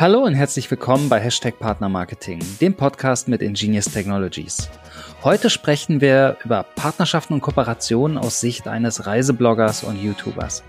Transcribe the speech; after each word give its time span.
Hallo 0.00 0.20
und 0.20 0.32
herzlich 0.32 0.70
willkommen 0.70 1.10
bei 1.10 1.20
Hashtag 1.20 1.58
Partner 1.58 1.90
Marketing, 1.90 2.40
dem 2.58 2.72
Podcast 2.72 3.28
mit 3.28 3.42
Ingenious 3.42 3.84
Technologies. 3.84 4.70
Heute 5.22 5.50
sprechen 5.50 6.00
wir 6.00 6.38
über 6.42 6.62
Partnerschaften 6.62 7.34
und 7.34 7.42
Kooperationen 7.42 8.16
aus 8.16 8.40
Sicht 8.40 8.66
eines 8.66 9.04
Reisebloggers 9.04 9.84
und 9.84 10.02
YouTubers. 10.02 10.64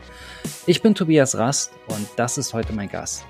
Ich 0.65 0.81
bin 0.81 0.95
Tobias 0.95 1.37
Rast 1.37 1.71
und 1.87 2.09
das 2.17 2.37
ist 2.37 2.53
heute 2.53 2.73
mein 2.73 2.89
Gast. 2.89 3.23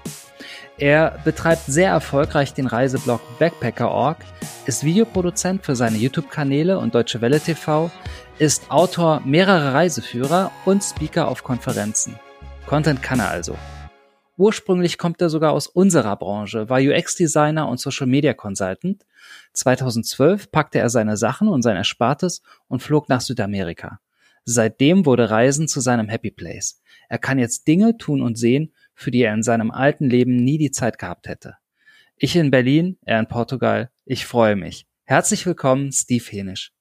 Er 0.80 1.20
betreibt 1.24 1.68
sehr 1.68 1.92
erfolgreich 1.92 2.56
den 2.56 2.66
Reiseblog 2.66 3.22
Backpacker.org, 3.38 4.18
ist 4.66 4.84
Videoproduzent 4.84 5.64
für 5.64 5.76
seine 5.76 5.98
YouTube-Kanäle 5.98 6.80
und 6.80 6.96
Deutsche 6.96 7.22
Welle 7.22 7.40
TV, 7.40 7.92
ist 8.40 8.72
Autor 8.72 9.22
mehrerer 9.24 9.76
Reiseführer 9.76 10.50
und 10.66 10.84
Speaker 10.84 11.28
auf 11.28 11.44
Konferenzen. 11.44 12.20
Content 12.66 13.04
kann 13.04 13.20
er 13.20 13.30
also. 13.30 13.56
Ursprünglich 14.38 14.98
kommt 14.98 15.22
er 15.22 15.30
sogar 15.30 15.52
aus 15.52 15.68
unserer 15.68 16.16
Branche, 16.16 16.70
war 16.70 16.80
UX-Designer 16.80 17.68
und 17.68 17.80
Social 17.80 18.08
Media 18.08 18.34
Consultant. 18.34 19.06
2012 19.54 20.52
packte 20.52 20.80
er 20.80 20.90
seine 20.90 21.18
Sachen 21.18 21.48
und 21.48 21.62
sein 21.62 21.76
Erspartes 21.76 22.42
und 22.68 22.82
flog 22.82 23.10
nach 23.10 23.22
Südamerika. 23.22 24.00
Seitdem 24.44 25.06
wurde 25.06 25.30
Reisen 25.30 25.68
zu 25.68 25.82
seinem 25.82 26.10
Happy 26.10 26.32
Place. 26.32 26.82
Er 27.10 27.20
kann 27.20 27.38
jetzt 27.38 27.68
Dinge 27.68 27.98
tun 27.98 28.22
und 28.22 28.38
sehen, 28.38 28.74
für 28.96 29.12
die 29.12 29.22
er 29.22 29.34
in 29.34 29.44
seinem 29.44 29.70
alten 29.70 30.10
Leben 30.10 30.36
nie 30.36 30.58
die 30.58 30.72
Zeit 30.72 30.98
gehabt 30.98 31.28
hätte. 31.28 31.58
Ich 32.18 32.36
in 32.36 32.52
Berlin, 32.52 32.98
er 33.04 33.20
in 33.20 33.28
Portugal. 33.28 33.92
Ich 34.06 34.26
freue 34.26 34.56
mich. 34.56 34.88
Herzlich 35.04 35.46
willkommen, 35.46 35.92
Steve 35.92 36.24
Henisch. 36.24 36.72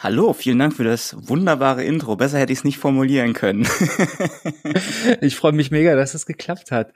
Hallo, 0.00 0.32
vielen 0.32 0.60
Dank 0.60 0.74
für 0.74 0.84
das 0.84 1.16
wunderbare 1.28 1.82
Intro. 1.82 2.14
Besser 2.14 2.38
hätte 2.38 2.52
ich 2.52 2.60
es 2.60 2.64
nicht 2.64 2.78
formulieren 2.78 3.32
können. 3.32 3.66
ich 5.20 5.34
freue 5.34 5.50
mich 5.50 5.72
mega, 5.72 5.96
dass 5.96 6.14
es 6.14 6.24
geklappt 6.24 6.70
hat. 6.70 6.92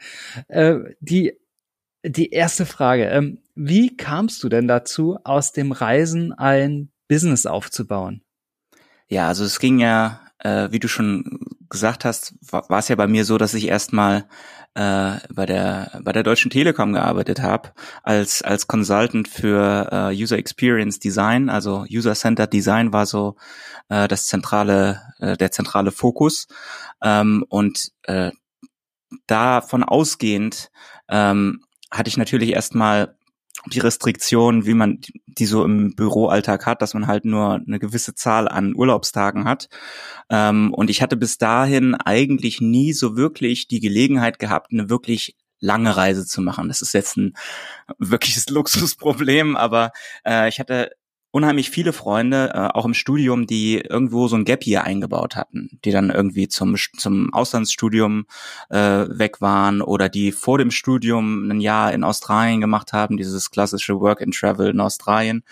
Äh, 0.46 0.76
die, 1.00 1.32
die 2.04 2.30
erste 2.30 2.64
Frage. 2.64 3.06
Ähm, 3.06 3.40
wie 3.56 3.96
kamst 3.96 4.44
du 4.44 4.48
denn 4.48 4.68
dazu, 4.68 5.18
aus 5.24 5.50
dem 5.50 5.72
Reisen 5.72 6.32
ein 6.32 6.92
Business 7.08 7.44
aufzubauen? 7.44 8.22
Ja, 9.08 9.26
also 9.26 9.44
es 9.44 9.58
ging 9.58 9.80
ja, 9.80 10.20
äh, 10.38 10.70
wie 10.70 10.78
du 10.78 10.86
schon 10.86 11.40
gesagt 11.72 12.04
hast, 12.04 12.34
war 12.52 12.78
es 12.78 12.88
ja 12.88 12.94
bei 12.94 13.08
mir 13.08 13.24
so, 13.24 13.38
dass 13.38 13.54
ich 13.54 13.66
erstmal 13.66 14.26
äh, 14.74 15.16
bei 15.34 15.44
der 15.46 16.00
bei 16.04 16.12
der 16.12 16.22
Deutschen 16.22 16.50
Telekom 16.50 16.92
gearbeitet 16.92 17.42
habe 17.42 17.72
als 18.02 18.42
als 18.42 18.68
Consultant 18.68 19.28
für 19.28 19.88
äh, 19.90 20.22
User 20.22 20.38
Experience 20.38 21.00
Design, 21.00 21.50
also 21.50 21.84
User 21.90 22.14
Centered 22.14 22.52
Design 22.52 22.92
war 22.92 23.06
so 23.06 23.36
äh, 23.88 24.06
das 24.06 24.26
zentrale 24.26 25.02
äh, 25.18 25.36
der 25.36 25.50
zentrale 25.50 25.90
Fokus. 25.90 26.46
Ähm, 27.02 27.44
und 27.48 27.90
äh, 28.04 28.30
davon 29.26 29.82
ausgehend 29.82 30.70
ähm, 31.08 31.64
hatte 31.90 32.08
ich 32.08 32.16
natürlich 32.16 32.52
erstmal 32.52 33.16
die 33.66 33.80
Restriktion, 33.80 34.66
wie 34.66 34.74
man 34.74 35.00
die 35.26 35.46
so 35.46 35.64
im 35.64 35.94
Büroalltag 35.94 36.66
hat, 36.66 36.82
dass 36.82 36.94
man 36.94 37.06
halt 37.06 37.24
nur 37.24 37.54
eine 37.54 37.78
gewisse 37.78 38.14
Zahl 38.14 38.48
an 38.48 38.74
Urlaubstagen 38.74 39.44
hat. 39.44 39.68
Ähm, 40.30 40.74
und 40.74 40.90
ich 40.90 41.02
hatte 41.02 41.16
bis 41.16 41.38
dahin 41.38 41.94
eigentlich 41.94 42.60
nie 42.60 42.92
so 42.92 43.16
wirklich 43.16 43.68
die 43.68 43.80
Gelegenheit 43.80 44.38
gehabt, 44.38 44.72
eine 44.72 44.90
wirklich 44.90 45.36
lange 45.60 45.96
Reise 45.96 46.26
zu 46.26 46.42
machen. 46.42 46.68
Das 46.68 46.82
ist 46.82 46.92
jetzt 46.92 47.16
ein 47.16 47.34
wirkliches 47.98 48.48
Luxusproblem, 48.50 49.56
aber 49.56 49.92
äh, 50.26 50.48
ich 50.48 50.58
hatte 50.58 50.90
unheimlich 51.32 51.70
viele 51.70 51.92
Freunde, 51.92 52.52
äh, 52.54 52.68
auch 52.68 52.84
im 52.84 52.94
Studium, 52.94 53.46
die 53.46 53.78
irgendwo 53.78 54.28
so 54.28 54.36
ein 54.36 54.44
Gap 54.44 54.62
hier 54.62 54.84
eingebaut 54.84 55.34
hatten, 55.34 55.80
die 55.84 55.90
dann 55.90 56.10
irgendwie 56.10 56.46
zum, 56.46 56.76
zum 56.96 57.32
Auslandsstudium 57.34 58.26
äh, 58.68 58.78
weg 58.78 59.40
waren 59.40 59.82
oder 59.82 60.08
die 60.08 60.30
vor 60.30 60.58
dem 60.58 60.70
Studium 60.70 61.50
ein 61.50 61.60
Jahr 61.60 61.92
in 61.92 62.04
Australien 62.04 62.60
gemacht 62.60 62.92
haben, 62.92 63.16
dieses 63.16 63.50
klassische 63.50 63.98
Work 63.98 64.22
and 64.22 64.34
Travel 64.34 64.70
in 64.70 64.80
Australien. 64.80 65.42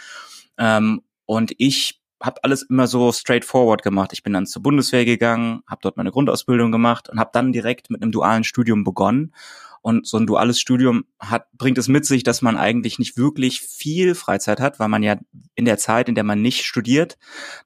Ähm, 0.58 1.00
und 1.24 1.52
ich 1.58 1.99
habe 2.20 2.44
alles 2.44 2.62
immer 2.62 2.86
so 2.86 3.12
straightforward 3.12 3.82
gemacht. 3.82 4.12
Ich 4.12 4.22
bin 4.22 4.32
dann 4.32 4.46
zur 4.46 4.62
Bundeswehr 4.62 5.04
gegangen, 5.04 5.62
habe 5.66 5.80
dort 5.82 5.96
meine 5.96 6.10
Grundausbildung 6.10 6.70
gemacht 6.70 7.08
und 7.08 7.18
habe 7.18 7.30
dann 7.32 7.52
direkt 7.52 7.90
mit 7.90 8.02
einem 8.02 8.12
dualen 8.12 8.44
Studium 8.44 8.84
begonnen 8.84 9.32
und 9.82 10.06
so 10.06 10.18
ein 10.18 10.26
duales 10.26 10.60
Studium 10.60 11.04
hat, 11.18 11.50
bringt 11.52 11.78
es 11.78 11.88
mit 11.88 12.04
sich, 12.04 12.22
dass 12.22 12.42
man 12.42 12.56
eigentlich 12.56 12.98
nicht 12.98 13.16
wirklich 13.16 13.62
viel 13.62 14.14
Freizeit 14.14 14.60
hat, 14.60 14.78
weil 14.78 14.88
man 14.88 15.02
ja 15.02 15.16
in 15.54 15.64
der 15.64 15.78
Zeit, 15.78 16.08
in 16.08 16.14
der 16.14 16.24
man 16.24 16.42
nicht 16.42 16.64
studiert, 16.64 17.16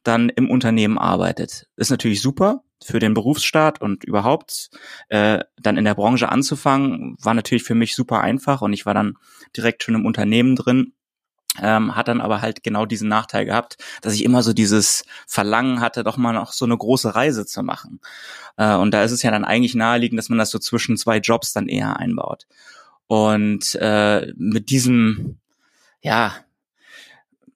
dann 0.04 0.28
im 0.28 0.50
Unternehmen 0.50 0.98
arbeitet. 0.98 1.66
Ist 1.76 1.90
natürlich 1.90 2.20
super 2.20 2.62
für 2.82 2.98
den 2.98 3.14
Berufsstaat 3.14 3.80
und 3.80 4.04
überhaupt 4.04 4.70
äh, 5.08 5.40
dann 5.60 5.76
in 5.76 5.84
der 5.84 5.94
Branche 5.94 6.28
anzufangen, 6.28 7.16
war 7.20 7.34
natürlich 7.34 7.64
für 7.64 7.74
mich 7.74 7.94
super 7.94 8.20
einfach 8.20 8.62
und 8.62 8.72
ich 8.72 8.86
war 8.86 8.94
dann 8.94 9.16
direkt 9.56 9.82
schon 9.82 9.94
im 9.94 10.06
Unternehmen 10.06 10.54
drin 10.54 10.92
ähm, 11.62 11.94
hat 11.96 12.08
dann 12.08 12.20
aber 12.20 12.40
halt 12.40 12.62
genau 12.62 12.86
diesen 12.86 13.08
Nachteil 13.08 13.44
gehabt, 13.44 13.76
dass 14.02 14.14
ich 14.14 14.24
immer 14.24 14.42
so 14.42 14.52
dieses 14.52 15.04
Verlangen 15.26 15.80
hatte, 15.80 16.04
doch 16.04 16.16
mal 16.16 16.32
noch 16.32 16.52
so 16.52 16.64
eine 16.64 16.76
große 16.76 17.14
Reise 17.14 17.46
zu 17.46 17.62
machen. 17.62 18.00
Äh, 18.56 18.74
und 18.74 18.92
da 18.92 19.02
ist 19.02 19.12
es 19.12 19.22
ja 19.22 19.30
dann 19.30 19.44
eigentlich 19.44 19.74
naheliegend, 19.74 20.18
dass 20.18 20.28
man 20.28 20.38
das 20.38 20.50
so 20.50 20.58
zwischen 20.58 20.96
zwei 20.96 21.18
Jobs 21.18 21.52
dann 21.52 21.68
eher 21.68 21.98
einbaut. 21.98 22.46
Und 23.06 23.74
äh, 23.76 24.32
mit 24.36 24.70
diesem, 24.70 25.38
ja, 26.00 26.34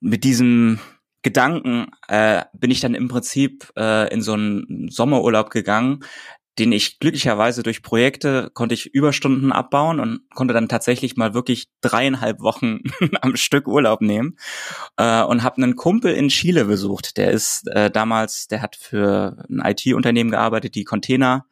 mit 0.00 0.24
diesem 0.24 0.78
Gedanken 1.22 1.90
äh, 2.06 2.44
bin 2.52 2.70
ich 2.70 2.80
dann 2.80 2.94
im 2.94 3.08
Prinzip 3.08 3.72
äh, 3.76 4.12
in 4.12 4.22
so 4.22 4.34
einen 4.34 4.88
Sommerurlaub 4.88 5.50
gegangen, 5.50 6.04
den 6.58 6.72
ich 6.72 6.98
glücklicherweise 6.98 7.62
durch 7.62 7.82
Projekte 7.82 8.50
konnte 8.52 8.74
ich 8.74 8.86
Überstunden 8.86 9.52
abbauen 9.52 10.00
und 10.00 10.20
konnte 10.34 10.54
dann 10.54 10.68
tatsächlich 10.68 11.16
mal 11.16 11.34
wirklich 11.34 11.68
dreieinhalb 11.80 12.40
Wochen 12.40 12.80
am 13.20 13.36
Stück 13.36 13.68
Urlaub 13.68 14.00
nehmen 14.00 14.36
äh, 14.96 15.22
und 15.22 15.42
habe 15.42 15.62
einen 15.62 15.76
Kumpel 15.76 16.12
in 16.14 16.28
Chile 16.28 16.64
besucht. 16.64 17.16
Der 17.16 17.30
ist 17.30 17.68
äh, 17.68 17.90
damals, 17.90 18.48
der 18.48 18.62
hat 18.62 18.76
für 18.76 19.44
ein 19.48 19.62
IT-Unternehmen 19.64 20.30
gearbeitet, 20.30 20.74
die 20.74 20.84
Container 20.84 21.46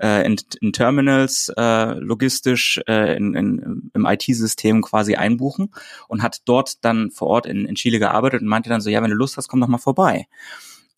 äh, 0.00 0.24
in, 0.24 0.36
in 0.60 0.72
Terminals 0.72 1.52
äh, 1.56 1.94
logistisch 1.94 2.80
äh, 2.86 3.16
in, 3.16 3.34
in, 3.34 3.90
im 3.92 4.06
IT-System 4.06 4.82
quasi 4.82 5.16
einbuchen 5.16 5.72
und 6.08 6.22
hat 6.22 6.42
dort 6.44 6.84
dann 6.84 7.10
vor 7.10 7.28
Ort 7.28 7.46
in, 7.46 7.66
in 7.66 7.74
Chile 7.74 7.98
gearbeitet 7.98 8.42
und 8.42 8.48
meinte 8.48 8.68
dann 8.68 8.80
so, 8.80 8.90
ja, 8.90 9.02
wenn 9.02 9.10
du 9.10 9.16
Lust 9.16 9.36
hast, 9.36 9.48
komm 9.48 9.60
doch 9.60 9.68
mal 9.68 9.78
vorbei. 9.78 10.26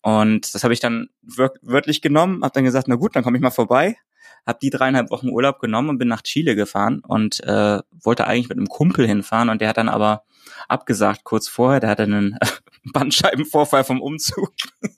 Und 0.01 0.53
das 0.53 0.63
habe 0.63 0.73
ich 0.73 0.79
dann 0.79 1.09
wör 1.21 1.53
wörtlich 1.61 2.01
genommen, 2.01 2.43
habe 2.43 2.53
dann 2.53 2.63
gesagt, 2.63 2.87
na 2.87 2.95
gut, 2.95 3.15
dann 3.15 3.23
komme 3.23 3.37
ich 3.37 3.43
mal 3.43 3.51
vorbei. 3.51 3.97
Habe 4.45 4.59
die 4.61 4.69
dreieinhalb 4.69 5.11
Wochen 5.11 5.29
Urlaub 5.29 5.59
genommen 5.59 5.89
und 5.89 5.97
bin 5.97 6.07
nach 6.07 6.21
Chile 6.21 6.55
gefahren 6.55 7.01
und 7.05 7.43
äh, 7.43 7.79
wollte 7.91 8.27
eigentlich 8.27 8.49
mit 8.49 8.57
einem 8.57 8.67
Kumpel 8.67 9.05
hinfahren 9.05 9.49
und 9.49 9.59
der 9.59 9.69
hat 9.69 9.77
dann 9.77 9.89
aber 9.89 10.23
abgesagt 10.69 11.23
kurz 11.23 11.47
vorher. 11.47 11.79
Der 11.79 11.89
hatte 11.89 12.03
einen 12.03 12.37
Bandscheibenvorfall 12.93 13.83
vom 13.83 14.01
Umzug. 14.01 14.53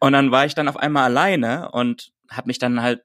und 0.00 0.12
dann 0.12 0.30
war 0.30 0.46
ich 0.46 0.54
dann 0.54 0.68
auf 0.68 0.76
einmal 0.76 1.04
alleine 1.04 1.70
und 1.70 2.12
habe 2.28 2.48
mich 2.48 2.58
dann 2.58 2.82
halt 2.82 3.04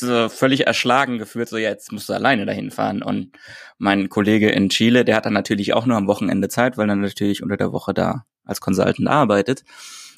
so 0.00 0.28
völlig 0.28 0.66
erschlagen 0.66 1.18
gefühlt, 1.18 1.48
so 1.48 1.56
jetzt 1.56 1.92
musst 1.92 2.08
du 2.08 2.12
alleine 2.12 2.46
dahin 2.46 2.70
fahren. 2.70 3.02
Und 3.02 3.32
mein 3.78 4.08
Kollege 4.08 4.50
in 4.50 4.68
Chile, 4.68 5.04
der 5.04 5.16
hat 5.16 5.26
dann 5.26 5.32
natürlich 5.32 5.74
auch 5.74 5.86
nur 5.86 5.96
am 5.96 6.06
Wochenende 6.06 6.48
Zeit, 6.48 6.76
weil 6.76 6.88
er 6.88 6.96
natürlich 6.96 7.42
unter 7.42 7.56
der 7.56 7.72
Woche 7.72 7.94
da 7.94 8.24
als 8.44 8.60
Consultant 8.60 9.08
arbeitet 9.08 9.64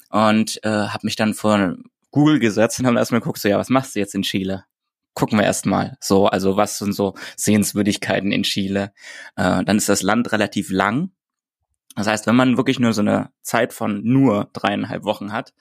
und 0.09 0.59
äh, 0.63 0.69
habe 0.69 1.05
mich 1.05 1.15
dann 1.15 1.33
vor 1.33 1.75
Google 2.11 2.39
gesetzt 2.39 2.79
und 2.79 2.87
haben 2.87 2.97
erstmal 2.97 3.21
geguckt, 3.21 3.39
so 3.39 3.49
ja, 3.49 3.57
was 3.57 3.69
machst 3.69 3.95
du 3.95 3.99
jetzt 3.99 4.15
in 4.15 4.23
Chile? 4.23 4.65
Gucken 5.13 5.39
wir 5.39 5.45
erstmal. 5.45 5.97
So, 5.99 6.27
also 6.27 6.57
was 6.57 6.77
sind 6.77 6.93
so 6.93 7.15
Sehenswürdigkeiten 7.35 8.31
in 8.31 8.43
Chile? 8.43 8.93
Äh, 9.35 9.63
dann 9.63 9.77
ist 9.77 9.89
das 9.89 10.03
Land 10.03 10.31
relativ 10.31 10.69
lang. 10.69 11.11
Das 11.95 12.07
heißt, 12.07 12.27
wenn 12.27 12.35
man 12.35 12.57
wirklich 12.57 12.79
nur 12.79 12.93
so 12.93 13.01
eine 13.01 13.31
Zeit 13.41 13.73
von 13.73 14.03
nur 14.03 14.49
dreieinhalb 14.53 15.03
Wochen 15.03 15.33
hat, 15.33 15.53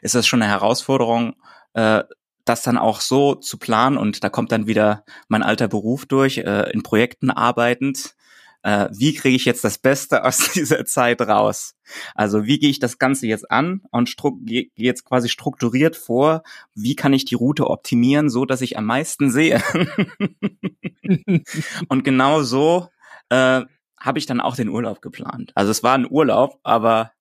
ist 0.00 0.14
das 0.14 0.26
schon 0.26 0.42
eine 0.42 0.50
Herausforderung, 0.50 1.34
äh, 1.74 2.02
das 2.44 2.62
dann 2.62 2.78
auch 2.78 3.00
so 3.00 3.34
zu 3.34 3.58
planen 3.58 3.96
und 3.96 4.24
da 4.24 4.28
kommt 4.28 4.52
dann 4.52 4.66
wieder 4.66 5.04
mein 5.28 5.42
alter 5.42 5.68
Beruf 5.68 6.06
durch, 6.06 6.38
äh, 6.38 6.70
in 6.72 6.82
Projekten 6.82 7.30
arbeitend, 7.30 8.14
äh, 8.62 8.88
wie 8.92 9.12
kriege 9.12 9.34
ich 9.34 9.44
jetzt 9.44 9.64
das 9.64 9.78
Beste 9.78 10.24
aus 10.24 10.38
dieser 10.54 10.84
Zeit 10.84 11.20
raus? 11.20 11.74
Also 12.14 12.46
wie 12.46 12.58
gehe 12.58 12.70
ich 12.70 12.78
das 12.78 12.98
Ganze 12.98 13.26
jetzt 13.26 13.50
an 13.50 13.82
und 13.90 14.14
gehe 14.40 14.68
jetzt 14.74 15.04
quasi 15.04 15.28
strukturiert 15.28 15.96
vor, 15.96 16.42
wie 16.74 16.96
kann 16.96 17.12
ich 17.12 17.24
die 17.24 17.34
Route 17.34 17.68
optimieren, 17.68 18.30
so 18.30 18.44
dass 18.44 18.60
ich 18.60 18.78
am 18.78 18.86
meisten 18.86 19.30
sehe? 19.30 19.60
und 21.88 22.04
genau 22.04 22.42
so 22.42 22.88
äh, 23.28 23.62
habe 23.98 24.18
ich 24.18 24.26
dann 24.26 24.40
auch 24.40 24.56
den 24.56 24.68
Urlaub 24.68 25.02
geplant. 25.02 25.52
Also 25.54 25.70
es 25.70 25.82
war 25.82 25.94
ein 25.94 26.10
Urlaub, 26.10 26.58
aber 26.62 27.12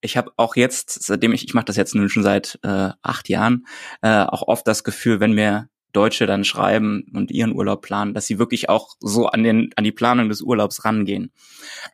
ich 0.00 0.16
habe 0.16 0.32
auch 0.36 0.56
jetzt, 0.56 1.02
seitdem 1.02 1.32
ich, 1.32 1.44
ich 1.44 1.54
mache 1.54 1.66
das 1.66 1.76
jetzt 1.76 1.94
nun 1.94 2.08
schon 2.08 2.22
seit 2.22 2.58
äh, 2.62 2.90
acht 3.02 3.28
Jahren, 3.28 3.66
äh, 4.02 4.24
auch 4.24 4.42
oft 4.42 4.66
das 4.66 4.84
Gefühl, 4.84 5.20
wenn 5.20 5.32
mir 5.32 5.68
Deutsche 5.92 6.26
dann 6.26 6.44
schreiben 6.44 7.04
und 7.14 7.30
ihren 7.30 7.54
Urlaub 7.54 7.82
planen, 7.82 8.14
dass 8.14 8.26
sie 8.26 8.38
wirklich 8.38 8.68
auch 8.68 8.94
so 9.00 9.26
an 9.26 9.42
den 9.42 9.70
an 9.76 9.84
die 9.84 9.92
Planung 9.92 10.28
des 10.28 10.40
Urlaubs 10.40 10.84
rangehen. 10.84 11.32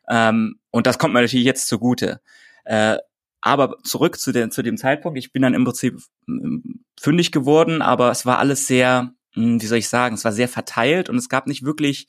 Ähm, 0.07 0.59
und 0.69 0.87
das 0.87 0.99
kommt 0.99 1.13
mir 1.13 1.21
natürlich 1.21 1.45
jetzt 1.45 1.67
zugute. 1.67 2.21
Äh, 2.65 2.97
aber 3.41 3.77
zurück 3.83 4.19
zu, 4.19 4.31
den, 4.31 4.51
zu 4.51 4.61
dem 4.61 4.77
Zeitpunkt, 4.77 5.17
ich 5.17 5.31
bin 5.31 5.41
dann 5.41 5.53
im 5.53 5.63
Prinzip 5.63 5.99
ähm, 6.27 6.83
fündig 6.99 7.31
geworden, 7.31 7.81
aber 7.81 8.11
es 8.11 8.25
war 8.25 8.39
alles 8.39 8.67
sehr 8.67 9.13
hm, 9.37 9.61
wie 9.61 9.65
soll 9.67 9.77
ich 9.77 9.89
sagen, 9.89 10.15
es 10.15 10.25
war 10.25 10.31
sehr 10.31 10.49
verteilt 10.49 11.09
und 11.09 11.15
es 11.15 11.29
gab 11.29 11.47
nicht 11.47 11.63
wirklich 11.63 12.07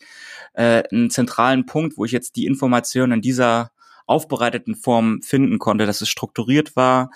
äh, 0.55 0.83
einen 0.91 1.11
zentralen 1.11 1.67
Punkt, 1.67 1.97
wo 1.97 2.05
ich 2.05 2.13
jetzt 2.13 2.37
die 2.37 2.47
Informationen 2.47 3.13
in 3.13 3.21
dieser 3.21 3.71
aufbereiteten 4.09 4.75
Form 4.75 5.23
finden 5.23 5.59
konnte, 5.59 5.87
dass 5.87 6.01
es 6.01 6.09
strukturiert 6.09 6.77
war, 6.77 7.11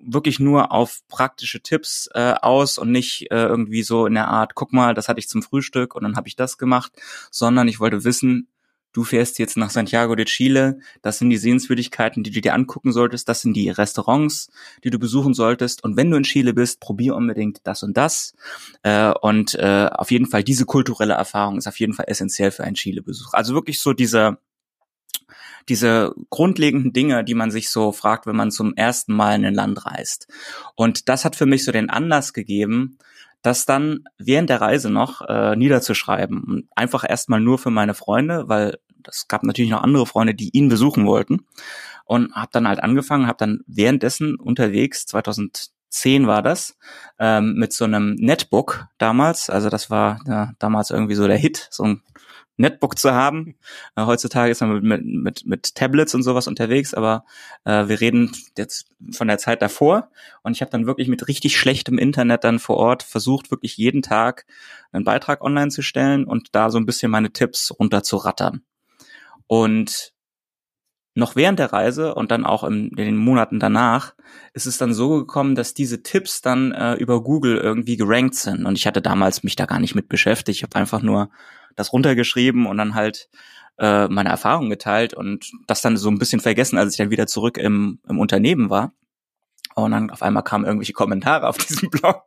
wirklich 0.00 0.38
nur 0.38 0.72
auf 0.72 1.00
praktische 1.08 1.60
Tipps 1.60 2.08
äh, 2.14 2.34
aus 2.40 2.78
und 2.78 2.92
nicht 2.92 3.30
äh, 3.30 3.44
irgendwie 3.44 3.82
so 3.82 4.06
in 4.06 4.14
der 4.14 4.28
Art, 4.28 4.54
guck 4.54 4.72
mal, 4.72 4.94
das 4.94 5.08
hatte 5.08 5.18
ich 5.18 5.28
zum 5.28 5.42
Frühstück 5.42 5.94
und 5.94 6.02
dann 6.04 6.16
habe 6.16 6.28
ich 6.28 6.36
das 6.36 6.58
gemacht, 6.58 6.92
sondern 7.30 7.68
ich 7.68 7.80
wollte 7.80 8.04
wissen, 8.04 8.48
du 8.92 9.04
fährst 9.04 9.38
jetzt 9.38 9.56
nach 9.56 9.70
Santiago 9.70 10.14
de 10.14 10.26
Chile, 10.26 10.78
das 11.00 11.18
sind 11.18 11.30
die 11.30 11.38
Sehenswürdigkeiten, 11.38 12.22
die 12.22 12.30
du 12.30 12.40
dir 12.40 12.54
angucken 12.54 12.92
solltest, 12.92 13.28
das 13.28 13.40
sind 13.40 13.54
die 13.54 13.70
Restaurants, 13.70 14.50
die 14.84 14.90
du 14.90 14.98
besuchen 14.98 15.34
solltest 15.34 15.82
und 15.82 15.96
wenn 15.96 16.10
du 16.10 16.16
in 16.16 16.24
Chile 16.24 16.52
bist, 16.52 16.80
probier 16.80 17.16
unbedingt 17.16 17.60
das 17.64 17.82
und 17.82 17.96
das 17.96 18.34
äh, 18.82 19.12
und 19.20 19.54
äh, 19.54 19.88
auf 19.92 20.10
jeden 20.10 20.26
Fall 20.26 20.44
diese 20.44 20.66
kulturelle 20.66 21.14
Erfahrung 21.14 21.58
ist 21.58 21.66
auf 21.66 21.80
jeden 21.80 21.94
Fall 21.94 22.06
essentiell 22.08 22.50
für 22.50 22.64
einen 22.64 22.76
Chile-Besuch. 22.76 23.32
Also 23.32 23.54
wirklich 23.54 23.80
so 23.80 23.92
dieser 23.92 24.38
diese 25.68 26.14
grundlegenden 26.30 26.92
Dinge, 26.92 27.24
die 27.24 27.34
man 27.34 27.50
sich 27.50 27.70
so 27.70 27.92
fragt, 27.92 28.26
wenn 28.26 28.36
man 28.36 28.50
zum 28.50 28.74
ersten 28.74 29.14
Mal 29.14 29.34
in 29.36 29.44
ein 29.44 29.54
Land 29.54 29.84
reist. 29.86 30.28
Und 30.74 31.08
das 31.08 31.24
hat 31.24 31.36
für 31.36 31.46
mich 31.46 31.64
so 31.64 31.72
den 31.72 31.90
Anlass 31.90 32.32
gegeben, 32.32 32.98
das 33.42 33.66
dann 33.66 34.04
während 34.18 34.50
der 34.50 34.60
Reise 34.60 34.88
noch 34.88 35.22
äh, 35.22 35.56
niederzuschreiben. 35.56 36.68
Einfach 36.76 37.04
erstmal 37.08 37.40
nur 37.40 37.58
für 37.58 37.70
meine 37.70 37.94
Freunde, 37.94 38.48
weil 38.48 38.78
es 39.08 39.26
gab 39.26 39.42
natürlich 39.42 39.70
noch 39.70 39.82
andere 39.82 40.06
Freunde, 40.06 40.34
die 40.34 40.50
ihn 40.52 40.68
besuchen 40.68 41.06
wollten. 41.06 41.46
Und 42.04 42.34
habe 42.34 42.50
dann 42.52 42.68
halt 42.68 42.82
angefangen, 42.82 43.26
habe 43.26 43.38
dann 43.38 43.60
währenddessen 43.66 44.36
unterwegs, 44.36 45.06
2010 45.06 46.26
war 46.26 46.42
das, 46.42 46.76
ähm, 47.18 47.54
mit 47.54 47.72
so 47.72 47.84
einem 47.84 48.14
Netbook 48.14 48.86
damals, 48.98 49.48
also 49.48 49.70
das 49.70 49.88
war 49.88 50.20
ja, 50.26 50.52
damals 50.58 50.90
irgendwie 50.90 51.14
so 51.14 51.26
der 51.26 51.38
Hit, 51.38 51.68
so 51.70 51.84
ein 51.84 52.02
Netbook 52.62 52.98
zu 52.98 53.12
haben. 53.12 53.56
Äh, 53.94 54.06
heutzutage 54.06 54.50
ist 54.50 54.60
man 54.60 54.80
mit, 54.80 55.04
mit, 55.04 55.46
mit 55.46 55.74
Tablets 55.74 56.14
und 56.14 56.22
sowas 56.22 56.46
unterwegs, 56.46 56.94
aber 56.94 57.24
äh, 57.64 57.88
wir 57.88 58.00
reden 58.00 58.32
jetzt 58.56 58.86
von 59.10 59.28
der 59.28 59.36
Zeit 59.36 59.60
davor 59.60 60.08
und 60.42 60.52
ich 60.52 60.62
habe 60.62 60.70
dann 60.70 60.86
wirklich 60.86 61.08
mit 61.08 61.28
richtig 61.28 61.58
schlechtem 61.58 61.98
Internet 61.98 62.44
dann 62.44 62.58
vor 62.58 62.76
Ort 62.76 63.02
versucht, 63.02 63.50
wirklich 63.50 63.76
jeden 63.76 64.00
Tag 64.00 64.46
einen 64.92 65.04
Beitrag 65.04 65.42
online 65.42 65.70
zu 65.70 65.82
stellen 65.82 66.24
und 66.24 66.48
da 66.52 66.70
so 66.70 66.78
ein 66.78 66.86
bisschen 66.86 67.10
meine 67.10 67.32
Tipps 67.32 67.74
runter 67.78 68.02
zu 68.02 68.16
rattern. 68.16 68.62
Und 69.46 70.14
noch 71.14 71.36
während 71.36 71.58
der 71.58 71.72
Reise 71.72 72.14
und 72.14 72.30
dann 72.30 72.46
auch 72.46 72.64
in, 72.64 72.90
den 72.90 73.16
Monaten 73.16 73.60
danach 73.60 74.14
ist 74.54 74.66
es 74.66 74.78
dann 74.78 74.94
so 74.94 75.10
gekommen, 75.10 75.54
dass 75.54 75.74
diese 75.74 76.02
Tipps 76.02 76.40
dann 76.40 76.72
äh, 76.72 76.94
über 76.94 77.22
Google 77.22 77.58
irgendwie 77.58 77.96
gerankt 77.96 78.36
sind. 78.36 78.64
Und 78.64 78.78
ich 78.78 78.86
hatte 78.86 79.02
damals 79.02 79.42
mich 79.42 79.56
da 79.56 79.66
gar 79.66 79.78
nicht 79.78 79.94
mit 79.94 80.08
beschäftigt. 80.08 80.58
Ich 80.58 80.62
habe 80.62 80.76
einfach 80.76 81.02
nur 81.02 81.30
das 81.76 81.92
runtergeschrieben 81.92 82.66
und 82.66 82.76
dann 82.78 82.94
halt 82.94 83.28
äh, 83.78 84.08
meine 84.08 84.28
Erfahrungen 84.28 84.70
geteilt 84.70 85.14
und 85.14 85.50
das 85.66 85.82
dann 85.82 85.96
so 85.96 86.10
ein 86.10 86.18
bisschen 86.18 86.40
vergessen, 86.40 86.78
als 86.78 86.92
ich 86.92 86.98
dann 86.98 87.10
wieder 87.10 87.26
zurück 87.26 87.56
im, 87.58 88.00
im 88.08 88.18
Unternehmen 88.18 88.70
war. 88.70 88.92
Und 89.74 89.92
dann 89.92 90.10
auf 90.10 90.22
einmal 90.22 90.44
kamen 90.44 90.64
irgendwelche 90.64 90.92
Kommentare 90.92 91.48
auf 91.48 91.56
diesem 91.66 91.90
Blog 91.90 92.24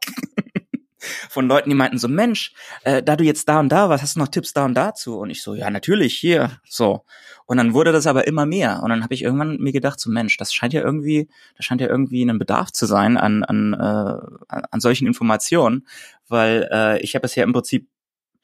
von 1.30 1.48
Leuten, 1.48 1.70
die 1.70 1.76
meinten 1.76 1.98
so, 1.98 2.08
Mensch, 2.08 2.54
äh, 2.84 3.04
da 3.04 3.16
du 3.16 3.24
jetzt 3.24 3.48
da 3.48 3.60
und 3.60 3.70
da 3.70 3.90
was 3.90 4.02
hast 4.02 4.16
du 4.16 4.20
noch 4.20 4.28
Tipps 4.28 4.54
da 4.54 4.66
und 4.66 4.74
dazu? 4.74 5.18
Und 5.18 5.30
ich 5.30 5.44
so, 5.44 5.54
ja, 5.54 5.70
natürlich, 5.70 6.16
hier, 6.16 6.60
so. 6.68 7.04
Und 7.46 7.58
dann 7.58 7.74
wurde 7.74 7.92
das 7.92 8.08
aber 8.08 8.28
immer 8.28 8.46
mehr. 8.46 8.82
Und 8.82 8.90
dann 8.90 9.04
habe 9.04 9.14
ich 9.14 9.22
irgendwann 9.22 9.58
mir 9.58 9.72
gedacht, 9.72 10.00
so 10.00 10.10
Mensch, 10.10 10.38
das 10.38 10.54
scheint 10.54 10.74
ja 10.74 10.82
irgendwie, 10.82 11.30
das 11.58 11.66
scheint 11.66 11.82
ja 11.82 11.88
irgendwie 11.88 12.24
ein 12.24 12.40
Bedarf 12.40 12.72
zu 12.72 12.86
sein 12.86 13.18
an, 13.18 13.44
an, 13.44 13.74
äh, 13.74 14.56
an 14.72 14.80
solchen 14.80 15.08
Informationen, 15.08 15.88
weil 16.28 16.68
äh, 16.72 17.00
ich 17.02 17.16
habe 17.16 17.26
es 17.26 17.36
ja 17.36 17.44
im 17.44 17.54
Prinzip 17.54 17.88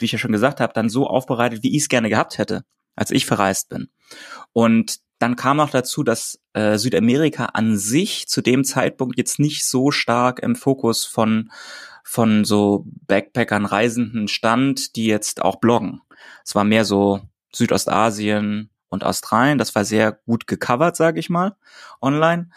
wie 0.02 0.06
ich 0.06 0.12
ja 0.12 0.18
schon 0.18 0.32
gesagt 0.32 0.60
habe, 0.60 0.74
dann 0.74 0.90
so 0.90 1.08
aufbereitet, 1.08 1.64
wie 1.64 1.76
ich 1.76 1.84
es 1.84 1.90
gerne 1.90 2.10
gehabt 2.10 2.38
hätte, 2.38 2.64
als 2.96 3.12
ich 3.12 3.26
verreist 3.26 3.70
bin. 3.70 3.90
Und 4.54 4.98
dann 5.20 5.36
kam 5.36 5.58
noch 5.58 5.70
dazu, 5.70 6.04
dass 6.04 6.40
äh, 6.54 6.78
Südamerika 6.78 7.46
an 7.46 7.78
sich 7.78 8.28
zu 8.28 8.42
dem 8.42 8.64
Zeitpunkt 8.64 9.18
jetzt 9.18 9.40
nicht 9.40 9.66
so 9.66 9.92
stark 9.92 10.40
im 10.40 10.56
Fokus 10.56 11.06
von 11.06 11.52
von 12.04 12.44
so 12.44 12.86
Backpackern, 13.08 13.66
Reisenden 13.66 14.28
stand, 14.28 14.96
die 14.96 15.06
jetzt 15.06 15.42
auch 15.42 15.58
bloggen. 15.58 16.02
Es 16.44 16.56
war 16.56 16.64
mehr 16.64 16.84
so 16.84 17.22
Südostasien 17.54 18.70
und 18.90 19.04
Australien. 19.04 19.58
Das 19.58 19.76
war 19.76 19.86
sehr 19.86 20.12
gut 20.26 20.48
gecovert, 20.48 20.96
sage 20.96 21.20
ich 21.20 21.30
mal, 21.30 21.56
online. 22.02 22.50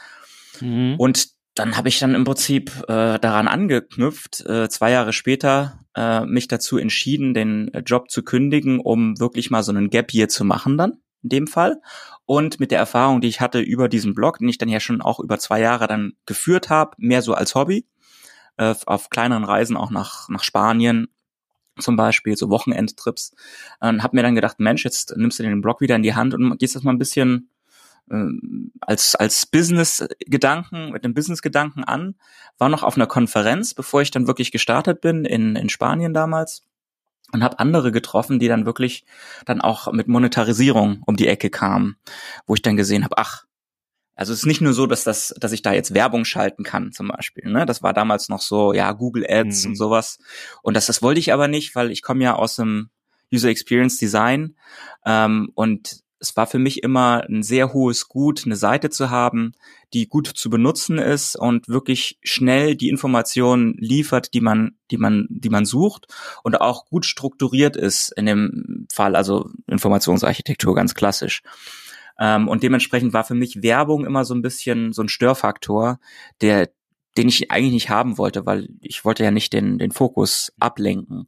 Mhm. 0.61 0.97
Und 0.99 1.34
dann 1.55 1.77
habe 1.77 1.89
ich 1.89 1.99
dann 1.99 2.15
im 2.15 2.25
Prinzip 2.25 2.73
äh, 2.89 3.19
daran 3.19 3.49
angeknüpft, 3.49 4.45
äh, 4.47 4.69
zwei 4.69 4.91
Jahre 4.91 5.13
später 5.13 5.81
äh, 5.95 6.25
mich 6.25 6.49
dazu 6.49 6.79
entschieden, 6.79 7.35
den 7.35 7.71
Job 7.87 8.11
zu 8.11 8.23
kündigen, 8.23 8.81
um 8.81 9.19
wirklich 9.21 9.51
mal 9.51 9.63
so 9.63 9.71
einen 9.71 9.91
Gap 9.91 10.13
Year 10.13 10.29
zu 10.29 10.45
machen 10.45 10.77
dann 10.77 10.99
in 11.23 11.31
dem 11.31 11.47
Fall. 11.47 11.81
Und 12.27 12.61
mit 12.61 12.71
der 12.71 12.79
Erfahrung, 12.79 13.21
die 13.21 13.29
ich 13.29 13.41
hatte 13.41 13.61
über 13.61 13.89
diesen 13.89 14.15
Blog, 14.15 14.39
den 14.39 14.49
ich 14.49 14.59
dann 14.59 14.69
ja 14.69 14.81
schon 14.81 15.03
auch 15.03 15.21
über 15.21 15.39
zwei 15.39 15.61
Jahre 15.61 15.87
dann 15.89 16.15
geführt 16.27 16.71
habe, 16.71 16.93
mehr 16.99 17.23
so 17.23 17.35
als 17.35 17.55
Hobby, 17.55 17.87
äh, 18.57 18.75
auf 18.87 19.11
kleineren 19.11 19.45
Reisen 19.45 19.77
auch 19.77 19.91
nach, 19.91 20.29
nach 20.29 20.45
Spanien 20.45 21.09
zum 21.79 21.97
Beispiel, 21.97 22.37
so 22.37 22.51
Wochenendtrips, 22.51 23.35
und 23.81 24.03
habe 24.03 24.17
mir 24.17 24.23
dann 24.23 24.37
gedacht, 24.37 24.61
Mensch, 24.61 24.85
jetzt 24.85 25.17
nimmst 25.17 25.41
du 25.41 25.43
den 25.43 25.61
Blog 25.61 25.81
wieder 25.81 25.97
in 25.97 26.05
die 26.05 26.15
Hand 26.15 26.33
und 26.33 26.57
gehst 26.59 26.77
das 26.77 26.85
mal 26.85 26.93
ein 26.93 26.99
bisschen 26.99 27.51
als, 28.81 29.15
als 29.15 29.47
Business-Gedanken, 29.47 30.91
mit 30.91 31.05
dem 31.05 31.15
Business-Gedanken 31.15 31.85
an, 31.85 32.17
war 32.59 32.69
noch 32.69 32.83
auf 32.83 32.97
einer 32.97 33.07
Konferenz, 33.07 33.75
bevor 33.75 34.03
ich 34.03 34.11
dann 34.11 34.27
wirklich 34.27 34.53
gestartet 34.53 35.01
bin, 35.01 35.25
in, 35.25 35.57
in 35.57 35.69
Spanien 35.69 36.13
damals 36.13 36.63
und 37.33 37.43
habe 37.43 37.59
andere 37.59 37.93
getroffen, 37.93 38.39
die 38.39 38.49
dann 38.49 38.67
wirklich 38.67 39.05
dann 39.47 39.61
auch 39.61 39.91
mit 39.93 40.07
Monetarisierung 40.07 41.03
um 41.07 41.17
die 41.17 41.29
Ecke 41.29 41.51
kamen, 41.51 41.97
wo 42.47 42.55
ich 42.55 42.63
dann 42.63 42.77
gesehen 42.77 43.05
habe, 43.05 43.19
ach, 43.19 43.45
also 44.17 44.33
es 44.33 44.41
ist 44.41 44.47
nicht 44.47 44.61
nur 44.61 44.75
so, 44.75 44.87
dass 44.87 45.03
das, 45.03 45.35
dass 45.39 45.51
ich 45.51 45.63
da 45.63 45.73
jetzt 45.73 45.93
Werbung 45.93 46.25
schalten 46.25 46.63
kann, 46.63 46.93
zum 46.93 47.09
Beispiel. 47.09 47.51
Ne? 47.51 47.67
Das 47.67 47.83
war 47.83 47.93
damals 47.93 48.29
noch 48.29 48.41
so, 48.41 48.73
ja, 48.73 48.93
Google 48.93 49.27
Ads 49.29 49.65
mhm. 49.65 49.71
und 49.71 49.77
sowas. 49.77 50.19
Und 50.63 50.75
das, 50.77 50.87
das 50.87 51.03
wollte 51.03 51.19
ich 51.19 51.33
aber 51.33 51.49
nicht, 51.49 51.75
weil 51.75 51.91
ich 51.91 52.03
komme 52.03 52.23
ja 52.23 52.37
aus 52.37 52.57
dem 52.57 52.91
User 53.33 53.49
Experience 53.49 53.97
Design 53.99 54.55
ähm, 55.05 55.51
und 55.55 56.04
es 56.25 56.37
war 56.39 56.47
für 56.47 56.59
mich 56.59 56.83
immer 56.83 57.25
ein 57.29 57.43
sehr 57.43 57.75
hohes 57.75 58.09
Gut, 58.09 58.45
eine 58.47 58.57
Seite 58.57 58.89
zu 58.89 59.11
haben, 59.11 59.53
die 59.93 60.09
gut 60.09 60.27
zu 60.27 60.49
benutzen 60.49 60.99
ist 60.99 61.37
und 61.37 61.69
wirklich 61.69 62.19
schnell 62.23 62.77
die 62.77 62.89
Informationen 62.89 63.75
liefert, 63.79 64.33
die 64.33 64.41
man, 64.41 64.77
die 64.91 64.97
man, 64.97 65.27
die 65.29 65.51
man 65.51 65.67
sucht 65.67 66.07
und 66.43 66.61
auch 66.61 66.87
gut 66.87 67.05
strukturiert 67.05 67.77
ist 67.77 68.11
in 68.17 68.25
dem 68.25 68.87
Fall, 68.91 69.17
also 69.17 69.51
Informationsarchitektur 69.67 70.75
ganz 70.75 70.95
klassisch. 70.95 71.43
Ähm, 72.19 72.49
und 72.49 72.63
dementsprechend 72.63 73.13
war 73.13 73.25
für 73.25 73.35
mich 73.35 73.63
Werbung 73.63 74.07
immer 74.07 74.25
so 74.25 74.35
ein 74.35 74.43
bisschen 74.43 74.95
so 74.95 75.03
ein 75.03 75.09
Störfaktor, 75.09 75.99
der, 76.41 76.71
den 77.19 77.29
ich 77.29 77.51
eigentlich 77.51 77.75
nicht 77.75 77.91
haben 77.91 78.17
wollte, 78.17 78.47
weil 78.47 78.71
ich 78.81 79.05
wollte 79.05 79.25
ja 79.25 79.31
nicht 79.31 79.53
den, 79.53 79.77
den 79.77 79.91
Fokus 79.91 80.53
ablenken. 80.59 81.27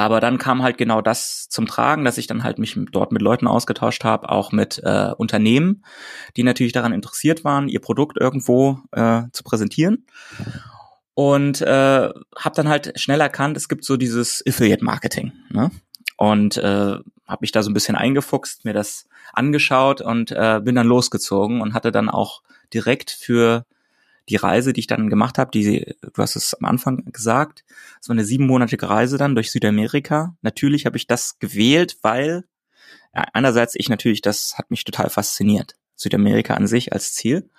Aber 0.00 0.18
dann 0.20 0.38
kam 0.38 0.62
halt 0.62 0.78
genau 0.78 1.02
das 1.02 1.46
zum 1.50 1.66
Tragen, 1.66 2.06
dass 2.06 2.16
ich 2.16 2.26
dann 2.26 2.42
halt 2.42 2.58
mich 2.58 2.74
dort 2.90 3.12
mit 3.12 3.20
Leuten 3.20 3.46
ausgetauscht 3.46 4.02
habe, 4.02 4.30
auch 4.30 4.50
mit 4.50 4.80
äh, 4.82 5.12
Unternehmen, 5.14 5.84
die 6.38 6.42
natürlich 6.42 6.72
daran 6.72 6.94
interessiert 6.94 7.44
waren, 7.44 7.68
ihr 7.68 7.82
Produkt 7.82 8.16
irgendwo 8.18 8.78
äh, 8.92 9.24
zu 9.32 9.44
präsentieren. 9.44 10.06
Und 11.12 11.60
äh, 11.60 12.08
habe 12.08 12.54
dann 12.54 12.70
halt 12.70 12.98
schnell 12.98 13.20
erkannt, 13.20 13.58
es 13.58 13.68
gibt 13.68 13.84
so 13.84 13.98
dieses 13.98 14.42
Affiliate-Marketing. 14.48 15.32
Ne? 15.50 15.70
Und 16.16 16.56
äh, 16.56 16.62
habe 16.62 17.38
mich 17.42 17.52
da 17.52 17.62
so 17.62 17.68
ein 17.68 17.74
bisschen 17.74 17.94
eingefuchst, 17.94 18.64
mir 18.64 18.72
das 18.72 19.06
angeschaut 19.34 20.00
und 20.00 20.32
äh, 20.32 20.62
bin 20.64 20.76
dann 20.76 20.86
losgezogen 20.86 21.60
und 21.60 21.74
hatte 21.74 21.92
dann 21.92 22.08
auch 22.08 22.40
direkt 22.72 23.10
für 23.10 23.66
die 24.28 24.36
Reise, 24.36 24.72
die 24.72 24.80
ich 24.80 24.86
dann 24.86 25.10
gemacht 25.10 25.38
habe, 25.38 25.50
die, 25.50 25.94
du 26.02 26.22
hast 26.22 26.36
es 26.36 26.54
am 26.54 26.64
Anfang 26.64 27.04
gesagt, 27.06 27.64
es 28.00 28.08
war 28.08 28.14
eine 28.14 28.24
siebenmonatige 28.24 28.88
Reise 28.88 29.18
dann 29.18 29.34
durch 29.34 29.50
Südamerika. 29.50 30.36
Natürlich 30.42 30.86
habe 30.86 30.96
ich 30.96 31.06
das 31.06 31.38
gewählt, 31.38 31.98
weil 32.02 32.44
ja, 33.14 33.24
einerseits 33.32 33.74
ich 33.76 33.88
natürlich, 33.88 34.22
das 34.22 34.56
hat 34.56 34.70
mich 34.70 34.84
total 34.84 35.10
fasziniert, 35.10 35.76
Südamerika 35.96 36.54
an 36.54 36.66
sich 36.66 36.92
als 36.92 37.12
Ziel. 37.12 37.50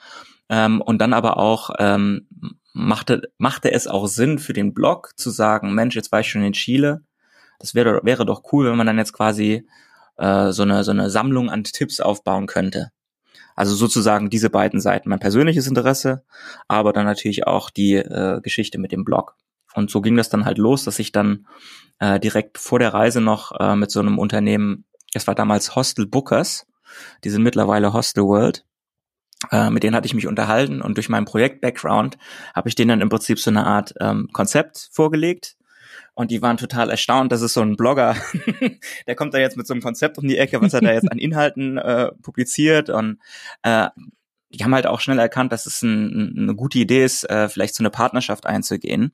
Ähm, 0.50 0.82
und 0.82 1.00
dann 1.00 1.13
aber 1.13 1.38
auch 1.38 1.72
ähm, 1.80 2.27
machte, 2.74 3.32
machte 3.38 3.72
es 3.72 3.88
auch 3.88 4.08
Sinn 4.08 4.39
für 4.39 4.53
den 4.53 4.74
Blog 4.74 5.13
zu 5.18 5.30
sagen, 5.30 5.74
Mensch, 5.74 5.96
jetzt 5.96 6.12
war 6.12 6.22
ich 6.22 6.30
schon 6.30 6.44
in 6.44 6.53
Chile. 6.53 7.03
Das 7.60 7.75
wäre, 7.75 8.01
wäre 8.03 8.25
doch 8.25 8.44
cool, 8.51 8.70
wenn 8.70 8.77
man 8.77 8.88
dann 8.88 8.98
jetzt 8.98 9.13
quasi 9.13 9.68
äh, 10.18 10.51
so, 10.51 10.63
eine, 10.63 10.84
so 10.84 10.91
eine 10.91 11.10
Sammlung 11.10 11.50
an 11.50 11.63
Tipps 11.63 12.00
aufbauen 12.00 12.48
könnte. 12.48 12.91
Also 13.62 13.75
sozusagen 13.75 14.32
diese 14.32 14.50
beiden 14.50 14.80
Seiten, 14.80 15.08
mein 15.08 15.20
persönliches 15.20 15.68
Interesse, 15.68 16.24
aber 16.68 16.94
dann 16.94 17.06
natürlich 17.06 17.46
auch 17.46 17.70
die 17.70 17.94
äh, 17.94 18.41
Geschichte 18.41 18.80
mit 18.80 18.91
dem 18.91 19.03
Blog. 19.03 19.36
Und 19.75 19.91
so 19.91 20.01
ging 20.01 20.18
das 20.18 20.30
dann 20.30 20.46
halt 20.46 20.58
los, 20.58 20.84
dass 20.84 20.98
ich 20.98 21.12
dann 21.12 21.46
äh, 22.00 22.20
direkt 22.20 22.58
vor 22.58 22.80
der 22.80 22.91
Reise 22.91 23.22
noch 23.22 23.51
äh, 23.60 23.75
mit 23.75 23.91
so 23.91 24.00
einem 24.00 24.18
Unternehmen, 24.18 24.86
es 25.13 25.27
war 25.27 25.36
damals 25.36 25.75
Hostel 25.75 26.08
Bookers, 26.08 26.65
die 27.24 27.30
sind 27.30 27.44
mittlerweile 27.44 27.94
Hostel 27.94 28.24
World, 28.24 28.65
äh, 29.51 29.70
mit 29.70 29.84
denen 29.84 29.96
hatte 29.96 30.08
ich 30.08 30.15
mich 30.15 30.25
unterhalten 30.25 30.82
und 30.82 30.98
durch 30.98 31.10
meinen 31.10 31.25
Projekt-Background 31.25 32.18
habe 32.56 32.68
ich 32.68 32.74
denen 32.74 32.89
dann 32.89 33.01
im 33.01 33.10
Prinzip 33.10 33.38
so 33.38 33.51
eine 33.51 33.68
Art 33.68 33.94
ähm, 34.00 34.27
Konzept 34.34 34.89
vorgelegt, 34.91 35.56
Und 36.13 36.32
die 36.32 36.41
waren 36.41 36.58
total 36.58 36.89
erstaunt, 36.89 37.32
dass 37.32 37.41
es 37.41 37.53
so 37.53 37.62
ein 37.62 37.77
Blogger, 37.77 38.15
der 39.08 39.15
kommt 39.15 39.34
da 39.34 39.39
jetzt 39.39 39.58
mit 39.58 39.65
so 39.65 39.74
einem 39.74 39.82
Konzept 39.82 40.18
um 40.18 40.27
die 40.27 40.38
Ecke, 40.38 40.62
was 40.62 40.74
er 40.74 40.82
da 40.82 40.91
jetzt 40.91 41.12
an 41.12 41.18
Inhalten 41.18 41.77
äh, 41.77 42.12
publiziert. 42.22 42.89
Und 42.89 43.20
äh, 43.63 43.88
die 44.50 44.63
haben 44.63 44.75
halt 44.75 44.88
auch 44.88 45.00
schnell 45.00 45.20
erkannt, 45.20 45.51
dass 45.51 45.65
es 45.65 45.82
ein, 45.82 46.36
eine 46.38 46.56
gute 46.56 46.80
Idee 46.80 47.06
ist, 47.06 47.30
äh, 47.30 47.48
vielleicht 47.48 47.75
so 47.75 47.82
eine 47.82 47.91
Partnerschaft 47.91 48.46
einzugehen. 48.46 49.13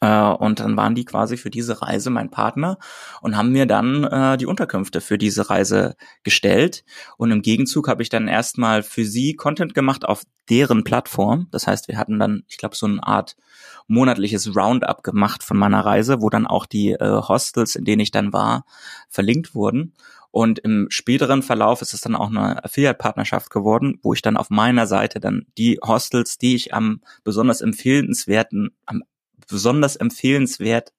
Äh, 0.00 0.22
und 0.22 0.60
dann 0.60 0.76
waren 0.76 0.94
die 0.94 1.04
quasi 1.04 1.36
für 1.36 1.50
diese 1.50 1.80
Reise 1.80 2.10
mein 2.10 2.30
Partner 2.30 2.78
und 3.22 3.36
haben 3.36 3.52
mir 3.52 3.66
dann 3.66 4.04
äh, 4.04 4.36
die 4.36 4.46
Unterkünfte 4.46 5.00
für 5.00 5.18
diese 5.18 5.48
Reise 5.48 5.96
gestellt. 6.24 6.84
Und 7.16 7.30
im 7.30 7.42
Gegenzug 7.42 7.88
habe 7.88 8.02
ich 8.02 8.08
dann 8.08 8.28
erstmal 8.28 8.82
für 8.82 9.04
sie 9.04 9.34
Content 9.34 9.74
gemacht 9.74 10.04
auf 10.04 10.24
deren 10.50 10.84
Plattform. 10.84 11.48
Das 11.50 11.66
heißt, 11.66 11.88
wir 11.88 11.98
hatten 11.98 12.18
dann, 12.18 12.44
ich 12.48 12.58
glaube, 12.58 12.76
so 12.76 12.86
eine 12.86 13.02
Art 13.02 13.36
monatliches 13.88 14.54
Roundup 14.54 15.02
gemacht 15.02 15.42
von 15.42 15.56
meiner 15.56 15.84
Reise, 15.84 16.22
wo 16.22 16.30
dann 16.30 16.46
auch 16.46 16.66
die 16.66 16.92
äh, 16.92 17.22
Hostels, 17.22 17.74
in 17.74 17.84
denen 17.84 18.00
ich 18.00 18.10
dann 18.10 18.32
war, 18.32 18.64
verlinkt 19.08 19.54
wurden. 19.54 19.94
Und 20.30 20.58
im 20.58 20.86
späteren 20.90 21.42
Verlauf 21.42 21.82
ist 21.82 21.94
es 21.94 22.02
dann 22.02 22.14
auch 22.14 22.28
eine 22.28 22.62
Affiliate-Partnerschaft 22.62 23.50
geworden, 23.50 23.98
wo 24.02 24.12
ich 24.12 24.22
dann 24.22 24.36
auf 24.36 24.50
meiner 24.50 24.86
Seite 24.86 25.20
dann 25.20 25.46
die 25.56 25.80
Hostels, 25.82 26.38
die 26.38 26.54
ich 26.54 26.74
am 26.74 27.00
besonders 27.24 27.60
empfehlenswerten, 27.60 28.76
am 28.86 29.02
besonders 29.48 29.96
empfehlenswert 29.96 30.92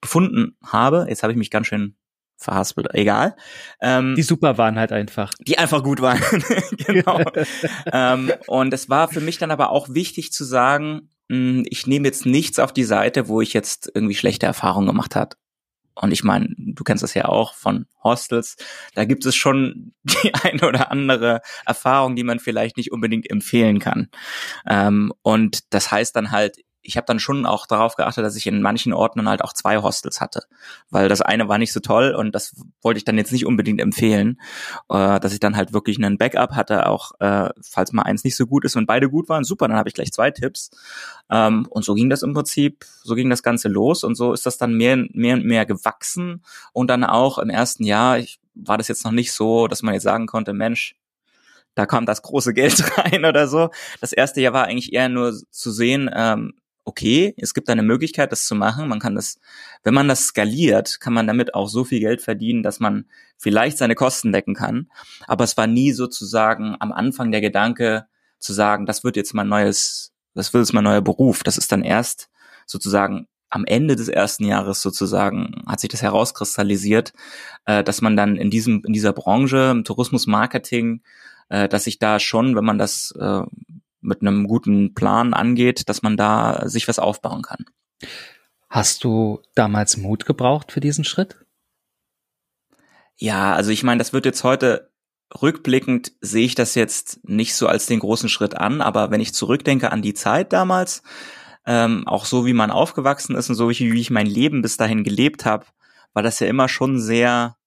befunden 0.00 0.56
habe. 0.64 1.06
Jetzt 1.08 1.22
habe 1.24 1.32
ich 1.32 1.38
mich 1.38 1.50
ganz 1.50 1.66
schön 1.66 1.96
verhaspelt, 2.36 2.94
egal. 2.94 3.34
Ähm, 3.80 4.14
die 4.14 4.22
super 4.22 4.58
waren 4.58 4.78
halt 4.78 4.92
einfach. 4.92 5.32
Die 5.40 5.58
einfach 5.58 5.82
gut 5.82 6.00
waren, 6.00 6.20
genau. 6.86 7.20
ähm, 7.92 8.32
und 8.46 8.72
es 8.72 8.88
war 8.88 9.08
für 9.08 9.20
mich 9.20 9.38
dann 9.38 9.50
aber 9.50 9.70
auch 9.70 9.88
wichtig 9.90 10.32
zu 10.32 10.44
sagen, 10.44 11.10
ich 11.28 11.86
nehme 11.86 12.08
jetzt 12.08 12.26
nichts 12.26 12.58
auf 12.58 12.72
die 12.72 12.84
Seite, 12.84 13.28
wo 13.28 13.40
ich 13.40 13.52
jetzt 13.52 13.90
irgendwie 13.94 14.14
schlechte 14.14 14.46
Erfahrungen 14.46 14.86
gemacht 14.86 15.14
hat. 15.14 15.36
Und 15.94 16.12
ich 16.12 16.22
meine, 16.22 16.54
du 16.56 16.84
kennst 16.84 17.02
das 17.02 17.14
ja 17.14 17.24
auch 17.24 17.54
von 17.54 17.86
Hostels. 18.04 18.56
Da 18.94 19.04
gibt 19.04 19.26
es 19.26 19.34
schon 19.34 19.92
die 20.04 20.32
eine 20.34 20.66
oder 20.66 20.90
andere 20.90 21.40
Erfahrung, 21.66 22.16
die 22.16 22.24
man 22.24 22.38
vielleicht 22.38 22.76
nicht 22.76 22.92
unbedingt 22.92 23.30
empfehlen 23.30 23.78
kann. 23.78 24.08
Ähm, 24.66 25.12
und 25.22 25.72
das 25.74 25.90
heißt 25.90 26.14
dann 26.14 26.30
halt, 26.30 26.56
ich 26.82 26.96
habe 26.96 27.06
dann 27.06 27.18
schon 27.18 27.44
auch 27.44 27.66
darauf 27.66 27.96
geachtet, 27.96 28.24
dass 28.24 28.36
ich 28.36 28.46
in 28.46 28.62
manchen 28.62 28.92
Orten 28.92 29.18
dann 29.18 29.28
halt 29.28 29.42
auch 29.42 29.52
zwei 29.52 29.78
Hostels 29.78 30.20
hatte, 30.20 30.42
weil 30.90 31.08
das 31.08 31.20
eine 31.20 31.48
war 31.48 31.58
nicht 31.58 31.72
so 31.72 31.80
toll 31.80 32.14
und 32.14 32.34
das 32.34 32.54
wollte 32.82 32.98
ich 32.98 33.04
dann 33.04 33.18
jetzt 33.18 33.32
nicht 33.32 33.46
unbedingt 33.46 33.80
empfehlen, 33.80 34.40
äh, 34.88 35.20
dass 35.20 35.32
ich 35.32 35.40
dann 35.40 35.56
halt 35.56 35.72
wirklich 35.72 35.98
einen 35.98 36.18
Backup 36.18 36.52
hatte, 36.52 36.86
auch 36.86 37.12
äh, 37.20 37.50
falls 37.60 37.92
mal 37.92 38.02
eins 38.02 38.24
nicht 38.24 38.36
so 38.36 38.46
gut 38.46 38.64
ist 38.64 38.76
und 38.76 38.86
beide 38.86 39.10
gut 39.10 39.28
waren, 39.28 39.44
super, 39.44 39.68
dann 39.68 39.76
habe 39.76 39.88
ich 39.88 39.94
gleich 39.94 40.12
zwei 40.12 40.30
Tipps. 40.30 40.70
Ähm, 41.30 41.66
und 41.68 41.84
so 41.84 41.94
ging 41.94 42.10
das 42.10 42.22
im 42.22 42.32
Prinzip, 42.32 42.84
so 43.02 43.14
ging 43.14 43.28
das 43.28 43.42
Ganze 43.42 43.68
los 43.68 44.04
und 44.04 44.14
so 44.14 44.32
ist 44.32 44.46
das 44.46 44.58
dann 44.58 44.74
mehr, 44.74 44.96
mehr 44.96 45.34
und 45.34 45.44
mehr 45.44 45.66
gewachsen. 45.66 46.42
Und 46.72 46.88
dann 46.88 47.04
auch 47.04 47.38
im 47.38 47.50
ersten 47.50 47.84
Jahr 47.84 48.18
ich, 48.18 48.40
war 48.54 48.78
das 48.78 48.88
jetzt 48.88 49.04
noch 49.04 49.12
nicht 49.12 49.32
so, 49.32 49.68
dass 49.68 49.82
man 49.82 49.94
jetzt 49.94 50.04
sagen 50.04 50.26
konnte, 50.26 50.52
Mensch, 50.52 50.96
da 51.74 51.86
kam 51.86 52.06
das 52.06 52.22
große 52.22 52.54
Geld 52.54 52.82
rein 52.98 53.24
oder 53.24 53.46
so. 53.46 53.70
Das 54.00 54.12
erste 54.12 54.40
Jahr 54.40 54.52
war 54.52 54.64
eigentlich 54.64 54.92
eher 54.92 55.08
nur 55.08 55.32
zu 55.50 55.70
sehen, 55.70 56.10
ähm, 56.12 56.54
okay, 56.88 57.34
es 57.36 57.52
gibt 57.52 57.68
eine 57.68 57.82
Möglichkeit, 57.82 58.32
das 58.32 58.46
zu 58.46 58.54
machen. 58.54 58.88
Man 58.88 58.98
kann 58.98 59.14
das, 59.14 59.38
wenn 59.84 59.92
man 59.92 60.08
das 60.08 60.28
skaliert, 60.28 61.00
kann 61.00 61.12
man 61.12 61.26
damit 61.26 61.54
auch 61.54 61.68
so 61.68 61.84
viel 61.84 62.00
Geld 62.00 62.22
verdienen, 62.22 62.62
dass 62.62 62.80
man 62.80 63.04
vielleicht 63.36 63.76
seine 63.76 63.94
Kosten 63.94 64.32
decken 64.32 64.54
kann. 64.54 64.90
Aber 65.26 65.44
es 65.44 65.56
war 65.58 65.66
nie 65.66 65.92
sozusagen 65.92 66.76
am 66.80 66.92
Anfang 66.92 67.30
der 67.30 67.42
Gedanke 67.42 68.06
zu 68.38 68.54
sagen, 68.54 68.86
das 68.86 69.04
wird 69.04 69.16
jetzt 69.16 69.34
mein 69.34 69.48
neues, 69.48 70.12
das 70.34 70.54
wird 70.54 70.62
jetzt 70.62 70.72
mein 70.72 70.84
neuer 70.84 71.02
Beruf. 71.02 71.42
Das 71.42 71.58
ist 71.58 71.70
dann 71.70 71.82
erst 71.82 72.30
sozusagen 72.64 73.28
am 73.50 73.64
Ende 73.66 73.94
des 73.94 74.08
ersten 74.08 74.44
Jahres 74.44 74.80
sozusagen 74.80 75.62
hat 75.66 75.80
sich 75.80 75.90
das 75.90 76.02
herauskristallisiert, 76.02 77.12
äh, 77.66 77.84
dass 77.84 78.00
man 78.00 78.16
dann 78.16 78.36
in 78.36 78.50
diesem 78.50 78.82
in 78.86 78.92
dieser 78.92 79.12
Branche 79.12 79.70
im 79.70 79.84
Tourismusmarketing, 79.84 81.02
äh, 81.48 81.68
dass 81.68 81.84
sich 81.84 81.98
da 81.98 82.18
schon, 82.18 82.56
wenn 82.56 82.64
man 82.64 82.78
das 82.78 83.14
äh, 83.18 83.42
mit 84.08 84.22
einem 84.22 84.48
guten 84.48 84.94
Plan 84.94 85.34
angeht, 85.34 85.88
dass 85.88 86.02
man 86.02 86.16
da 86.16 86.68
sich 86.68 86.88
was 86.88 86.98
aufbauen 86.98 87.42
kann. 87.42 87.66
Hast 88.68 89.04
du 89.04 89.40
damals 89.54 89.96
Mut 89.96 90.26
gebraucht 90.26 90.72
für 90.72 90.80
diesen 90.80 91.04
Schritt? 91.04 91.36
Ja, 93.16 93.54
also 93.54 93.70
ich 93.70 93.82
meine, 93.82 93.98
das 93.98 94.12
wird 94.12 94.26
jetzt 94.26 94.44
heute 94.44 94.90
rückblickend 95.42 96.12
sehe 96.20 96.46
ich 96.46 96.54
das 96.54 96.74
jetzt 96.74 97.20
nicht 97.28 97.54
so 97.54 97.66
als 97.66 97.86
den 97.86 98.00
großen 98.00 98.28
Schritt 98.28 98.56
an, 98.56 98.80
aber 98.80 99.10
wenn 99.10 99.20
ich 99.20 99.34
zurückdenke 99.34 99.92
an 99.92 100.02
die 100.02 100.14
Zeit 100.14 100.52
damals, 100.52 101.02
ähm, 101.66 102.06
auch 102.06 102.24
so 102.24 102.46
wie 102.46 102.54
man 102.54 102.70
aufgewachsen 102.70 103.36
ist 103.36 103.50
und 103.50 103.54
so 103.54 103.68
wie, 103.68 103.92
wie 103.92 104.00
ich 104.00 104.10
mein 104.10 104.26
Leben 104.26 104.62
bis 104.62 104.78
dahin 104.78 105.04
gelebt 105.04 105.44
habe, 105.44 105.66
war 106.14 106.22
das 106.22 106.40
ja 106.40 106.46
immer 106.46 106.68
schon 106.68 106.98
sehr 106.98 107.57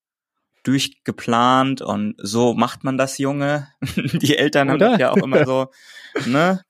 durchgeplant 0.64 1.82
und 1.82 2.16
so 2.18 2.54
macht 2.54 2.84
man 2.84 2.98
das, 2.98 3.18
Junge. 3.18 3.68
Die 3.96 4.38
Eltern 4.38 4.70
haben 4.70 4.80
das 4.80 5.00
ja 5.00 5.12
auch 5.12 5.18
immer 5.18 5.46
so, 5.46 5.68
ne? 6.26 6.62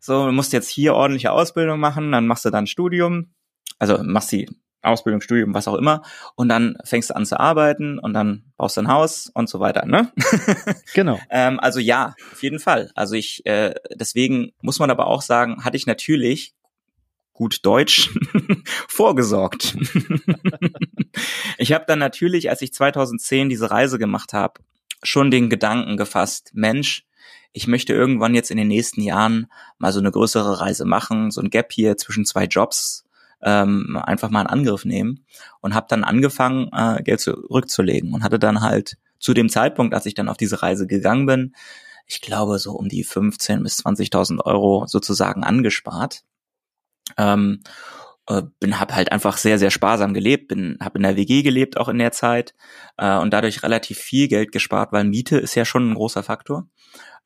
So, 0.00 0.26
du 0.26 0.32
musst 0.32 0.52
jetzt 0.52 0.68
hier 0.68 0.94
ordentliche 0.94 1.32
Ausbildung 1.32 1.80
machen, 1.80 2.12
dann 2.12 2.26
machst 2.26 2.44
du 2.44 2.50
dann 2.50 2.66
Studium, 2.66 3.34
also 3.78 3.98
machst 4.02 4.30
die 4.30 4.48
Ausbildung, 4.82 5.20
Studium, 5.20 5.52
was 5.52 5.68
auch 5.68 5.74
immer, 5.74 6.02
und 6.36 6.48
dann 6.48 6.76
fängst 6.84 7.10
du 7.10 7.16
an 7.16 7.26
zu 7.26 7.38
arbeiten 7.40 7.98
und 7.98 8.14
dann 8.14 8.44
baust 8.56 8.76
du 8.76 8.82
ein 8.82 8.88
Haus 8.88 9.30
und 9.34 9.48
so 9.48 9.60
weiter, 9.60 9.84
ne? 9.86 10.12
Genau. 10.94 11.18
ähm, 11.30 11.58
also 11.60 11.80
ja, 11.80 12.14
auf 12.32 12.42
jeden 12.42 12.60
Fall. 12.60 12.90
Also 12.94 13.14
ich, 13.14 13.44
äh, 13.46 13.74
deswegen 13.94 14.52
muss 14.60 14.78
man 14.78 14.90
aber 14.90 15.06
auch 15.08 15.22
sagen, 15.22 15.64
hatte 15.64 15.76
ich 15.76 15.86
natürlich 15.86 16.54
gut 17.36 17.64
Deutsch 17.64 18.10
vorgesorgt. 18.88 19.76
ich 21.58 21.72
habe 21.72 21.84
dann 21.86 21.98
natürlich, 21.98 22.50
als 22.50 22.62
ich 22.62 22.72
2010 22.72 23.48
diese 23.48 23.70
Reise 23.70 23.98
gemacht 23.98 24.32
habe, 24.32 24.60
schon 25.02 25.30
den 25.30 25.50
Gedanken 25.50 25.96
gefasst, 25.96 26.50
Mensch, 26.54 27.06
ich 27.52 27.66
möchte 27.66 27.92
irgendwann 27.94 28.34
jetzt 28.34 28.50
in 28.50 28.56
den 28.56 28.68
nächsten 28.68 29.00
Jahren 29.00 29.46
mal 29.78 29.92
so 29.92 30.00
eine 30.00 30.10
größere 30.10 30.60
Reise 30.60 30.84
machen, 30.84 31.30
so 31.30 31.40
ein 31.40 31.50
Gap 31.50 31.72
hier 31.72 31.96
zwischen 31.96 32.26
zwei 32.26 32.44
Jobs, 32.44 33.04
ähm, 33.42 33.98
einfach 34.02 34.30
mal 34.30 34.42
in 34.42 34.46
Angriff 34.46 34.84
nehmen 34.84 35.24
und 35.60 35.74
habe 35.74 35.86
dann 35.88 36.04
angefangen, 36.04 36.70
äh, 36.72 37.02
Geld 37.02 37.20
zurückzulegen 37.20 38.12
und 38.12 38.22
hatte 38.22 38.38
dann 38.38 38.60
halt 38.60 38.96
zu 39.18 39.34
dem 39.34 39.48
Zeitpunkt, 39.48 39.94
als 39.94 40.06
ich 40.06 40.14
dann 40.14 40.28
auf 40.28 40.36
diese 40.36 40.62
Reise 40.62 40.86
gegangen 40.86 41.26
bin, 41.26 41.54
ich 42.06 42.20
glaube 42.20 42.58
so 42.58 42.72
um 42.72 42.88
die 42.88 43.04
15 43.04 43.62
bis 43.62 43.84
20.000 43.84 44.44
Euro 44.44 44.86
sozusagen 44.86 45.44
angespart 45.44 46.22
ähm, 47.16 47.62
äh, 48.28 48.42
bin 48.60 48.80
hab 48.80 48.92
halt 48.94 49.12
einfach 49.12 49.36
sehr 49.36 49.58
sehr 49.58 49.70
sparsam 49.70 50.14
gelebt, 50.14 50.48
bin 50.48 50.78
hab 50.80 50.96
in 50.96 51.02
der 51.02 51.16
WG 51.16 51.42
gelebt 51.42 51.76
auch 51.76 51.88
in 51.88 51.98
der 51.98 52.12
Zeit 52.12 52.54
äh, 52.96 53.16
und 53.16 53.32
dadurch 53.32 53.62
relativ 53.62 53.98
viel 53.98 54.28
Geld 54.28 54.52
gespart, 54.52 54.92
weil 54.92 55.04
Miete 55.04 55.38
ist 55.38 55.54
ja 55.54 55.64
schon 55.64 55.90
ein 55.90 55.94
großer 55.94 56.22
Faktor. 56.22 56.68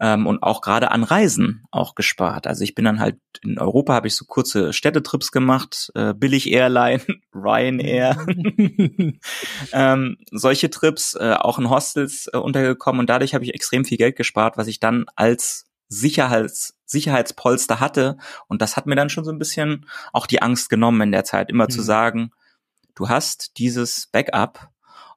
Ähm, 0.03 0.27
und 0.27 0.43
auch 0.43 0.63
gerade 0.63 0.91
an 0.93 1.05
Reisen 1.05 1.65
auch 1.71 1.95
gespart. 1.95 2.47
Also 2.47 2.65
ich 2.65 2.75
bin 2.75 2.87
dann 2.87 3.01
halt 3.01 3.19
in 3.43 3.59
Europa 3.59 3.93
habe 3.93 4.07
ich 4.07 4.17
so 4.17 4.25
kurze 4.25 4.73
Städtetrips 4.73 5.31
gemacht, 5.31 5.91
äh, 5.95 6.15
billig 6.15 6.51
Airline, 6.51 7.03
Ryanair, 7.35 8.17
ähm, 9.73 10.17
solche 10.31 10.71
Trips, 10.71 11.15
äh, 11.17 11.35
auch 11.39 11.59
in 11.59 11.69
Hostels 11.69 12.31
äh, 12.33 12.39
untergekommen. 12.39 13.01
Und 13.01 13.11
dadurch 13.11 13.35
habe 13.35 13.45
ich 13.45 13.53
extrem 13.53 13.85
viel 13.85 13.99
Geld 13.99 14.17
gespart, 14.17 14.57
was 14.57 14.69
ich 14.69 14.81
dann 14.81 15.05
als 15.17 15.67
Sicherheits, 15.89 16.79
Sicherheitspolster 16.91 17.81
hatte. 17.81 18.19
Und 18.49 18.63
das 18.63 18.77
hat 18.77 18.87
mir 18.87 18.97
dann 18.97 19.11
schon 19.11 19.25
so 19.25 19.31
ein 19.31 19.39
bisschen 19.39 19.87
auch 20.13 20.27
die 20.27 20.43
Angst 20.43 20.71
genommen 20.71 21.01
in 21.01 21.13
der 21.13 21.25
Zeit, 21.25 21.51
immer 21.51 21.65
mhm. 21.65 21.71
zu 21.71 21.83
sagen, 21.83 22.31
du 22.95 23.09
hast 23.09 23.59
dieses 23.59 24.09
Backup. 24.13 24.69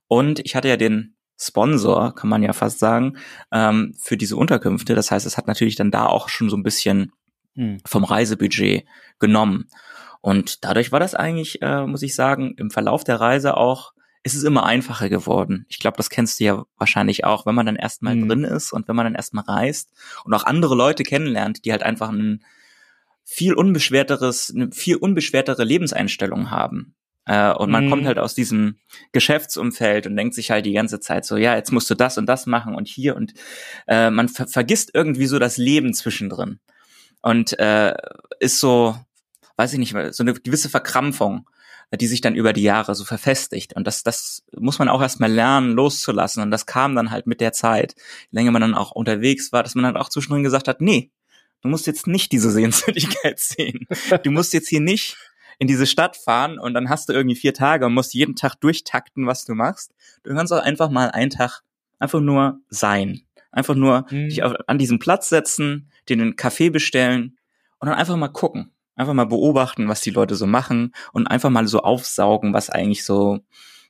Und 0.08 0.40
ich 0.40 0.56
hatte 0.56 0.68
ja 0.68 0.78
den 0.78 1.16
Sponsor, 1.40 2.14
kann 2.14 2.30
man 2.30 2.44
ja 2.44 2.54
fast 2.54 2.80
sagen, 2.80 3.18
ähm, 3.52 3.96
für 4.00 4.18
diese 4.18 4.38
Unterkünfte. 4.38 4.96
Das 4.96 5.12
heißt, 5.12 5.26
es 5.26 5.38
hat 5.38 5.48
natürlich 5.48 5.76
dann 5.76 5.92
da 5.92 6.06
auch 6.06 6.30
schon 6.30 6.50
so 6.50 6.56
ein 6.56 6.64
bisschen 6.64 7.12
mhm. 7.56 7.80
vom 7.86 8.04
Reisebudget 8.04 8.86
genommen. 9.20 9.68
Und 10.22 10.64
dadurch 10.64 10.92
war 10.92 11.00
das 11.00 11.16
eigentlich, 11.16 11.62
äh, 11.62 11.86
muss 11.86 12.04
ich 12.04 12.16
sagen, 12.16 12.54
im 12.58 12.70
Verlauf 12.70 13.04
der 13.04 13.20
Reise 13.20 13.58
auch 13.58 13.94
ist 14.24 14.36
es 14.36 14.44
immer 14.44 14.66
einfacher 14.66 15.10
geworden. 15.10 15.66
Ich 15.68 15.80
glaube, 15.80 15.98
das 15.98 16.10
kennst 16.10 16.40
du 16.40 16.46
ja 16.46 16.66
wahrscheinlich 16.78 17.26
auch, 17.26 17.46
wenn 17.46 17.56
man 17.56 17.66
dann 17.66 17.76
erstmal 17.76 18.16
mhm. 18.16 18.30
drin 18.30 18.44
ist 18.46 18.72
und 18.72 18.88
wenn 18.88 18.96
man 18.96 19.06
dann 19.06 19.16
erstmal 19.16 19.44
reist 19.44 19.92
und 20.24 20.34
auch 20.34 20.46
andere 20.46 20.76
Leute 20.76 21.04
kennenlernt, 21.04 21.66
die 21.66 21.72
halt 21.72 21.84
einfach 21.84 22.10
ein 22.10 22.44
viel 23.26 23.54
unbeschwerteres, 23.54 24.54
eine 24.56 24.72
viel 24.72 24.96
unbeschwertere 24.96 25.64
Lebenseinstellung 25.64 26.52
haben. 26.52 26.96
Äh, 27.26 27.54
und 27.54 27.70
man 27.70 27.86
mhm. 27.86 27.90
kommt 27.90 28.06
halt 28.06 28.20
aus 28.20 28.34
diesem 28.34 28.78
Geschäftsumfeld 29.12 30.08
und 30.08 30.16
denkt 30.16 30.36
sich 30.36 30.52
halt 30.52 30.66
die 30.66 30.74
ganze 30.74 31.00
Zeit 31.00 31.26
so, 31.26 31.38
ja, 31.38 31.56
jetzt 31.56 31.72
musst 31.72 31.90
du 31.90 31.96
das 31.96 32.18
und 32.18 32.26
das 32.26 32.46
machen 32.46 32.76
und 32.76 32.88
hier 32.88 33.16
und 33.16 33.34
äh, 33.88 34.10
man 34.10 34.30
ver 34.30 34.48
vergisst 34.48 34.92
irgendwie 34.94 35.28
so 35.28 35.40
das 35.40 35.58
Leben 35.58 35.94
zwischendrin 35.94 36.60
und 37.22 37.58
äh, 37.60 37.94
ist 38.40 38.60
so, 38.60 38.98
weiß 39.56 39.74
ich 39.74 39.80
nicht, 39.80 39.96
so 40.14 40.24
eine 40.24 40.34
gewisse 40.34 40.70
Verkrampfung 40.70 41.48
die 41.98 42.08
sich 42.08 42.22
dann 42.22 42.36
über 42.36 42.54
die 42.54 42.64
Jahre 42.64 42.96
so 42.96 43.06
verfestigt. 43.06 43.76
Und 43.76 43.86
das, 43.86 44.04
das 44.04 44.44
muss 44.58 44.80
man 44.80 44.90
auch 44.90 45.02
erstmal 45.02 45.32
lernen, 45.32 45.74
loszulassen. 45.74 46.42
Und 46.42 46.52
das 46.52 46.66
kam 46.66 46.96
dann 46.96 47.12
halt 47.12 47.28
mit 47.28 47.42
der 47.42 47.54
Zeit, 47.54 47.96
je 48.32 48.38
länger 48.40 48.52
man 48.52 48.62
dann 48.62 48.76
auch 48.76 48.92
unterwegs 48.92 49.52
war, 49.52 49.64
dass 49.64 49.76
man 49.76 49.84
dann 49.84 49.98
auch 49.98 50.10
zwischendrin 50.10 50.44
gesagt 50.44 50.68
hat, 50.68 50.82
nee, 50.82 51.12
du 51.62 51.70
musst 51.70 51.88
jetzt 51.88 52.08
nicht 52.08 52.32
diese 52.32 52.52
Sehenswürdigkeit 52.52 53.40
sehen. 53.40 53.88
Du 54.24 54.32
musst 54.32 54.54
jetzt 54.54 54.70
hier 54.70 54.82
nicht 54.82 55.18
in 55.60 55.68
diese 55.68 55.86
Stadt 55.86 56.18
fahren 56.18 56.60
und 56.60 56.74
dann 56.74 56.90
hast 56.90 57.10
du 57.10 57.14
irgendwie 57.14 57.36
vier 57.36 57.54
Tage 57.54 57.86
und 57.86 57.94
musst 57.94 58.14
jeden 58.14 58.36
Tag 58.36 58.60
durchtakten, 58.60 59.28
was 59.28 59.46
du 59.46 59.54
machst. 59.54 59.94
Du 60.24 60.34
kannst 60.34 60.52
auch 60.52 60.62
einfach 60.62 60.90
mal 60.90 61.12
einen 61.12 61.30
Tag 61.30 61.62
einfach 62.00 62.20
nur 62.20 62.60
sein. 62.70 63.22
Einfach 63.52 63.76
nur 63.76 64.08
mhm. 64.10 64.30
dich 64.30 64.44
auf, 64.44 64.54
an 64.68 64.80
diesen 64.80 65.00
Platz 65.00 65.30
setzen, 65.30 65.90
dir 66.10 66.14
einen 66.14 66.36
Kaffee 66.36 66.70
bestellen 66.70 67.38
und 67.80 67.88
dann 67.88 67.98
einfach 67.98 68.18
mal 68.18 68.30
gucken. 68.30 68.73
Einfach 68.96 69.14
mal 69.14 69.26
beobachten, 69.26 69.88
was 69.88 70.02
die 70.02 70.12
Leute 70.12 70.36
so 70.36 70.46
machen 70.46 70.94
und 71.14 71.28
einfach 71.28 71.50
mal 71.50 71.68
so 71.68 71.80
aufsaugen, 71.82 72.54
was 72.54 72.70
eigentlich 72.70 73.04
so 73.06 73.40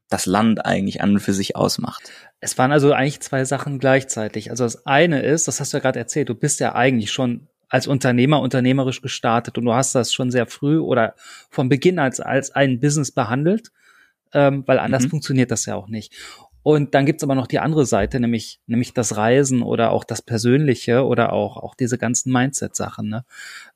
das 0.09 0.25
Land 0.25 0.65
eigentlich 0.65 1.01
an 1.01 1.11
und 1.11 1.19
für 1.19 1.33
sich 1.33 1.55
ausmacht. 1.55 2.11
Es 2.39 2.57
waren 2.57 2.71
also 2.71 2.93
eigentlich 2.93 3.21
zwei 3.21 3.45
Sachen 3.45 3.79
gleichzeitig. 3.79 4.51
Also 4.51 4.63
das 4.63 4.85
eine 4.85 5.21
ist, 5.21 5.47
das 5.47 5.59
hast 5.59 5.73
du 5.73 5.77
ja 5.77 5.81
gerade 5.81 5.99
erzählt, 5.99 6.29
du 6.29 6.35
bist 6.35 6.59
ja 6.59 6.75
eigentlich 6.75 7.11
schon 7.11 7.47
als 7.69 7.87
Unternehmer 7.87 8.39
unternehmerisch 8.39 9.01
gestartet 9.01 9.57
und 9.57 9.65
du 9.65 9.73
hast 9.73 9.95
das 9.95 10.13
schon 10.13 10.29
sehr 10.29 10.45
früh 10.45 10.77
oder 10.77 11.15
von 11.49 11.69
Beginn 11.69 11.97
als, 11.97 12.19
als 12.19 12.51
ein 12.51 12.79
Business 12.79 13.11
behandelt, 13.11 13.71
ähm, 14.31 14.63
weil 14.67 14.77
anders 14.77 15.05
mhm. 15.05 15.09
funktioniert 15.09 15.49
das 15.49 15.65
ja 15.65 15.75
auch 15.75 15.87
nicht. 15.87 16.13
Und 16.61 16.93
dann 16.93 17.05
gibt's 17.05 17.23
aber 17.23 17.35
noch 17.35 17.47
die 17.47 17.59
andere 17.59 17.85
Seite, 17.85 18.19
nämlich, 18.19 18.59
nämlich 18.67 18.93
das 18.93 19.17
Reisen 19.17 19.63
oder 19.63 19.91
auch 19.91 20.03
das 20.03 20.21
Persönliche 20.21 21.03
oder 21.03 21.33
auch, 21.33 21.57
auch 21.57 21.75
diese 21.75 21.97
ganzen 21.97 22.31
Mindset-Sachen. 22.31 23.09
Ne? 23.09 23.25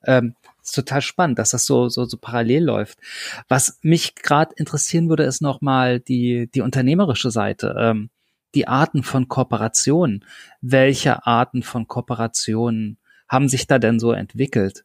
Ähm, 0.05 0.35
ist 0.67 0.75
total 0.75 1.01
spannend, 1.01 1.39
dass 1.39 1.51
das 1.51 1.65
so, 1.65 1.89
so, 1.89 2.05
so 2.05 2.17
parallel 2.17 2.63
läuft. 2.63 2.99
Was 3.47 3.79
mich 3.81 4.15
gerade 4.15 4.53
interessieren 4.55 5.09
würde, 5.09 5.23
ist 5.23 5.41
nochmal 5.41 5.99
die, 5.99 6.49
die 6.53 6.61
unternehmerische 6.61 7.31
Seite. 7.31 7.75
Ähm, 7.79 8.09
die 8.55 8.67
Arten 8.67 9.03
von 9.03 9.27
Kooperationen. 9.27 10.25
Welche 10.61 11.25
Arten 11.25 11.63
von 11.63 11.87
Kooperationen 11.87 12.97
haben 13.27 13.49
sich 13.49 13.67
da 13.67 13.77
denn 13.77 13.99
so 13.99 14.11
entwickelt? 14.11 14.83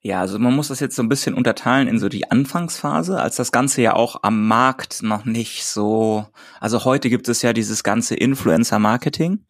Ja, 0.00 0.20
also 0.20 0.38
man 0.38 0.54
muss 0.54 0.68
das 0.68 0.80
jetzt 0.80 0.96
so 0.96 1.02
ein 1.02 1.08
bisschen 1.08 1.32
unterteilen 1.32 1.88
in 1.88 1.98
so 1.98 2.10
die 2.10 2.30
Anfangsphase, 2.30 3.18
als 3.20 3.36
das 3.36 3.52
Ganze 3.52 3.80
ja 3.80 3.94
auch 3.94 4.22
am 4.22 4.46
Markt 4.46 5.02
noch 5.02 5.24
nicht 5.24 5.64
so, 5.64 6.26
also 6.60 6.84
heute 6.84 7.08
gibt 7.08 7.26
es 7.30 7.40
ja 7.40 7.54
dieses 7.54 7.82
ganze 7.84 8.14
Influencer-Marketing. 8.14 9.46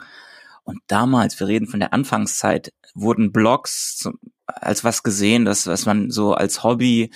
Und 0.65 0.81
damals, 0.87 1.39
wir 1.39 1.47
reden 1.47 1.67
von 1.67 1.81
der 1.81 1.93
Anfangszeit, 1.93 2.73
wurden 2.95 3.33
Blogs 3.33 4.09
als 4.47 4.85
was 4.85 5.03
gesehen, 5.03 5.45
dass 5.45 5.67
was 5.67 5.87
man 5.87 6.11
so 6.11 6.35
als 6.35 6.63
Hobby 6.63 7.11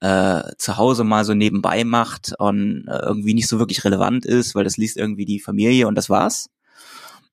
äh, 0.00 0.42
zu 0.58 0.76
Hause 0.76 1.04
mal 1.04 1.24
so 1.24 1.34
nebenbei 1.34 1.84
macht 1.84 2.34
und 2.38 2.86
äh, 2.88 2.98
irgendwie 2.98 3.34
nicht 3.34 3.48
so 3.48 3.58
wirklich 3.58 3.84
relevant 3.84 4.26
ist, 4.26 4.54
weil 4.54 4.64
das 4.64 4.76
liest 4.76 4.96
irgendwie 4.96 5.24
die 5.24 5.40
Familie 5.40 5.88
und 5.88 5.94
das 5.96 6.10
war's. 6.10 6.50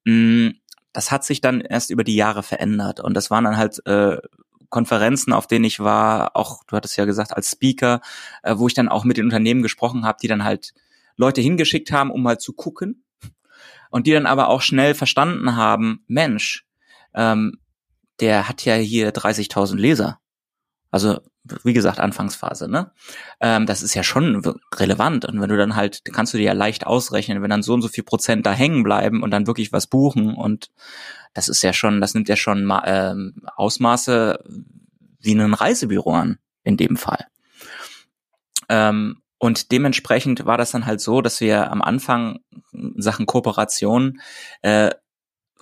Mm, 0.06 0.50
das 0.94 1.12
hat 1.12 1.24
sich 1.24 1.42
dann 1.42 1.62
erst 1.62 1.90
über 1.90 2.04
die 2.04 2.16
Jahre 2.16 2.44
verändert 2.44 3.00
und 3.00 3.14
das 3.14 3.32
waren 3.32 3.44
dann 3.46 3.58
halt 3.58 3.86
äh, 3.86 4.18
Konferenzen, 4.70 5.34
auf 5.34 5.48
denen 5.48 5.66
ich 5.66 5.80
war, 5.80 6.36
auch 6.36 6.64
du 6.66 6.76
hattest 6.76 6.98
ja 6.98 7.06
gesagt 7.06 7.36
als 7.36 7.52
Speaker, 7.52 8.02
äh, 8.44 8.56
wo 8.58 8.68
ich 8.68 8.74
dann 8.74 8.90
auch 8.90 9.04
mit 9.04 9.18
den 9.18 9.26
Unternehmen 9.26 9.62
gesprochen 9.62 10.06
habe, 10.06 10.18
die 10.22 10.28
dann 10.28 10.44
halt 10.44 10.74
Leute 11.18 11.42
hingeschickt 11.42 11.92
haben, 11.92 12.10
um 12.12 12.24
mal 12.24 12.40
zu 12.40 12.54
gucken 12.54 13.04
und 13.92 14.08
die 14.08 14.12
dann 14.12 14.26
aber 14.26 14.48
auch 14.48 14.62
schnell 14.62 14.96
verstanden 14.96 15.56
haben, 15.56 16.04
Mensch, 16.08 16.66
ähm, 17.14 17.60
der 18.20 18.50
hat 18.50 18.66
ja 18.66 18.76
hier 18.76 19.14
30.000 19.14 19.76
Leser. 19.76 20.20
Also 20.90 21.20
wie 21.64 21.74
gesagt, 21.74 22.00
Anfangsphase, 22.00 22.70
ne? 22.70 22.92
Ähm, 23.40 23.66
das 23.66 23.82
ist 23.82 23.96
ja 23.96 24.04
schon 24.04 24.44
relevant. 24.76 25.26
Und 25.26 25.42
wenn 25.42 25.50
du 25.50 25.58
dann 25.58 25.76
halt, 25.76 26.04
kannst 26.06 26.34
du 26.34 26.38
dir 26.38 26.46
ja 26.46 26.54
leicht 26.54 26.86
ausrechnen, 26.86 27.42
wenn 27.42 27.50
dann 27.50 27.64
so 27.64 27.74
und 27.74 27.82
so 27.82 27.88
viel 27.88 28.04
Prozent 28.04 28.46
da 28.46 28.54
hängen 28.54 28.84
bleiben 28.84 29.24
und 29.24 29.32
dann 29.32 29.48
wirklich 29.48 29.72
was 29.72 29.88
buchen 29.88 30.36
und 30.36 30.70
das 31.34 31.50
ist 31.50 31.64
ja 31.64 31.74
schon, 31.74 32.02
das 32.02 32.14
nimmt 32.14 32.30
ja 32.30 32.36
schon 32.36 32.72
ähm, 32.86 33.42
Ausmaße 33.56 34.44
wie 35.20 35.34
ein 35.34 35.54
Reisebüro 35.54 36.14
an, 36.14 36.38
in 36.64 36.78
dem 36.78 36.98
Fall. 36.98 37.26
Ähm, 38.70 39.22
und 39.42 39.72
dementsprechend 39.72 40.46
war 40.46 40.60
das 40.60 40.70
dann 40.70 40.86
halt 40.86 41.02
so, 41.02 41.22
dass 41.22 41.42
wir 41.42 41.72
am 41.72 41.82
Anfang 41.82 42.42
Sachen 42.96 43.26
Kooperation 43.26 44.22
äh, 44.62 44.92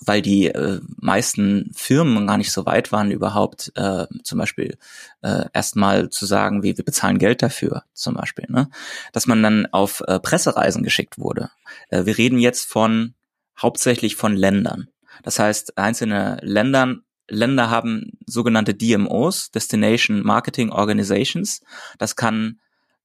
weil 0.02 0.22
die 0.22 0.48
äh, 0.48 0.80
meisten 0.98 1.72
Firmen 1.76 2.26
gar 2.28 2.38
nicht 2.38 2.52
so 2.52 2.66
weit 2.66 2.92
waren, 2.92 3.12
überhaupt 3.12 3.72
äh, 3.76 4.06
zum 4.24 4.40
Beispiel 4.40 4.78
äh, 5.22 5.46
erstmal 5.54 6.10
zu 6.10 6.26
sagen, 6.26 6.64
wie 6.64 6.78
wir 6.78 6.86
bezahlen 6.86 7.18
Geld 7.18 7.42
dafür, 7.42 7.84
zum 7.94 8.16
Beispiel, 8.16 8.46
ne? 8.48 8.70
dass 9.12 9.28
man 9.28 9.44
dann 9.44 9.66
auf 9.68 10.02
äh, 10.08 10.20
Pressereisen 10.20 10.84
geschickt 10.84 11.20
wurde. 11.20 11.52
Äh, 11.90 12.06
wir 12.06 12.18
reden 12.18 12.40
jetzt 12.40 12.66
von 12.66 13.14
hauptsächlich 13.62 14.16
von 14.16 14.38
Ländern. 14.38 14.88
Das 15.24 15.38
heißt, 15.38 15.78
einzelne 15.78 16.38
Ländern 16.42 17.04
Länder 17.30 17.70
haben 17.70 18.18
sogenannte 18.26 18.74
DMOs, 18.74 19.52
Destination 19.52 20.24
Marketing 20.24 20.72
Organizations. 20.72 21.62
Das 22.00 22.16
kann 22.16 22.60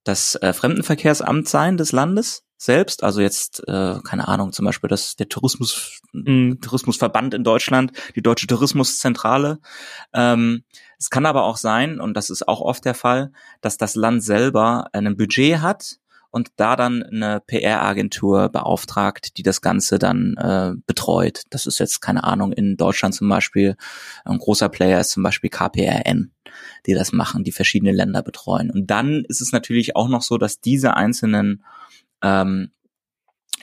das 0.05 0.37
äh, 0.37 0.53
Fremdenverkehrsamt 0.53 1.49
sein 1.49 1.77
des 1.77 1.93
Landes 1.93 2.45
selbst, 2.57 3.03
also 3.03 3.21
jetzt, 3.21 3.67
äh, 3.69 3.99
keine 4.05 4.29
Ahnung, 4.29 4.53
zum 4.53 4.65
Beispiel 4.65 4.89
das, 4.89 5.17
der 5.17 5.29
Tourismus, 5.29 6.01
mhm. 6.13 6.61
Tourismusverband 6.61 7.35
in 7.35 7.45
Deutschland, 7.45 7.93
die 8.15 8.23
Deutsche 8.23 8.47
Tourismuszentrale. 8.47 9.59
Ähm, 10.15 10.65
es 10.99 11.11
kann 11.11 11.27
aber 11.27 11.45
auch 11.45 11.57
sein, 11.57 12.01
und 12.01 12.15
das 12.15 12.31
ist 12.31 12.49
auch 12.49 12.61
oft 12.61 12.85
der 12.85 12.95
Fall, 12.95 13.33
dass 13.61 13.77
das 13.77 13.97
Land 13.97 14.23
selber 14.23 14.89
ein 14.93 15.17
Budget 15.17 15.61
hat 15.61 15.99
und 16.35 16.51
da 16.57 16.75
dann 16.75 17.05
eine 17.05 17.41
PR-Agentur 17.47 18.49
beauftragt, 18.49 19.37
die 19.37 19.45
das 19.45 19.61
Ganze 19.61 20.01
dann 20.01 20.37
äh, 20.37 20.73
betreut. 20.85 21.43
Das 21.51 21.65
ist 21.67 21.79
jetzt, 21.79 22.01
keine 22.01 22.25
Ahnung, 22.25 22.53
in 22.53 22.77
Deutschland 22.77 23.15
zum 23.15 23.29
Beispiel, 23.29 23.77
ein 24.25 24.39
großer 24.39 24.69
Player 24.69 24.99
ist 24.99 25.13
zum 25.13 25.23
Beispiel 25.23 25.49
KPRN, 25.49 26.33
die 26.87 26.95
das 26.95 27.13
machen, 27.13 27.45
die 27.45 27.53
verschiedene 27.53 27.93
Länder 27.93 28.21
betreuen. 28.25 28.73
Und 28.73 28.89
dann 28.91 29.25
ist 29.29 29.41
es 29.41 29.53
natürlich 29.53 29.95
auch 29.95 30.09
noch 30.09 30.23
so, 30.23 30.37
dass 30.37 30.61
diese 30.61 30.97
einzelnen 30.97 31.65
ähm, 32.21 32.73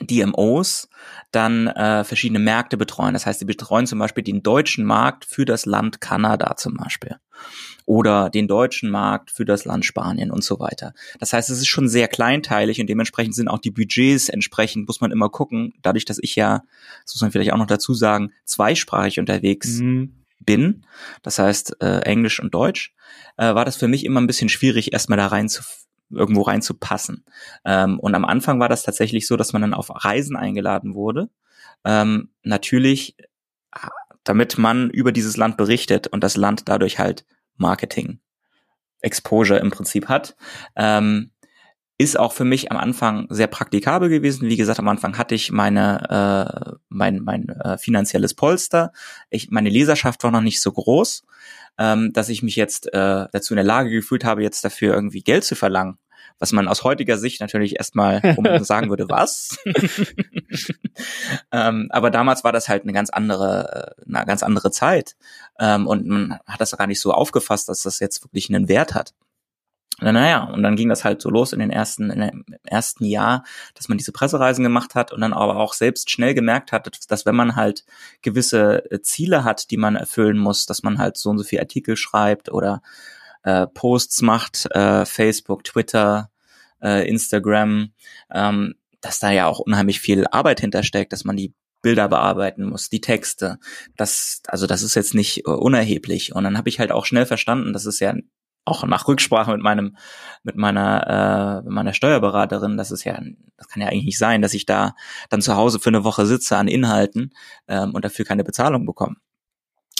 DMOs 0.00 0.88
dann 1.30 1.66
äh, 1.66 2.04
verschiedene 2.04 2.38
Märkte 2.38 2.78
betreuen. 2.78 3.12
Das 3.12 3.26
heißt, 3.26 3.40
sie 3.40 3.44
betreuen 3.44 3.86
zum 3.86 3.98
Beispiel 3.98 4.24
den 4.24 4.42
deutschen 4.42 4.86
Markt 4.86 5.26
für 5.26 5.44
das 5.44 5.66
Land 5.66 6.00
Kanada 6.00 6.56
zum 6.56 6.78
Beispiel 6.78 7.18
oder 7.86 8.30
den 8.30 8.48
deutschen 8.48 8.90
Markt 8.90 9.30
für 9.30 9.44
das 9.44 9.64
Land 9.64 9.84
Spanien 9.84 10.30
und 10.30 10.44
so 10.44 10.58
weiter. 10.60 10.92
Das 11.18 11.32
heißt, 11.32 11.50
es 11.50 11.58
ist 11.58 11.68
schon 11.68 11.88
sehr 11.88 12.08
kleinteilig 12.08 12.80
und 12.80 12.88
dementsprechend 12.88 13.34
sind 13.34 13.48
auch 13.48 13.58
die 13.58 13.70
Budgets 13.70 14.28
entsprechend, 14.28 14.86
muss 14.86 15.00
man 15.00 15.12
immer 15.12 15.28
gucken. 15.28 15.74
Dadurch, 15.82 16.04
dass 16.04 16.18
ich 16.20 16.36
ja, 16.36 16.62
das 17.04 17.14
muss 17.14 17.22
man 17.22 17.32
vielleicht 17.32 17.52
auch 17.52 17.58
noch 17.58 17.66
dazu 17.66 17.94
sagen, 17.94 18.32
zweisprachig 18.44 19.18
unterwegs 19.18 19.78
mhm. 19.78 20.24
bin, 20.40 20.86
das 21.22 21.38
heißt 21.38 21.76
äh, 21.80 22.00
Englisch 22.00 22.40
und 22.40 22.54
Deutsch, 22.54 22.94
äh, 23.36 23.54
war 23.54 23.64
das 23.64 23.76
für 23.76 23.88
mich 23.88 24.04
immer 24.04 24.20
ein 24.20 24.26
bisschen 24.26 24.48
schwierig, 24.48 24.92
erstmal 24.92 25.18
da 25.18 25.26
rein 25.26 25.48
zu 25.48 25.62
irgendwo 26.14 26.42
reinzupassen. 26.42 27.24
Ähm, 27.64 27.98
und 27.98 28.14
am 28.14 28.24
Anfang 28.24 28.60
war 28.60 28.68
das 28.68 28.82
tatsächlich 28.82 29.26
so, 29.26 29.36
dass 29.36 29.52
man 29.52 29.62
dann 29.62 29.74
auf 29.74 30.04
Reisen 30.04 30.36
eingeladen 30.36 30.94
wurde. 30.94 31.30
Ähm, 31.84 32.30
natürlich, 32.42 33.16
damit 34.24 34.58
man 34.58 34.90
über 34.90 35.12
dieses 35.12 35.36
Land 35.36 35.56
berichtet 35.56 36.06
und 36.06 36.22
das 36.22 36.36
Land 36.36 36.68
dadurch 36.68 36.98
halt 36.98 37.24
Marketing, 37.56 38.20
Exposure 39.00 39.58
im 39.58 39.70
Prinzip 39.70 40.08
hat. 40.08 40.36
Ähm, 40.76 41.30
ist 41.98 42.18
auch 42.18 42.32
für 42.32 42.44
mich 42.44 42.72
am 42.72 42.78
Anfang 42.78 43.26
sehr 43.30 43.46
praktikabel 43.46 44.08
gewesen. 44.08 44.48
Wie 44.48 44.56
gesagt, 44.56 44.80
am 44.80 44.88
Anfang 44.88 45.18
hatte 45.18 45.34
ich 45.34 45.52
meine 45.52 46.72
äh, 46.72 46.72
mein 46.88 47.20
mein 47.22 47.48
äh, 47.48 47.78
finanzielles 47.78 48.34
Polster. 48.34 48.92
Ich, 49.30 49.50
meine 49.50 49.68
Leserschaft 49.68 50.24
war 50.24 50.32
noch 50.32 50.40
nicht 50.40 50.60
so 50.60 50.72
groß, 50.72 51.24
ähm, 51.78 52.12
dass 52.12 52.28
ich 52.28 52.42
mich 52.42 52.56
jetzt 52.56 52.92
äh, 52.92 53.26
dazu 53.30 53.54
in 53.54 53.56
der 53.56 53.64
Lage 53.64 53.90
gefühlt 53.90 54.24
habe, 54.24 54.42
jetzt 54.42 54.64
dafür 54.64 54.94
irgendwie 54.94 55.22
Geld 55.22 55.44
zu 55.44 55.54
verlangen 55.54 55.98
was 56.38 56.52
man 56.52 56.68
aus 56.68 56.84
heutiger 56.84 57.18
Sicht 57.18 57.40
natürlich 57.40 57.76
erstmal, 57.76 58.20
sagen 58.62 58.90
würde, 58.90 59.08
was? 59.08 59.58
ähm, 61.52 61.88
aber 61.90 62.10
damals 62.10 62.44
war 62.44 62.52
das 62.52 62.68
halt 62.68 62.82
eine 62.82 62.92
ganz 62.92 63.10
andere, 63.10 63.96
äh, 63.98 64.14
eine 64.14 64.26
ganz 64.26 64.42
andere 64.42 64.70
Zeit. 64.70 65.16
Ähm, 65.58 65.86
und 65.86 66.06
man 66.06 66.38
hat 66.46 66.60
das 66.60 66.76
gar 66.76 66.86
nicht 66.86 67.00
so 67.00 67.12
aufgefasst, 67.12 67.68
dass 67.68 67.82
das 67.82 68.00
jetzt 68.00 68.24
wirklich 68.24 68.48
einen 68.48 68.68
Wert 68.68 68.94
hat. 68.94 69.14
Naja, 70.00 70.44
und 70.44 70.64
dann 70.64 70.74
ging 70.74 70.88
das 70.88 71.04
halt 71.04 71.22
so 71.22 71.30
los 71.30 71.52
in 71.52 71.60
den 71.60 71.70
ersten, 71.70 72.10
in 72.10 72.20
dem 72.20 72.44
ersten 72.64 73.04
Jahr, 73.04 73.44
dass 73.74 73.88
man 73.88 73.98
diese 73.98 74.10
Pressereisen 74.10 74.64
gemacht 74.64 74.96
hat 74.96 75.12
und 75.12 75.20
dann 75.20 75.32
aber 75.32 75.56
auch 75.56 75.74
selbst 75.74 76.10
schnell 76.10 76.34
gemerkt 76.34 76.72
hat, 76.72 76.90
dass 77.08 77.26
wenn 77.26 77.36
man 77.36 77.54
halt 77.54 77.84
gewisse 78.20 78.90
äh, 78.90 79.00
Ziele 79.02 79.44
hat, 79.44 79.70
die 79.70 79.76
man 79.76 79.94
erfüllen 79.94 80.38
muss, 80.38 80.66
dass 80.66 80.82
man 80.82 80.98
halt 80.98 81.16
so 81.18 81.30
und 81.30 81.38
so 81.38 81.44
viel 81.44 81.60
Artikel 81.60 81.96
schreibt 81.96 82.50
oder 82.50 82.82
äh, 83.42 83.66
Posts 83.66 84.22
macht, 84.22 84.66
äh, 84.74 85.04
Facebook, 85.04 85.64
Twitter, 85.64 86.30
äh, 86.82 87.08
Instagram, 87.08 87.92
ähm, 88.32 88.74
dass 89.00 89.18
da 89.18 89.30
ja 89.30 89.46
auch 89.46 89.58
unheimlich 89.58 90.00
viel 90.00 90.26
Arbeit 90.30 90.60
hintersteckt, 90.60 91.12
dass 91.12 91.24
man 91.24 91.36
die 91.36 91.54
Bilder 91.82 92.08
bearbeiten 92.08 92.64
muss, 92.64 92.88
die 92.88 93.00
Texte. 93.00 93.58
Das, 93.96 94.40
also 94.46 94.66
das 94.66 94.82
ist 94.82 94.94
jetzt 94.94 95.14
nicht 95.14 95.46
äh, 95.46 95.50
unerheblich. 95.50 96.34
Und 96.34 96.44
dann 96.44 96.56
habe 96.56 96.68
ich 96.68 96.78
halt 96.78 96.92
auch 96.92 97.04
schnell 97.04 97.26
verstanden, 97.26 97.72
dass 97.72 97.86
es 97.86 97.98
ja 98.00 98.14
auch 98.64 98.84
nach 98.84 99.08
Rücksprache 99.08 99.50
mit 99.50 99.60
meinem, 99.60 99.96
mit 100.44 100.56
meiner, 100.56 101.64
äh, 101.66 101.68
meiner 101.68 101.92
Steuerberaterin, 101.92 102.76
das 102.76 102.92
ist 102.92 103.02
ja, 103.02 103.20
das 103.56 103.68
kann 103.68 103.82
ja 103.82 103.88
eigentlich 103.88 104.04
nicht 104.04 104.18
sein, 104.18 104.40
dass 104.40 104.54
ich 104.54 104.66
da 104.66 104.94
dann 105.30 105.42
zu 105.42 105.56
Hause 105.56 105.80
für 105.80 105.90
eine 105.90 106.04
Woche 106.04 106.26
sitze 106.26 106.56
an 106.56 106.68
Inhalten 106.68 107.32
ähm, 107.66 107.92
und 107.92 108.04
dafür 108.04 108.24
keine 108.24 108.44
Bezahlung 108.44 108.86
bekomme. 108.86 109.16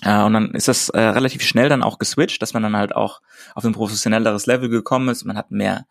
Äh, 0.03 0.23
und 0.23 0.33
dann 0.35 0.51
ist 0.53 0.69
das 0.69 0.89
äh, 0.91 1.01
relativ 1.01 1.43
schnell 1.43 1.69
dann 1.69 1.83
auch 1.83 1.99
geswitcht, 1.99 2.43
dass 2.43 2.55
man 2.55 2.63
dann 2.63 2.77
halt 2.77 2.95
auch 2.95 3.23
auf 3.55 3.65
ein 3.65 3.73
professionelleres 3.73 4.47
Level 4.47 4.69
gekommen 4.69 5.09
ist. 5.09 5.25
Man 5.25 5.37
hat 5.37 5.51
mehr 5.51 5.87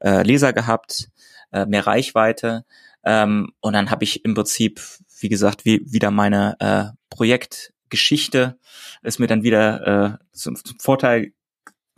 äh, 0.00 0.22
Leser 0.22 0.52
gehabt, 0.52 1.08
äh, 1.52 1.66
mehr 1.66 1.86
Reichweite. 1.86 2.64
Ähm, 3.04 3.52
und 3.60 3.72
dann 3.72 3.90
habe 3.90 4.04
ich 4.04 4.24
im 4.24 4.34
Prinzip, 4.34 4.80
wie 5.20 5.28
gesagt, 5.28 5.64
wie, 5.64 5.82
wieder 5.90 6.10
meine 6.10 6.56
äh, 6.60 6.96
Projektgeschichte 7.10 8.58
ist 9.02 9.18
mir 9.18 9.26
dann 9.26 9.42
wieder 9.42 10.18
äh, 10.20 10.24
zum, 10.32 10.56
zum 10.56 10.78
Vorteil 10.78 11.32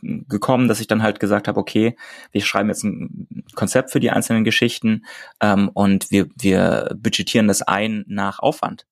gekommen, 0.04 0.68
dass 0.68 0.80
ich 0.80 0.86
dann 0.86 1.02
halt 1.02 1.18
gesagt 1.18 1.48
habe, 1.48 1.58
okay, 1.58 1.96
wir 2.32 2.42
schreiben 2.42 2.68
jetzt 2.68 2.84
ein 2.84 3.44
Konzept 3.54 3.90
für 3.90 4.00
die 4.00 4.10
einzelnen 4.10 4.44
Geschichten 4.44 5.04
ähm, 5.40 5.70
und 5.72 6.10
wir, 6.10 6.28
wir 6.36 6.94
budgetieren 6.96 7.48
das 7.48 7.62
ein 7.62 8.04
nach 8.06 8.38
Aufwand. 8.38 8.86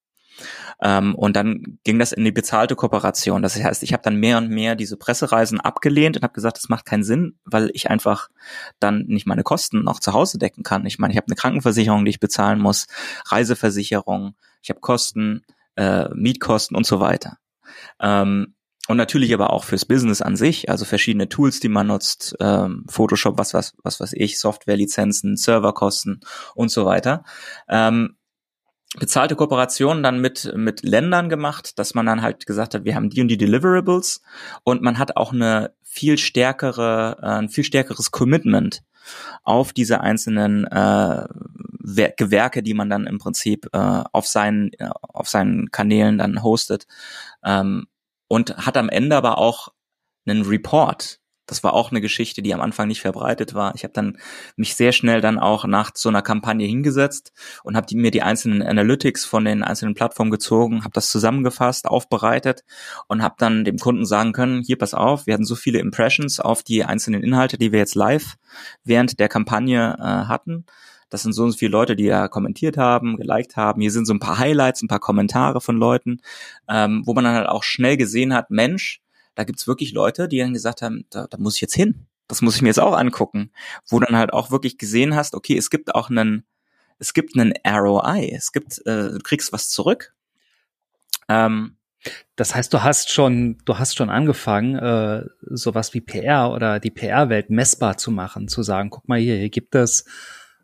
Ähm, 0.81 1.15
und 1.15 1.37
dann 1.37 1.79
ging 1.85 1.99
das 1.99 2.13
in 2.13 2.25
die 2.25 2.33
bezahlte 2.33 2.75
Kooperation. 2.75 3.43
Das 3.43 3.57
heißt, 3.57 3.83
ich 3.83 3.93
habe 3.93 4.03
dann 4.03 4.17
mehr 4.17 4.39
und 4.39 4.49
mehr 4.49 4.75
diese 4.75 4.97
Pressereisen 4.97 5.61
abgelehnt 5.61 6.17
und 6.17 6.23
habe 6.23 6.33
gesagt, 6.33 6.59
das 6.59 6.69
macht 6.69 6.87
keinen 6.87 7.05
Sinn, 7.05 7.39
weil 7.45 7.71
ich 7.75 7.91
einfach 7.91 8.29
dann 8.81 9.05
nicht 9.07 9.27
meine 9.27 9.43
Kosten 9.43 9.85
noch 9.85 10.01
zu 10.01 10.13
Hause 10.13 10.39
decken 10.39 10.63
kann. 10.63 10.87
Ich 10.87 10.99
meine, 10.99 11.13
ich 11.13 11.17
habe 11.17 11.29
eine 11.29 11.37
Krankenversicherung, 11.37 12.05
die 12.05 12.11
ich 12.11 12.21
bezahlen 12.21 12.59
muss, 12.59 12.87
Reiseversicherung, 13.27 14.35
ich 14.63 14.71
habe 14.71 14.81
Kosten, 14.81 15.43
äh, 15.77 16.09
Mietkosten 16.15 16.77
und 16.77 16.87
so 16.87 17.01
weiter. 17.01 17.39
Ähm, 18.01 18.55
und 18.89 18.97
natürlich 18.97 19.33
aber 19.33 19.53
auch 19.53 19.65
fürs 19.65 19.85
Business 19.85 20.23
an 20.23 20.35
sich, 20.35 20.69
also 20.69 20.85
verschiedene 20.85 21.29
Tools, 21.29 21.61
die 21.61 21.69
man 21.69 21.87
nutzt, 21.87 22.35
ähm, 22.41 22.85
Photoshop, 22.89 23.39
was 23.39 23.55
was 23.55 23.75
was 23.85 24.01
was 24.01 24.13
ich, 24.13 24.41
Softwarelizenzen, 24.41 25.37
Serverkosten 25.37 26.21
und 26.57 26.71
so 26.71 26.85
weiter. 26.85 27.23
Ähm, 27.69 28.17
bezahlte 28.99 29.37
Kooperationen 29.37 30.03
dann 30.03 30.21
mit 30.21 30.53
mit 30.55 30.83
Ländern 30.83 31.29
gemacht, 31.29 31.79
dass 31.79 31.95
man 31.95 32.07
dann 32.07 32.23
halt 32.23 32.47
gesagt 32.47 32.75
hat, 32.75 32.85
wir 32.85 32.95
haben 32.95 33.11
die 33.11 33.21
und 33.23 33.29
die 33.29 33.39
Deliverables 33.39 34.23
und 34.65 34.83
man 34.83 34.99
hat 34.99 35.17
auch 35.17 35.33
eine 35.33 35.75
viel 35.83 36.19
stärkere, 36.19 37.19
äh, 37.23 37.27
ein 37.27 37.49
viel 37.49 37.65
stärkeres 37.65 38.11
Commitment 38.11 38.83
auf 39.43 39.73
diese 39.73 40.01
einzelnen 40.01 40.65
äh, 40.67 41.27
Gewerke, 42.17 42.63
die 42.63 42.75
man 42.75 42.89
dann 42.89 43.07
im 43.07 43.19
Prinzip 43.19 43.69
äh, 43.73 44.03
auf 44.13 44.27
seinen 44.27 44.73
äh, 44.75 44.91
auf 45.01 45.29
seinen 45.29 45.71
Kanälen 45.71 46.19
dann 46.19 46.43
hostet. 46.43 46.87
Ähm, 47.45 47.87
und 48.29 48.57
hat 48.57 48.79
am 48.79 48.89
Ende 48.89 49.17
aber 49.17 49.37
auch 49.37 49.69
einen 50.27 50.43
Report. 50.43 51.21
Das 51.53 51.63
war 51.63 51.75
auch 51.75 51.91
eine 51.91 52.01
Geschichte, 52.01 52.41
die 52.41 52.55
am 52.55 52.63
Anfang 52.63 52.89
nicht 52.89 53.03
verbreitet 53.03 53.53
war. 53.53 53.75
Ich 53.75 53.85
habe 53.85 53.93
dann 53.93 54.17
mich 54.57 54.75
sehr 54.75 54.93
schnell 54.93 55.21
dann 55.21 55.39
auch 55.39 55.67
nach 55.67 55.91
so 55.95 56.09
einer 56.09 56.23
Kampagne 56.23 56.67
hingesetzt 56.67 57.35
und 57.63 57.77
habe 57.77 57.95
mir 57.95 58.11
die 58.11 58.23
einzelnen 58.23 58.63
Analytics 58.63 59.27
von 59.27 59.45
den 59.45 59.63
einzelnen 59.63 59.93
Plattformen 59.93 60.31
gezogen, 60.31 60.81
habe 60.81 60.95
das 60.95 61.11
zusammengefasst, 61.11 61.89
aufbereitet 61.89 62.65
und 63.07 63.23
habe 63.23 63.35
dann 63.37 63.67
dem 63.67 63.77
Kunden 63.77 64.07
sagen 64.07 64.33
können, 64.33 64.63
hier 64.63 64.79
pass 64.79 64.95
auf, 64.95 65.27
wir 65.27 65.35
hatten 65.35 65.45
so 65.45 65.55
viele 65.55 65.79
Impressions 65.79 66.41
auf 66.41 66.63
die 66.63 66.87
einzelnen 66.87 67.23
Inhalte, 67.23 67.59
die 67.59 67.71
wir 67.71 67.81
jetzt 67.81 67.97
live 67.97 68.37
während 68.83 69.21
der 69.21 69.29
Kampagne 69.29 69.95
äh, 69.99 70.03
hatten 70.03 70.65
das 71.11 71.25
sind 71.25 71.35
so 71.35 71.53
viele 71.53 71.73
Leute, 71.73 71.95
die 71.95 72.05
ja 72.05 72.27
kommentiert 72.29 72.79
haben, 72.79 73.19
geliked 73.19 73.59
haben. 73.59 73.83
Hier 73.83 73.91
sind 73.91 74.07
so 74.07 74.15
ein 74.15 74.19
paar 74.19 74.39
Highlights, 74.39 74.81
ein 74.81 74.89
paar 74.89 74.99
Kommentare 74.99 75.61
von 75.61 75.77
Leuten, 75.77 76.23
ähm, 76.71 77.03
wo 77.05 77.13
man 77.13 77.25
dann 77.25 77.35
halt 77.35 77.51
auch 77.51 77.65
schnell 77.65 77.99
gesehen 77.99 78.33
hat, 78.33 78.49
Mensch, 78.49 79.02
da 79.35 79.45
gibt's 79.45 79.67
wirklich 79.67 79.93
Leute, 79.93 80.29
die 80.29 80.39
dann 80.39 80.53
gesagt 80.53 80.83
haben, 80.83 81.07
da, 81.11 81.27
da 81.27 81.39
muss 81.39 81.57
ich 81.57 81.61
jetzt 81.61 81.75
hin. 81.75 82.07
Das 82.29 82.43
muss 82.43 82.57
ich 82.57 82.63
mir 82.63 82.69
jetzt 82.69 82.81
auch 82.81 82.97
angucken. 82.97 83.51
Wo 83.89 84.01
dann 84.01 84.17
halt 84.17 84.33
auch 84.33 84.51
wirklich 84.51 84.79
gesehen 84.79 85.15
hast, 85.15 85.35
okay, 85.35 85.57
es 85.57 85.71
gibt 85.71 85.95
auch 85.95 86.11
einen, 86.11 86.45
es 86.99 87.15
gibt 87.15 87.37
einen 87.37 87.53
ROI, 87.67 88.31
es 88.35 88.53
gibt, 88.53 88.79
äh, 88.87 89.11
du 89.11 89.19
kriegst 89.23 89.53
was 89.53 89.69
zurück. 89.69 90.15
Ähm, 91.29 91.77
das 92.37 92.55
heißt, 92.55 92.73
du 92.73 92.83
hast 92.83 93.11
schon, 93.11 93.59
du 93.65 93.79
hast 93.79 93.97
schon 93.97 94.11
angefangen, 94.11 94.77
äh, 94.77 95.25
sowas 95.43 95.95
wie 95.95 96.01
PR 96.01 96.51
oder 96.51 96.81
die 96.81 96.91
PR-Welt 96.91 97.51
messbar 97.51 97.97
zu 97.97 98.11
machen, 98.11 98.49
zu 98.49 98.63
sagen, 98.63 98.91
guck 98.91 99.09
mal 99.09 99.21
hier, 99.21 99.37
hier 99.37 99.51
gibt 99.51 99.75
es 99.75 100.05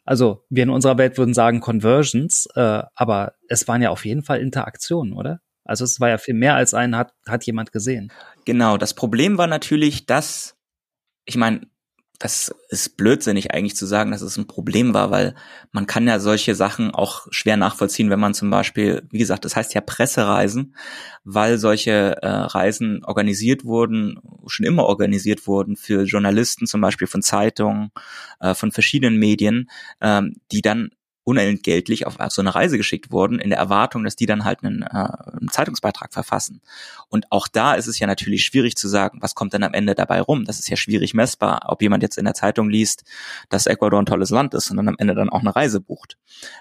also 0.08 0.42
wir 0.48 0.62
in 0.62 0.70
unserer 0.70 0.96
Welt 0.96 1.18
würden 1.18 1.34
sagen 1.34 1.60
Conversions, 1.60 2.48
äh, 2.54 2.82
aber 2.94 3.34
es 3.46 3.68
waren 3.68 3.82
ja 3.82 3.90
auf 3.90 4.06
jeden 4.06 4.22
Fall 4.22 4.40
Interaktionen, 4.40 5.12
oder? 5.12 5.42
Also 5.66 5.84
es 5.84 6.00
war 6.00 6.08
ja 6.08 6.16
viel 6.16 6.32
mehr 6.32 6.54
als 6.54 6.72
ein 6.72 6.96
hat, 6.96 7.12
hat 7.28 7.44
jemand 7.44 7.72
gesehen. 7.72 8.10
Genau, 8.48 8.78
das 8.78 8.94
Problem 8.94 9.36
war 9.36 9.46
natürlich, 9.46 10.06
dass, 10.06 10.56
ich 11.26 11.36
meine, 11.36 11.68
das 12.18 12.50
ist 12.70 12.96
blödsinnig 12.96 13.52
eigentlich 13.52 13.76
zu 13.76 13.84
sagen, 13.84 14.10
dass 14.10 14.22
es 14.22 14.38
ein 14.38 14.46
Problem 14.46 14.94
war, 14.94 15.10
weil 15.10 15.34
man 15.70 15.86
kann 15.86 16.06
ja 16.08 16.18
solche 16.18 16.54
Sachen 16.54 16.90
auch 16.90 17.26
schwer 17.30 17.58
nachvollziehen, 17.58 18.08
wenn 18.08 18.18
man 18.18 18.32
zum 18.32 18.48
Beispiel, 18.48 19.06
wie 19.10 19.18
gesagt, 19.18 19.44
das 19.44 19.54
heißt 19.54 19.74
ja 19.74 19.82
Pressereisen, 19.82 20.74
weil 21.24 21.58
solche 21.58 22.16
äh, 22.22 22.26
Reisen 22.26 23.04
organisiert 23.04 23.66
wurden, 23.66 24.18
schon 24.46 24.64
immer 24.64 24.84
organisiert 24.84 25.46
wurden 25.46 25.76
für 25.76 26.04
Journalisten 26.04 26.66
zum 26.66 26.80
Beispiel 26.80 27.06
von 27.06 27.20
Zeitungen, 27.20 27.90
äh, 28.40 28.54
von 28.54 28.72
verschiedenen 28.72 29.18
Medien, 29.18 29.68
ähm, 30.00 30.36
die 30.52 30.62
dann 30.62 30.88
unentgeltlich 31.28 32.06
auf, 32.06 32.16
so 32.30 32.40
eine 32.40 32.54
Reise 32.54 32.78
geschickt 32.78 33.12
wurden, 33.12 33.38
in 33.38 33.50
der 33.50 33.58
Erwartung, 33.58 34.02
dass 34.02 34.16
die 34.16 34.24
dann 34.24 34.46
halt 34.46 34.64
einen, 34.64 34.80
äh, 34.80 34.86
einen 34.86 35.50
Zeitungsbeitrag 35.50 36.10
verfassen. 36.14 36.62
Und 37.10 37.30
auch 37.30 37.48
da 37.48 37.74
ist 37.74 37.86
es 37.86 37.98
ja 37.98 38.06
natürlich 38.06 38.44
schwierig 38.44 38.76
zu 38.76 38.88
sagen, 38.88 39.18
was 39.20 39.34
kommt 39.34 39.52
denn 39.52 39.62
am 39.62 39.74
Ende 39.74 39.94
dabei 39.94 40.22
rum. 40.22 40.46
Das 40.46 40.58
ist 40.58 40.70
ja 40.70 40.76
schwierig 40.78 41.12
messbar, 41.12 41.66
ob 41.66 41.82
jemand 41.82 42.02
jetzt 42.02 42.16
in 42.16 42.24
der 42.24 42.32
Zeitung 42.32 42.70
liest, 42.70 43.04
dass 43.50 43.66
Ecuador 43.66 44.00
ein 44.00 44.06
tolles 44.06 44.30
Land 44.30 44.54
ist 44.54 44.70
und 44.70 44.78
dann 44.78 44.88
am 44.88 44.96
Ende 44.98 45.14
dann 45.14 45.28
auch 45.28 45.40
eine 45.40 45.54
Reise 45.54 45.80
bucht. 45.80 46.16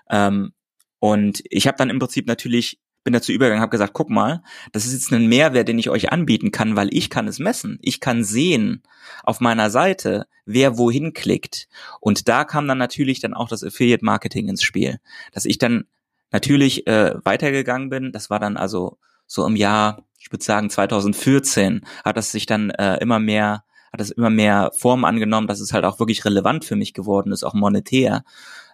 Ähm, 0.10 0.52
und 1.00 1.44
ich 1.50 1.66
habe 1.66 1.78
dann 1.78 1.90
im 1.90 2.00
Prinzip 2.00 2.28
natürlich 2.28 2.78
bin 3.04 3.14
dazu 3.14 3.32
übergegangen, 3.32 3.62
habe 3.62 3.72
gesagt, 3.72 3.94
guck 3.94 4.10
mal, 4.10 4.44
das 4.74 4.86
ist 4.86 4.94
jetzt 4.94 5.12
ein 5.12 5.28
Mehrwert, 5.28 5.68
den 5.68 5.80
ich 5.80 5.90
euch 5.90 6.12
anbieten 6.12 6.52
kann, 6.52 6.76
weil 6.76 6.90
ich 6.92 7.10
kann 7.10 7.28
es 7.28 7.40
messen. 7.40 7.80
Ich 7.82 8.00
kann 8.00 8.24
sehen 8.24 8.84
auf 9.24 9.40
meiner 9.40 9.70
Seite, 9.70 10.28
wer 10.46 10.78
wohin 10.78 11.14
klickt. 11.14 11.68
Und 12.02 12.28
da 12.28 12.44
kam 12.44 12.68
dann 12.68 12.78
natürlich 12.78 13.20
dann 13.20 13.34
auch 13.34 13.48
das 13.48 13.64
Affiliate 13.64 14.04
Marketing 14.04 14.50
ins 14.50 14.64
Spiel, 14.64 15.00
dass 15.32 15.46
ich 15.46 15.58
dann 15.58 15.86
natürlich 16.32 16.86
äh, 16.88 17.16
weitergegangen 17.24 17.90
bin. 17.90 18.12
Das 18.12 18.30
war 18.30 18.40
dann 18.40 18.58
also 18.58 18.98
so 19.26 19.46
im 19.46 19.56
Jahr, 19.56 20.06
ich 20.20 20.32
würde 20.32 20.44
sagen 20.44 20.70
2014, 20.70 21.86
hat 22.04 22.18
das 22.18 22.32
sich 22.32 22.46
dann 22.46 22.72
äh, 22.72 22.98
immer 22.98 23.20
mehr 23.20 23.64
hat 23.94 24.02
es 24.02 24.12
immer 24.12 24.30
mehr 24.30 24.72
Form 24.78 25.06
angenommen, 25.06 25.48
dass 25.48 25.62
es 25.62 25.72
halt 25.72 25.86
auch 25.86 26.00
wirklich 26.00 26.26
relevant 26.26 26.66
für 26.66 26.76
mich 26.76 26.94
geworden 26.94 27.32
ist, 27.32 27.44
auch 27.44 27.54
monetär 27.54 28.24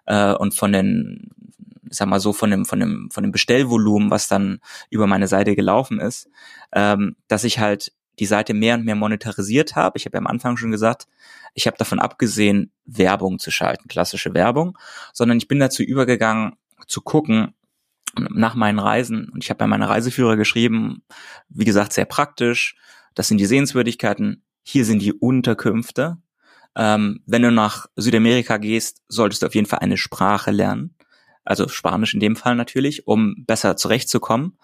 äh, 0.05 0.33
und 0.33 0.55
von 0.55 0.71
den 0.71 1.29
ich 1.89 1.97
sag 1.97 2.07
mal 2.07 2.19
so, 2.19 2.33
von 2.33 2.51
dem, 2.51 2.65
von 2.65 2.79
dem, 2.79 3.09
von 3.11 3.23
dem 3.23 3.31
Bestellvolumen, 3.31 4.11
was 4.11 4.27
dann 4.27 4.59
über 4.89 5.07
meine 5.07 5.27
Seite 5.27 5.55
gelaufen 5.55 5.99
ist, 5.99 6.29
ähm, 6.71 7.15
dass 7.27 7.43
ich 7.43 7.59
halt 7.59 7.91
die 8.19 8.25
Seite 8.25 8.53
mehr 8.53 8.75
und 8.75 8.85
mehr 8.85 8.95
monetarisiert 8.95 9.75
habe. 9.75 9.97
Ich 9.97 10.05
habe 10.05 10.17
ja 10.17 10.19
am 10.19 10.27
Anfang 10.27 10.57
schon 10.57 10.71
gesagt, 10.71 11.07
ich 11.53 11.67
habe 11.67 11.77
davon 11.77 11.99
abgesehen, 11.99 12.71
Werbung 12.85 13.39
zu 13.39 13.51
schalten, 13.51 13.87
klassische 13.87 14.33
Werbung, 14.33 14.77
sondern 15.13 15.37
ich 15.37 15.47
bin 15.47 15.59
dazu 15.59 15.83
übergegangen, 15.83 16.53
zu 16.87 17.01
gucken 17.01 17.53
nach 18.17 18.55
meinen 18.55 18.79
Reisen. 18.79 19.29
Und 19.29 19.43
ich 19.43 19.49
habe 19.49 19.63
ja 19.63 19.67
meine 19.67 19.89
Reiseführer 19.89 20.35
geschrieben, 20.35 21.03
wie 21.49 21.65
gesagt, 21.65 21.93
sehr 21.93 22.05
praktisch. 22.05 22.75
Das 23.15 23.27
sind 23.27 23.39
die 23.39 23.45
Sehenswürdigkeiten. 23.45 24.43
Hier 24.63 24.85
sind 24.85 25.01
die 25.01 25.13
Unterkünfte. 25.13 26.17
Ähm, 26.75 27.21
wenn 27.25 27.41
du 27.41 27.51
nach 27.51 27.87
Südamerika 27.95 28.57
gehst, 28.57 29.01
solltest 29.07 29.41
du 29.41 29.47
auf 29.47 29.55
jeden 29.55 29.67
Fall 29.67 29.79
eine 29.79 29.97
Sprache 29.97 30.51
lernen 30.51 30.95
also 31.45 31.67
Spanisch 31.67 32.13
in 32.13 32.19
dem 32.19 32.35
Fall 32.35 32.55
natürlich, 32.55 33.07
um 33.07 33.43
besser 33.45 33.77
zurechtzukommen. 33.77 34.57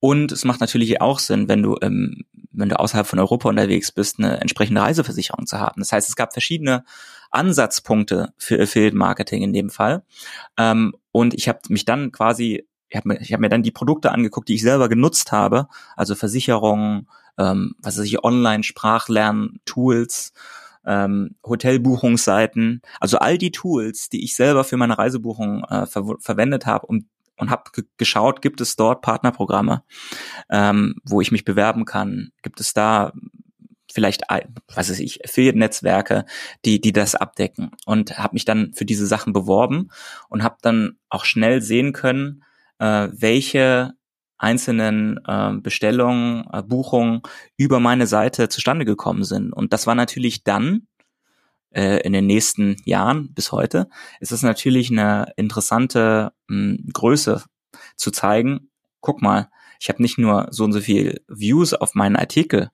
Und 0.00 0.32
es 0.32 0.44
macht 0.44 0.60
natürlich 0.60 1.00
auch 1.00 1.18
Sinn, 1.18 1.48
wenn 1.48 1.62
du, 1.62 1.76
ähm, 1.80 2.24
wenn 2.52 2.68
du 2.68 2.78
außerhalb 2.78 3.06
von 3.06 3.18
Europa 3.18 3.48
unterwegs 3.48 3.92
bist, 3.92 4.18
eine 4.18 4.40
entsprechende 4.40 4.82
Reiseversicherung 4.82 5.46
zu 5.46 5.58
haben. 5.58 5.80
Das 5.80 5.92
heißt, 5.92 6.08
es 6.08 6.16
gab 6.16 6.32
verschiedene 6.32 6.84
Ansatzpunkte 7.30 8.32
für 8.36 8.60
Affiliate 8.60 8.96
Marketing 8.96 9.42
in 9.42 9.52
dem 9.52 9.70
Fall. 9.70 10.04
Ähm, 10.56 10.94
und 11.12 11.34
ich 11.34 11.48
habe 11.48 11.60
mich 11.68 11.84
dann 11.84 12.12
quasi, 12.12 12.66
ich 12.88 12.96
habe 12.96 13.08
mir, 13.08 13.20
ich 13.20 13.32
hab 13.32 13.40
mir 13.40 13.48
dann 13.48 13.62
die 13.62 13.70
Produkte 13.70 14.12
angeguckt, 14.12 14.48
die 14.48 14.54
ich 14.54 14.62
selber 14.62 14.88
genutzt 14.88 15.32
habe, 15.32 15.68
also 15.96 16.14
Versicherungen, 16.14 17.08
ähm, 17.38 17.74
was 17.78 17.98
weiß 17.98 18.04
ich, 18.04 18.22
Online-Sprachlernen-Tools, 18.22 20.32
ähm, 20.86 21.36
Hotelbuchungsseiten, 21.44 22.82
also 23.00 23.18
all 23.18 23.38
die 23.38 23.50
Tools, 23.50 24.08
die 24.08 24.24
ich 24.24 24.36
selber 24.36 24.64
für 24.64 24.76
meine 24.76 24.98
Reisebuchung 24.98 25.64
äh, 25.64 25.86
ver 25.86 26.04
verwendet 26.20 26.66
habe, 26.66 26.86
um 26.86 27.08
und 27.36 27.50
habe 27.50 27.64
geschaut, 27.96 28.42
gibt 28.42 28.60
es 28.60 28.76
dort 28.76 29.02
Partnerprogramme, 29.02 29.82
ähm, 30.50 30.96
wo 31.04 31.20
ich 31.20 31.32
mich 31.32 31.44
bewerben 31.44 31.84
kann? 31.84 32.30
Gibt 32.42 32.60
es 32.60 32.74
da 32.74 33.12
vielleicht, 33.92 34.22
was 34.74 34.90
weiß 34.90 35.00
ich, 35.00 35.24
Affiliate-Netzwerke, 35.24 36.24
die, 36.64 36.80
die 36.80 36.92
das 36.92 37.14
abdecken? 37.14 37.72
Und 37.86 38.18
habe 38.18 38.34
mich 38.34 38.44
dann 38.44 38.72
für 38.74 38.84
diese 38.84 39.06
Sachen 39.06 39.32
beworben 39.32 39.90
und 40.28 40.42
habe 40.42 40.56
dann 40.62 40.98
auch 41.08 41.24
schnell 41.24 41.60
sehen 41.62 41.92
können, 41.92 42.44
äh, 42.78 43.08
welche 43.12 43.94
einzelnen 44.38 45.20
äh, 45.26 45.52
Bestellungen, 45.54 46.44
äh, 46.52 46.62
Buchungen 46.62 47.22
über 47.56 47.80
meine 47.80 48.06
Seite 48.06 48.48
zustande 48.48 48.84
gekommen 48.84 49.24
sind. 49.24 49.52
Und 49.52 49.72
das 49.72 49.86
war 49.86 49.94
natürlich 49.94 50.44
dann 50.44 50.86
äh, 51.70 52.00
in 52.02 52.12
den 52.12 52.26
nächsten 52.26 52.76
Jahren 52.84 53.32
bis 53.32 53.52
heute, 53.52 53.88
ist 54.20 54.32
es 54.32 54.42
natürlich 54.42 54.90
eine 54.90 55.32
interessante 55.36 56.32
mh, 56.48 56.76
hm, 56.76 56.88
Größe 56.92 57.42
zu 57.96 58.10
zeigen. 58.10 58.70
Guck 59.00 59.22
mal, 59.22 59.50
ich 59.80 59.88
habe 59.88 60.02
nicht 60.02 60.18
nur 60.18 60.48
so 60.50 60.64
und 60.64 60.72
so 60.72 60.80
viel 60.80 61.20
Views 61.28 61.74
auf 61.74 61.94
meinen 61.94 62.16
Artikel, 62.16 62.70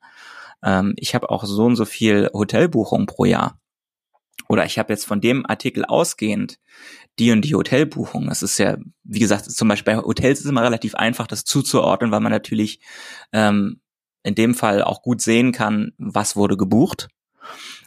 ähm, 0.63 0.95
ich 0.97 1.15
habe 1.15 1.31
auch 1.31 1.45
so 1.45 1.65
und 1.65 1.77
so 1.77 1.85
viel 1.85 2.31
Hotelbuchungen 2.33 3.07
pro 3.07 3.25
Jahr. 3.25 3.59
Oder 4.49 4.65
ich 4.65 4.79
habe 4.79 4.93
jetzt 4.93 5.07
von 5.07 5.21
dem 5.21 5.47
Artikel 5.47 5.85
ausgehend 5.85 6.59
die 7.21 7.31
und 7.31 7.43
die 7.43 7.55
Hotelbuchung. 7.55 8.27
Das 8.27 8.43
ist 8.43 8.59
ja, 8.59 8.79
wie 9.05 9.19
gesagt, 9.19 9.45
zum 9.51 9.69
Beispiel 9.69 9.95
bei 9.95 10.03
Hotels 10.03 10.41
ist 10.41 10.47
es 10.47 10.51
immer 10.51 10.63
relativ 10.63 10.95
einfach, 10.95 11.27
das 11.27 11.45
zuzuordnen, 11.45 12.11
weil 12.11 12.21
man 12.21 12.33
natürlich 12.33 12.81
ähm, 13.33 13.81
in 14.23 14.35
dem 14.35 14.55
Fall 14.55 14.83
auch 14.83 15.03
gut 15.03 15.21
sehen 15.21 15.53
kann, 15.53 15.93
was 15.99 16.35
wurde 16.35 16.57
gebucht, 16.57 17.09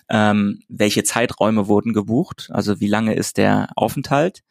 ähm, 0.09 0.61
welche 0.69 1.03
Zeiträume 1.03 1.67
wurden 1.67 1.93
gebucht, 1.93 2.49
also 2.53 2.79
wie 2.79 2.87
lange 2.87 3.15
ist 3.15 3.37
der 3.37 3.69
Aufenthalt. 3.75 4.43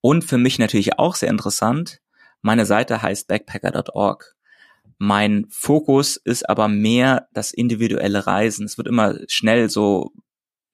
Und 0.00 0.24
für 0.24 0.38
mich 0.38 0.58
natürlich 0.58 0.98
auch 0.98 1.14
sehr 1.14 1.28
interessant, 1.28 2.00
meine 2.42 2.64
Seite 2.64 3.02
heißt 3.02 3.28
backpacker.org. 3.28 4.34
Mein 4.96 5.46
Fokus 5.50 6.16
ist 6.16 6.48
aber 6.48 6.68
mehr 6.68 7.28
das 7.32 7.52
individuelle 7.52 8.26
Reisen. 8.26 8.64
Es 8.64 8.78
wird 8.78 8.88
immer 8.88 9.16
schnell 9.28 9.68
so 9.68 10.12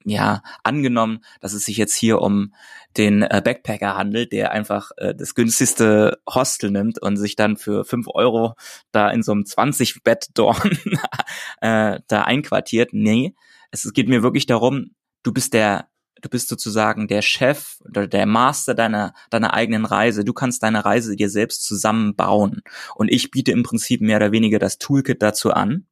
ja, 0.09 0.43
angenommen, 0.63 1.19
dass 1.41 1.53
es 1.53 1.65
sich 1.65 1.77
jetzt 1.77 1.95
hier 1.95 2.23
um 2.23 2.55
den 2.97 3.23
äh, 3.23 3.43
Backpacker 3.45 3.97
handelt, 3.97 4.31
der 4.31 4.53
einfach 4.53 4.93
äh, 4.99 5.15
das 5.17 5.35
günstigste 5.35 6.21
Hostel 6.33 6.71
nimmt 6.71 7.03
und 7.03 7.17
sich 7.17 7.35
dann 7.35 7.57
für 7.57 7.85
fünf 7.85 8.07
Euro 8.15 8.55
da 8.93 9.11
in 9.11 9.25
so 9.25 9.33
einem 9.33 9.43
20-Bett-Dorn 9.43 10.79
äh, 11.61 11.99
da 12.07 12.23
einquartiert. 12.23 12.91
Nee, 12.93 13.35
es 13.73 13.93
geht 13.93 14.09
mir 14.09 14.23
wirklich 14.23 14.47
darum, 14.47 14.93
du 15.25 15.33
bist 15.33 15.53
der 15.55 15.89
du 16.23 16.31
bist 16.31 16.49
sozusagen 16.49 17.09
der 17.09 17.21
Chef 17.21 17.77
oder 17.85 18.07
der 18.07 18.27
Master 18.27 18.75
deiner, 18.75 19.13
deiner 19.29 19.53
eigenen 19.53 19.85
Reise. 19.85 20.25
Du 20.25 20.33
kannst 20.33 20.63
deine 20.63 20.85
Reise 20.85 21.15
dir 21.15 21.29
selbst 21.29 21.65
zusammenbauen. 21.65 22.63
Und 22.95 23.11
ich 23.11 23.31
biete 23.31 23.53
im 23.53 23.63
Prinzip 23.63 24.01
mehr 24.01 24.17
oder 24.17 24.33
weniger 24.33 24.59
das 24.59 24.79
Toolkit 24.79 25.21
dazu 25.21 25.53
an. 25.53 25.87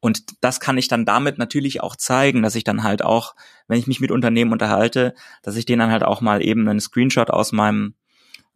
Und 0.00 0.24
das 0.40 0.60
kann 0.60 0.78
ich 0.78 0.88
dann 0.88 1.04
damit 1.04 1.38
natürlich 1.38 1.82
auch 1.82 1.96
zeigen, 1.96 2.42
dass 2.42 2.54
ich 2.54 2.64
dann 2.64 2.82
halt 2.82 3.02
auch, 3.02 3.34
wenn 3.68 3.78
ich 3.78 3.86
mich 3.86 4.00
mit 4.00 4.10
Unternehmen 4.10 4.52
unterhalte, 4.52 5.14
dass 5.42 5.56
ich 5.56 5.66
denen 5.66 5.80
dann 5.80 5.90
halt 5.90 6.04
auch 6.04 6.20
mal 6.20 6.42
eben 6.42 6.68
einen 6.68 6.80
Screenshot 6.80 7.30
aus 7.30 7.52
meinem, 7.52 7.94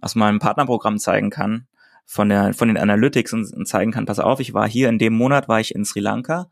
aus 0.01 0.15
meinem 0.15 0.39
Partnerprogramm 0.39 0.99
zeigen 0.99 1.31
kann, 1.31 1.67
von 2.07 2.29
der, 2.29 2.55
von 2.55 2.69
den 2.69 2.79
Analytics 2.79 3.33
und, 3.33 3.53
und 3.53 3.67
zeigen 3.67 3.91
kann, 3.91 4.07
pass 4.07 4.21
auf, 4.21 4.41
ich 4.41 4.55
war 4.55 4.69
hier 4.69 4.89
in 4.89 4.99
dem 4.99 5.15
Monat, 5.15 5.49
war 5.49 5.61
ich 5.61 5.75
in 5.75 5.85
Sri 5.85 6.01
Lanka 6.01 6.49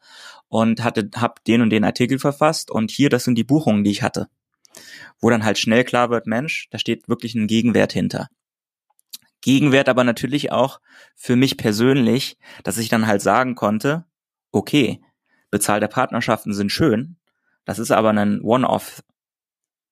und 0.48 0.82
hatte, 0.82 1.08
hab 1.14 1.44
den 1.44 1.62
und 1.62 1.70
den 1.70 1.84
Artikel 1.84 2.18
verfasst 2.18 2.70
und 2.70 2.90
hier, 2.90 3.08
das 3.08 3.24
sind 3.24 3.36
die 3.36 3.44
Buchungen, 3.44 3.84
die 3.84 3.92
ich 3.92 4.02
hatte. 4.02 4.28
Wo 5.20 5.30
dann 5.30 5.44
halt 5.44 5.58
schnell 5.58 5.84
klar 5.84 6.10
wird, 6.10 6.26
Mensch, 6.26 6.68
da 6.70 6.78
steht 6.78 7.08
wirklich 7.08 7.36
ein 7.36 7.46
Gegenwert 7.46 7.92
hinter. 7.92 8.28
Gegenwert 9.40 9.88
aber 9.88 10.04
natürlich 10.04 10.50
auch 10.52 10.80
für 11.14 11.36
mich 11.36 11.56
persönlich, 11.56 12.36
dass 12.64 12.78
ich 12.78 12.88
dann 12.88 13.06
halt 13.06 13.22
sagen 13.22 13.54
konnte, 13.54 14.04
okay, 14.54 15.00
bezahlte 15.50 15.88
Partnerschaften 15.88 16.54
sind 16.54 16.70
schön, 16.70 17.16
das 17.64 17.78
ist 17.78 17.90
aber 17.90 18.10
ein 18.10 18.40
One-Off, 18.40 19.02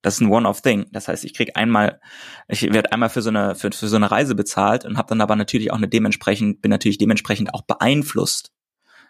das 0.02 0.14
ist 0.14 0.20
ein 0.20 0.30
One-Off-Thing. 0.30 0.86
Das 0.90 1.08
heißt, 1.08 1.24
ich 1.24 1.32
krieg 1.32 1.56
einmal, 1.56 2.00
ich 2.48 2.62
werde 2.72 2.92
einmal 2.92 3.08
für 3.08 3.22
so 3.22 3.30
eine 3.30 3.54
für, 3.54 3.70
für 3.70 3.88
so 3.88 3.96
eine 3.96 4.10
Reise 4.10 4.34
bezahlt 4.34 4.84
und 4.84 4.98
habe 4.98 5.08
dann 5.08 5.20
aber 5.20 5.36
natürlich 5.36 5.70
auch 5.70 5.76
eine 5.76 5.88
dementsprechend 5.88 6.60
bin 6.60 6.70
natürlich 6.70 6.98
dementsprechend 6.98 7.54
auch 7.54 7.62
beeinflusst. 7.62 8.52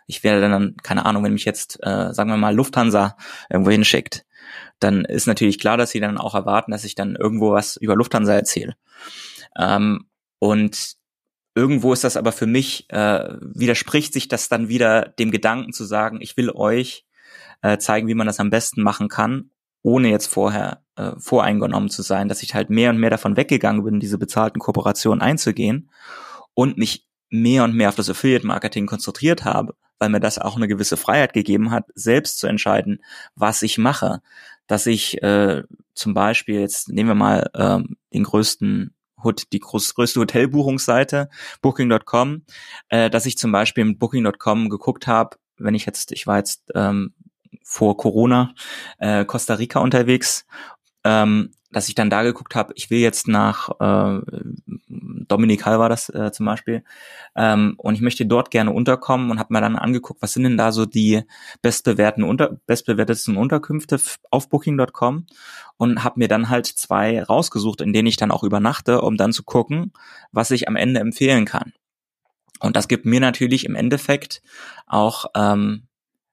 Ich 0.06 0.22
werde 0.22 0.42
dann 0.42 0.76
keine 0.82 1.06
Ahnung, 1.06 1.24
wenn 1.24 1.32
mich 1.32 1.46
jetzt 1.46 1.78
äh, 1.82 2.12
sagen 2.12 2.30
wir 2.30 2.36
mal 2.36 2.54
Lufthansa 2.54 3.16
irgendwo 3.48 3.70
hinschickt, 3.70 4.26
dann 4.80 5.04
ist 5.04 5.26
natürlich 5.26 5.58
klar, 5.58 5.76
dass 5.76 5.90
sie 5.90 6.00
dann 6.00 6.18
auch 6.18 6.34
erwarten, 6.34 6.72
dass 6.72 6.84
ich 6.84 6.94
dann 6.94 7.16
irgendwo 7.16 7.52
was 7.52 7.76
über 7.76 7.96
Lufthansa 7.96 8.34
erzähle. 8.34 8.76
Ähm, 9.56 10.06
und 10.38 10.96
irgendwo 11.54 11.92
ist 11.92 12.04
das 12.04 12.16
aber 12.16 12.32
für 12.32 12.46
mich, 12.46 12.86
äh, 12.90 13.28
widerspricht 13.40 14.12
sich 14.12 14.28
das 14.28 14.48
dann 14.48 14.68
wieder 14.68 15.08
dem 15.18 15.30
Gedanken 15.30 15.72
zu 15.72 15.84
sagen, 15.84 16.20
ich 16.20 16.36
will 16.36 16.50
euch 16.50 17.04
äh, 17.62 17.78
zeigen, 17.78 18.08
wie 18.08 18.14
man 18.14 18.26
das 18.26 18.40
am 18.40 18.50
besten 18.50 18.82
machen 18.82 19.08
kann, 19.08 19.50
ohne 19.82 20.08
jetzt 20.08 20.26
vorher 20.26 20.82
äh, 20.96 21.12
voreingenommen 21.18 21.90
zu 21.90 22.02
sein, 22.02 22.28
dass 22.28 22.42
ich 22.42 22.54
halt 22.54 22.70
mehr 22.70 22.90
und 22.90 22.98
mehr 22.98 23.10
davon 23.10 23.36
weggegangen 23.36 23.84
bin, 23.84 24.00
diese 24.00 24.18
bezahlten 24.18 24.60
Kooperationen 24.60 25.20
einzugehen 25.20 25.90
und 26.54 26.78
mich 26.78 27.06
mehr 27.30 27.64
und 27.64 27.74
mehr 27.74 27.88
auf 27.88 27.94
das 27.94 28.10
Affiliate-Marketing 28.10 28.86
konzentriert 28.86 29.44
habe, 29.44 29.74
weil 29.98 30.10
mir 30.10 30.20
das 30.20 30.38
auch 30.38 30.56
eine 30.56 30.68
gewisse 30.68 30.96
Freiheit 30.96 31.32
gegeben 31.32 31.70
hat, 31.70 31.86
selbst 31.94 32.38
zu 32.38 32.46
entscheiden, 32.46 33.02
was 33.34 33.62
ich 33.62 33.78
mache. 33.78 34.20
Dass 34.66 34.86
ich 34.86 35.22
äh, 35.22 35.62
zum 35.94 36.14
Beispiel, 36.14 36.60
jetzt 36.60 36.88
nehmen 36.88 37.10
wir 37.10 37.14
mal 37.14 37.50
ähm, 37.54 37.96
den 38.12 38.24
größten 38.24 38.94
die 39.52 39.60
größte 39.60 40.20
Hotelbuchungsseite, 40.20 41.28
Booking.com, 41.60 42.42
äh, 42.88 43.10
dass 43.10 43.26
ich 43.26 43.38
zum 43.38 43.52
Beispiel 43.52 43.84
mit 43.84 43.98
Booking.com 43.98 44.68
geguckt 44.68 45.06
habe, 45.06 45.36
wenn 45.58 45.74
ich 45.74 45.86
jetzt, 45.86 46.12
ich 46.12 46.26
war 46.26 46.38
jetzt 46.38 46.70
ähm, 46.74 47.14
vor 47.62 47.96
Corona 47.96 48.54
äh, 48.98 49.24
Costa 49.24 49.54
Rica 49.54 49.80
unterwegs, 49.80 50.46
ähm, 51.04 51.50
dass 51.72 51.88
ich 51.88 51.94
dann 51.94 52.10
da 52.10 52.22
geguckt 52.22 52.54
habe, 52.54 52.74
ich 52.76 52.90
will 52.90 52.98
jetzt 52.98 53.26
nach 53.26 53.70
äh, 53.80 54.20
Dominikal 54.88 55.78
war 55.78 55.88
das 55.88 56.10
äh, 56.10 56.30
zum 56.30 56.46
Beispiel 56.46 56.84
ähm, 57.34 57.74
und 57.78 57.94
ich 57.94 58.02
möchte 58.02 58.26
dort 58.26 58.50
gerne 58.50 58.72
unterkommen 58.72 59.30
und 59.30 59.38
habe 59.38 59.54
mir 59.54 59.62
dann 59.62 59.76
angeguckt, 59.76 60.20
was 60.20 60.34
sind 60.34 60.42
denn 60.42 60.58
da 60.58 60.70
so 60.70 60.84
die 60.84 61.22
bestbewerteten 61.62 62.24
unter 62.24 62.58
bestbewertetsten 62.66 63.36
Unterkünfte 63.36 63.98
auf 64.30 64.50
Booking.com 64.50 65.26
und 65.78 66.04
habe 66.04 66.18
mir 66.18 66.28
dann 66.28 66.50
halt 66.50 66.66
zwei 66.66 67.22
rausgesucht, 67.22 67.80
in 67.80 67.92
denen 67.92 68.06
ich 68.06 68.18
dann 68.18 68.30
auch 68.30 68.42
übernachte, 68.42 69.00
um 69.00 69.16
dann 69.16 69.32
zu 69.32 69.42
gucken, 69.42 69.92
was 70.30 70.50
ich 70.50 70.68
am 70.68 70.76
Ende 70.76 71.00
empfehlen 71.00 71.46
kann. 71.46 71.72
Und 72.60 72.76
das 72.76 72.86
gibt 72.86 73.06
mir 73.06 73.20
natürlich 73.20 73.64
im 73.64 73.74
Endeffekt 73.74 74.42
auch 74.86 75.26
ähm, 75.34 75.88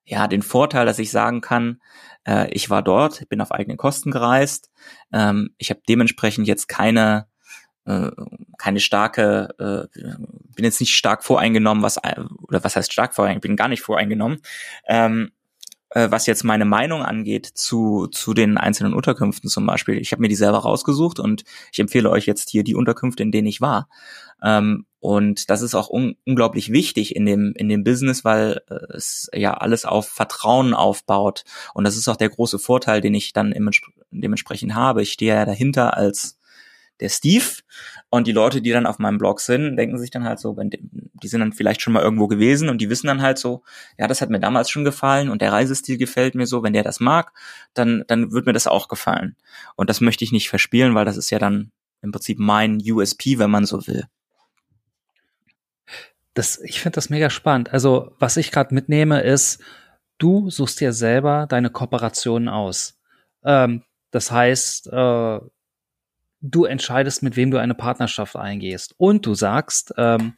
ja 0.06 0.28
den 0.28 0.42
Vorteil, 0.42 0.86
dass 0.86 1.00
ich 1.00 1.12
sagen 1.12 1.42
kann, 1.42 1.82
äh, 2.28 2.50
ich 2.52 2.70
war 2.70 2.82
dort, 2.82 3.28
bin 3.30 3.42
auf 3.42 3.52
eigene 3.52 3.78
Kosten 3.78 4.12
gereist, 4.12 4.70
ähm, 5.14 5.54
ich 5.58 5.70
habe 5.70 5.82
dementsprechend 5.88 6.48
jetzt 6.48 6.68
keine 6.68 7.28
äh, 7.86 8.12
keine 8.58 8.80
starke, 8.82 9.50
äh, 9.58 10.00
bin 10.56 10.66
jetzt 10.66 10.80
nicht 10.80 10.96
stark 10.96 11.24
voreingenommen, 11.24 11.84
was 11.84 11.98
oder 12.48 12.64
was 12.64 12.76
heißt 12.76 12.92
stark 12.92 13.16
voreingenommen, 13.16 13.42
bin 13.42 13.56
gar 13.56 13.68
nicht 13.68 13.82
voreingenommen. 13.82 14.42
Ähm, 14.88 15.32
äh, 15.92 16.10
was 16.12 16.26
jetzt 16.26 16.44
meine 16.44 16.66
Meinung 16.66 17.04
angeht 17.04 17.46
zu, 17.46 18.08
zu 18.08 18.34
den 18.34 18.58
einzelnen 18.58 18.94
Unterkünften 18.94 19.50
zum 19.50 19.66
Beispiel. 19.66 19.98
Ich 19.98 20.12
habe 20.12 20.22
mir 20.22 20.28
die 20.28 20.36
selber 20.36 20.60
rausgesucht 20.60 21.20
und 21.20 21.44
ich 21.72 21.80
empfehle 21.80 22.10
euch 22.10 22.26
jetzt 22.26 22.50
hier 22.50 22.64
die 22.64 22.76
Unterkünfte, 22.76 23.24
in 23.24 23.32
denen 23.32 23.48
ich 23.48 23.62
war. 23.62 23.90
Ähm, 24.44 24.86
und 25.00 25.50
das 25.50 25.62
ist 25.62 25.76
auch 25.76 25.90
un 25.90 26.16
unglaublich 26.26 26.72
wichtig 26.72 27.16
in 27.16 27.26
dem, 27.26 27.54
in 27.56 27.70
dem 27.70 27.84
Business, 27.84 28.26
weil 28.26 28.62
äh, 28.70 28.96
es 28.96 29.30
ja 29.34 29.54
alles 29.54 29.86
auf 29.86 30.08
Vertrauen 30.10 30.74
aufbaut. 30.74 31.44
Und 31.74 31.86
das 31.86 31.98
ist 31.98 32.08
auch 32.08 32.18
der 32.18 32.30
große 32.30 32.60
Vorteil, 32.60 33.02
den 33.02 33.14
ich 33.14 33.34
dann 33.34 33.54
dementsprechend 34.12 34.76
habe. 34.76 35.02
Ich 35.02 35.14
stehe 35.14 35.36
ja 35.36 35.46
dahinter 35.46 35.96
als 35.96 36.39
der 37.00 37.10
Steve. 37.10 37.46
Und 38.10 38.28
die 38.28 38.32
Leute, 38.32 38.62
die 38.62 38.72
dann 38.72 38.86
auf 38.86 39.00
meinem 39.00 39.18
Blog 39.18 39.40
sind, 39.40 39.78
denken 39.78 39.98
sich 39.98 40.12
dann 40.12 40.24
halt 40.24 40.40
so, 40.40 40.58
wenn 40.58 40.70
die, 40.70 40.80
die 40.82 41.28
sind 41.28 41.40
dann 41.40 41.54
vielleicht 41.54 41.82
schon 41.82 41.94
mal 41.94 42.02
irgendwo 42.02 42.28
gewesen 42.28 42.70
und 42.70 42.80
die 42.80 42.90
wissen 42.90 43.08
dann 43.08 43.22
halt 43.22 43.38
so, 43.38 43.64
ja, 43.98 44.08
das 44.08 44.22
hat 44.22 44.30
mir 44.30 44.40
damals 44.40 44.70
schon 44.70 44.84
gefallen 44.84 45.30
und 45.30 45.42
der 45.42 45.52
Reisestil 45.52 45.98
gefällt 45.98 46.36
mir 46.36 46.48
so, 46.48 46.64
wenn 46.64 46.74
der 46.74 46.84
das 46.84 47.00
mag, 47.00 47.32
dann, 47.74 48.04
dann 48.08 48.32
wird 48.32 48.46
mir 48.46 48.54
das 48.54 48.68
auch 48.68 48.88
gefallen. 48.88 49.36
Und 49.76 49.90
das 49.90 50.02
möchte 50.02 50.24
ich 50.24 50.32
nicht 50.32 50.50
verspielen, 50.50 50.96
weil 50.96 51.06
das 51.06 51.18
ist 51.18 51.30
ja 51.30 51.40
dann 51.40 51.72
im 52.02 52.12
Prinzip 52.12 52.40
mein 52.40 52.82
USP, 52.82 53.40
wenn 53.40 53.52
man 53.52 53.66
so 53.66 53.86
will. 53.88 54.06
Das, 56.34 56.60
ich 56.60 56.80
finde 56.82 56.96
das 56.96 57.10
mega 57.10 57.30
spannend. 57.30 57.74
Also, 57.74 58.16
was 58.20 58.38
ich 58.38 58.52
gerade 58.52 58.74
mitnehme, 58.74 59.22
ist, 59.22 59.62
du 60.20 60.50
suchst 60.50 60.80
dir 60.80 60.94
selber 60.94 61.48
deine 61.50 61.70
Kooperationen 61.70 62.48
aus. 62.48 62.98
Ähm, 63.44 63.84
das 64.12 64.32
heißt, 64.32 64.88
äh, 64.88 65.40
du 66.42 66.66
entscheidest, 66.66 67.24
mit 67.24 67.36
wem 67.36 67.52
du 67.52 67.58
eine 67.58 67.76
Partnerschaft 67.76 68.36
eingehst. 68.36 68.94
Und 68.98 69.26
du 69.26 69.34
sagst, 69.34 69.94
ähm, 69.98 70.34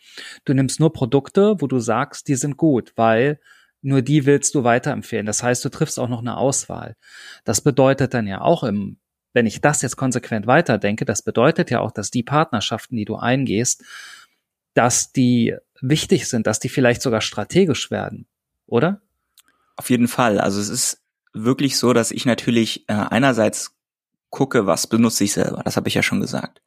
du 0.46 0.54
nimmst 0.54 0.80
nur 0.80 0.94
Produkte, 0.94 1.56
wo 1.60 1.68
du 1.68 1.80
sagst, 1.80 2.28
die 2.28 2.36
sind 2.36 2.58
gut, 2.58 2.94
weil 2.96 3.40
nur 3.82 4.02
die 4.02 4.26
willst 4.26 4.56
du 4.56 4.64
weiterempfehlen. 4.64 5.26
Das 5.26 5.44
heißt, 5.44 5.64
du 5.66 5.70
triffst 5.70 6.00
auch 6.00 6.10
noch 6.10 6.20
eine 6.20 6.38
Auswahl. 6.38 6.96
Das 7.46 7.62
bedeutet 7.62 8.14
dann 8.14 8.28
ja 8.28 8.42
auch 8.42 8.64
im, 8.64 8.98
wenn 9.34 9.46
ich 9.46 9.62
das 9.62 9.82
jetzt 9.82 9.96
konsequent 9.96 10.48
weiterdenke, 10.48 11.06
das 11.06 11.22
bedeutet 11.22 11.72
ja 11.72 11.80
auch, 11.80 11.92
dass 11.92 12.12
die 12.12 12.24
Partnerschaften, 12.24 12.96
die 12.96 13.06
du 13.06 13.16
eingehst, 13.16 13.84
dass 14.74 15.12
die 15.12 15.56
wichtig 15.82 16.28
sind, 16.28 16.48
dass 16.48 16.60
die 16.60 16.70
vielleicht 16.70 17.02
sogar 17.02 17.22
strategisch 17.22 17.92
werden, 17.92 18.28
oder? 18.68 19.02
Auf 19.76 19.90
jeden 19.90 20.08
Fall. 20.08 20.40
Also 20.40 20.60
es 20.60 20.70
ist 20.70 21.02
wirklich 21.34 21.78
so, 21.78 21.94
dass 21.94 22.12
ich 22.12 22.26
natürlich 22.26 22.88
äh, 22.88 22.94
einerseits 22.94 23.76
gucke, 24.32 24.66
was 24.66 24.88
benutze 24.88 25.26
ich 25.26 25.34
selber. 25.34 25.62
Das 25.64 25.78
habe 25.78 25.88
ich 25.88 25.94
ja 25.94 26.02
schon 26.02 26.22
gesagt. 26.22 26.64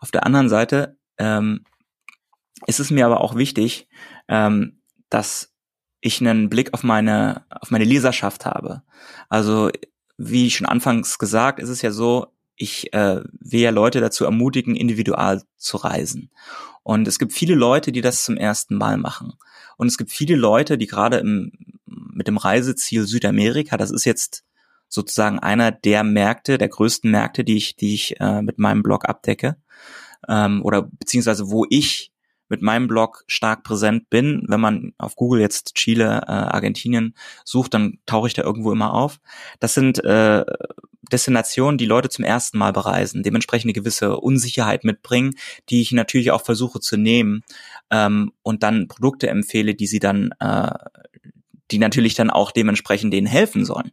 Auf 0.00 0.10
der 0.10 0.26
anderen 0.26 0.50
Seite 0.50 0.98
ähm, 1.16 1.64
ist 2.66 2.80
es 2.80 2.90
mir 2.90 3.06
aber 3.06 3.22
auch 3.22 3.36
wichtig, 3.36 3.88
ähm, 4.28 4.82
dass 5.08 5.54
ich 6.00 6.20
einen 6.20 6.50
Blick 6.50 6.74
auf 6.74 6.82
meine 6.82 7.46
auf 7.48 7.70
meine 7.70 7.84
Leserschaft 7.84 8.44
habe. 8.44 8.82
Also 9.30 9.70
wie 10.18 10.50
schon 10.50 10.66
anfangs 10.66 11.18
gesagt, 11.18 11.58
ist 11.58 11.70
es 11.70 11.80
ja 11.80 11.90
so, 11.90 12.26
ich 12.56 12.92
äh, 12.92 13.22
will 13.40 13.60
ja 13.60 13.70
Leute 13.70 14.00
dazu 14.00 14.24
ermutigen, 14.24 14.76
individual 14.76 15.42
zu 15.56 15.78
reisen. 15.78 16.30
Und 16.82 17.08
es 17.08 17.18
gibt 17.18 17.32
viele 17.32 17.54
Leute, 17.54 17.90
die 17.90 18.02
das 18.02 18.24
zum 18.24 18.36
ersten 18.36 18.76
Mal 18.76 18.98
machen. 18.98 19.32
Und 19.76 19.86
es 19.86 19.96
gibt 19.96 20.10
viele 20.10 20.36
Leute, 20.36 20.76
die 20.78 20.86
gerade 20.86 21.16
im, 21.16 21.52
mit 21.86 22.28
dem 22.28 22.36
Reiseziel 22.36 23.06
Südamerika, 23.06 23.76
das 23.76 23.90
ist 23.90 24.04
jetzt 24.04 24.44
sozusagen 24.88 25.38
einer 25.38 25.72
der 25.72 26.04
Märkte, 26.04 26.58
der 26.58 26.68
größten 26.68 27.10
Märkte, 27.10 27.44
die 27.44 27.56
ich, 27.56 27.76
die 27.76 27.94
ich 27.94 28.20
äh, 28.20 28.42
mit 28.42 28.58
meinem 28.58 28.82
Blog 28.82 29.08
abdecke, 29.08 29.56
ähm, 30.28 30.62
oder 30.64 30.82
beziehungsweise 30.82 31.50
wo 31.50 31.66
ich 31.68 32.12
mit 32.48 32.62
meinem 32.62 32.86
Blog 32.86 33.24
stark 33.26 33.64
präsent 33.64 34.10
bin. 34.10 34.44
Wenn 34.48 34.60
man 34.60 34.92
auf 34.98 35.16
Google 35.16 35.40
jetzt 35.40 35.74
Chile, 35.74 36.22
äh, 36.26 36.30
Argentinien 36.30 37.14
sucht, 37.44 37.74
dann 37.74 37.98
tauche 38.06 38.28
ich 38.28 38.34
da 38.34 38.42
irgendwo 38.42 38.70
immer 38.70 38.92
auf. 38.92 39.18
Das 39.60 39.74
sind 39.74 40.04
äh, 40.04 40.44
Destinationen, 41.10 41.78
die 41.78 41.86
Leute 41.86 42.08
zum 42.08 42.24
ersten 42.24 42.58
Mal 42.58 42.72
bereisen, 42.72 43.22
dementsprechend 43.22 43.66
eine 43.66 43.72
gewisse 43.74 44.18
Unsicherheit 44.18 44.84
mitbringen, 44.84 45.34
die 45.68 45.80
ich 45.80 45.92
natürlich 45.92 46.30
auch 46.30 46.42
versuche 46.42 46.80
zu 46.80 46.96
nehmen 46.96 47.42
ähm, 47.90 48.32
und 48.42 48.62
dann 48.62 48.88
Produkte 48.88 49.28
empfehle, 49.28 49.74
die 49.74 49.86
sie 49.86 49.98
dann 49.98 50.32
äh, 50.40 50.72
die 51.70 51.78
natürlich 51.78 52.14
dann 52.14 52.30
auch 52.30 52.50
dementsprechend 52.50 53.12
denen 53.12 53.26
helfen 53.26 53.64
sollen. 53.64 53.92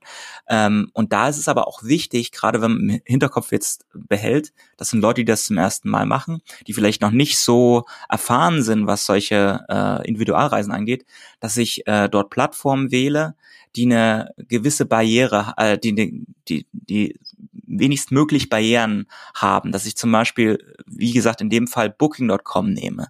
Ähm, 0.49 0.89
und 0.93 1.13
da 1.13 1.29
ist 1.29 1.37
es 1.37 1.47
aber 1.47 1.67
auch 1.67 1.83
wichtig, 1.83 2.31
gerade 2.31 2.61
wenn 2.61 2.71
man 2.71 2.89
im 2.89 3.01
Hinterkopf 3.05 3.51
jetzt 3.51 3.85
behält, 3.93 4.53
das 4.77 4.89
sind 4.89 5.01
Leute, 5.01 5.21
die 5.21 5.25
das 5.25 5.45
zum 5.45 5.57
ersten 5.57 5.89
Mal 5.89 6.05
machen, 6.05 6.41
die 6.67 6.73
vielleicht 6.73 7.01
noch 7.01 7.11
nicht 7.11 7.37
so 7.37 7.85
erfahren 8.09 8.61
sind, 8.61 8.87
was 8.87 9.05
solche 9.05 9.65
äh, 9.69 10.07
Individualreisen 10.07 10.73
angeht, 10.73 11.05
dass 11.39 11.57
ich 11.57 11.87
äh, 11.87 12.09
dort 12.09 12.29
Plattformen 12.29 12.91
wähle, 12.91 13.35
die 13.75 13.85
eine 13.85 14.33
gewisse 14.37 14.85
Barriere, 14.85 15.53
äh, 15.55 15.77
die, 15.77 15.95
die, 15.95 16.25
die, 16.49 16.67
die 16.73 17.19
wenigst 17.51 18.11
möglich 18.11 18.49
Barrieren 18.49 19.07
haben, 19.33 19.71
dass 19.71 19.85
ich 19.85 19.95
zum 19.95 20.11
Beispiel, 20.11 20.75
wie 20.85 21.13
gesagt, 21.13 21.39
in 21.39 21.49
dem 21.49 21.67
Fall 21.67 21.89
Booking.com 21.89 22.73
nehme, 22.73 23.07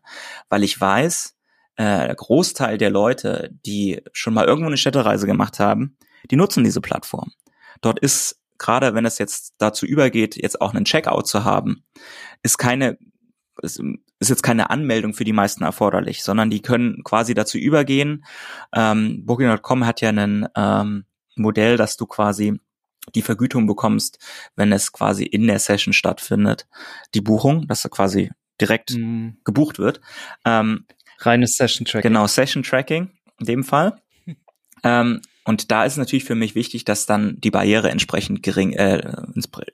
weil 0.50 0.64
ich 0.64 0.80
weiß, 0.80 1.36
äh, 1.76 2.06
der 2.08 2.16
Großteil 2.16 2.78
der 2.78 2.90
Leute, 2.90 3.52
die 3.66 4.02
schon 4.14 4.34
mal 4.34 4.46
irgendwo 4.46 4.68
eine 4.68 4.78
Städtereise 4.78 5.26
gemacht 5.26 5.60
haben, 5.60 5.98
die 6.30 6.36
nutzen 6.36 6.64
diese 6.64 6.82
Plattform. 6.82 7.32
Dort 7.82 8.00
ist 8.00 8.42
gerade 8.62 8.94
wenn 8.94 9.06
es 9.06 9.18
jetzt 9.18 9.56
dazu 9.58 9.88
übergeht, 9.88 10.36
jetzt 10.36 10.62
auch 10.62 10.74
einen 10.74 10.86
Checkout 10.86 11.28
zu 11.28 11.44
haben, 11.44 11.84
ist 12.44 12.60
keine 12.60 12.98
ist, 13.62 13.82
ist 14.20 14.30
jetzt 14.30 14.44
keine 14.44 14.70
Anmeldung 14.70 15.14
für 15.14 15.24
die 15.24 15.34
meisten 15.34 15.64
erforderlich, 15.64 16.24
sondern 16.24 16.50
die 16.50 16.62
können 16.62 17.04
quasi 17.04 17.34
dazu 17.34 17.58
übergehen. 17.58 18.24
Ähm, 18.74 19.26
Booking.com 19.26 19.86
hat 19.86 20.02
ja 20.02 20.10
ein 20.10 20.48
ähm, 20.56 21.06
Modell, 21.36 21.76
dass 21.76 21.98
du 21.98 22.06
quasi 22.06 22.60
die 23.16 23.24
Vergütung 23.24 23.66
bekommst, 23.66 24.20
wenn 24.56 24.72
es 24.72 24.92
quasi 24.92 25.24
in 25.24 25.48
der 25.48 25.58
Session 25.58 25.92
stattfindet, 25.92 26.68
die 27.16 27.22
Buchung, 27.22 27.68
dass 27.68 27.84
er 27.84 27.90
quasi 27.90 28.32
direkt 28.60 28.92
mhm. 28.92 29.38
gebucht 29.44 29.80
wird. 29.80 30.02
Ähm, 30.46 30.86
Reines 31.22 31.56
Session 31.56 31.86
Tracking. 31.86 32.10
Genau, 32.10 32.28
Session 32.28 32.64
Tracking 32.64 33.10
in 33.40 33.46
dem 33.46 33.64
Fall. 33.64 34.02
ähm, 34.84 35.22
und 35.44 35.72
da 35.72 35.86
ist 35.86 35.98
natürlich 35.98 36.24
für 36.24 36.36
mich 36.36 36.54
wichtig, 36.54 36.86
dass 36.86 37.08
dann 37.08 37.40
die 37.40 37.50
Barriere 37.50 37.90
entsprechend 37.90 38.44
gering, 38.44 38.74
äh, 38.74 39.12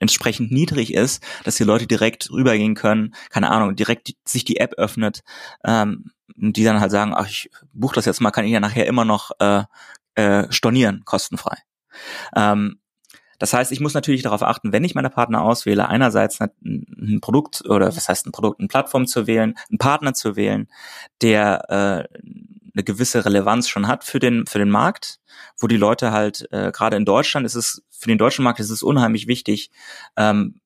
entsprechend 0.00 0.50
niedrig 0.50 0.94
ist, 0.94 1.22
dass 1.44 1.56
die 1.56 1.64
Leute 1.64 1.86
direkt 1.86 2.30
rübergehen 2.30 2.74
können, 2.74 3.14
keine 3.28 3.50
Ahnung, 3.50 3.76
direkt 3.76 4.08
die, 4.08 4.16
sich 4.24 4.44
die 4.44 4.58
App 4.58 4.74
öffnet, 4.74 5.20
ähm, 5.64 6.10
und 6.40 6.56
die 6.56 6.64
dann 6.64 6.80
halt 6.80 6.90
sagen, 6.90 7.12
ach, 7.14 7.28
ich 7.28 7.50
buche 7.72 7.96
das 7.96 8.06
jetzt 8.06 8.20
mal, 8.20 8.30
kann 8.30 8.44
ich 8.44 8.52
ja 8.52 8.60
nachher 8.60 8.86
immer 8.86 9.04
noch 9.04 9.32
äh, 9.40 9.64
äh, 10.14 10.50
stornieren, 10.50 11.02
kostenfrei. 11.04 11.58
Ähm, 12.34 12.80
das 13.38 13.52
heißt, 13.52 13.70
ich 13.72 13.80
muss 13.80 13.94
natürlich 13.94 14.22
darauf 14.22 14.42
achten, 14.42 14.72
wenn 14.72 14.84
ich 14.84 14.94
meine 14.94 15.10
Partner 15.10 15.42
auswähle, 15.42 15.88
einerseits 15.88 16.40
ein 16.40 17.20
Produkt 17.20 17.64
oder 17.68 17.86
was 17.86 18.08
heißt 18.08 18.26
ein 18.26 18.32
Produkt, 18.32 18.58
eine 18.58 18.68
Plattform 18.68 19.06
zu 19.06 19.26
wählen, 19.26 19.54
einen 19.70 19.78
Partner 19.78 20.12
zu 20.14 20.36
wählen, 20.36 20.68
der 21.22 21.64
äh, 21.70 22.18
eine 22.74 22.84
gewisse 22.84 23.24
Relevanz 23.24 23.68
schon 23.68 23.86
hat 23.86 24.04
für 24.04 24.18
den 24.18 24.46
für 24.46 24.58
den 24.58 24.70
Markt, 24.70 25.20
wo 25.58 25.66
die 25.66 25.76
Leute 25.76 26.12
halt 26.12 26.48
äh, 26.52 26.72
gerade 26.72 26.96
in 26.96 27.04
Deutschland 27.04 27.46
ist 27.46 27.54
es 27.54 27.82
für 27.90 28.08
den 28.08 28.18
deutschen 28.18 28.44
Markt 28.44 28.60
ist 28.60 28.70
es 28.70 28.82
unheimlich 28.82 29.26
wichtig, 29.28 29.70
ähm, 30.16 30.60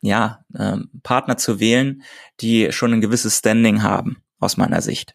ja 0.00 0.44
ähm, 0.56 0.90
Partner 1.02 1.36
zu 1.36 1.60
wählen, 1.60 2.02
die 2.40 2.72
schon 2.72 2.92
ein 2.92 3.00
gewisses 3.00 3.38
Standing 3.38 3.82
haben 3.82 4.22
aus 4.40 4.56
meiner 4.56 4.80
Sicht, 4.82 5.14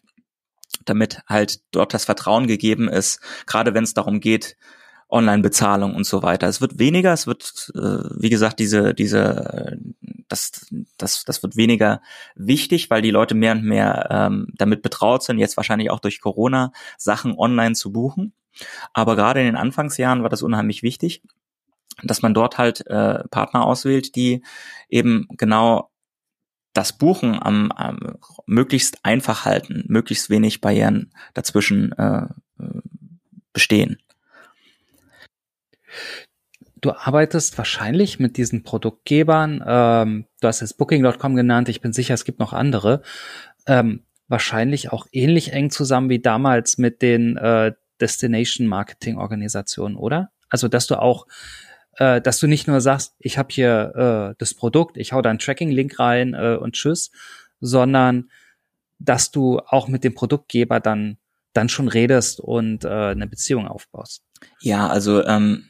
damit 0.84 1.20
halt 1.26 1.60
dort 1.70 1.92
das 1.92 2.04
Vertrauen 2.06 2.46
gegeben 2.46 2.88
ist, 2.88 3.20
gerade 3.46 3.74
wenn 3.74 3.84
es 3.84 3.94
darum 3.94 4.20
geht, 4.20 4.56
Online-Bezahlung 5.08 5.94
und 5.94 6.04
so 6.04 6.22
weiter. 6.22 6.48
Es 6.48 6.60
wird 6.60 6.78
weniger, 6.78 7.12
es 7.12 7.26
wird, 7.26 7.70
äh, 7.74 8.20
wie 8.20 8.30
gesagt, 8.30 8.58
diese, 8.58 8.92
diese, 8.92 9.78
das, 10.28 10.66
das, 10.98 11.24
das 11.24 11.42
wird 11.42 11.56
weniger 11.56 12.00
wichtig, 12.34 12.90
weil 12.90 13.02
die 13.02 13.10
Leute 13.10 13.34
mehr 13.34 13.52
und 13.52 13.62
mehr 13.62 14.08
ähm, 14.10 14.48
damit 14.56 14.82
betraut 14.82 15.22
sind, 15.22 15.38
jetzt 15.38 15.56
wahrscheinlich 15.56 15.90
auch 15.90 16.00
durch 16.00 16.20
Corona, 16.20 16.72
Sachen 16.98 17.38
online 17.38 17.74
zu 17.74 17.92
buchen. 17.92 18.32
Aber 18.92 19.16
gerade 19.16 19.40
in 19.40 19.46
den 19.46 19.56
Anfangsjahren 19.56 20.22
war 20.22 20.28
das 20.28 20.42
unheimlich 20.42 20.82
wichtig, 20.82 21.22
dass 22.02 22.22
man 22.22 22.34
dort 22.34 22.58
halt 22.58 22.86
äh, 22.86 23.22
Partner 23.28 23.64
auswählt, 23.64 24.16
die 24.16 24.42
eben 24.88 25.28
genau 25.30 25.90
das 26.72 26.92
Buchen 26.92 27.40
am, 27.40 27.72
am 27.72 28.18
möglichst 28.44 29.04
einfach 29.04 29.44
halten, 29.44 29.84
möglichst 29.88 30.30
wenig 30.30 30.60
Barrieren 30.60 31.12
dazwischen 31.32 31.92
äh, 31.92 32.26
bestehen. 33.52 33.98
Du 36.80 36.92
arbeitest 36.92 37.56
wahrscheinlich 37.58 38.18
mit 38.18 38.36
diesen 38.36 38.62
Produktgebern, 38.62 39.64
ähm, 39.66 40.26
du 40.40 40.48
hast 40.48 40.60
jetzt 40.60 40.76
Booking.com 40.76 41.34
genannt, 41.34 41.68
ich 41.68 41.80
bin 41.80 41.92
sicher, 41.92 42.14
es 42.14 42.24
gibt 42.24 42.38
noch 42.38 42.52
andere, 42.52 43.02
ähm, 43.66 44.04
wahrscheinlich 44.28 44.92
auch 44.92 45.06
ähnlich 45.12 45.52
eng 45.52 45.70
zusammen 45.70 46.10
wie 46.10 46.18
damals 46.18 46.78
mit 46.78 47.02
den 47.02 47.36
äh, 47.36 47.72
Destination 48.00 48.66
Marketing 48.66 49.16
Organisationen, 49.16 49.96
oder? 49.96 50.30
Also, 50.48 50.68
dass 50.68 50.86
du 50.86 51.00
auch, 51.00 51.26
äh, 51.96 52.20
dass 52.20 52.38
du 52.40 52.46
nicht 52.46 52.68
nur 52.68 52.80
sagst, 52.80 53.14
ich 53.18 53.38
habe 53.38 53.48
hier 53.50 54.32
äh, 54.32 54.34
das 54.38 54.54
Produkt, 54.54 54.96
ich 54.96 55.12
hau 55.12 55.22
da 55.22 55.30
einen 55.30 55.38
Tracking-Link 55.38 55.98
rein 55.98 56.34
äh, 56.34 56.56
und 56.60 56.74
tschüss, 56.74 57.10
sondern 57.60 58.30
dass 58.98 59.30
du 59.30 59.60
auch 59.60 59.88
mit 59.88 60.04
dem 60.04 60.14
Produktgeber 60.14 60.80
dann 60.80 61.18
dann 61.56 61.68
schon 61.68 61.88
redest 61.88 62.38
und 62.40 62.84
äh, 62.84 62.88
eine 62.88 63.26
Beziehung 63.26 63.66
aufbaust. 63.66 64.22
Ja, 64.60 64.88
also 64.88 65.24
ähm, 65.24 65.68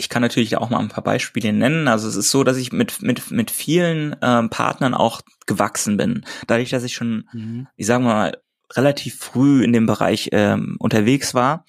ich 0.00 0.08
kann 0.08 0.22
natürlich 0.22 0.56
auch 0.56 0.70
mal 0.70 0.78
ein 0.78 0.88
paar 0.88 1.04
Beispiele 1.04 1.52
nennen. 1.52 1.86
Also 1.86 2.08
es 2.08 2.16
ist 2.16 2.30
so, 2.30 2.42
dass 2.42 2.56
ich 2.56 2.72
mit 2.72 3.02
mit 3.02 3.30
mit 3.30 3.50
vielen 3.50 4.16
ähm, 4.22 4.50
Partnern 4.50 4.94
auch 4.94 5.20
gewachsen 5.46 5.96
bin. 5.96 6.24
Dadurch, 6.46 6.70
dass 6.70 6.84
ich 6.84 6.94
schon, 6.94 7.28
mhm. 7.32 7.68
ich 7.76 7.86
sage 7.86 8.02
mal, 8.02 8.38
relativ 8.72 9.18
früh 9.18 9.62
in 9.62 9.72
dem 9.72 9.86
Bereich 9.86 10.30
ähm, 10.32 10.76
unterwegs 10.78 11.34
war, 11.34 11.66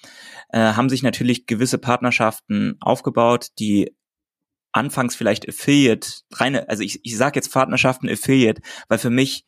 äh, 0.48 0.58
haben 0.58 0.88
sich 0.88 1.02
natürlich 1.02 1.46
gewisse 1.46 1.78
Partnerschaften 1.78 2.76
aufgebaut, 2.80 3.48
die 3.58 3.94
anfangs 4.72 5.14
vielleicht 5.14 5.46
Affiliate, 5.48 6.08
reine, 6.32 6.68
also 6.68 6.82
ich, 6.82 7.00
ich 7.04 7.16
sage 7.16 7.36
jetzt 7.36 7.52
Partnerschaften 7.52 8.08
Affiliate, 8.08 8.62
weil 8.88 8.98
für 8.98 9.10
mich 9.10 9.44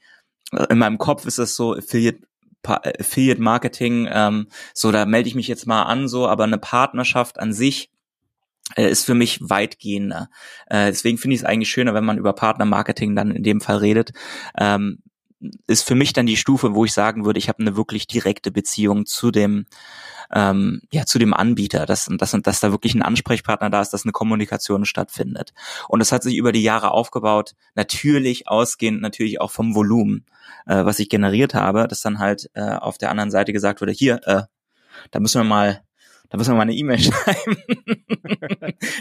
äh, 0.53 0.67
in 0.69 0.79
meinem 0.79 0.99
Kopf 0.99 1.25
ist 1.25 1.39
das 1.39 1.57
so 1.57 1.75
Affiliate 1.75 2.21
Affiliate 2.67 3.43
Marketing, 3.43 4.09
ähm, 4.11 4.49
so 4.73 4.91
da 4.91 5.05
melde 5.05 5.29
ich 5.29 5.35
mich 5.35 5.49
jetzt 5.49 5.67
mal 5.67 5.83
an, 5.83 6.09
so, 6.09 6.27
aber 6.27 6.45
eine 6.45 6.59
Partnerschaft 6.59 7.39
an 7.39 7.53
sich 7.53 7.91
ist 8.77 9.05
für 9.05 9.15
mich 9.15 9.39
weitgehender. 9.43 10.29
Äh, 10.67 10.87
deswegen 10.87 11.19
finde 11.19 11.35
ich 11.35 11.43
es 11.43 11.47
eigentlich 11.47 11.71
schöner, 11.71 11.95
wenn 11.95 12.05
man 12.05 12.19
über 12.19 12.33
Partnermarketing 12.33 13.15
dann 13.15 13.31
in 13.31 13.43
dem 13.43 13.61
Fall 13.61 13.77
redet. 13.77 14.13
Ähm, 14.59 14.99
ist 15.67 15.83
für 15.87 15.95
mich 15.95 16.13
dann 16.13 16.27
die 16.27 16.39
Stufe, 16.39 16.75
wo 16.75 16.85
ich 16.85 16.93
sagen 16.93 17.25
würde, 17.25 17.39
ich 17.39 17.49
habe 17.49 17.61
eine 17.61 17.77
wirklich 17.77 18.07
direkte 18.07 18.51
Beziehung 18.51 19.05
zu 19.05 19.31
dem 19.31 19.67
ähm, 20.33 20.81
ja 20.91 21.05
zu 21.05 21.19
dem 21.19 21.35
Anbieter, 21.35 21.87
dass, 21.87 22.09
dass, 22.11 22.31
dass 22.31 22.61
da 22.61 22.71
wirklich 22.71 22.95
ein 22.95 23.03
Ansprechpartner 23.03 23.71
da 23.71 23.83
ist, 23.83 23.91
dass 23.91 24.05
eine 24.05 24.13
Kommunikation 24.13 24.85
stattfindet. 24.85 25.53
Und 25.89 25.99
das 26.01 26.13
hat 26.13 26.23
sich 26.23 26.37
über 26.37 26.53
die 26.53 26.63
Jahre 26.63 26.93
aufgebaut, 26.93 27.55
natürlich 27.75 28.49
ausgehend 28.49 29.03
natürlich 29.03 29.41
auch 29.41 29.51
vom 29.51 29.75
Volumen, 29.75 30.25
äh, 30.67 30.85
was 30.85 30.99
ich 30.99 31.09
generiert 31.09 31.55
habe, 31.55 31.89
dass 31.89 32.01
dann 32.01 32.19
halt 32.19 32.51
äh, 32.55 32.63
auf 32.63 32.99
der 32.99 33.11
anderen 33.11 33.31
Seite 33.31 33.53
gesagt 33.53 33.81
wurde, 33.81 33.93
hier, 33.93 34.21
äh, 34.25 34.43
da 35.11 35.21
müssen 35.21 35.41
wir 35.41 35.45
mal 35.45 35.83
da 36.35 36.39
müssen 36.39 36.51
wir 36.51 36.57
mal 36.57 36.63
eine 36.63 36.75
E-Mail 36.75 36.99
schreiben. 36.99 37.57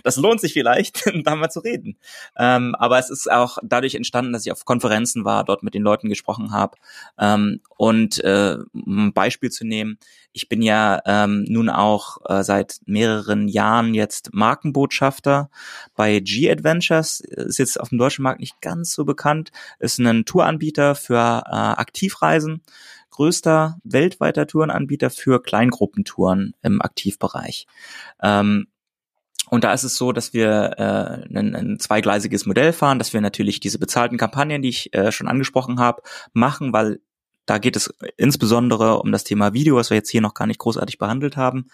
das 0.04 0.18
lohnt 0.18 0.40
sich 0.40 0.54
vielleicht, 0.54 1.12
da 1.24 1.36
mal 1.36 1.50
zu 1.50 1.62
reden. 1.62 1.98
Ähm, 2.38 2.76
aber 2.76 3.00
es 3.00 3.10
ist 3.10 3.32
auch 3.32 3.58
dadurch 3.64 3.96
entstanden, 3.96 4.34
dass 4.34 4.46
ich 4.46 4.52
auf 4.52 4.66
Konferenzen 4.66 5.26
war, 5.26 5.44
dort 5.44 5.64
mit 5.64 5.74
den 5.74 5.82
Leuten 5.82 6.10
gesprochen 6.10 6.52
habe. 6.52 6.78
Ähm, 7.18 7.62
und 7.76 8.24
äh, 8.24 8.58
um 8.74 9.08
ein 9.08 9.14
Beispiel 9.14 9.50
zu 9.50 9.66
nehmen, 9.66 9.98
ich 10.32 10.48
bin 10.48 10.62
ja 10.62 11.02
ähm, 11.08 11.44
nun 11.50 11.70
auch 11.70 12.18
äh, 12.30 12.44
seit 12.44 12.82
mehreren 12.86 13.48
Jahren 13.48 13.96
jetzt 13.96 14.32
Markenbotschafter 14.32 15.50
bei 15.96 16.20
G-Adventures, 16.20 17.20
ist 17.22 17.58
jetzt 17.58 17.80
auf 17.80 17.90
dem 17.90 17.98
deutschen 17.98 18.22
Markt 18.22 18.42
nicht 18.42 18.62
ganz 18.62 18.94
so 18.94 19.06
bekannt, 19.06 19.52
ist 19.80 19.98
ein 19.98 20.26
Touranbieter 20.26 20.94
für 20.94 21.16
äh, 21.48 21.50
Aktivreisen 21.50 22.62
größter 23.14 23.78
weltweiter 23.86 24.46
Tourenanbieter 24.48 25.10
für 25.10 25.42
Kleingruppentouren 25.42 26.54
im 26.62 26.82
Aktivbereich. 26.82 27.68
Ähm, 28.22 28.68
Und 29.50 29.64
da 29.64 29.74
ist 29.74 29.84
es 29.84 29.98
so, 29.98 30.14
dass 30.14 30.34
wir 30.34 30.50
äh, 30.78 31.38
ein, 31.38 31.56
ein 31.56 31.80
zweigleisiges 31.80 32.46
Modell 32.46 32.74
fahren, 32.74 32.98
dass 32.98 33.14
wir 33.14 33.22
natürlich 33.22 33.60
diese 33.60 33.78
bezahlten 33.78 34.18
Kampagnen, 34.18 34.62
die 34.62 34.70
ich 34.70 34.94
äh, 34.94 35.12
schon 35.12 35.28
angesprochen 35.28 35.80
habe, 35.80 36.02
machen, 36.34 36.74
weil 36.74 37.02
da 37.46 37.58
geht 37.58 37.76
es 37.76 37.94
insbesondere 38.18 39.00
um 39.00 39.12
das 39.12 39.24
Thema 39.24 39.54
Video, 39.54 39.76
was 39.76 39.90
wir 39.90 39.98
jetzt 39.98 40.10
hier 40.10 40.22
noch 40.22 40.34
gar 40.34 40.48
nicht 40.48 40.60
großartig 40.60 40.98
behandelt 40.98 41.36
haben. 41.36 41.68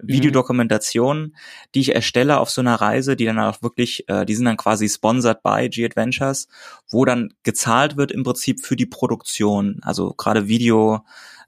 Mhm. 0.00 0.08
Videodokumentationen, 0.08 1.36
die 1.74 1.80
ich 1.80 1.94
erstelle 1.94 2.38
auf 2.38 2.50
so 2.50 2.60
einer 2.60 2.74
Reise, 2.74 3.16
die 3.16 3.24
dann 3.24 3.38
auch 3.38 3.62
wirklich, 3.62 4.08
äh, 4.08 4.26
die 4.26 4.34
sind 4.34 4.46
dann 4.46 4.56
quasi 4.56 4.88
sponsored 4.88 5.42
by 5.42 5.68
G-Adventures, 5.68 6.48
wo 6.90 7.04
dann 7.04 7.34
gezahlt 7.42 7.96
wird 7.96 8.10
im 8.12 8.24
Prinzip 8.24 8.64
für 8.64 8.76
die 8.76 8.86
Produktion. 8.86 9.80
Also 9.82 10.14
gerade 10.14 10.48
Video, 10.48 11.04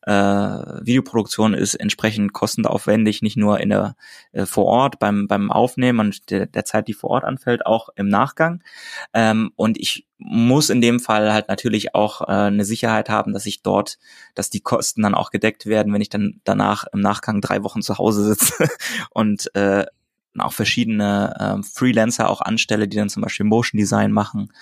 äh, 0.07 0.11
Videoproduktion 0.11 1.55
ist 1.55 1.75
entsprechend 1.75 2.33
kostenaufwendig, 2.33 3.23
nicht 3.23 3.37
nur 3.37 3.61
in 3.61 3.71
der 3.71 3.97
äh, 4.33 4.47
vor 4.47 4.67
Ort 4.67 4.99
beim 4.99 5.27
beim 5.29 5.51
Aufnehmen 5.51 6.01
und 6.01 6.31
der, 6.31 6.47
der 6.47 6.65
Zeit, 6.65 6.89
die 6.89 6.93
vor 6.95 7.11
Ort 7.11 7.25
anfällt, 7.25 7.67
auch 7.67 7.89
im 7.97 8.09
Nachgang. 8.09 8.63
Ähm, 9.13 9.51
und 9.57 9.79
ich 9.79 10.07
muss 10.19 10.71
in 10.71 10.81
dem 10.81 11.01
Fall 11.01 11.33
halt 11.33 11.49
natürlich 11.49 11.95
auch 11.95 12.23
äh, 12.23 12.25
eine 12.25 12.65
Sicherheit 12.65 13.09
haben, 13.11 13.33
dass 13.33 13.47
ich 13.47 13.63
dort, 13.63 13.99
dass 14.35 14.51
die 14.51 14.61
Kosten 14.61 15.03
dann 15.03 15.15
auch 15.15 15.31
gedeckt 15.31 15.67
werden, 15.67 15.93
wenn 15.93 16.01
ich 16.01 16.11
dann 16.11 16.41
danach 16.45 16.85
im 16.93 17.01
Nachgang 17.01 17.41
drei 17.41 17.63
Wochen 17.63 17.83
zu 17.83 17.99
Hause 17.99 18.25
sitze 18.25 18.69
und 19.11 19.55
äh, 19.55 19.85
auch 20.39 20.53
verschiedene 20.53 21.35
ähm, 21.39 21.63
Freelancer 21.63 22.29
auch 22.29 22.41
anstelle, 22.41 22.89
die 22.89 22.97
dann 22.97 23.09
zum 23.09 23.23
Beispiel 23.23 23.47
Motion 23.47 23.79
Design 23.79 24.13
machen 24.13 24.53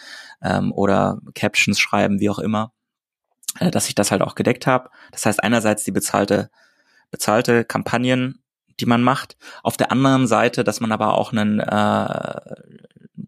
ähm, 0.42 0.72
oder 0.72 1.20
Captions 1.34 1.78
schreiben, 1.78 2.20
wie 2.20 2.30
auch 2.30 2.38
immer. 2.38 2.72
Äh, 3.58 3.70
dass 3.70 3.88
ich 3.88 3.94
das 3.94 4.10
halt 4.10 4.22
auch 4.22 4.34
gedeckt 4.34 4.66
habe. 4.66 4.90
Das 5.10 5.26
heißt 5.26 5.42
einerseits 5.42 5.84
die 5.84 5.92
bezahlte 5.92 6.50
bezahlte 7.10 7.64
Kampagnen, 7.64 8.42
die 8.80 8.86
man 8.86 9.02
macht. 9.02 9.36
Auf 9.62 9.76
der 9.76 9.92
anderen 9.92 10.26
Seite, 10.26 10.64
dass 10.64 10.80
man 10.80 10.92
aber 10.92 11.18
auch 11.18 11.32
einen 11.32 11.60
äh, 11.60 12.40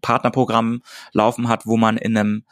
Partnerprogramm 0.01 0.81
laufen 1.11 1.47
hat, 1.47 1.67
wo 1.67 1.77
man 1.77 1.97
in 1.97 2.17
einem 2.17 2.45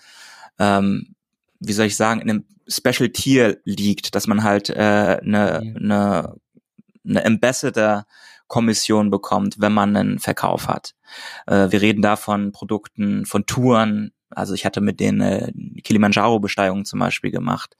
ähm, 0.59 1.15
wie 1.59 1.73
soll 1.73 1.87
ich 1.87 1.95
sagen, 1.95 2.21
in 2.21 2.29
einem 2.29 2.45
Special 2.67 3.09
Tier 3.09 3.57
liegt, 3.65 4.15
dass 4.15 4.27
man 4.27 4.43
halt 4.43 4.69
äh, 4.69 5.19
eine, 5.21 5.61
mhm. 5.63 5.77
eine, 5.77 6.35
eine 7.07 7.25
Ambassador 7.25 8.05
Kommission 8.47 9.09
bekommt, 9.09 9.55
wenn 9.59 9.73
man 9.73 9.95
einen 9.95 10.19
Verkauf 10.19 10.67
hat. 10.67 10.93
Äh, 11.47 11.71
wir 11.71 11.81
reden 11.81 12.01
da 12.01 12.15
von 12.15 12.51
Produkten, 12.51 13.25
von 13.25 13.45
Touren, 13.45 14.11
also 14.35 14.53
ich 14.53 14.65
hatte 14.65 14.81
mit 14.81 14.99
denen 14.99 15.21
äh, 15.21 15.81
Kilimanjaro-Besteigung 15.81 16.85
zum 16.85 16.99
Beispiel 16.99 17.31
gemacht. 17.31 17.77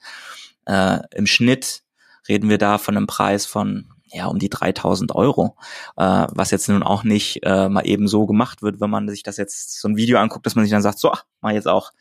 Äh, 0.66 1.00
Im 1.14 1.26
Schnitt 1.26 1.82
reden 2.28 2.48
wir 2.48 2.58
da 2.58 2.78
von 2.78 2.96
einem 2.96 3.06
Preis 3.06 3.46
von 3.46 3.86
ja 4.14 4.26
um 4.26 4.38
die 4.38 4.48
3000 4.48 5.14
Euro, 5.14 5.56
äh, 5.96 6.26
was 6.30 6.50
jetzt 6.50 6.68
nun 6.68 6.82
auch 6.82 7.04
nicht 7.04 7.40
äh, 7.42 7.68
mal 7.68 7.86
eben 7.86 8.08
so 8.08 8.26
gemacht 8.26 8.62
wird, 8.62 8.80
wenn 8.80 8.90
man 8.90 9.08
sich 9.08 9.22
das 9.22 9.36
jetzt 9.36 9.80
so 9.80 9.88
ein 9.88 9.96
Video 9.96 10.18
anguckt, 10.18 10.46
dass 10.46 10.54
man 10.54 10.64
sich 10.64 10.72
dann 10.72 10.82
sagt, 10.82 10.98
so, 10.98 11.10
ach, 11.10 11.24
mach 11.40 11.50
jetzt 11.50 11.68
auch. 11.68 11.92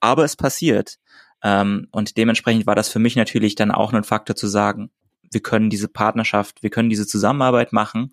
Aber 0.00 0.24
es 0.24 0.36
passiert. 0.36 0.98
Ähm, 1.42 1.88
und 1.92 2.16
dementsprechend 2.16 2.66
war 2.66 2.74
das 2.74 2.88
für 2.88 2.98
mich 2.98 3.16
natürlich 3.16 3.54
dann 3.54 3.70
auch 3.70 3.92
ein 3.92 4.04
Faktor 4.04 4.34
zu 4.34 4.46
sagen, 4.48 4.90
wir 5.30 5.42
können 5.42 5.70
diese 5.70 5.88
Partnerschaft, 5.88 6.62
wir 6.62 6.70
können 6.70 6.88
diese 6.88 7.06
Zusammenarbeit 7.06 7.72
machen 7.72 8.10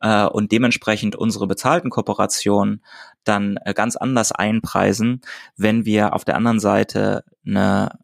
äh, 0.00 0.24
und 0.24 0.50
dementsprechend 0.50 1.14
unsere 1.14 1.46
bezahlten 1.46 1.90
Kooperationen 1.90 2.82
dann 3.24 3.58
äh, 3.64 3.74
ganz 3.74 3.96
anders 3.96 4.32
einpreisen, 4.32 5.20
wenn 5.56 5.84
wir 5.84 6.14
auf 6.14 6.24
der 6.24 6.36
anderen 6.36 6.60
Seite 6.60 7.24
eine 7.46 7.98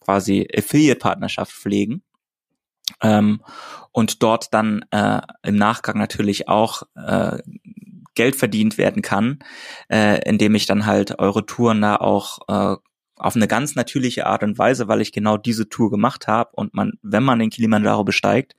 quasi 0.00 0.46
Affiliate-Partnerschaft 0.56 1.52
pflegen. 1.52 2.02
Ähm, 3.02 3.42
und 3.92 4.22
dort 4.22 4.54
dann 4.54 4.84
äh, 4.90 5.20
im 5.42 5.56
Nachgang 5.56 5.98
natürlich 5.98 6.48
auch 6.48 6.82
äh, 6.94 7.38
Geld 8.14 8.36
verdient 8.36 8.78
werden 8.78 9.02
kann, 9.02 9.40
äh, 9.90 10.20
indem 10.28 10.54
ich 10.54 10.66
dann 10.66 10.86
halt 10.86 11.18
eure 11.18 11.46
Touren 11.46 11.82
da 11.82 11.96
auch 11.96 12.38
äh, 12.48 12.76
auf 13.16 13.36
eine 13.36 13.48
ganz 13.48 13.74
natürliche 13.74 14.26
Art 14.26 14.42
und 14.42 14.58
Weise, 14.58 14.88
weil 14.88 15.00
ich 15.00 15.12
genau 15.12 15.36
diese 15.36 15.68
Tour 15.68 15.90
gemacht 15.90 16.28
habe 16.28 16.50
und 16.54 16.74
man, 16.74 16.92
wenn 17.02 17.22
man 17.22 17.38
den 17.38 17.50
Kilimanjaro 17.50 18.04
besteigt, 18.04 18.56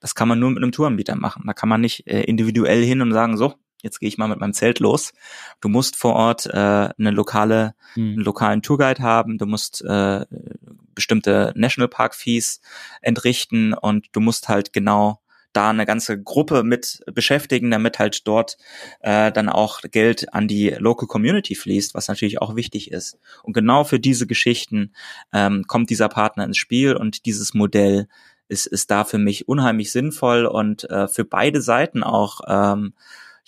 das 0.00 0.14
kann 0.14 0.28
man 0.28 0.38
nur 0.38 0.50
mit 0.50 0.62
einem 0.62 0.72
Touranbieter 0.72 1.16
machen. 1.16 1.44
Da 1.46 1.52
kann 1.52 1.68
man 1.68 1.80
nicht 1.80 2.06
äh, 2.06 2.22
individuell 2.22 2.84
hin 2.84 3.00
und 3.00 3.12
sagen, 3.12 3.36
so, 3.36 3.54
jetzt 3.82 4.00
gehe 4.00 4.08
ich 4.08 4.18
mal 4.18 4.28
mit 4.28 4.40
meinem 4.40 4.52
Zelt 4.52 4.80
los. 4.80 5.12
Du 5.60 5.68
musst 5.68 5.96
vor 5.96 6.14
Ort 6.14 6.46
äh, 6.46 6.50
eine 6.50 7.10
lokale, 7.10 7.74
mhm. 7.94 8.12
einen 8.14 8.24
lokalen 8.24 8.62
Tourguide 8.62 9.02
haben, 9.02 9.38
du 9.38 9.46
musst 9.46 9.82
äh, 9.84 10.24
bestimmte 10.94 11.52
Nationalpark-Fees 11.56 12.60
entrichten 13.02 13.74
und 13.74 14.06
du 14.12 14.20
musst 14.20 14.48
halt 14.48 14.72
genau 14.72 15.20
da 15.56 15.70
eine 15.70 15.86
ganze 15.86 16.22
Gruppe 16.22 16.62
mit 16.64 17.02
beschäftigen, 17.14 17.70
damit 17.70 17.98
halt 17.98 18.26
dort 18.28 18.58
äh, 19.00 19.32
dann 19.32 19.48
auch 19.48 19.80
Geld 19.90 20.34
an 20.34 20.48
die 20.48 20.70
Local 20.70 21.08
Community 21.08 21.54
fließt, 21.54 21.94
was 21.94 22.08
natürlich 22.08 22.42
auch 22.42 22.56
wichtig 22.56 22.90
ist. 22.90 23.18
Und 23.42 23.54
genau 23.54 23.84
für 23.84 23.98
diese 23.98 24.26
Geschichten 24.26 24.92
ähm, 25.32 25.64
kommt 25.66 25.88
dieser 25.88 26.10
Partner 26.10 26.44
ins 26.44 26.58
Spiel 26.58 26.94
und 26.94 27.24
dieses 27.24 27.54
Modell 27.54 28.06
ist, 28.48 28.66
ist 28.66 28.90
da 28.90 29.04
für 29.04 29.18
mich 29.18 29.48
unheimlich 29.48 29.92
sinnvoll 29.92 30.46
und 30.46 30.88
äh, 30.90 31.08
für 31.08 31.24
beide 31.24 31.62
Seiten 31.62 32.02
auch 32.02 32.40
ähm, 32.46 32.92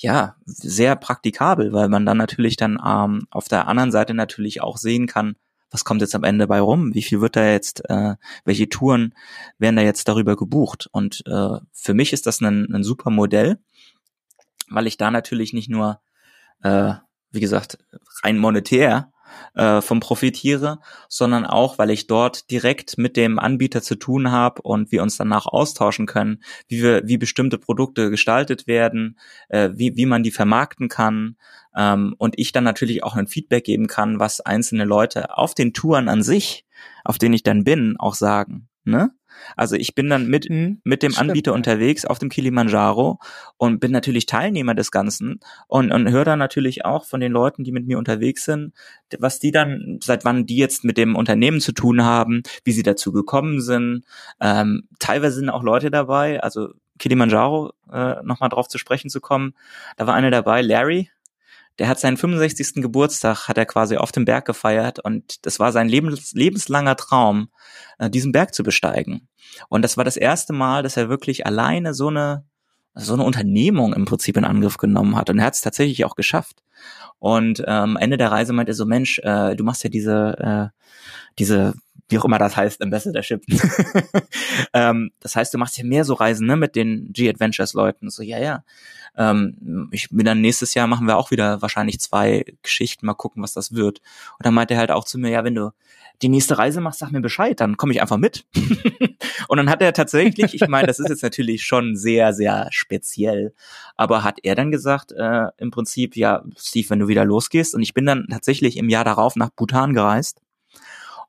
ja 0.03 0.37
sehr 0.45 0.97
praktikabel, 0.97 1.73
weil 1.73 1.89
man 1.89 2.07
dann 2.07 2.17
natürlich 2.17 2.57
dann 2.57 2.79
ähm, 2.85 3.27
auf 3.31 3.49
der 3.49 3.69
anderen 3.69 3.93
Seite 3.93 4.15
natürlich 4.15 4.63
auch 4.63 4.77
sehen 4.77 5.07
kann, 5.07 5.37
was 5.71 5.85
kommt 5.85 6.01
jetzt 6.01 6.15
am 6.15 6.25
Ende 6.25 6.47
bei 6.47 6.61
rum? 6.61 6.95
Wie 6.95 7.03
viel 7.03 7.21
wird 7.21 7.37
da 7.37 7.45
jetzt, 7.45 7.89
äh, 7.91 8.15
welche 8.45 8.69
Touren 8.69 9.15
werden 9.59 9.77
da 9.77 9.83
jetzt 9.83 10.09
darüber 10.09 10.37
gebucht? 10.37 10.89
Und 10.93 11.23
äh, 11.27 11.59
für 11.73 11.95
mich 11.95 12.13
ist 12.13 12.27
das 12.27 12.41
ein, 12.41 12.73
ein 12.73 12.85
super 12.85 13.11
Modell, 13.11 13.59
weil 14.71 14.87
ich 14.87 14.97
da 14.97 15.11
natürlich 15.11 15.53
nicht 15.53 15.69
nur, 15.69 16.01
äh, 16.63 16.95
wie 17.31 17.41
gesagt, 17.41 17.79
rein 18.23 18.39
monetär 18.39 19.13
äh, 19.55 19.81
vom 19.81 20.01
profitiere, 20.01 20.79
sondern 21.09 21.45
auch, 21.45 21.79
weil 21.79 21.91
ich 21.91 22.07
dort 22.07 22.51
direkt 22.51 22.99
mit 22.99 23.17
dem 23.17 23.39
Anbieter 23.39 23.83
zu 23.83 23.97
tun 23.97 24.31
habe 24.31 24.63
und 24.63 24.93
wir 24.93 25.03
uns 25.03 25.17
danach 25.17 25.47
austauschen 25.47 26.07
können, 26.07 26.43
wie 26.69 26.83
wir, 26.83 27.03
wie 27.07 27.19
bestimmte 27.19 27.59
Produkte 27.59 28.11
gestaltet 28.11 28.67
werden, 28.67 29.19
äh, 29.49 29.71
wie, 29.75 29.97
wie 29.97 30.07
man 30.07 30.23
die 30.23 30.31
vermarkten 30.31 30.89
kann 30.89 31.37
ähm, 31.77 32.15
und 32.19 32.39
ich 32.39 32.53
dann 32.53 32.65
natürlich 32.65 33.03
auch 33.05 33.17
ein 33.17 33.27
Feedback 33.27 33.65
geben 33.65 33.87
kann, 33.87 34.21
was 34.21 34.41
einzelne 34.41 34.85
Leute 34.85 35.37
auf 35.37 35.55
den 35.55 35.73
Touren 35.73 36.09
an 36.09 36.23
sich, 36.23 36.67
auf 37.05 37.19
denen 37.19 37.35
ich 37.35 37.43
dann 37.43 37.65
bin, 37.65 37.97
auch 37.99 38.15
sagen. 38.15 38.69
Ne? 38.85 39.11
Also 39.57 39.77
ich 39.77 39.95
bin 39.95 40.09
dann 40.09 40.27
mit, 40.27 40.49
mhm, 40.49 40.81
mit 40.85 41.03
dem 41.03 41.13
stimmt. 41.13 41.31
Anbieter 41.31 41.53
unterwegs 41.53 42.05
auf 42.05 42.19
dem 42.19 42.29
Kilimanjaro 42.29 43.19
und 43.57 43.81
bin 43.81 43.93
natürlich 43.93 44.27
Teilnehmer 44.27 44.75
des 44.75 44.91
Ganzen 44.91 45.41
und, 45.67 45.93
und 45.93 46.11
höre 46.11 46.25
dann 46.25 46.39
natürlich 46.39 46.85
auch 46.85 47.05
von 47.05 47.21
den 47.21 47.33
Leuten, 47.33 47.65
die 47.65 47.73
mit 47.73 47.87
mir 47.87 47.99
unterwegs 47.99 48.45
sind, 48.45 48.73
was 49.19 49.39
die 49.39 49.51
dann, 49.51 49.99
seit 50.03 50.25
wann 50.25 50.47
die 50.47 50.57
jetzt 50.57 50.85
mit 50.85 50.97
dem 50.97 51.17
Unternehmen 51.17 51.61
zu 51.61 51.73
tun 51.73 52.05
haben, 52.05 52.43
wie 52.65 52.73
sie 52.73 52.83
dazu 52.83 53.13
gekommen 53.13 53.61
sind. 53.61 54.05
Ähm, 54.41 54.89
teilweise 54.99 55.37
sind 55.37 55.51
auch 55.51 55.63
Leute 55.63 55.91
dabei, 55.91 56.43
also 56.43 56.71
Kilimanjaro, 56.99 57.73
äh, 57.93 58.17
nochmal 58.23 58.49
drauf 58.49 58.69
zu 58.69 58.79
sprechen 58.79 59.09
zu 59.09 59.21
kommen. 59.21 59.55
Da 59.97 60.07
war 60.07 60.15
einer 60.15 60.31
dabei, 60.31 60.63
Larry, 60.63 61.11
der 61.79 61.89
hat 61.89 62.01
seinen 62.01 62.17
65. 62.17 62.83
Geburtstag, 62.83 63.49
hat 63.49 63.59
er 63.59 63.67
quasi 63.67 63.97
auf 63.97 64.13
dem 64.13 64.25
Berg 64.25 64.45
gefeiert 64.45 64.99
und 64.99 65.47
das 65.47 65.59
war 65.59 65.73
sein 65.73 65.89
lebens, 65.89 66.33
lebenslanger 66.33 66.97
Traum, 66.97 67.49
äh, 67.99 68.11
diesen 68.11 68.33
Berg 68.33 68.55
zu 68.55 68.63
besteigen. 68.63 69.29
Und 69.69 69.83
das 69.83 69.97
war 69.97 70.05
das 70.05 70.17
erste 70.17 70.53
Mal, 70.53 70.83
dass 70.83 70.97
er 70.97 71.09
wirklich 71.09 71.47
alleine 71.47 71.95
so 71.95 72.09
eine, 72.09 72.45
so 72.95 73.15
eine 73.15 73.23
Unternehmung 73.23 73.93
im 73.95 74.05
Prinzip 74.05 74.37
in 74.37 74.45
Angriff 74.45 74.77
genommen 74.77 75.17
hat. 75.17 75.31
Und 75.31 75.39
er 75.39 75.47
hat 75.47 75.55
es 75.55 75.61
tatsächlich 75.61 76.05
auch 76.05 76.17
geschafft. 76.17 76.63
Und 77.19 77.63
ähm, 77.67 77.97
Ende 77.97 78.17
der 78.17 78.31
Reise 78.31 78.53
meinte 78.53 78.73
er 78.73 78.77
so, 78.77 78.87
Mensch, 78.87 79.19
äh, 79.21 79.55
du 79.55 79.65
machst 79.65 79.85
ja 79.85 79.91
diese, 79.91 80.73
äh, 80.73 80.83
diese 81.39 81.75
wie 82.09 82.19
auch 82.19 82.25
immer 82.25 82.39
das 82.39 82.57
heißt, 82.57 82.83
Ambassadorship. 82.83 83.43
ähm, 84.73 85.11
das 85.21 85.37
heißt, 85.37 85.53
du 85.53 85.59
machst 85.59 85.77
ja 85.79 85.85
mehr 85.85 86.05
so 86.05 86.15
Reisen 86.15 86.47
ne, 86.47 86.57
mit 86.57 86.75
den 86.75 87.13
G-Adventures-Leuten. 87.13 88.11
So, 88.11 88.23
ja, 88.23 88.39
ja. 88.39 88.65
Ähm, 89.17 89.89
ich 89.93 90.09
bin 90.11 90.25
dann 90.25 90.41
nächstes 90.41 90.75
Jahr 90.75 90.87
machen 90.87 91.07
wir 91.07 91.17
auch 91.17 91.31
wieder 91.31 91.61
wahrscheinlich 91.61 92.01
zwei 92.01 92.45
Geschichten, 92.63 93.05
mal 93.05 93.15
gucken, 93.15 93.43
was 93.43 93.53
das 93.53 93.73
wird. 93.73 94.01
Und 94.39 94.47
dann 94.47 94.55
meinte 94.55 94.75
er 94.75 94.81
halt 94.81 94.91
auch 94.91 95.05
zu 95.05 95.19
mir, 95.19 95.31
ja, 95.31 95.45
wenn 95.45 95.55
du 95.55 95.73
die 96.23 96.29
nächste 96.29 96.59
Reise 96.59 96.81
machst, 96.81 96.99
sag 96.99 97.13
mir 97.13 97.21
Bescheid, 97.21 97.61
dann 97.61 97.77
komme 97.77 97.93
ich 97.93 98.01
einfach 98.01 98.17
mit. 98.17 98.45
und 99.49 99.57
dann 99.57 99.71
hat 99.71 99.83
er 99.83 99.93
tatsächlich, 99.93 100.55
ich 100.55 100.67
meine, 100.67 100.87
das 100.87 100.99
ist 100.99 101.11
jetzt 101.11 101.23
natürlich 101.23 101.63
schon 101.63 101.95
sehr, 101.95 102.33
sehr 102.33 102.69
speziell, 102.71 103.55
aber 103.97 104.25
hat 104.25 104.39
er 104.43 104.55
dann 104.55 104.73
gesagt, 104.73 105.13
äh, 105.13 105.47
im 105.59 105.71
Prinzip, 105.71 106.17
ja, 106.17 106.43
Steve, 106.57 106.91
wenn 106.91 106.99
du 106.99 107.09
wieder 107.09 107.25
losgehst, 107.25 107.75
und 107.75 107.83
ich 107.83 107.95
bin 107.95 108.07
dann 108.07 108.27
tatsächlich 108.31 108.79
im 108.79 108.89
Jahr 108.89 109.05
darauf 109.05 109.37
nach 109.37 109.51
Bhutan 109.51 109.95
gereist 109.95 110.41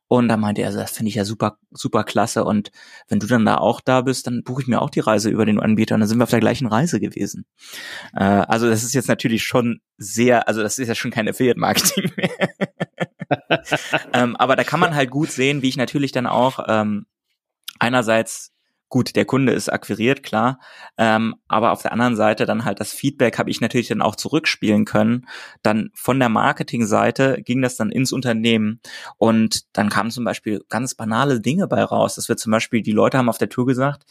und 0.10 0.28
da 0.28 0.38
meinte 0.38 0.64
er, 0.64 0.72
das 0.72 0.90
finde 0.90 1.10
ich 1.10 1.16
ja 1.16 1.24
super, 1.24 1.60
super 1.70 2.04
klasse. 2.04 2.44
Und 2.44 2.72
wenn 3.10 3.20
du 3.20 3.28
dann 3.28 3.46
da 3.46 3.60
auch 3.60 3.80
da 3.80 4.02
bist, 4.02 4.26
dann 4.26 4.42
buche 4.44 4.64
ich 4.64 4.68
mir 4.68 4.82
auch 4.82 4.90
die 4.90 5.02
Reise 5.02 5.30
über 5.30 5.46
den 5.46 5.60
Anbieter 5.60 5.94
und 5.94 6.02
dann 6.02 6.10
sind 6.10 6.18
wir 6.18 6.24
auf 6.24 6.32
der 6.32 6.40
gleichen 6.40 6.66
Reise 6.66 7.00
gewesen. 7.00 7.46
Äh, 8.16 8.24
also 8.24 8.68
das 8.68 8.84
ist 8.84 8.96
jetzt 8.96 9.08
natürlich 9.08 9.44
schon 9.44 9.82
sehr, 9.98 10.48
also 10.48 10.64
das 10.64 10.80
ist 10.80 10.88
ja 10.88 10.96
schon 10.96 11.12
kein 11.12 11.30
Affiliate-Marketing 11.30 12.12
mehr. 12.18 12.50
ähm, 14.14 14.36
aber 14.36 14.56
da 14.56 14.64
kann 14.64 14.80
man 14.80 14.96
halt 14.96 15.12
gut 15.12 15.30
sehen, 15.30 15.62
wie 15.62 15.70
ich 15.70 15.78
natürlich 15.78 16.12
dann 16.12 16.26
auch 16.26 16.60
ähm, 16.68 17.06
einerseits 17.78 18.52
gut, 18.90 19.16
der 19.16 19.26
Kunde 19.26 19.54
ist 19.54 19.70
akquiriert, 19.70 20.24
klar, 20.24 20.60
ähm, 20.98 21.36
aber 21.48 21.72
auf 21.72 21.82
der 21.82 21.94
anderen 21.94 22.16
Seite 22.16 22.46
dann 22.46 22.66
halt 22.66 22.80
das 22.80 22.92
Feedback 22.92 23.38
habe 23.38 23.50
ich 23.50 23.62
natürlich 23.62 23.88
dann 23.88 24.02
auch 24.02 24.16
zurückspielen 24.16 24.86
können. 24.86 25.28
Dann 25.62 25.92
von 25.94 26.20
der 26.20 26.30
Marketingseite 26.30 27.42
ging 27.44 27.62
das 27.62 27.76
dann 27.76 27.92
ins 27.92 28.12
Unternehmen 28.12 28.82
und 29.18 29.78
dann 29.78 29.90
kamen 29.90 30.12
zum 30.12 30.26
Beispiel 30.26 30.64
ganz 30.70 30.96
banale 30.96 31.40
Dinge 31.40 31.68
bei 31.68 31.84
raus, 31.84 32.16
dass 32.16 32.30
wir 32.30 32.38
zum 32.38 32.52
Beispiel, 32.52 32.82
die 32.82 32.92
Leute 32.92 33.18
haben 33.18 33.30
auf 33.30 33.38
der 33.38 33.50
Tour 33.50 33.66
gesagt, 33.66 34.06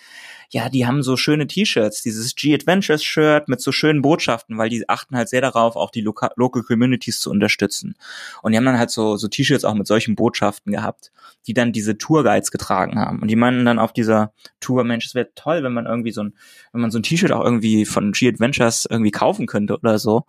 ja, 0.51 0.71
die 0.71 0.87
haben 0.87 1.03
so 1.03 1.17
schöne 1.17 1.47
T-Shirts, 1.47 2.03
dieses 2.03 2.35
G-Adventures 2.35 3.05
Shirt 3.05 3.49
mit 3.49 3.61
so 3.61 3.71
schönen 3.71 4.01
Botschaften, 4.01 4.57
weil 4.57 4.71
die 4.71 4.89
achten 4.89 5.15
halt 5.17 5.29
sehr 5.29 5.43
darauf, 5.43 5.77
auch 5.77 5.91
die 5.91 6.01
Loka 6.01 6.31
Local 6.37 6.63
Communities 6.63 7.21
zu 7.21 7.31
unterstützen. 7.31 7.97
Und 8.43 8.53
die 8.53 8.59
haben 8.59 8.65
dann 8.65 8.79
halt 8.79 8.91
so, 8.91 9.17
so 9.17 9.29
T-Shirts 9.29 9.65
auch 9.65 9.75
mit 9.75 9.87
solchen 9.87 10.17
Botschaften 10.17 10.73
gehabt, 10.73 11.13
die 11.47 11.53
dann 11.53 11.73
diese 11.73 11.99
Tourguides 11.99 12.51
getragen 12.51 12.99
haben. 12.99 13.21
Und 13.21 13.29
die 13.29 13.37
meinten 13.37 13.67
dann 13.67 13.79
auf 13.79 13.93
dieser 13.93 14.33
Tour, 14.61 14.85
Mensch, 14.85 15.05
es 15.07 15.15
wäre 15.15 15.29
toll, 15.35 15.63
wenn 15.63 15.75
man 15.75 15.85
irgendwie 15.85 16.13
so 16.13 16.23
ein, 16.23 16.35
wenn 16.73 16.81
man 16.81 16.91
so 16.91 16.99
ein 16.99 17.03
T-Shirt 17.03 17.33
auch 17.33 17.45
irgendwie 17.45 17.85
von 17.85 18.13
G-Adventures 18.13 18.87
irgendwie 18.91 19.11
kaufen 19.11 19.47
könnte 19.47 19.77
oder 19.77 19.99
so. 19.99 20.25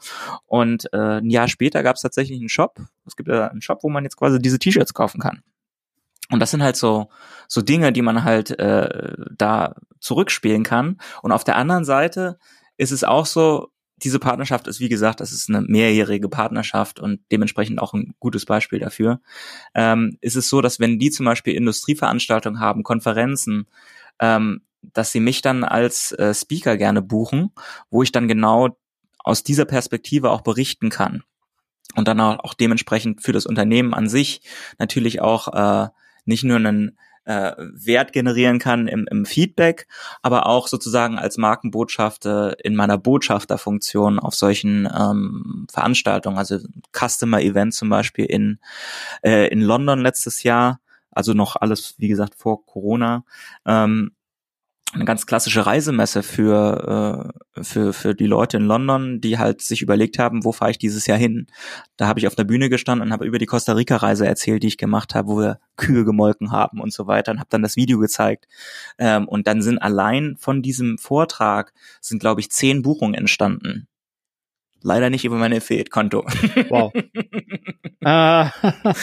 Und 0.47 0.91
äh, 0.91 1.19
ein 1.19 1.29
Jahr 1.29 1.47
später 1.47 1.81
gab 1.81 1.95
es 1.95 2.01
tatsächlich 2.01 2.39
einen 2.39 2.49
Shop. 2.49 2.81
Es 3.05 3.15
gibt 3.15 3.29
ja 3.29 3.47
einen 3.47 3.61
Shop, 3.61 3.83
wo 3.83 3.89
man 3.89 4.03
jetzt 4.03 4.17
quasi 4.17 4.39
diese 4.39 4.59
T-Shirts 4.59 4.93
kaufen 4.93 5.21
kann. 5.21 5.43
Und 6.31 6.39
das 6.39 6.51
sind 6.51 6.63
halt 6.63 6.75
so, 6.75 7.09
so 7.47 7.61
Dinge, 7.61 7.91
die 7.91 8.01
man 8.01 8.23
halt 8.23 8.57
äh, 8.59 9.15
da 9.35 9.75
zurückspielen 9.99 10.63
kann. 10.63 10.99
Und 11.21 11.31
auf 11.31 11.43
der 11.43 11.55
anderen 11.55 11.85
Seite 11.85 12.37
ist 12.77 12.91
es 12.91 13.03
auch 13.03 13.25
so, 13.25 13.71
diese 14.03 14.19
Partnerschaft 14.19 14.67
ist, 14.67 14.79
wie 14.79 14.89
gesagt, 14.89 15.19
das 15.19 15.31
ist 15.31 15.49
eine 15.49 15.61
mehrjährige 15.61 16.29
Partnerschaft 16.29 16.99
und 16.99 17.19
dementsprechend 17.31 17.81
auch 17.81 17.93
ein 17.93 18.13
gutes 18.19 18.45
Beispiel 18.45 18.79
dafür. 18.79 19.19
Ähm, 19.73 20.17
ist 20.21 20.35
es 20.35 20.49
so, 20.49 20.61
dass 20.61 20.79
wenn 20.79 20.99
die 20.99 21.11
zum 21.11 21.25
Beispiel 21.25 21.53
Industrieveranstaltungen 21.53 22.59
haben, 22.59 22.83
Konferenzen, 22.83 23.67
ähm, 24.19 24.61
dass 24.81 25.11
sie 25.11 25.19
mich 25.19 25.41
dann 25.41 25.63
als 25.63 26.13
äh, 26.13 26.33
Speaker 26.33 26.77
gerne 26.77 27.01
buchen, 27.01 27.51
wo 27.89 28.03
ich 28.03 28.11
dann 28.11 28.27
genau 28.27 28.77
aus 29.19 29.43
dieser 29.43 29.65
Perspektive 29.65 30.31
auch 30.31 30.41
berichten 30.41 30.89
kann. 30.89 31.23
Und 31.95 32.07
dann 32.07 32.21
auch, 32.21 32.39
auch 32.39 32.53
dementsprechend 32.53 33.21
für 33.21 33.33
das 33.33 33.45
Unternehmen 33.45 33.93
an 33.93 34.07
sich 34.07 34.41
natürlich 34.77 35.21
auch 35.21 35.47
äh, 35.49 35.89
nicht 36.29 36.43
nur 36.43 36.57
einen 36.57 36.97
äh, 37.25 37.53
Wert 37.57 38.13
generieren 38.13 38.59
kann 38.59 38.87
im, 38.87 39.07
im 39.09 39.25
Feedback, 39.25 39.87
aber 40.21 40.45
auch 40.45 40.67
sozusagen 40.67 41.19
als 41.19 41.37
Markenbotschafter 41.37 42.63
in 42.63 42.75
meiner 42.75 42.97
Botschafterfunktion 42.97 44.19
auf 44.19 44.35
solchen 44.35 44.87
ähm, 44.87 45.67
Veranstaltungen, 45.71 46.37
also 46.37 46.59
Customer 46.93 47.41
Event 47.41 47.73
zum 47.73 47.89
Beispiel 47.89 48.25
in, 48.25 48.59
äh, 49.21 49.47
in 49.49 49.61
London 49.61 49.99
letztes 49.99 50.43
Jahr, 50.43 50.79
also 51.11 51.33
noch 51.33 51.55
alles, 51.55 51.95
wie 51.97 52.07
gesagt, 52.07 52.35
vor 52.35 52.65
Corona, 52.65 53.25
ähm, 53.65 54.11
eine 54.93 55.05
ganz 55.05 55.25
klassische 55.27 55.65
Reisemesse 55.65 56.23
für, 56.23 57.31
äh, 57.55 57.63
für, 57.63 57.93
für 57.93 58.15
die 58.15 58.25
Leute 58.25 58.57
in 58.57 58.63
London, 58.63 59.21
die 59.21 59.37
halt 59.37 59.61
sich 59.61 59.81
überlegt 59.81 60.17
haben, 60.17 60.43
wo 60.43 60.51
fahre 60.51 60.71
ich 60.71 60.79
dieses 60.79 61.05
Jahr 61.05 61.17
hin. 61.17 61.47
Da 61.95 62.07
habe 62.07 62.19
ich 62.19 62.27
auf 62.27 62.35
der 62.35 62.43
Bühne 62.43 62.69
gestanden 62.69 63.07
und 63.07 63.13
habe 63.13 63.25
über 63.25 63.37
die 63.37 63.45
Costa 63.45 63.73
Rica-Reise 63.73 64.25
erzählt, 64.25 64.63
die 64.63 64.67
ich 64.67 64.77
gemacht 64.77 65.13
habe, 65.13 65.27
wo 65.27 65.37
wir 65.37 65.59
Kühe 65.77 66.05
gemolken 66.05 66.51
haben 66.51 66.81
und 66.81 66.91
so 66.91 67.05
weiter 67.05 67.31
und 67.31 67.39
habe 67.39 67.49
dann 67.51 67.61
das 67.61 67.75
Video 67.75 67.99
gezeigt. 67.99 68.47
Ähm, 68.97 69.27
und 69.27 69.45
dann 69.45 69.61
sind 69.61 69.77
allein 69.77 70.35
von 70.39 70.63
diesem 70.63 70.97
Vortrag, 70.97 71.71
sind 72.01 72.19
glaube 72.19 72.41
ich 72.41 72.49
zehn 72.49 72.81
Buchungen 72.81 73.13
entstanden. 73.13 73.87
Leider 74.81 75.09
nicht 75.09 75.25
über 75.25 75.37
mein 75.37 75.53
Affiliate-Konto. 75.53 76.25
Wow. 76.69 76.93
ah, 78.03 78.51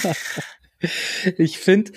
ich 1.39 1.59
finde, 1.59 1.93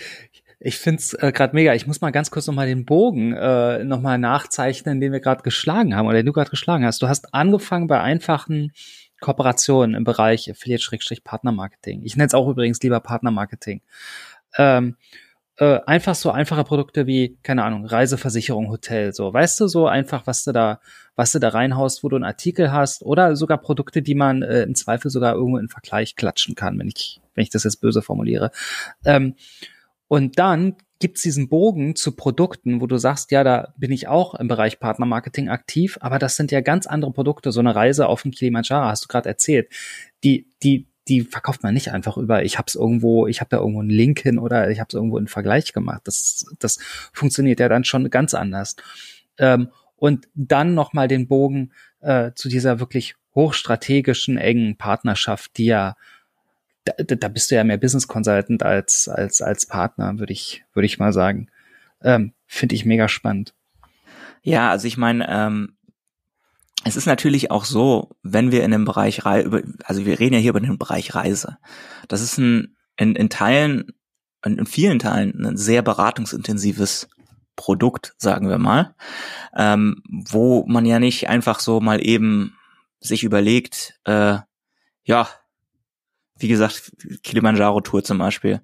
ich 0.59 0.77
find's 0.77 1.13
äh, 1.13 1.31
gerade 1.31 1.55
mega. 1.55 1.73
Ich 1.73 1.87
muss 1.87 2.01
mal 2.01 2.11
ganz 2.11 2.31
kurz 2.31 2.47
nochmal 2.47 2.67
den 2.67 2.85
Bogen 2.85 3.33
äh, 3.33 3.83
nochmal 3.83 4.17
nachzeichnen, 4.17 4.99
den 4.99 5.13
wir 5.13 5.21
gerade 5.21 5.41
geschlagen 5.41 5.95
haben 5.95 6.07
oder 6.07 6.17
den 6.17 6.25
du 6.25 6.33
gerade 6.33 6.49
geschlagen 6.49 6.85
hast. 6.85 7.01
Du 7.01 7.07
hast 7.07 7.33
angefangen 7.33 7.87
bei 7.87 8.01
einfachen 8.01 8.73
Kooperationen 9.21 9.95
im 9.95 10.03
Bereich 10.03 10.49
Affiliate-Partnermarketing. 10.49 12.03
Ich 12.03 12.15
nenne 12.15 12.27
es 12.27 12.33
auch 12.33 12.49
übrigens 12.49 12.81
lieber 12.81 12.99
Partnermarketing. 12.99 13.81
Ähm, 14.57 14.97
äh, 15.57 15.79
einfach 15.85 16.15
so 16.15 16.31
einfache 16.31 16.63
Produkte 16.63 17.05
wie, 17.05 17.37
keine 17.43 17.63
Ahnung, 17.63 17.85
Reiseversicherung, 17.85 18.69
Hotel, 18.69 19.13
so, 19.13 19.33
weißt 19.33 19.59
du, 19.59 19.67
so 19.67 19.87
einfach, 19.87 20.25
was 20.25 20.45
du 20.45 20.53
da, 20.53 20.79
was 21.15 21.33
du 21.33 21.39
da 21.39 21.49
reinhaust, 21.49 22.03
wo 22.03 22.09
du 22.09 22.15
einen 22.15 22.25
Artikel 22.25 22.71
hast 22.71 23.03
oder 23.03 23.35
sogar 23.35 23.57
Produkte, 23.57 24.01
die 24.01 24.15
man 24.15 24.41
äh, 24.41 24.63
im 24.63 24.75
Zweifel 24.75 25.11
sogar 25.11 25.35
irgendwo 25.35 25.57
in 25.57 25.67
Vergleich 25.67 26.15
klatschen 26.15 26.55
kann, 26.55 26.79
wenn 26.79 26.87
ich, 26.87 27.19
wenn 27.35 27.43
ich 27.43 27.49
das 27.49 27.65
jetzt 27.65 27.81
böse 27.81 28.01
formuliere. 28.01 28.51
Ähm, 29.03 29.35
und 30.09 30.39
dann 30.39 30.75
gibt's 30.99 31.21
diesen 31.21 31.47
Bogen 31.47 31.95
zu 31.95 32.13
Produkten, 32.13 32.81
wo 32.81 32.87
du 32.87 32.97
sagst, 32.97 33.31
ja, 33.31 33.43
da 33.45 33.73
bin 33.77 33.91
ich 33.91 34.09
auch 34.09 34.35
im 34.35 34.49
Bereich 34.49 34.79
Partnermarketing 34.79 35.47
aktiv, 35.47 35.97
aber 36.01 36.19
das 36.19 36.35
sind 36.35 36.51
ja 36.51 36.59
ganz 36.59 36.87
andere 36.87 37.13
Produkte. 37.13 37.53
So 37.53 37.61
eine 37.61 37.73
Reise 37.73 38.07
auf 38.07 38.23
den 38.23 38.31
Kilimanjaro, 38.31 38.87
hast 38.87 39.05
du 39.05 39.07
gerade 39.07 39.29
erzählt, 39.29 39.69
die, 40.25 40.49
die, 40.61 40.87
die 41.07 41.21
verkauft 41.21 41.63
man 41.63 41.73
nicht 41.73 41.91
einfach 41.91 42.17
über, 42.17 42.43
ich 42.43 42.57
habe 42.57 42.65
es 42.67 42.75
irgendwo, 42.75 43.27
ich 43.27 43.39
habe 43.39 43.49
da 43.49 43.57
irgendwo 43.57 43.79
einen 43.79 43.91
Link 43.91 44.19
hin 44.19 44.39
oder 44.39 44.69
ich 44.71 44.79
habe 44.79 44.89
es 44.89 44.95
irgendwo 44.95 45.17
in 45.17 45.27
Vergleich 45.27 45.71
gemacht. 45.71 46.01
Das, 46.03 46.45
das 46.59 46.79
funktioniert 47.13 47.61
ja 47.61 47.69
dann 47.69 47.85
schon 47.85 48.09
ganz 48.09 48.33
anders. 48.33 48.75
Ähm, 49.37 49.69
und 49.95 50.27
dann 50.33 50.73
nochmal 50.73 51.07
den 51.07 51.27
Bogen 51.27 51.71
äh, 52.01 52.31
zu 52.33 52.49
dieser 52.49 52.79
wirklich 52.79 53.15
hochstrategischen, 53.35 54.37
engen 54.37 54.75
Partnerschaft, 54.75 55.57
die 55.57 55.65
ja 55.65 55.95
da, 56.97 57.15
da 57.15 57.27
bist 57.27 57.51
du 57.51 57.55
ja 57.55 57.63
mehr 57.63 57.77
Business 57.77 58.07
Consultant 58.07 58.63
als, 58.63 59.07
als, 59.07 59.41
als 59.41 59.65
Partner, 59.65 60.19
würde 60.19 60.33
ich, 60.33 60.63
würde 60.73 60.85
ich 60.85 60.99
mal 60.99 61.13
sagen. 61.13 61.49
Ähm, 62.01 62.33
Finde 62.45 62.75
ich 62.75 62.85
mega 62.85 63.07
spannend. 63.07 63.53
Ja, 64.41 64.69
also 64.69 64.87
ich 64.87 64.97
meine, 64.97 65.27
ähm, 65.29 65.75
es 66.85 66.95
ist 66.95 67.05
natürlich 67.05 67.51
auch 67.51 67.65
so, 67.65 68.15
wenn 68.23 68.51
wir 68.51 68.63
in 68.63 68.71
dem 68.71 68.85
Bereich 68.85 69.25
Reise, 69.25 69.63
also 69.83 70.05
wir 70.05 70.19
reden 70.19 70.35
ja 70.35 70.39
hier 70.39 70.51
über 70.51 70.61
den 70.61 70.77
Bereich 70.77 71.13
Reise. 71.13 71.57
Das 72.07 72.21
ist 72.21 72.37
ein, 72.37 72.77
in, 72.97 73.15
in 73.15 73.29
Teilen, 73.29 73.91
in, 74.45 74.57
in 74.57 74.65
vielen 74.65 74.99
Teilen 74.99 75.45
ein 75.45 75.57
sehr 75.57 75.81
beratungsintensives 75.81 77.09
Produkt, 77.55 78.15
sagen 78.17 78.47
wir 78.47 78.57
mal, 78.57 78.95
ähm, 79.55 80.01
wo 80.05 80.65
man 80.67 80.85
ja 80.85 80.99
nicht 80.99 81.27
einfach 81.27 81.59
so 81.59 81.81
mal 81.81 82.03
eben 82.05 82.55
sich 83.01 83.23
überlegt, 83.23 83.99
äh, 84.05 84.37
ja, 85.03 85.27
wie 86.39 86.47
gesagt, 86.47 86.91
Kilimanjaro-Tour 87.23 88.03
zum 88.03 88.17
Beispiel, 88.17 88.61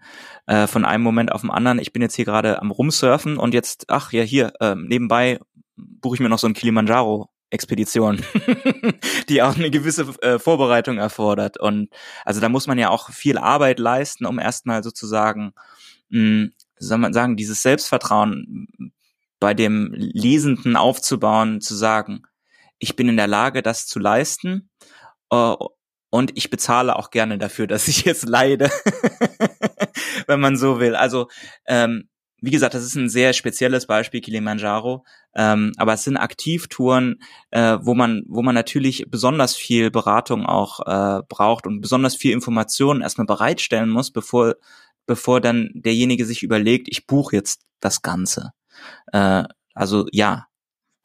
äh, 0.47 0.67
von 0.67 0.85
einem 0.85 1.03
Moment 1.03 1.31
auf 1.31 1.41
den 1.41 1.51
anderen, 1.51 1.79
ich 1.79 1.93
bin 1.93 2.01
jetzt 2.01 2.15
hier 2.15 2.25
gerade 2.25 2.61
am 2.61 2.71
Rumsurfen 2.71 3.37
und 3.37 3.53
jetzt, 3.53 3.85
ach 3.89 4.11
ja, 4.11 4.23
hier, 4.23 4.53
äh, 4.59 4.75
nebenbei 4.75 5.39
buche 5.75 6.15
ich 6.15 6.21
mir 6.21 6.29
noch 6.29 6.39
so 6.39 6.47
ein 6.47 6.53
Kilimanjaro 6.53 7.29
Expedition, 7.49 8.21
die 9.29 9.41
auch 9.41 9.55
eine 9.55 9.69
gewisse 9.69 10.03
äh, 10.21 10.39
Vorbereitung 10.39 10.97
erfordert. 10.97 11.59
Und 11.59 11.89
also 12.23 12.41
da 12.41 12.49
muss 12.49 12.67
man 12.67 12.77
ja 12.77 12.89
auch 12.89 13.09
viel 13.11 13.37
Arbeit 13.37 13.79
leisten, 13.79 14.25
um 14.25 14.39
erstmal 14.39 14.83
sozusagen, 14.83 15.53
mh, 16.09 16.19
hm, 16.19 16.53
soll 16.77 16.97
man 16.97 17.13
sagen, 17.13 17.37
dieses 17.37 17.61
Selbstvertrauen 17.61 18.67
bei 19.39 19.53
dem 19.53 19.91
Lesenden 19.93 20.75
aufzubauen, 20.75 21.61
zu 21.61 21.75
sagen, 21.75 22.23
ich 22.79 22.95
bin 22.95 23.07
in 23.07 23.17
der 23.17 23.27
Lage, 23.27 23.61
das 23.61 23.87
zu 23.87 23.99
leisten. 23.99 24.69
Uh, 25.33 25.55
und 26.15 26.31
ich 26.35 26.49
bezahle 26.49 26.95
auch 26.95 27.09
gerne 27.09 27.37
dafür, 27.37 27.67
dass 27.67 27.89
ich 27.89 28.05
jetzt 28.05 28.25
leide, 28.25 28.71
wenn 30.27 30.39
man 30.39 30.55
so 30.55 30.79
will. 30.79 30.95
Also 30.95 31.27
ähm, 31.67 32.07
wie 32.41 32.51
gesagt, 32.51 32.73
das 32.73 32.83
ist 32.83 32.95
ein 32.95 33.09
sehr 33.09 33.33
spezielles 33.33 33.85
Beispiel 33.85 34.21
Kilimanjaro, 34.21 35.03
ähm, 35.35 35.73
aber 35.75 35.91
es 35.91 36.05
sind 36.05 36.15
Aktivtouren, 36.15 37.19
äh, 37.51 37.79
wo 37.81 37.95
man, 37.95 38.23
wo 38.29 38.41
man 38.41 38.55
natürlich 38.55 39.07
besonders 39.09 39.57
viel 39.57 39.91
Beratung 39.91 40.45
auch 40.45 40.79
äh, 40.85 41.21
braucht 41.27 41.67
und 41.67 41.81
besonders 41.81 42.15
viel 42.15 42.31
Informationen 42.31 43.01
erstmal 43.01 43.27
bereitstellen 43.27 43.89
muss, 43.89 44.11
bevor, 44.11 44.55
bevor 45.05 45.41
dann 45.41 45.69
derjenige 45.73 46.25
sich 46.25 46.43
überlegt, 46.43 46.87
ich 46.89 47.07
buche 47.07 47.35
jetzt 47.35 47.63
das 47.81 48.01
Ganze. 48.03 48.51
Äh, 49.11 49.43
also 49.73 50.07
ja, 50.13 50.45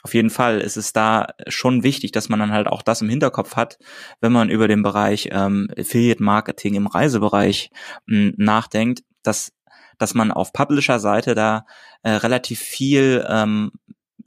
auf 0.03 0.15
jeden 0.15 0.31
Fall 0.31 0.61
ist 0.61 0.77
es 0.77 0.93
da 0.93 1.29
schon 1.49 1.83
wichtig, 1.83 2.13
dass 2.13 2.29
man 2.29 2.39
dann 2.39 2.53
halt 2.53 2.67
auch 2.67 2.83
das 2.83 3.03
im 3.03 3.09
Hinterkopf 3.09 3.57
hat, 3.57 3.79
wenn 4.21 4.33
man 4.33 4.49
über 4.49 4.69
den 4.69 4.83
Bereich 4.83 5.29
ähm, 5.33 5.69
Affiliate 5.79 6.23
Marketing 6.23 6.75
im 6.75 6.87
Reisebereich 6.87 7.71
m, 8.09 8.35
nachdenkt, 8.37 9.03
dass 9.23 9.53
dass 9.99 10.15
man 10.15 10.33
auf 10.33 10.55
Publisher-Seite 10.55 11.35
da 11.35 11.67
äh, 12.03 12.13
relativ 12.13 12.59
viel 12.61 13.23
ähm, 13.29 13.71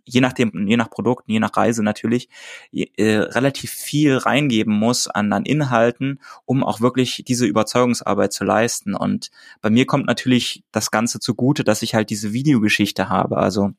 je 0.05 0.21
nachdem, 0.21 0.67
je 0.67 0.77
nach 0.77 0.89
Produkten, 0.89 1.31
je 1.31 1.39
nach 1.39 1.55
Reise 1.55 1.83
natürlich, 1.83 2.29
äh, 2.71 3.17
relativ 3.17 3.71
viel 3.71 4.17
reingeben 4.17 4.73
muss 4.73 5.07
an, 5.07 5.31
an 5.33 5.45
Inhalten, 5.45 6.19
um 6.45 6.63
auch 6.63 6.81
wirklich 6.81 7.23
diese 7.27 7.45
Überzeugungsarbeit 7.45 8.33
zu 8.33 8.43
leisten. 8.43 8.95
Und 8.95 9.31
bei 9.61 9.69
mir 9.69 9.85
kommt 9.85 10.05
natürlich 10.05 10.63
das 10.71 10.91
Ganze 10.91 11.19
zugute, 11.19 11.63
dass 11.63 11.81
ich 11.81 11.95
halt 11.95 12.09
diese 12.09 12.33
Videogeschichte 12.33 13.09
habe. 13.09 13.37
Also 13.37 13.71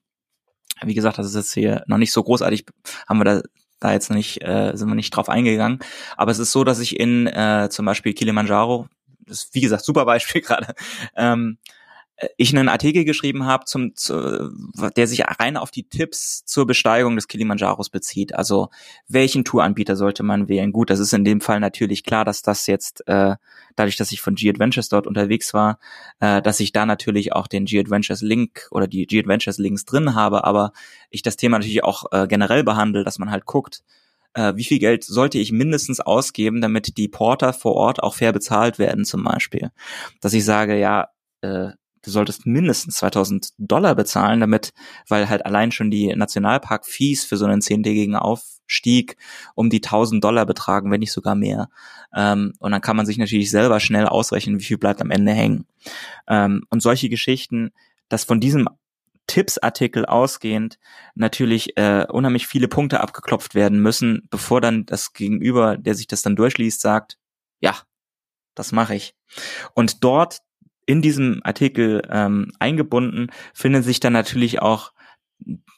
wie 0.83 0.95
gesagt, 0.95 1.18
das 1.18 1.27
ist 1.27 1.35
jetzt 1.35 1.55
hier 1.55 1.85
noch 1.87 1.99
nicht 1.99 2.12
so 2.12 2.22
großartig, 2.22 2.66
haben 3.09 3.18
wir 3.18 3.25
da 3.25 3.43
da 3.81 3.93
jetzt 3.93 4.09
noch 4.09 4.16
nicht, 4.16 4.43
äh, 4.43 4.72
sind 4.75 4.89
wir 4.89 4.95
nicht 4.95 5.11
drauf 5.11 5.29
eingegangen. 5.29 5.79
Aber 6.16 6.31
es 6.31 6.39
ist 6.39 6.53
so, 6.53 6.64
dass 6.64 6.81
ich 6.81 6.99
in 6.99 7.27
äh, 7.27 7.68
zum 7.70 7.85
Beispiel 7.85 8.14
Kilimanjaro, 8.14 8.89
das 9.27 9.45
ist 9.45 9.55
wie 9.55 9.61
gesagt 9.61 9.85
super 9.85 10.07
Beispiel 10.07 10.41
gerade, 10.43 10.75
ähm, 11.16 11.59
ich 12.37 12.55
einen 12.55 12.69
Artikel 12.69 13.05
geschrieben 13.05 13.45
habe, 13.45 13.65
zum, 13.65 13.95
zu, 13.97 14.51
der 14.97 15.07
sich 15.09 15.25
rein 15.41 15.57
auf 15.57 15.71
die 15.73 15.89
Tipps 15.89 16.45
zur 16.45 16.67
Besteigung 16.67 17.17
des 17.17 17.27
Kilimanjaros 17.27 17.91
bezieht. 17.91 18.35
Also 18.35 18.69
welchen 19.09 19.45
Touranbieter 19.45 19.97
sollte 19.97 20.23
man 20.23 20.49
wählen? 20.49 20.73
Gut, 20.73 20.91
das 20.91 21.01
ist 21.01 21.12
in 21.12 21.25
dem 21.25 21.41
Fall 21.41 21.59
natürlich 21.59 22.05
klar, 22.05 22.25
dass 22.25 22.43
das 22.43 22.67
jetzt, 22.69 23.07
äh, 23.09 23.35
dadurch, 23.75 23.97
dass 23.97 24.12
ich 24.12 24.21
von 24.21 24.37
G-Adventures 24.37 24.89
dort 24.89 25.09
unterwegs 25.09 25.55
war, 25.55 25.79
äh, 26.21 26.41
dass 26.41 26.61
ich 26.61 26.73
da 26.73 26.87
natürlich 26.87 27.33
auch 27.33 27.49
den 27.49 27.65
G-Adventures 27.65 28.23
Link 28.23 28.69
oder 28.71 28.87
die 28.87 29.07
G-Adventures 29.07 29.59
Links 29.59 29.85
drin 29.85 30.15
habe, 30.15 30.45
aber 30.45 30.73
ich 31.11 31.23
das 31.23 31.37
Thema 31.37 31.59
natürlich 31.59 31.83
auch 31.83 32.12
äh, 32.12 32.29
generell 32.29 32.62
behandle, 32.62 33.03
dass 33.03 33.19
man 33.19 33.33
halt 33.33 33.45
guckt, 33.45 33.83
äh, 34.35 34.55
wie 34.55 34.65
viel 34.65 34.79
Geld 34.79 35.03
sollte 35.03 35.39
ich 35.39 35.51
mindestens 35.51 35.99
ausgeben, 35.99 36.61
damit 36.61 36.97
die 36.97 37.09
Porter 37.09 37.53
vor 37.53 37.75
Ort 37.75 38.03
auch 38.03 38.15
fair 38.15 38.33
bezahlt 38.33 38.79
werden 38.79 39.05
zum 39.05 39.25
Beispiel. 39.25 39.73
Dass 40.21 40.33
ich 40.33 40.45
sage, 40.45 40.79
ja, 40.79 41.09
äh, 41.41 41.71
du 42.05 42.11
solltest 42.11 42.47
mindestens 42.47 42.97
2000 42.97 43.51
Dollar 43.59 43.95
bezahlen, 43.95 44.41
damit, 44.41 44.73
weil 45.09 45.29
halt 45.29 45.47
allein 45.47 45.73
schon 45.73 45.91
die 45.91 46.15
Nationalpark-Fees 46.15 47.25
für 47.25 47.37
so 47.37 47.47
einen 47.47 47.63
zehntägigen 47.63 48.17
Aufstieg 48.17 49.17
um 49.55 49.71
die 49.71 49.83
1000 49.83 50.23
Dollar 50.23 50.47
betragen, 50.47 50.91
wenn 50.91 51.01
nicht 51.01 51.13
sogar 51.13 51.35
mehr. 51.35 51.69
Ähm, 52.15 52.53
und 52.59 52.73
dann 52.73 52.81
kann 52.81 52.97
man 52.97 53.07
sich 53.07 53.19
natürlich 53.19 53.51
selber 53.51 53.81
schnell 53.81 54.07
ausrechnen, 54.07 54.59
wie 54.59 54.65
viel 54.65 54.79
bleibt 54.79 55.01
am 55.01 55.11
Ende 55.11 55.33
hängen. 55.33 55.67
Ähm, 56.29 56.65
und 56.71 56.81
solche 56.81 57.09
Geschichten, 57.09 57.71
dass 58.09 58.25
von 58.25 58.41
diesem 58.41 58.69
Tippsartikel 59.27 60.05
ausgehend 60.05 60.79
natürlich 61.15 61.77
äh, 61.79 62.07
unheimlich 62.11 62.47
viele 62.47 62.69
Punkte 62.69 63.01
abgeklopft 63.01 63.55
werden 63.55 63.81
müssen, 63.81 64.29
bevor 64.31 64.61
dann 64.61 64.85
das 64.85 65.15
Gegenüber, 65.15 65.79
der 65.79 65.95
sich 65.95 66.07
das 66.07 66.21
dann 66.21 66.37
durchliest, 66.37 66.83
sagt, 66.83 67.19
ja, 67.61 67.75
das 68.55 68.73
mache 68.73 68.95
ich. 68.95 69.15
Und 69.75 70.05
dort 70.05 70.39
in 70.87 71.03
diesem 71.03 71.41
Artikel 71.45 72.03
ähm, 72.11 72.53
eingebunden 72.59 73.30
finden 73.53 73.82
sich 73.82 74.01
dann 74.01 74.12
natürlich 74.12 74.61
auch 74.62 74.93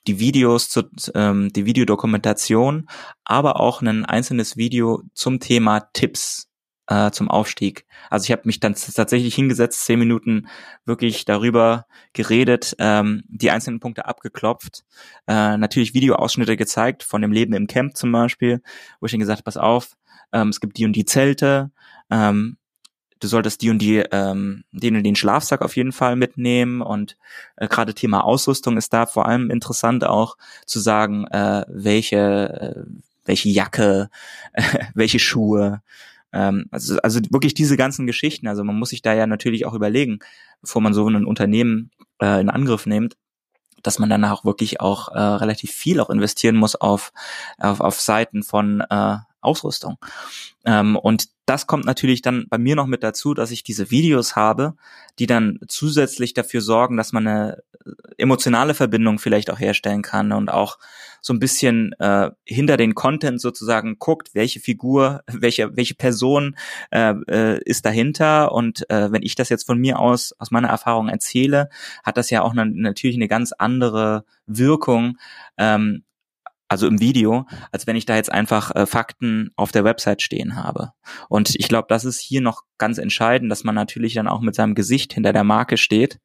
die 0.06 0.20
Videos, 0.20 0.68
zu, 0.68 0.84
ähm, 1.14 1.52
die 1.52 1.66
Videodokumentation, 1.66 2.88
aber 3.24 3.60
auch 3.60 3.82
ein 3.82 4.04
einzelnes 4.04 4.56
Video 4.56 5.02
zum 5.14 5.40
Thema 5.40 5.80
Tipps 5.92 6.48
äh, 6.88 7.10
zum 7.10 7.28
Aufstieg. 7.28 7.84
Also 8.10 8.24
ich 8.24 8.32
habe 8.32 8.42
mich 8.44 8.60
dann 8.60 8.74
tatsächlich 8.74 9.34
hingesetzt, 9.34 9.84
zehn 9.84 9.98
Minuten 9.98 10.46
wirklich 10.84 11.24
darüber 11.24 11.86
geredet, 12.12 12.76
ähm, 12.78 13.24
die 13.26 13.50
einzelnen 13.50 13.80
Punkte 13.80 14.06
abgeklopft, 14.06 14.84
äh, 15.26 15.56
natürlich 15.56 15.94
Videoausschnitte 15.94 16.56
gezeigt 16.56 17.02
von 17.02 17.22
dem 17.22 17.32
Leben 17.32 17.54
im 17.54 17.66
Camp 17.66 17.96
zum 17.96 18.12
Beispiel, 18.12 18.62
wo 19.00 19.06
ich 19.06 19.12
dann 19.12 19.20
gesagt, 19.20 19.44
pass 19.44 19.56
auf, 19.56 19.96
ähm, 20.32 20.48
es 20.48 20.60
gibt 20.60 20.78
die 20.78 20.84
und 20.84 20.94
die 20.94 21.04
Zelte, 21.04 21.72
ähm, 22.10 22.56
du 23.20 23.28
solltest 23.28 23.62
die 23.62 23.70
und 23.70 23.78
die, 23.78 23.98
ähm, 24.10 24.64
den 24.72 24.96
und 24.96 25.04
den 25.04 25.16
Schlafsack 25.16 25.62
auf 25.62 25.76
jeden 25.76 25.92
Fall 25.92 26.16
mitnehmen. 26.16 26.82
Und 26.82 27.16
äh, 27.56 27.68
gerade 27.68 27.94
Thema 27.94 28.24
Ausrüstung 28.24 28.76
ist 28.76 28.92
da 28.92 29.06
vor 29.06 29.26
allem 29.26 29.50
interessant 29.50 30.04
auch 30.04 30.36
zu 30.66 30.80
sagen, 30.80 31.26
äh, 31.26 31.64
welche, 31.68 32.76
äh, 32.76 32.82
welche 33.24 33.48
Jacke, 33.48 34.10
äh, 34.52 34.62
welche 34.94 35.18
Schuhe, 35.18 35.82
ähm, 36.32 36.66
also, 36.70 36.98
also 36.98 37.20
wirklich 37.30 37.54
diese 37.54 37.76
ganzen 37.76 38.06
Geschichten, 38.06 38.46
also 38.48 38.64
man 38.64 38.78
muss 38.78 38.90
sich 38.90 39.02
da 39.02 39.14
ja 39.14 39.26
natürlich 39.26 39.64
auch 39.64 39.74
überlegen, 39.74 40.18
bevor 40.60 40.82
man 40.82 40.92
so 40.92 41.08
ein 41.08 41.24
Unternehmen 41.24 41.90
äh, 42.20 42.40
in 42.40 42.50
Angriff 42.50 42.86
nimmt, 42.86 43.16
dass 43.82 43.98
man 43.98 44.10
danach 44.10 44.44
wirklich 44.44 44.80
auch 44.80 45.08
äh, 45.08 45.18
relativ 45.18 45.70
viel 45.70 46.00
auch 46.00 46.10
investieren 46.10 46.56
muss 46.56 46.74
auf, 46.76 47.12
auf, 47.58 47.80
auf 47.80 48.00
Seiten 48.00 48.42
von 48.42 48.80
äh, 48.80 49.16
Ausrüstung. 49.46 49.96
Ähm, 50.64 50.96
und 50.96 51.28
das 51.46 51.68
kommt 51.68 51.84
natürlich 51.84 52.22
dann 52.22 52.46
bei 52.50 52.58
mir 52.58 52.74
noch 52.74 52.86
mit 52.86 53.04
dazu, 53.04 53.32
dass 53.32 53.52
ich 53.52 53.62
diese 53.62 53.90
Videos 53.90 54.34
habe, 54.34 54.74
die 55.20 55.26
dann 55.26 55.60
zusätzlich 55.68 56.34
dafür 56.34 56.60
sorgen, 56.60 56.96
dass 56.96 57.12
man 57.12 57.26
eine 57.26 57.62
äh, 57.84 57.90
emotionale 58.18 58.74
Verbindung 58.74 59.20
vielleicht 59.20 59.50
auch 59.50 59.60
herstellen 59.60 60.02
kann 60.02 60.32
und 60.32 60.50
auch 60.50 60.78
so 61.20 61.32
ein 61.32 61.38
bisschen 61.38 61.92
äh, 62.00 62.30
hinter 62.44 62.76
den 62.76 62.94
Content 62.94 63.40
sozusagen 63.40 63.98
guckt, 63.98 64.34
welche 64.34 64.58
Figur, 64.58 65.22
welche 65.32 65.76
welche 65.76 65.94
Person 65.94 66.56
äh, 66.90 67.14
äh, 67.28 67.60
ist 67.64 67.86
dahinter 67.86 68.50
und 68.52 68.90
äh, 68.90 69.12
wenn 69.12 69.22
ich 69.22 69.36
das 69.36 69.48
jetzt 69.48 69.66
von 69.66 69.78
mir 69.78 70.00
aus 70.00 70.34
aus 70.38 70.50
meiner 70.50 70.68
Erfahrung 70.68 71.08
erzähle, 71.08 71.68
hat 72.02 72.16
das 72.16 72.30
ja 72.30 72.42
auch 72.42 72.52
eine, 72.52 72.66
natürlich 72.66 73.16
eine 73.16 73.28
ganz 73.28 73.52
andere 73.52 74.24
Wirkung 74.46 75.18
ähm, 75.58 76.02
also 76.68 76.86
im 76.86 77.00
Video, 77.00 77.46
als 77.70 77.86
wenn 77.86 77.96
ich 77.96 78.06
da 78.06 78.16
jetzt 78.16 78.32
einfach 78.32 78.74
äh, 78.74 78.86
Fakten 78.86 79.50
auf 79.56 79.72
der 79.72 79.84
Website 79.84 80.22
stehen 80.22 80.56
habe. 80.56 80.92
Und 81.28 81.54
ich 81.54 81.68
glaube, 81.68 81.86
das 81.88 82.04
ist 82.04 82.18
hier 82.18 82.40
noch 82.40 82.62
ganz 82.78 82.98
entscheidend, 82.98 83.50
dass 83.50 83.64
man 83.64 83.74
natürlich 83.74 84.14
dann 84.14 84.28
auch 84.28 84.40
mit 84.40 84.54
seinem 84.54 84.74
Gesicht 84.74 85.12
hinter 85.12 85.32
der 85.32 85.44
Marke 85.44 85.76
steht 85.76 86.18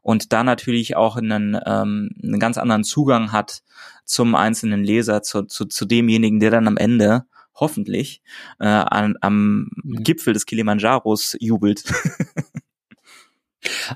und 0.00 0.32
da 0.32 0.44
natürlich 0.44 0.96
auch 0.96 1.16
einen, 1.16 1.58
ähm, 1.66 2.10
einen 2.22 2.40
ganz 2.40 2.58
anderen 2.58 2.84
Zugang 2.84 3.32
hat 3.32 3.62
zum 4.04 4.34
einzelnen 4.34 4.82
Leser, 4.82 5.22
zu, 5.22 5.42
zu, 5.42 5.66
zu 5.66 5.84
demjenigen, 5.84 6.40
der 6.40 6.50
dann 6.50 6.68
am 6.68 6.76
Ende 6.76 7.24
hoffentlich 7.54 8.22
äh, 8.60 8.66
an, 8.66 9.16
am 9.20 9.68
mhm. 9.82 10.02
Gipfel 10.02 10.32
des 10.32 10.46
Kilimanjaros 10.46 11.36
jubelt. 11.38 11.84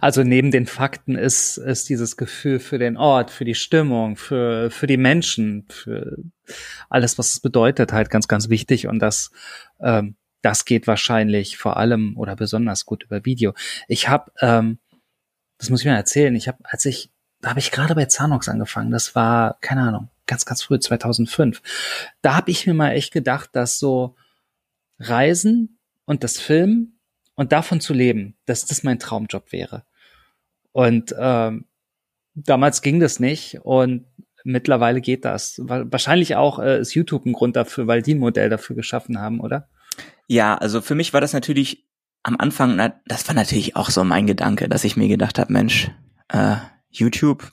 Also 0.00 0.22
neben 0.22 0.50
den 0.50 0.66
Fakten 0.66 1.16
ist, 1.16 1.56
ist 1.56 1.88
dieses 1.88 2.16
Gefühl 2.16 2.60
für 2.60 2.78
den 2.78 2.96
Ort, 2.96 3.30
für 3.30 3.44
die 3.44 3.54
Stimmung, 3.54 4.16
für, 4.16 4.70
für 4.70 4.86
die 4.86 4.96
Menschen, 4.96 5.66
für 5.68 6.18
alles, 6.88 7.18
was 7.18 7.32
es 7.32 7.40
bedeutet, 7.40 7.92
halt 7.92 8.10
ganz, 8.10 8.28
ganz 8.28 8.48
wichtig. 8.48 8.86
Und 8.86 9.00
das, 9.00 9.30
ähm, 9.80 10.16
das 10.42 10.64
geht 10.64 10.86
wahrscheinlich 10.86 11.58
vor 11.58 11.76
allem 11.76 12.16
oder 12.16 12.36
besonders 12.36 12.84
gut 12.84 13.04
über 13.04 13.24
Video. 13.24 13.54
Ich 13.88 14.08
habe, 14.08 14.30
ähm, 14.40 14.78
das 15.58 15.70
muss 15.70 15.80
ich 15.80 15.86
mir 15.86 15.94
erzählen, 15.94 16.34
ich 16.36 16.48
habe, 16.48 16.58
als 16.62 16.84
ich, 16.84 17.10
da 17.40 17.50
habe 17.50 17.60
ich 17.60 17.72
gerade 17.72 17.94
bei 17.94 18.04
Zanox 18.04 18.48
angefangen, 18.48 18.90
das 18.90 19.14
war, 19.14 19.58
keine 19.60 19.82
Ahnung, 19.82 20.10
ganz, 20.26 20.44
ganz 20.44 20.62
früh, 20.62 20.78
2005. 20.78 21.62
Da 22.22 22.34
habe 22.34 22.50
ich 22.50 22.66
mir 22.66 22.74
mal 22.74 22.92
echt 22.92 23.12
gedacht, 23.12 23.50
dass 23.52 23.78
so 23.78 24.16
Reisen 24.98 25.78
und 26.04 26.24
das 26.24 26.38
Film 26.38 26.95
und 27.36 27.52
davon 27.52 27.80
zu 27.80 27.94
leben, 27.94 28.34
dass 28.46 28.66
das 28.66 28.82
mein 28.82 28.98
Traumjob 28.98 29.52
wäre. 29.52 29.84
Und 30.72 31.14
ähm, 31.18 31.66
damals 32.34 32.82
ging 32.82 33.00
das 33.00 33.20
nicht 33.20 33.60
und 33.62 34.06
mittlerweile 34.44 35.00
geht 35.00 35.24
das. 35.24 35.60
Wahrscheinlich 35.64 36.36
auch 36.36 36.58
äh, 36.58 36.80
ist 36.80 36.94
YouTube 36.94 37.26
ein 37.26 37.32
Grund 37.32 37.56
dafür, 37.56 37.86
weil 37.86 38.02
die 38.02 38.14
ein 38.14 38.18
Modell 38.18 38.48
dafür 38.48 38.76
geschaffen 38.76 39.20
haben, 39.20 39.40
oder? 39.40 39.68
Ja, 40.26 40.56
also 40.56 40.80
für 40.80 40.94
mich 40.94 41.12
war 41.12 41.20
das 41.20 41.32
natürlich 41.32 41.86
am 42.22 42.36
Anfang, 42.38 42.76
na, 42.76 43.00
das 43.06 43.26
war 43.28 43.34
natürlich 43.34 43.76
auch 43.76 43.90
so 43.90 44.02
mein 44.02 44.26
Gedanke, 44.26 44.68
dass 44.68 44.84
ich 44.84 44.96
mir 44.96 45.08
gedacht 45.08 45.38
habe, 45.38 45.52
Mensch, 45.52 45.90
äh, 46.28 46.56
YouTube, 46.90 47.52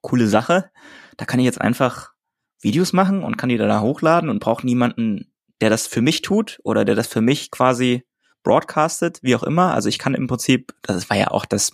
coole 0.00 0.26
Sache, 0.26 0.70
da 1.16 1.24
kann 1.24 1.40
ich 1.40 1.44
jetzt 1.44 1.60
einfach 1.60 2.12
Videos 2.60 2.92
machen 2.92 3.22
und 3.22 3.36
kann 3.36 3.48
die 3.48 3.58
da 3.58 3.80
hochladen 3.80 4.30
und 4.30 4.40
brauche 4.40 4.64
niemanden, 4.64 5.32
der 5.60 5.70
das 5.70 5.86
für 5.86 6.00
mich 6.00 6.22
tut 6.22 6.60
oder 6.64 6.84
der 6.84 6.94
das 6.94 7.06
für 7.06 7.20
mich 7.20 7.50
quasi 7.50 8.04
broadcastet, 8.42 9.20
wie 9.22 9.34
auch 9.36 9.42
immer. 9.42 9.74
Also 9.74 9.88
ich 9.88 9.98
kann 9.98 10.14
im 10.14 10.26
Prinzip, 10.26 10.74
das 10.82 11.08
war 11.10 11.16
ja 11.16 11.28
auch 11.28 11.44
das, 11.44 11.72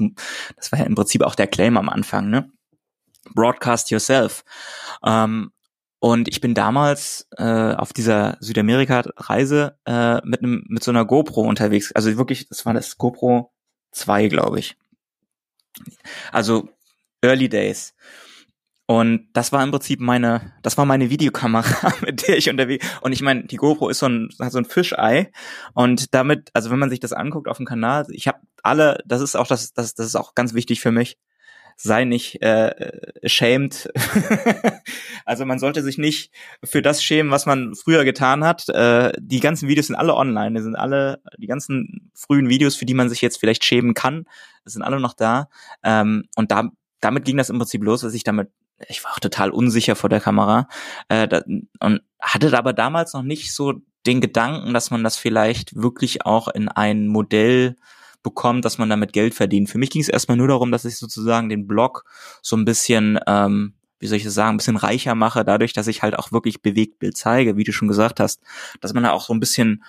das 0.56 0.72
war 0.72 0.78
ja 0.78 0.86
im 0.86 0.94
Prinzip 0.94 1.22
auch 1.22 1.34
der 1.34 1.46
Claim 1.46 1.76
am 1.76 1.88
Anfang, 1.88 2.30
ne? 2.30 2.50
Broadcast 3.34 3.90
yourself. 3.90 4.44
Ähm, 5.04 5.52
und 6.00 6.28
ich 6.28 6.40
bin 6.40 6.54
damals 6.54 7.28
äh, 7.36 7.74
auf 7.74 7.92
dieser 7.92 8.36
Südamerika-Reise 8.40 9.78
äh, 9.84 10.24
mit 10.24 10.40
einem 10.42 10.64
mit 10.68 10.84
so 10.84 10.92
einer 10.92 11.04
GoPro 11.04 11.42
unterwegs. 11.42 11.92
Also 11.92 12.16
wirklich, 12.16 12.48
das 12.48 12.64
war 12.64 12.74
das 12.74 12.98
GoPro 12.98 13.52
2, 13.92 14.28
glaube 14.28 14.60
ich. 14.60 14.76
Also 16.30 16.68
Early 17.20 17.48
Days. 17.48 17.94
Und 18.90 19.28
das 19.34 19.52
war 19.52 19.62
im 19.62 19.70
Prinzip 19.70 20.00
meine, 20.00 20.54
das 20.62 20.78
war 20.78 20.86
meine 20.86 21.10
Videokamera, 21.10 21.92
mit 22.00 22.26
der 22.26 22.38
ich 22.38 22.48
unterwegs. 22.48 22.86
Und 23.02 23.12
ich 23.12 23.20
meine, 23.20 23.44
die 23.44 23.56
GoPro 23.56 23.90
ist 23.90 23.98
so 23.98 24.06
ein, 24.06 24.30
hat 24.40 24.50
so 24.50 24.56
ein 24.56 24.64
Fischei. 24.64 25.30
Und 25.74 26.14
damit, 26.14 26.48
also 26.54 26.70
wenn 26.70 26.78
man 26.78 26.88
sich 26.88 26.98
das 26.98 27.12
anguckt 27.12 27.48
auf 27.48 27.58
dem 27.58 27.66
Kanal, 27.66 28.06
ich 28.08 28.28
habe 28.28 28.38
alle, 28.62 29.02
das 29.04 29.20
ist 29.20 29.36
auch 29.36 29.46
das, 29.46 29.74
das, 29.74 29.94
das 29.94 30.06
ist 30.06 30.16
auch 30.16 30.34
ganz 30.34 30.54
wichtig 30.54 30.80
für 30.80 30.90
mich. 30.90 31.18
Sei 31.76 32.06
nicht 32.06 32.40
äh, 32.40 32.90
ashamed. 33.22 33.90
also 35.26 35.44
man 35.44 35.58
sollte 35.58 35.82
sich 35.82 35.98
nicht 35.98 36.32
für 36.64 36.80
das 36.80 37.04
schämen, 37.04 37.30
was 37.30 37.44
man 37.44 37.74
früher 37.74 38.06
getan 38.06 38.42
hat. 38.42 38.70
Äh, 38.70 39.12
die 39.18 39.40
ganzen 39.40 39.68
Videos 39.68 39.88
sind 39.88 39.96
alle 39.96 40.14
online. 40.14 40.56
Die 40.56 40.62
sind 40.62 40.76
alle, 40.76 41.20
die 41.36 41.46
ganzen 41.46 42.10
frühen 42.14 42.48
Videos, 42.48 42.74
für 42.74 42.86
die 42.86 42.94
man 42.94 43.10
sich 43.10 43.20
jetzt 43.20 43.38
vielleicht 43.38 43.66
schämen 43.66 43.92
kann, 43.92 44.24
sind 44.64 44.80
alle 44.80 44.98
noch 44.98 45.12
da. 45.12 45.50
Ähm, 45.84 46.24
und 46.36 46.50
da, 46.50 46.70
damit 47.00 47.26
ging 47.26 47.36
das 47.36 47.50
im 47.50 47.58
Prinzip 47.58 47.84
los, 47.84 48.00
dass 48.00 48.14
ich 48.14 48.24
damit 48.24 48.48
ich 48.88 49.04
war 49.04 49.12
auch 49.12 49.20
total 49.20 49.50
unsicher 49.50 49.96
vor 49.96 50.10
der 50.10 50.20
Kamera 50.20 50.68
äh, 51.08 51.26
da, 51.26 51.42
und 51.80 52.00
hatte 52.20 52.56
aber 52.56 52.72
damals 52.72 53.12
noch 53.12 53.22
nicht 53.22 53.52
so 53.52 53.74
den 54.06 54.20
Gedanken, 54.20 54.72
dass 54.72 54.90
man 54.90 55.04
das 55.04 55.16
vielleicht 55.16 55.74
wirklich 55.74 56.24
auch 56.24 56.48
in 56.48 56.68
ein 56.68 57.08
Modell 57.08 57.76
bekommt, 58.22 58.64
dass 58.64 58.78
man 58.78 58.90
damit 58.90 59.12
Geld 59.12 59.34
verdient. 59.34 59.70
Für 59.70 59.78
mich 59.78 59.90
ging 59.90 60.02
es 60.02 60.08
erstmal 60.08 60.36
nur 60.36 60.48
darum, 60.48 60.72
dass 60.72 60.84
ich 60.84 60.96
sozusagen 60.96 61.48
den 61.48 61.66
Blog 61.66 62.04
so 62.42 62.56
ein 62.56 62.64
bisschen, 62.64 63.18
ähm, 63.26 63.74
wie 64.00 64.06
soll 64.06 64.18
ich 64.18 64.24
das 64.24 64.34
sagen, 64.34 64.54
ein 64.54 64.56
bisschen 64.56 64.76
reicher 64.76 65.14
mache, 65.14 65.44
dadurch, 65.44 65.72
dass 65.72 65.86
ich 65.86 66.02
halt 66.02 66.18
auch 66.18 66.32
wirklich 66.32 66.62
Bewegtbild 66.62 67.16
zeige, 67.16 67.56
wie 67.56 67.64
du 67.64 67.72
schon 67.72 67.88
gesagt 67.88 68.20
hast, 68.20 68.40
dass 68.80 68.92
man 68.92 69.02
da 69.02 69.12
auch 69.12 69.24
so 69.24 69.34
ein 69.34 69.40
bisschen 69.40 69.84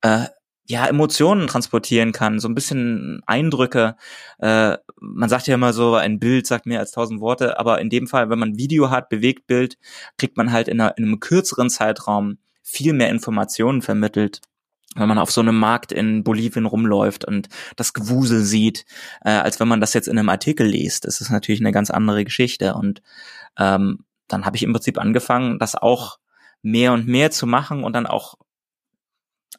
äh, 0.00 0.26
ja, 0.66 0.86
Emotionen 0.86 1.46
transportieren 1.46 2.12
kann, 2.12 2.40
so 2.40 2.48
ein 2.48 2.54
bisschen 2.54 3.22
Eindrücke. 3.26 3.96
Äh, 4.38 4.78
man 5.00 5.28
sagt 5.28 5.46
ja 5.46 5.54
immer 5.54 5.72
so, 5.72 5.94
ein 5.94 6.18
Bild 6.18 6.46
sagt 6.46 6.66
mehr 6.66 6.80
als 6.80 6.92
tausend 6.92 7.20
Worte, 7.20 7.58
aber 7.58 7.80
in 7.80 7.90
dem 7.90 8.06
Fall, 8.06 8.30
wenn 8.30 8.38
man 8.38 8.56
Video 8.56 8.90
hat, 8.90 9.08
bewegt 9.10 9.46
Bild, 9.46 9.76
kriegt 10.16 10.36
man 10.36 10.52
halt 10.52 10.68
in, 10.68 10.80
einer, 10.80 10.96
in 10.96 11.04
einem 11.04 11.20
kürzeren 11.20 11.68
Zeitraum 11.68 12.38
viel 12.62 12.94
mehr 12.94 13.10
Informationen 13.10 13.82
vermittelt 13.82 14.40
wenn 14.96 15.08
man 15.08 15.18
auf 15.18 15.30
so 15.30 15.40
einem 15.40 15.58
Markt 15.58 15.92
in 15.92 16.22
Bolivien 16.22 16.66
rumläuft 16.66 17.24
und 17.24 17.48
das 17.76 17.92
Gewusel 17.92 18.42
sieht, 18.42 18.84
äh, 19.24 19.30
als 19.30 19.58
wenn 19.58 19.68
man 19.68 19.80
das 19.80 19.92
jetzt 19.94 20.08
in 20.08 20.18
einem 20.18 20.28
Artikel 20.28 20.66
liest. 20.66 21.04
Das 21.04 21.20
ist 21.20 21.30
natürlich 21.30 21.60
eine 21.60 21.72
ganz 21.72 21.90
andere 21.90 22.24
Geschichte. 22.24 22.74
Und 22.74 23.02
ähm, 23.58 24.04
dann 24.28 24.44
habe 24.44 24.56
ich 24.56 24.62
im 24.62 24.72
Prinzip 24.72 24.98
angefangen, 24.98 25.58
das 25.58 25.74
auch 25.74 26.18
mehr 26.62 26.92
und 26.92 27.06
mehr 27.06 27.30
zu 27.30 27.46
machen 27.46 27.84
und 27.84 27.92
dann 27.92 28.06
auch 28.06 28.36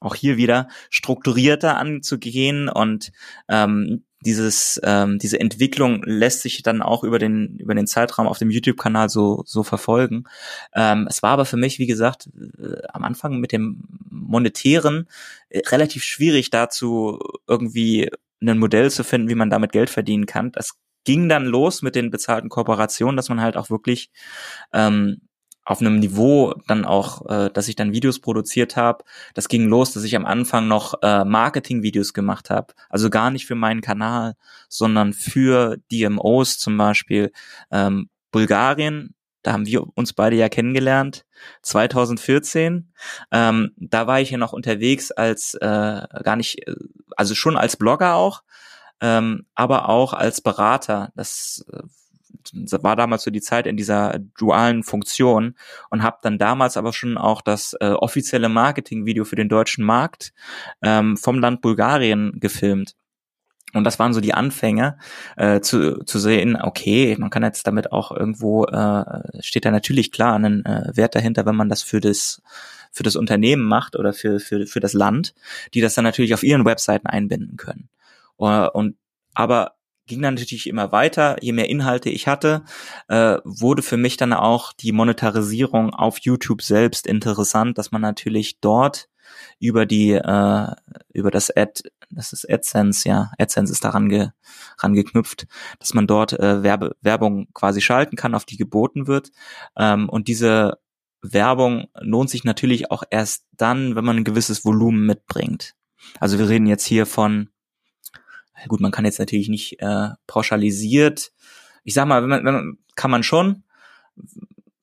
auch 0.01 0.15
hier 0.15 0.37
wieder 0.37 0.67
strukturierter 0.89 1.77
anzugehen 1.77 2.69
und 2.69 3.11
ähm, 3.47 4.03
dieses 4.25 4.81
ähm, 4.83 5.19
diese 5.19 5.39
Entwicklung 5.39 6.01
lässt 6.03 6.41
sich 6.41 6.63
dann 6.63 6.81
auch 6.81 7.03
über 7.03 7.19
den 7.19 7.57
über 7.57 7.75
den 7.75 7.87
Zeitraum 7.87 8.27
auf 8.27 8.39
dem 8.39 8.49
YouTube-Kanal 8.49 9.09
so 9.09 9.43
so 9.45 9.63
verfolgen. 9.63 10.23
Ähm, 10.73 11.07
es 11.09 11.21
war 11.21 11.31
aber 11.31 11.45
für 11.45 11.57
mich 11.57 11.79
wie 11.79 11.85
gesagt 11.85 12.29
äh, 12.57 12.81
am 12.91 13.03
Anfang 13.03 13.39
mit 13.39 13.51
dem 13.51 13.83
monetären 14.09 15.07
äh, 15.49 15.61
relativ 15.67 16.03
schwierig 16.03 16.49
dazu 16.49 17.19
irgendwie 17.47 18.09
ein 18.41 18.57
Modell 18.57 18.91
zu 18.91 19.03
finden, 19.03 19.29
wie 19.29 19.35
man 19.35 19.49
damit 19.49 19.71
Geld 19.71 19.89
verdienen 19.89 20.25
kann. 20.25 20.51
Das 20.51 20.73
ging 21.03 21.29
dann 21.29 21.45
los 21.45 21.81
mit 21.81 21.95
den 21.95 22.09
bezahlten 22.09 22.49
Kooperationen, 22.49 23.15
dass 23.15 23.29
man 23.29 23.41
halt 23.41 23.57
auch 23.57 23.69
wirklich 23.69 24.09
ähm, 24.73 25.21
auf 25.65 25.81
einem 25.81 25.99
Niveau 25.99 26.53
dann 26.67 26.85
auch, 26.85 27.27
äh, 27.27 27.49
dass 27.49 27.67
ich 27.67 27.75
dann 27.75 27.91
Videos 27.91 28.19
produziert 28.19 28.75
habe. 28.75 29.03
Das 29.33 29.49
ging 29.49 29.67
los, 29.67 29.93
dass 29.93 30.03
ich 30.03 30.15
am 30.15 30.25
Anfang 30.25 30.67
noch 30.67 30.93
äh, 31.01 31.25
Marketing-Videos 31.25 32.13
gemacht 32.13 32.49
habe. 32.51 32.73
Also 32.89 33.09
gar 33.09 33.31
nicht 33.31 33.47
für 33.47 33.55
meinen 33.55 33.81
Kanal, 33.81 34.35
sondern 34.69 35.11
für 35.13 35.77
DMOs 35.91 36.59
zum 36.59 36.77
Beispiel. 36.77 37.31
Ähm, 37.71 38.09
Bulgarien, 38.31 39.15
da 39.41 39.53
haben 39.53 39.65
wir 39.65 39.85
uns 39.95 40.13
beide 40.13 40.35
ja 40.35 40.49
kennengelernt, 40.49 41.25
2014. 41.63 42.91
Ähm, 43.31 43.71
da 43.77 44.07
war 44.07 44.21
ich 44.21 44.31
ja 44.31 44.37
noch 44.37 44.53
unterwegs 44.53 45.11
als 45.11 45.55
äh, 45.55 46.01
gar 46.23 46.35
nicht, 46.35 46.63
also 47.15 47.35
schon 47.35 47.57
als 47.57 47.75
Blogger 47.77 48.15
auch, 48.15 48.43
ähm, 49.01 49.45
aber 49.55 49.89
auch 49.89 50.13
als 50.13 50.41
Berater. 50.41 51.11
Das 51.15 51.65
äh, 51.71 51.81
war 52.53 52.95
damals 52.95 53.23
so 53.23 53.31
die 53.31 53.41
Zeit 53.41 53.67
in 53.67 53.77
dieser 53.77 54.19
dualen 54.37 54.83
Funktion 54.83 55.55
und 55.89 56.03
habe 56.03 56.17
dann 56.21 56.37
damals 56.37 56.77
aber 56.77 56.93
schon 56.93 57.17
auch 57.17 57.41
das 57.41 57.75
äh, 57.79 57.89
offizielle 57.89 58.49
Marketingvideo 58.49 59.25
für 59.25 59.35
den 59.35 59.49
deutschen 59.49 59.85
Markt 59.85 60.33
ähm, 60.81 61.17
vom 61.17 61.39
Land 61.39 61.61
Bulgarien 61.61 62.39
gefilmt. 62.39 62.95
Und 63.73 63.83
das 63.83 63.99
waren 63.99 64.13
so 64.13 64.21
die 64.21 64.33
Anfänge, 64.33 64.97
äh, 65.35 65.59
zu, 65.59 66.03
zu 66.05 66.17
sehen, 66.17 66.57
okay, 66.61 67.17
man 67.19 67.29
kann 67.29 67.43
jetzt 67.43 67.67
damit 67.67 67.91
auch 67.91 68.11
irgendwo, 68.11 68.63
äh, 68.65 69.03
steht 69.41 69.65
da 69.65 69.71
natürlich 69.71 70.13
klar 70.13 70.35
einen 70.35 70.63
äh, 70.63 70.91
Wert 70.93 71.13
dahinter, 71.13 71.45
wenn 71.45 71.57
man 71.57 71.67
das 71.67 71.83
für 71.83 71.99
das 71.99 72.41
für 72.95 73.03
das 73.03 73.17
Unternehmen 73.17 73.63
macht 73.63 73.97
oder 73.97 74.13
für, 74.13 74.39
für, 74.39 74.65
für 74.67 74.79
das 74.79 74.93
Land, 74.93 75.35
die 75.73 75.81
das 75.81 75.95
dann 75.95 76.05
natürlich 76.05 76.33
auf 76.33 76.43
ihren 76.43 76.63
Webseiten 76.63 77.07
einbinden 77.07 77.57
können. 77.57 77.89
Uh, 78.39 78.69
und 78.71 78.95
aber 79.33 79.73
ging 80.07 80.21
dann 80.21 80.35
natürlich 80.35 80.67
immer 80.67 80.91
weiter. 80.91 81.37
Je 81.41 81.51
mehr 81.51 81.69
Inhalte 81.69 82.09
ich 82.09 82.27
hatte, 82.27 82.63
äh, 83.07 83.37
wurde 83.43 83.81
für 83.81 83.97
mich 83.97 84.17
dann 84.17 84.33
auch 84.33 84.73
die 84.73 84.91
Monetarisierung 84.91 85.93
auf 85.93 86.19
YouTube 86.19 86.61
selbst 86.61 87.07
interessant, 87.07 87.77
dass 87.77 87.91
man 87.91 88.01
natürlich 88.01 88.59
dort 88.59 89.09
über 89.59 89.85
die 89.85 90.11
äh, 90.11 90.67
über 91.13 91.31
das 91.31 91.55
Ad 91.55 91.81
das 92.09 92.33
ist 92.33 92.49
AdSense 92.49 93.07
ja 93.07 93.31
AdSense 93.39 93.73
ist 93.73 93.83
daran 93.83 94.09
ge, 94.09 94.29
ran 94.77 94.93
geknüpft 94.93 95.47
dass 95.79 95.93
man 95.93 96.07
dort 96.07 96.33
äh, 96.33 96.63
Werbe, 96.63 96.95
Werbung 97.01 97.47
quasi 97.53 97.81
schalten 97.81 98.15
kann 98.15 98.35
auf 98.35 98.45
die 98.45 98.57
geboten 98.57 99.07
wird 99.07 99.31
ähm, 99.75 100.09
und 100.09 100.27
diese 100.27 100.77
Werbung 101.21 101.87
lohnt 101.99 102.29
sich 102.29 102.43
natürlich 102.43 102.91
auch 102.91 103.03
erst 103.09 103.45
dann 103.51 103.95
wenn 103.95 104.05
man 104.05 104.17
ein 104.17 104.23
gewisses 104.23 104.63
Volumen 104.63 105.05
mitbringt 105.05 105.73
also 106.19 106.37
wir 106.37 106.49
reden 106.49 106.67
jetzt 106.67 106.85
hier 106.85 107.05
von 107.05 107.49
gut, 108.67 108.81
man 108.81 108.91
kann 108.91 109.05
jetzt 109.05 109.19
natürlich 109.19 109.49
nicht 109.49 109.81
äh, 109.81 110.09
pauschalisiert. 110.27 111.31
Ich 111.83 111.93
sag 111.93 112.07
mal, 112.07 112.21
wenn 112.21 112.29
man, 112.29 112.45
wenn 112.45 112.53
man, 112.53 112.77
kann 112.95 113.11
man 113.11 113.23
schon 113.23 113.63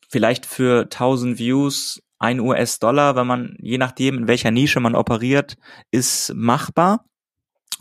vielleicht 0.08 0.46
für 0.46 0.82
1000 0.82 1.38
Views 1.38 2.02
ein 2.18 2.38
US-Dollar, 2.38 3.16
wenn 3.16 3.26
man 3.26 3.56
je 3.60 3.78
nachdem 3.78 4.18
in 4.18 4.28
welcher 4.28 4.50
Nische 4.50 4.78
man 4.78 4.94
operiert, 4.94 5.56
ist 5.90 6.32
machbar. 6.34 7.04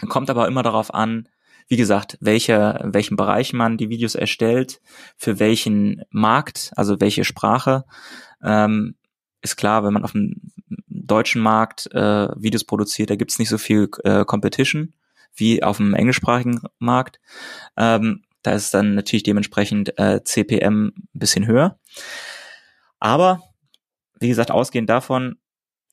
Kommt 0.09 0.29
aber 0.29 0.47
immer 0.47 0.63
darauf 0.63 0.93
an, 0.93 1.27
wie 1.67 1.77
gesagt, 1.77 2.17
welcher, 2.21 2.81
welchen 2.83 3.17
Bereich 3.17 3.53
man 3.53 3.77
die 3.77 3.89
Videos 3.89 4.15
erstellt, 4.15 4.81
für 5.15 5.39
welchen 5.39 6.03
Markt, 6.09 6.71
also 6.75 6.99
welche 6.99 7.23
Sprache. 7.23 7.85
Ähm, 8.41 8.95
ist 9.41 9.57
klar, 9.57 9.83
wenn 9.83 9.93
man 9.93 10.03
auf 10.03 10.13
dem 10.13 10.51
deutschen 10.87 11.41
Markt 11.41 11.87
äh, 11.93 12.29
Videos 12.35 12.63
produziert, 12.63 13.09
da 13.09 13.15
gibt's 13.15 13.39
nicht 13.39 13.49
so 13.49 13.57
viel 13.57 13.89
äh, 14.03 14.25
Competition 14.25 14.93
wie 15.35 15.63
auf 15.63 15.77
dem 15.77 15.93
englischsprachigen 15.93 16.61
Markt. 16.79 17.19
Ähm, 17.77 18.23
da 18.43 18.51
ist 18.51 18.73
dann 18.73 18.95
natürlich 18.95 19.23
dementsprechend 19.23 19.97
äh, 19.99 20.23
CPM 20.23 20.87
ein 20.87 21.09
bisschen 21.13 21.45
höher. 21.45 21.79
Aber 22.99 23.41
wie 24.19 24.29
gesagt, 24.29 24.51
ausgehend 24.51 24.89
davon, 24.89 25.37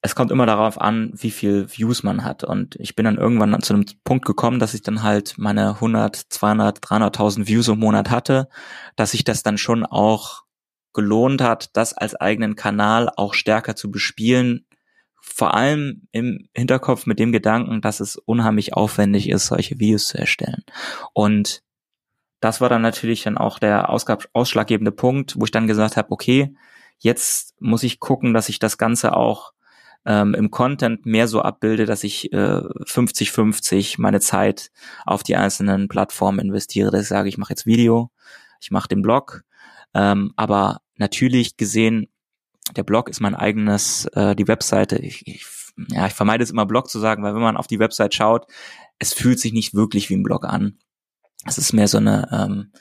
es 0.00 0.14
kommt 0.14 0.30
immer 0.30 0.46
darauf 0.46 0.80
an, 0.80 1.10
wie 1.14 1.30
viel 1.30 1.68
Views 1.70 2.02
man 2.02 2.24
hat. 2.24 2.44
Und 2.44 2.76
ich 2.76 2.94
bin 2.94 3.04
dann 3.04 3.18
irgendwann 3.18 3.60
zu 3.62 3.74
einem 3.74 3.86
Punkt 4.04 4.24
gekommen, 4.24 4.60
dass 4.60 4.74
ich 4.74 4.82
dann 4.82 5.02
halt 5.02 5.34
meine 5.38 5.70
100, 5.70 6.14
200, 6.14 6.78
300.000 6.78 7.48
Views 7.48 7.68
im 7.68 7.80
Monat 7.80 8.10
hatte, 8.10 8.48
dass 8.96 9.10
sich 9.10 9.24
das 9.24 9.42
dann 9.42 9.58
schon 9.58 9.84
auch 9.84 10.44
gelohnt 10.92 11.42
hat, 11.42 11.76
das 11.76 11.94
als 11.94 12.14
eigenen 12.14 12.54
Kanal 12.54 13.10
auch 13.16 13.34
stärker 13.34 13.76
zu 13.76 13.90
bespielen, 13.90 14.66
vor 15.34 15.54
allem 15.54 16.08
im 16.12 16.48
Hinterkopf 16.54 17.06
mit 17.06 17.18
dem 17.18 17.32
Gedanken, 17.32 17.80
dass 17.80 18.00
es 18.00 18.16
unheimlich 18.16 18.74
aufwendig 18.74 19.28
ist, 19.28 19.46
solche 19.46 19.78
Videos 19.78 20.06
zu 20.06 20.18
erstellen. 20.18 20.64
Und 21.12 21.62
das 22.40 22.60
war 22.60 22.68
dann 22.68 22.82
natürlich 22.82 23.24
dann 23.24 23.38
auch 23.38 23.58
der 23.58 23.90
ausschlaggebende 23.90 24.92
Punkt, 24.92 25.38
wo 25.38 25.44
ich 25.44 25.50
dann 25.50 25.66
gesagt 25.66 25.96
habe, 25.96 26.10
okay, 26.10 26.54
jetzt 26.98 27.60
muss 27.60 27.82
ich 27.82 28.00
gucken, 28.00 28.34
dass 28.34 28.48
ich 28.48 28.58
das 28.58 28.78
Ganze 28.78 29.16
auch 29.16 29.52
ähm, 30.04 30.34
im 30.34 30.50
Content 30.50 31.06
mehr 31.06 31.28
so 31.28 31.42
abbilde, 31.42 31.84
dass 31.84 32.04
ich 32.04 32.30
50-50 32.32 33.94
äh, 33.94 33.94
meine 33.98 34.20
Zeit 34.20 34.70
auf 35.04 35.22
die 35.22 35.36
einzelnen 35.36 35.88
Plattformen 35.88 36.38
investiere. 36.38 36.90
Dass 36.90 37.02
ich 37.02 37.08
sage, 37.08 37.28
ich 37.28 37.38
mache 37.38 37.52
jetzt 37.52 37.66
Video, 37.66 38.10
ich 38.60 38.70
mache 38.70 38.88
den 38.88 39.02
Blog, 39.02 39.42
ähm, 39.94 40.32
aber 40.36 40.80
natürlich 40.96 41.56
gesehen 41.56 42.08
der 42.76 42.82
Blog 42.82 43.08
ist 43.08 43.20
mein 43.20 43.34
eigenes, 43.34 44.06
äh, 44.14 44.34
die 44.34 44.48
Webseite. 44.48 44.96
Ich, 44.96 45.26
ich, 45.26 45.46
ja, 45.88 46.06
ich 46.06 46.12
vermeide 46.12 46.44
es 46.44 46.50
immer 46.50 46.66
Blog 46.66 46.88
zu 46.90 46.98
sagen, 46.98 47.22
weil 47.22 47.34
wenn 47.34 47.42
man 47.42 47.56
auf 47.56 47.66
die 47.66 47.78
Website 47.78 48.14
schaut, 48.14 48.46
es 48.98 49.12
fühlt 49.12 49.38
sich 49.38 49.52
nicht 49.52 49.74
wirklich 49.74 50.10
wie 50.10 50.16
ein 50.16 50.22
Blog 50.22 50.44
an. 50.44 50.78
Es 51.46 51.58
ist 51.58 51.72
mehr 51.72 51.88
so 51.88 51.98
eine, 51.98 52.28
ähm, 52.32 52.72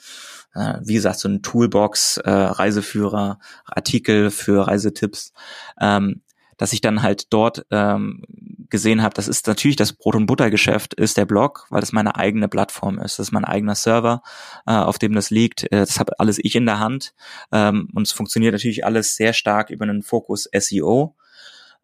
äh, 0.54 0.80
wie 0.82 0.94
gesagt, 0.94 1.18
so 1.18 1.28
eine 1.28 1.42
Toolbox, 1.42 2.18
äh, 2.18 2.30
Reiseführer, 2.30 3.38
Artikel 3.64 4.30
für 4.30 4.66
Reisetipps. 4.66 5.32
Ähm, 5.80 6.22
dass 6.58 6.72
ich 6.72 6.80
dann 6.82 7.02
halt 7.02 7.32
dort 7.32 7.64
ähm, 7.70 8.22
gesehen 8.70 9.02
habe, 9.02 9.14
das 9.14 9.28
ist 9.28 9.46
natürlich 9.46 9.76
das 9.76 9.92
Brot- 9.92 10.16
und 10.16 10.26
Buttergeschäft, 10.26 10.94
ist 10.94 11.16
der 11.16 11.26
Blog, 11.26 11.66
weil 11.70 11.80
das 11.80 11.92
meine 11.92 12.16
eigene 12.16 12.48
Plattform 12.48 12.98
ist. 12.98 13.18
Das 13.18 13.28
ist 13.28 13.32
mein 13.32 13.44
eigener 13.44 13.74
Server, 13.74 14.22
äh, 14.66 14.72
auf 14.72 14.98
dem 14.98 15.14
das 15.14 15.30
liegt. 15.30 15.64
Äh, 15.64 15.80
das 15.80 15.98
habe 15.98 16.18
alles 16.18 16.38
ich 16.42 16.54
in 16.54 16.66
der 16.66 16.78
Hand. 16.78 17.14
Ähm, 17.52 17.88
und 17.94 18.06
es 18.06 18.12
funktioniert 18.12 18.52
natürlich 18.52 18.84
alles 18.84 19.16
sehr 19.16 19.32
stark 19.32 19.70
über 19.70 19.84
einen 19.84 20.02
Fokus 20.02 20.48
SEO. 20.52 21.14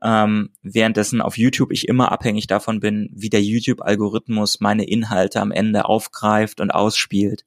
Ähm, 0.03 0.51
währenddessen 0.63 1.23
auf 1.23 1.39
YouTube 1.39 1.73
ich 1.73 1.89
immer 1.89 2.13
abhängig 2.13 2.47
davon 2.47 2.81
bin, 2.81 3.09
wie 3.13 3.31
der 3.31 3.43
YouTube-Algorithmus 3.43 4.61
meine 4.61 4.85
Inhalte 4.85 5.41
am 5.41 5.51
Ende 5.51 5.87
aufgreift 5.87 6.61
und 6.61 6.71
ausspielt. 6.71 7.47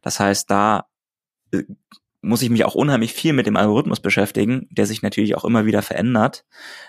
Das 0.00 0.18
heißt, 0.18 0.50
da 0.50 0.86
äh, 1.52 1.64
muss 2.22 2.42
ich 2.42 2.50
mich 2.50 2.64
auch 2.64 2.74
unheimlich 2.74 3.12
viel 3.12 3.32
mit 3.32 3.46
dem 3.46 3.56
Algorithmus 3.56 4.00
beschäftigen, 4.00 4.68
der 4.70 4.86
sich 4.86 5.02
natürlich 5.02 5.34
auch 5.36 5.44
immer 5.44 5.66
wieder 5.66 5.82
verändert, 5.82 6.44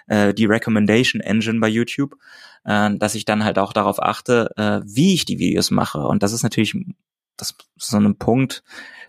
äh, 0.08 0.34
die 0.34 0.46
Recommendation 0.46 1.22
Engine 1.22 1.60
bei 1.60 1.68
YouTube, 1.68 2.16
äh, 2.64 2.92
dass 2.96 3.16
ich 3.16 3.26
dann 3.26 3.44
halt 3.44 3.60
auch 3.60 3.74
darauf 3.74 4.02
achte, 4.02 4.52
äh, 4.56 4.82
wie 4.86 5.14
ich 5.14 5.26
die 5.26 5.40
Videos 5.40 5.72
mache. 5.72 6.00
Und 6.00 6.24
das 6.24 6.34
ist 6.34 6.44
natürlich 6.44 6.76
das 7.38 7.56
ist 7.78 7.88
so 7.88 7.98
ein 7.98 8.18
Punkt, 8.18 8.64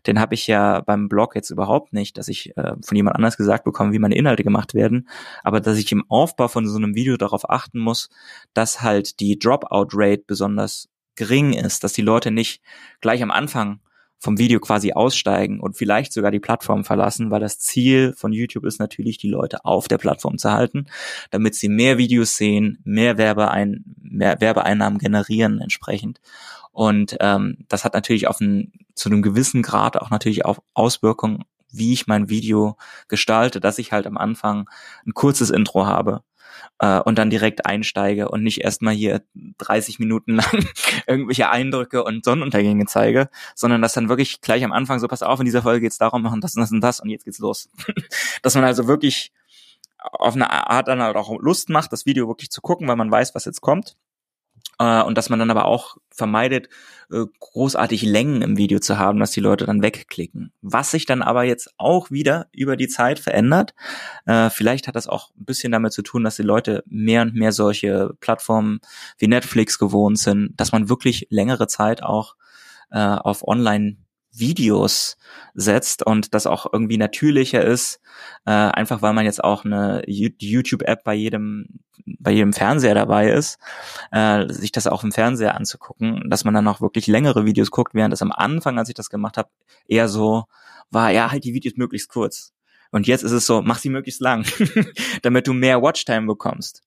den 0.07 0.21
habe 0.21 0.35
ich 0.35 0.47
ja 0.47 0.81
beim 0.81 1.09
Blog 1.09 1.35
jetzt 1.35 1.51
überhaupt 1.51 1.93
nicht, 1.93 2.19
dass 2.19 2.29
ich 2.29 2.57
äh, 2.57 2.75
von 2.83 2.97
jemand 2.97 3.17
anders 3.17 3.37
gesagt 3.37 3.65
bekomme, 3.65 3.93
wie 3.93 3.99
meine 3.99 4.17
Inhalte 4.17 4.45
gemacht 4.45 4.75
werden, 4.75 5.09
aber 5.43 5.61
dass 5.61 5.79
ich 5.79 5.91
im 5.93 6.05
Aufbau 6.11 6.49
von 6.49 6.67
so 6.67 6.77
einem 6.77 6.95
Video 6.95 7.17
darauf 7.17 7.49
achten 7.49 7.79
muss, 7.79 8.11
dass 8.53 8.83
halt 8.83 9.21
die 9.21 9.39
Dropout-Rate 9.39 10.25
besonders 10.27 10.89
gering 11.17 11.53
ist, 11.53 11.85
dass 11.85 11.93
die 11.93 12.03
Leute 12.03 12.31
nicht 12.31 12.63
gleich 13.01 13.23
am 13.23 13.31
Anfang 13.31 13.81
vom 14.25 14.39
Video 14.39 14.59
quasi 14.59 14.93
aussteigen 14.93 15.61
und 15.61 15.77
vielleicht 15.77 16.13
sogar 16.13 16.31
die 16.31 16.41
Plattform 16.41 16.83
verlassen, 16.85 17.31
weil 17.31 17.41
das 17.41 17.59
Ziel 17.59 18.15
von 18.17 18.33
YouTube 18.33 18.65
ist 18.65 18.81
natürlich, 18.81 19.19
die 19.19 19.29
Leute 19.29 19.65
auf 19.67 19.87
der 19.87 19.99
Plattform 19.99 20.39
zu 20.39 20.51
halten, 20.51 20.87
damit 21.31 21.55
sie 21.55 21.69
mehr 21.69 21.99
Videos 21.99 22.37
sehen, 22.37 22.79
mehr, 22.85 23.19
Werbeein 23.19 23.85
mehr 24.01 24.41
Werbeeinnahmen 24.41 24.99
generieren 24.99 25.61
entsprechend. 25.61 26.21
Und 26.73 27.17
ähm, 27.21 27.59
das 27.69 27.85
hat 27.85 27.93
natürlich 27.93 28.27
auf 28.27 28.41
ein, 28.41 28.73
zu 28.95 29.11
einem 29.11 29.21
gewissen 29.21 29.63
Grad 29.63 30.01
auch 30.01 30.11
natürlich 30.11 30.45
auch 30.47 30.59
Auswirkungen, 30.73 31.45
wie 31.71 31.93
ich 31.93 32.07
mein 32.07 32.31
Video 32.31 32.77
gestalte, 33.09 33.61
dass 33.61 33.79
ich 33.79 33.93
halt 33.93 34.07
am 34.07 34.17
Anfang 34.17 34.71
ein 35.07 35.13
kurzes 35.13 35.51
Intro 35.51 35.87
habe 35.87 36.23
äh, 36.79 37.01
und 37.01 37.19
dann 37.19 37.31
direkt 37.31 37.67
einsteige 37.67 38.29
und 38.29 38.43
nicht 38.43 38.61
erstmal 38.61 38.95
hier 38.95 39.23
30 39.59 39.99
Minuten 39.99 40.35
lang 40.37 40.67
irgendwelche 41.07 41.49
Eindrücke 41.51 42.05
und 42.05 42.25
Sonnenuntergänge 42.25 42.87
zeige, 42.87 43.29
sondern 43.55 43.83
dass 43.83 43.93
dann 43.93 44.09
wirklich 44.09 44.41
gleich 44.41 44.65
am 44.65 44.73
Anfang 44.73 44.99
so, 44.99 45.09
pass 45.09 45.23
auf, 45.23 45.41
in 45.41 45.47
dieser 45.47 45.63
Folge 45.63 45.83
geht's 45.83 45.99
darum, 45.99 46.23
machen 46.23 46.41
das 46.41 46.55
und 46.57 46.63
das 46.63 46.73
und 46.73 46.81
das 46.81 47.01
und 47.01 47.11
jetzt 47.11 47.25
geht's 47.25 47.39
los. 47.39 47.69
dass 48.43 48.55
man 48.55 48.65
also 48.65 48.87
wirklich 48.87 49.33
auf 49.99 50.35
eine 50.35 50.51
Art 50.51 50.89
dann 50.89 51.03
halt 51.03 51.17
auch 51.17 51.41
Lust 51.41 51.71
macht, 51.71 51.93
das 51.93 52.05
Video 52.07 52.29
wirklich 52.29 52.51
zu 52.51 52.61
gucken, 52.61 52.89
weil 52.89 52.97
man 52.97 53.11
weiß, 53.11 53.35
was 53.35 53.47
jetzt 53.47 53.61
kommt 53.61 53.97
äh, 54.79 55.03
und 55.03 55.19
dass 55.19 55.31
man 55.31 55.39
dann 55.39 55.51
aber 55.51 55.67
auch 55.67 55.97
vermeidet, 56.11 56.69
äh, 57.11 57.25
großartig 57.41 58.03
Längen 58.03 58.43
im 58.43 58.57
Video 58.57 58.79
zu 58.79 58.99
haben, 58.99 59.19
dass 59.19 59.33
die 59.33 59.41
Leute 59.41 59.67
dann 59.67 59.83
wegklicken. 59.83 60.53
Was 60.63 60.91
sich 60.91 61.07
dann 61.07 61.23
aber 61.23 61.45
jetzt 61.45 61.75
auch 61.77 62.11
wieder 62.11 62.49
über 62.53 62.77
die 62.77 62.89
Zeit 62.89 63.19
verändert. 63.19 63.75
Äh, 64.27 64.51
vielleicht 64.51 64.89
hat 64.89 64.97
das 64.97 65.09
auch 65.09 65.31
ein 65.31 65.45
bisschen 65.45 65.73
damit 65.73 65.93
zu 65.93 66.03
tun, 66.03 66.25
dass 66.25 66.37
die 66.37 66.43
Leute 66.43 66.83
mehr 66.87 67.23
und 67.23 67.35
mehr 67.35 67.53
solche 67.53 68.11
Plattformen 68.21 68.81
wie 69.19 69.29
Netflix 69.29 69.79
gewohnt 69.79 70.19
sind, 70.19 70.53
dass 70.57 70.73
man 70.73 70.89
wirklich 70.89 71.27
längere 71.31 71.67
Zeit 71.67 72.03
auch 72.03 72.37
auf 72.91 73.49
Online 73.49 73.97
Videos 74.37 75.17
setzt 75.55 76.05
und 76.05 76.35
das 76.35 76.47
auch 76.47 76.67
irgendwie 76.73 76.99
natürlicher 76.99 77.65
ist, 77.65 78.01
äh, 78.47 78.51
einfach 78.51 79.03
weil 79.03 79.13
man 79.13 79.25
jetzt 79.25 79.43
auch 79.43 79.65
eine 79.65 80.03
YouTube-App 80.07 81.05
bei 81.05 81.15
jedem 81.15 81.81
bei 82.07 82.33
jedem 82.33 82.53
Fernseher 82.53 82.95
dabei 82.95 83.31
ist, 83.31 83.59
äh, 84.13 84.53
sich 84.53 84.73
das 84.73 84.87
auch 84.87 85.05
im 85.05 85.13
Fernseher 85.13 85.55
anzugucken, 85.55 86.29
dass 86.29 86.45
man 86.45 86.53
dann 86.53 86.69
auch 86.69 86.81
wirklich 86.81 87.07
längere 87.07 87.47
Videos 87.47 87.71
guckt, 87.71 87.95
während 87.95 88.13
das 88.13 88.21
am 88.21 88.33
Anfang, 88.33 88.79
als 88.79 88.89
ich 88.89 88.95
das 88.95 89.11
gemacht 89.11 89.37
habe, 89.37 89.49
eher 89.87 90.09
so 90.09 90.45
war, 90.91 91.11
ja, 91.11 91.31
halt 91.31 91.45
die 91.45 91.55
Videos 91.55 91.77
möglichst 91.77 92.09
kurz. 92.09 92.53
Und 92.91 93.07
jetzt 93.07 93.25
ist 93.25 93.33
es 93.33 93.47
so, 93.47 93.63
mach 93.63 93.79
sie 93.79 93.89
möglichst 93.89 94.21
lang, 94.21 94.45
damit 95.23 95.47
du 95.47 95.53
mehr 95.53 95.83
Watchtime 95.83 96.27
bekommst. 96.27 96.83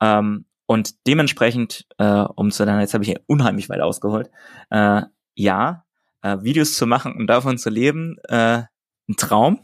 Ähm, 0.00 0.46
und 0.66 1.06
dementsprechend, 1.06 1.86
äh, 1.98 2.24
um 2.34 2.50
zu 2.50 2.66
dann, 2.66 2.80
jetzt 2.80 2.94
habe 2.94 3.04
ich 3.04 3.10
hier 3.10 3.20
unheimlich 3.26 3.68
weit 3.68 3.80
ausgeholt, 3.80 4.30
äh, 4.70 5.02
ja, 5.34 5.84
äh, 6.26 6.42
Videos 6.42 6.74
zu 6.74 6.86
machen 6.86 7.14
und 7.14 7.26
davon 7.26 7.58
zu 7.58 7.70
leben, 7.70 8.16
äh, 8.28 8.62
ein 9.08 9.16
Traum. 9.16 9.60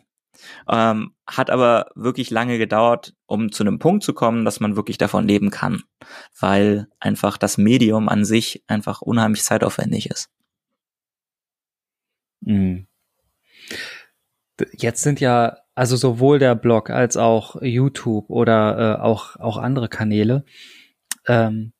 Ähm, 0.69 1.15
hat 1.27 1.51
aber 1.51 1.91
wirklich 1.95 2.31
lange 2.31 2.59
gedauert, 2.59 3.15
um 3.27 3.53
zu 3.53 3.63
einem 3.63 3.79
Punkt 3.79 4.03
zu 4.03 4.13
kommen, 4.15 4.45
dass 4.45 4.61
man 4.61 4.77
wirklich 4.77 4.99
davon 4.99 5.29
leben 5.29 5.51
kann, 5.51 5.83
weil 6.41 6.89
einfach 6.99 7.37
das 7.37 7.59
Medium 7.59 8.09
an 8.09 8.25
sich 8.25 8.65
einfach 8.67 9.03
unheimlich 9.03 9.43
zeitaufwendig 9.43 10.11
ist. 10.11 10.31
Mhm. 12.41 12.87
Jetzt 14.73 15.03
sind 15.03 15.21
ja 15.21 15.59
also 15.75 15.97
sowohl 15.97 16.39
der 16.39 16.55
Blog 16.55 16.91
als 16.91 17.17
auch 17.17 17.61
YouTube 17.63 18.29
oder 18.31 18.99
äh, 18.99 19.01
auch 19.01 19.37
auch 19.37 19.57
andere 19.59 19.89
Kanäle 19.89 20.45
ähm, 21.27 21.73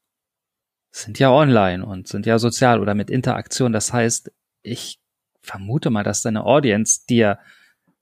sind 0.91 1.19
ja 1.19 1.31
online 1.33 1.85
und 1.85 2.07
sind 2.07 2.27
ja 2.27 2.39
sozial 2.39 2.81
oder 2.81 2.95
mit 2.95 3.11
Interaktion. 3.11 3.73
Das 3.73 3.93
heißt, 3.93 4.31
ich 4.63 5.01
vermute 5.41 5.91
mal, 5.91 6.05
dass 6.05 6.23
deine 6.23 6.45
Audience 6.45 7.01
dir 7.09 7.39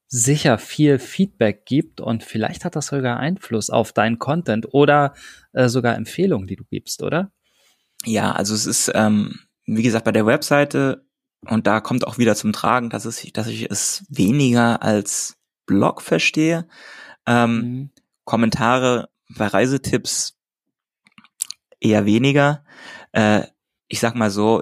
sicher 0.07 0.59
viel 0.59 0.99
Feedback 0.99 1.65
gibt 1.67 2.01
und 2.01 2.25
vielleicht 2.25 2.65
hat 2.65 2.75
das 2.75 2.89
sogar 2.89 3.19
Einfluss 3.19 3.71
auf 3.71 3.93
deinen 3.93 4.19
Content 4.19 4.75
oder 4.75 5.15
äh, 5.53 5.69
sogar 5.69 5.95
Empfehlungen, 5.95 6.49
die 6.49 6.57
du 6.57 6.65
gibst, 6.65 7.03
oder? 7.03 7.31
Ja, 8.05 8.33
also 8.33 8.55
es 8.55 8.67
ist, 8.67 8.91
ähm, 8.95 9.39
wie 9.67 9.83
gesagt, 9.83 10.05
bei 10.05 10.13
der 10.13 10.27
Webseite 10.27 11.07
und 11.47 11.67
da 11.67 11.81
kommt 11.81 12.07
auch 12.07 12.19
wieder 12.19 12.35
zum 12.35 12.53
Tragen, 12.53 12.91
dass, 12.91 13.05
es, 13.05 13.25
dass 13.33 13.47
ich 13.47 13.71
es 13.71 14.05
weniger 14.09 14.83
als 14.83 15.39
Blog 15.65 16.03
verstehe. 16.03 16.67
Ähm, 17.27 17.55
mhm. 17.55 17.91
Kommentare 18.25 19.11
bei 19.37 19.47
Reisetipps 19.47 20.37
eher 21.79 22.05
weniger. 22.05 22.65
Äh, 23.13 23.45
ich 23.89 24.01
sag 24.01 24.15
mal 24.15 24.31
so, 24.31 24.61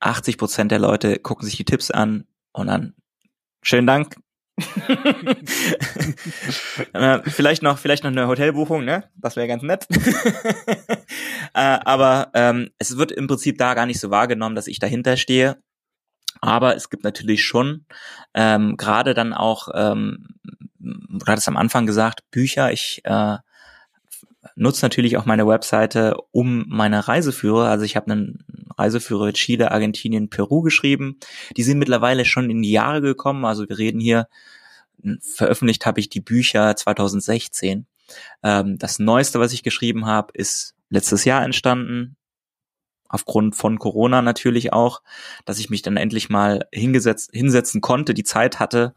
80 0.00 0.38
Prozent 0.38 0.70
der 0.70 0.78
Leute 0.78 1.18
gucken 1.18 1.46
sich 1.46 1.56
die 1.56 1.64
Tipps 1.64 1.90
an 1.90 2.26
und 2.52 2.68
dann 2.68 2.94
schönen 3.62 3.86
Dank. 3.86 4.16
äh, 6.94 7.20
vielleicht 7.24 7.62
noch, 7.62 7.78
vielleicht 7.78 8.04
noch 8.04 8.10
eine 8.10 8.26
Hotelbuchung, 8.26 8.84
ne? 8.84 9.10
Das 9.16 9.36
wäre 9.36 9.48
ganz 9.48 9.62
nett. 9.62 9.86
äh, 9.90 11.78
aber 11.84 12.30
ähm, 12.32 12.70
es 12.78 12.96
wird 12.96 13.12
im 13.12 13.26
Prinzip 13.26 13.58
da 13.58 13.74
gar 13.74 13.84
nicht 13.84 14.00
so 14.00 14.10
wahrgenommen, 14.10 14.56
dass 14.56 14.66
ich 14.66 14.78
dahinter 14.78 15.18
stehe. 15.18 15.58
Aber 16.40 16.74
es 16.74 16.88
gibt 16.90 17.04
natürlich 17.04 17.44
schon 17.44 17.86
ähm, 18.34 18.76
gerade 18.76 19.14
dann 19.14 19.32
auch, 19.34 19.68
ähm, 19.74 20.28
du 20.78 21.26
hattest 21.26 21.48
am 21.48 21.56
Anfang 21.56 21.86
gesagt, 21.86 22.22
Bücher. 22.30 22.72
Ich 22.72 23.02
äh, 23.04 23.36
nutze 24.56 24.84
natürlich 24.84 25.16
auch 25.16 25.26
meine 25.26 25.46
Webseite 25.46 26.16
um 26.32 26.64
meine 26.68 27.06
Reiseführer. 27.06 27.68
Also 27.68 27.84
ich 27.84 27.94
habe 27.94 28.10
einen 28.10 28.44
Reiseführer 28.76 29.32
Chile, 29.32 29.70
Argentinien, 29.70 30.28
Peru 30.28 30.62
geschrieben. 30.62 31.18
Die 31.56 31.62
sind 31.62 31.78
mittlerweile 31.78 32.24
schon 32.24 32.50
in 32.50 32.62
die 32.62 32.72
Jahre 32.72 33.00
gekommen. 33.00 33.44
Also 33.44 33.68
wir 33.68 33.78
reden 33.78 34.00
hier, 34.00 34.26
veröffentlicht 35.20 35.86
habe 35.86 36.00
ich 36.00 36.08
die 36.08 36.20
Bücher 36.20 36.74
2016. 36.74 37.86
Ähm, 38.42 38.78
das 38.78 38.98
Neueste, 38.98 39.38
was 39.40 39.52
ich 39.52 39.62
geschrieben 39.62 40.06
habe, 40.06 40.32
ist 40.34 40.74
letztes 40.88 41.24
Jahr 41.24 41.44
entstanden 41.44 42.16
aufgrund 43.08 43.56
von 43.56 43.78
Corona 43.78 44.22
natürlich 44.22 44.72
auch, 44.72 45.02
dass 45.44 45.58
ich 45.58 45.70
mich 45.70 45.82
dann 45.82 45.96
endlich 45.96 46.28
mal 46.28 46.66
hingesetzt, 46.72 47.30
hinsetzen 47.32 47.80
konnte, 47.80 48.14
die 48.14 48.24
Zeit 48.24 48.58
hatte 48.60 48.94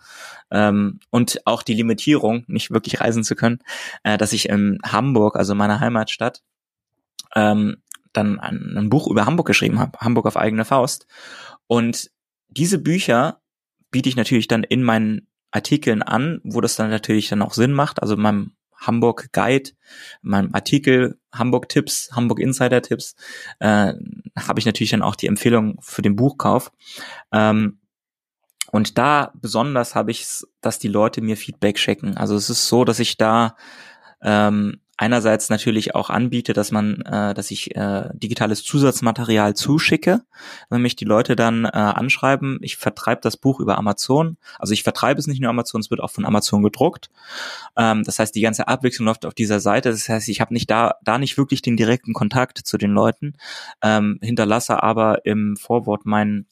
ähm, 0.51 0.99
und 1.09 1.41
auch 1.45 1.63
die 1.63 1.73
Limitierung, 1.73 2.43
nicht 2.47 2.71
wirklich 2.71 2.99
reisen 2.99 3.23
zu 3.23 3.35
können, 3.35 3.59
äh, 4.03 4.17
dass 4.17 4.33
ich 4.33 4.49
in 4.49 4.79
Hamburg, 4.83 5.35
also 5.35 5.55
meiner 5.55 5.79
Heimatstadt, 5.79 6.41
ähm, 7.35 7.77
dann 8.13 8.39
ein, 8.39 8.75
ein 8.77 8.89
Buch 8.89 9.07
über 9.07 9.25
Hamburg 9.25 9.47
geschrieben 9.47 9.79
habe, 9.79 9.99
Hamburg 9.99 10.25
auf 10.25 10.37
eigene 10.37 10.65
Faust. 10.65 11.05
Und 11.67 12.09
diese 12.49 12.79
Bücher 12.79 13.41
biete 13.91 14.09
ich 14.09 14.15
natürlich 14.15 14.47
dann 14.47 14.63
in 14.63 14.83
meinen 14.83 15.27
Artikeln 15.51 16.01
an, 16.01 16.41
wo 16.43 16.61
das 16.61 16.75
dann 16.75 16.89
natürlich 16.89 17.29
dann 17.29 17.41
auch 17.41 17.53
Sinn 17.53 17.73
macht, 17.73 18.01
also 18.01 18.15
in 18.15 18.21
meinem 18.21 18.51
Hamburg 18.79 19.31
Guide, 19.31 19.71
in 20.23 20.29
meinem 20.29 20.53
Artikel 20.53 21.19
Hamburg 21.31 21.69
Tipps, 21.69 22.09
Hamburg 22.11 22.39
Insider 22.39 22.81
Tipps, 22.81 23.15
äh, 23.59 23.93
habe 24.37 24.59
ich 24.59 24.65
natürlich 24.65 24.91
dann 24.91 25.01
auch 25.01 25.15
die 25.15 25.27
Empfehlung 25.27 25.77
für 25.81 26.01
den 26.01 26.15
Buchkauf. 26.15 26.71
Ähm, 27.31 27.79
und 28.71 28.97
da 28.97 29.31
besonders 29.35 29.95
habe 29.95 30.11
ich 30.11 30.25
dass 30.61 30.79
die 30.79 30.87
Leute 30.87 31.21
mir 31.21 31.37
Feedback 31.37 31.79
schicken. 31.79 32.17
Also 32.17 32.35
es 32.35 32.49
ist 32.49 32.67
so, 32.67 32.85
dass 32.85 32.99
ich 32.99 33.17
da 33.17 33.55
ähm, 34.21 34.79
einerseits 34.99 35.49
natürlich 35.49 35.95
auch 35.95 36.09
anbiete, 36.09 36.51
dass 36.51 36.71
man, 36.71 37.01
äh, 37.01 37.33
dass 37.33 37.51
ich 37.51 37.73
äh, 37.73 38.09
digitales 38.13 38.63
Zusatzmaterial 38.65 39.55
zuschicke, 39.55 40.23
wenn 40.69 40.81
mich 40.81 40.97
die 40.97 41.05
Leute 41.05 41.37
dann 41.37 41.63
äh, 41.63 41.69
anschreiben. 41.69 42.59
Ich 42.61 42.75
vertreibe 42.75 43.21
das 43.21 43.37
Buch 43.37 43.61
über 43.61 43.77
Amazon. 43.77 44.35
Also 44.57 44.73
ich 44.73 44.83
vertreibe 44.83 45.17
es 45.17 45.27
nicht 45.27 45.39
nur 45.39 45.49
Amazon, 45.49 45.79
es 45.79 45.89
wird 45.89 46.01
auch 46.01 46.11
von 46.11 46.25
Amazon 46.25 46.63
gedruckt. 46.63 47.09
Ähm, 47.77 48.03
das 48.03 48.19
heißt, 48.19 48.35
die 48.35 48.41
ganze 48.41 48.67
Abwechslung 48.67 49.05
läuft 49.05 49.25
auf 49.25 49.33
dieser 49.33 49.61
Seite. 49.61 49.89
Das 49.89 50.09
heißt, 50.09 50.27
ich 50.27 50.41
habe 50.41 50.53
nicht 50.53 50.69
da 50.69 50.95
da 51.01 51.17
nicht 51.17 51.37
wirklich 51.37 51.61
den 51.61 51.77
direkten 51.77 52.13
Kontakt 52.13 52.57
zu 52.57 52.77
den 52.77 52.91
Leuten, 52.91 53.35
ähm, 53.81 54.19
hinterlasse 54.21 54.83
aber 54.83 55.25
im 55.25 55.55
Vorwort 55.55 56.05
meinen 56.05 56.45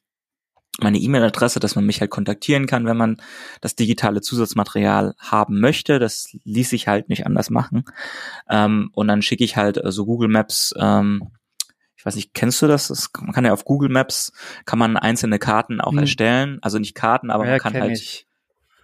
meine 0.80 0.99
E-Mail-Adresse, 0.99 1.59
dass 1.59 1.75
man 1.75 1.86
mich 1.86 2.01
halt 2.01 2.11
kontaktieren 2.11 2.67
kann, 2.67 2.86
wenn 2.86 2.97
man 2.97 3.17
das 3.61 3.75
digitale 3.75 4.21
Zusatzmaterial 4.21 5.15
haben 5.17 5.59
möchte. 5.59 5.99
Das 5.99 6.30
ließ 6.43 6.69
sich 6.69 6.88
halt 6.88 7.09
nicht 7.09 7.25
anders 7.25 7.49
machen. 7.49 7.86
Ähm, 8.49 8.91
und 8.93 9.07
dann 9.07 9.21
schicke 9.21 9.43
ich 9.43 9.57
halt 9.57 9.84
äh, 9.84 9.91
so 9.91 10.05
Google 10.05 10.30
Maps, 10.30 10.73
ähm, 10.78 11.32
ich 11.95 12.05
weiß 12.05 12.15
nicht, 12.15 12.36
kennst 12.36 12.61
du 12.61 12.67
das? 12.67 12.89
das? 12.89 13.09
Man 13.19 13.34
kann 13.34 13.43
ja 13.43 13.53
auf 13.53 13.65
Google 13.65 13.89
Maps, 13.89 14.32
kann 14.65 14.78
man 14.78 14.97
einzelne 14.97 15.39
Karten 15.39 15.82
auch 15.82 15.93
hm. 15.93 15.99
erstellen. 15.99 16.59
Also 16.61 16.78
nicht 16.78 16.93
Karten, 16.93 17.32
aber 17.32 17.45
ja, 17.45 17.51
man 17.51 17.59
kann 17.59 17.73
halt 17.73 17.93
ich 17.93 18.26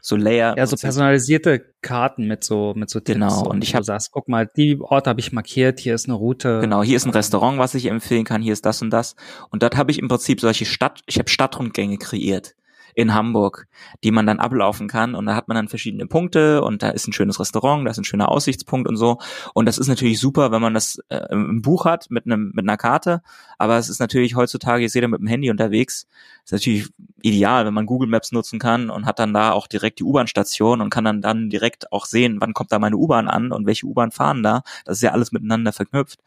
so 0.06 0.18
Layer. 0.18 0.54
Ja, 0.58 0.68
so 0.68 0.76
personalisierte 0.76 1.64
Karten 1.82 2.28
mit 2.28 2.44
so 2.44 2.74
mit 2.76 2.90
so 2.90 3.00
Tipps. 3.00 3.14
Genau. 3.14 3.48
Und 3.48 3.64
ich 3.64 3.74
habe 3.74 3.86
sagst, 3.86 4.12
guck 4.12 4.28
mal, 4.28 4.46
die 4.46 4.78
Orte 4.82 5.10
habe 5.10 5.22
ich 5.22 5.32
markiert. 5.32 5.80
Hier 5.80 5.96
ist 5.96 6.08
eine 6.08 6.16
Route. 6.16 6.60
Genau, 6.60 6.84
hier 6.84 6.98
ist 6.98 7.06
ein 7.06 7.12
Restaurant, 7.12 7.58
was 7.58 7.74
ich 7.74 7.86
empfehlen 7.86 8.26
kann. 8.26 8.42
Hier 8.42 8.52
ist 8.52 8.66
das 8.66 8.82
und 8.82 8.90
das. 8.90 9.16
Und 9.50 9.64
dort 9.64 9.78
habe 9.78 9.92
ich 9.92 10.00
im 10.00 10.10
Prinzip 10.10 10.42
solche 10.42 10.66
Stadt. 10.66 11.00
Ich 11.06 11.20
habe 11.20 11.30
Stadtrundgänge 11.30 11.98
kreiert 11.98 12.54
in 12.96 13.14
Hamburg, 13.14 13.68
die 14.04 14.12
man 14.12 14.26
dann 14.26 14.40
ablaufen 14.40 14.88
kann 14.88 15.16
und 15.16 15.26
da 15.26 15.36
hat 15.36 15.48
man 15.48 15.56
dann 15.56 15.68
verschiedene 15.68 16.08
Punkte 16.08 16.64
und 16.64 16.84
da 16.84 16.90
ist 16.90 17.08
ein 17.08 17.14
schönes 17.14 17.40
Restaurant, 17.40 17.86
da 17.86 17.92
ist 17.92 17.98
ein 17.98 18.04
schöner 18.04 18.30
Aussichtspunkt 18.30 18.88
und 18.88 18.98
so 18.98 19.20
und 19.54 19.66
das 19.66 19.78
ist 19.78 19.88
natürlich 19.88 20.20
super, 20.20 20.52
wenn 20.52 20.62
man 20.62 20.74
das 20.74 21.00
äh, 21.10 21.26
im 21.32 21.62
Buch 21.62 21.86
hat 21.86 22.10
mit 22.10 22.26
einem 22.26 22.52
mit 22.54 22.66
einer 22.66 22.78
Karte, 22.78 23.22
aber 23.58 23.78
es 23.78 23.90
ist 23.90 24.00
natürlich 24.00 24.36
heutzutage 24.36 24.86
ist 24.86 24.96
jeder 24.96 25.08
mit 25.08 25.20
dem 25.20 25.28
Handy 25.28 25.50
unterwegs, 25.50 26.08
ist 26.44 26.52
natürlich 26.52 26.90
ideal, 27.22 27.66
wenn 27.66 27.74
man 27.74 27.86
Google 27.86 28.10
Maps 28.10 28.32
nutzen 28.32 28.60
kann 28.60 28.90
und 28.90 29.06
hat 29.06 29.20
dann 29.20 29.34
da 29.34 29.52
auch 29.52 29.68
direkt 29.68 30.00
die 30.00 30.04
U-Bahn-Station 30.04 30.82
und 30.82 30.90
kann 30.90 31.06
dann 31.06 31.22
dann 31.22 31.50
direkt 31.50 31.92
auch 31.92 32.06
sehen, 32.06 32.38
wann 32.40 32.54
kommt 32.54 32.72
da 32.72 32.80
meine 32.80 32.98
U-Bahn 32.98 33.28
an 33.28 33.52
und 33.52 33.66
welche 33.66 33.86
U-Bahn 33.86 34.12
fahren 34.12 34.44
da. 34.44 34.64
Das 34.86 34.98
ist 34.98 35.02
ja 35.02 35.12
alles 35.12 35.32
miteinander 35.32 35.72
verknüpft. 35.72 36.20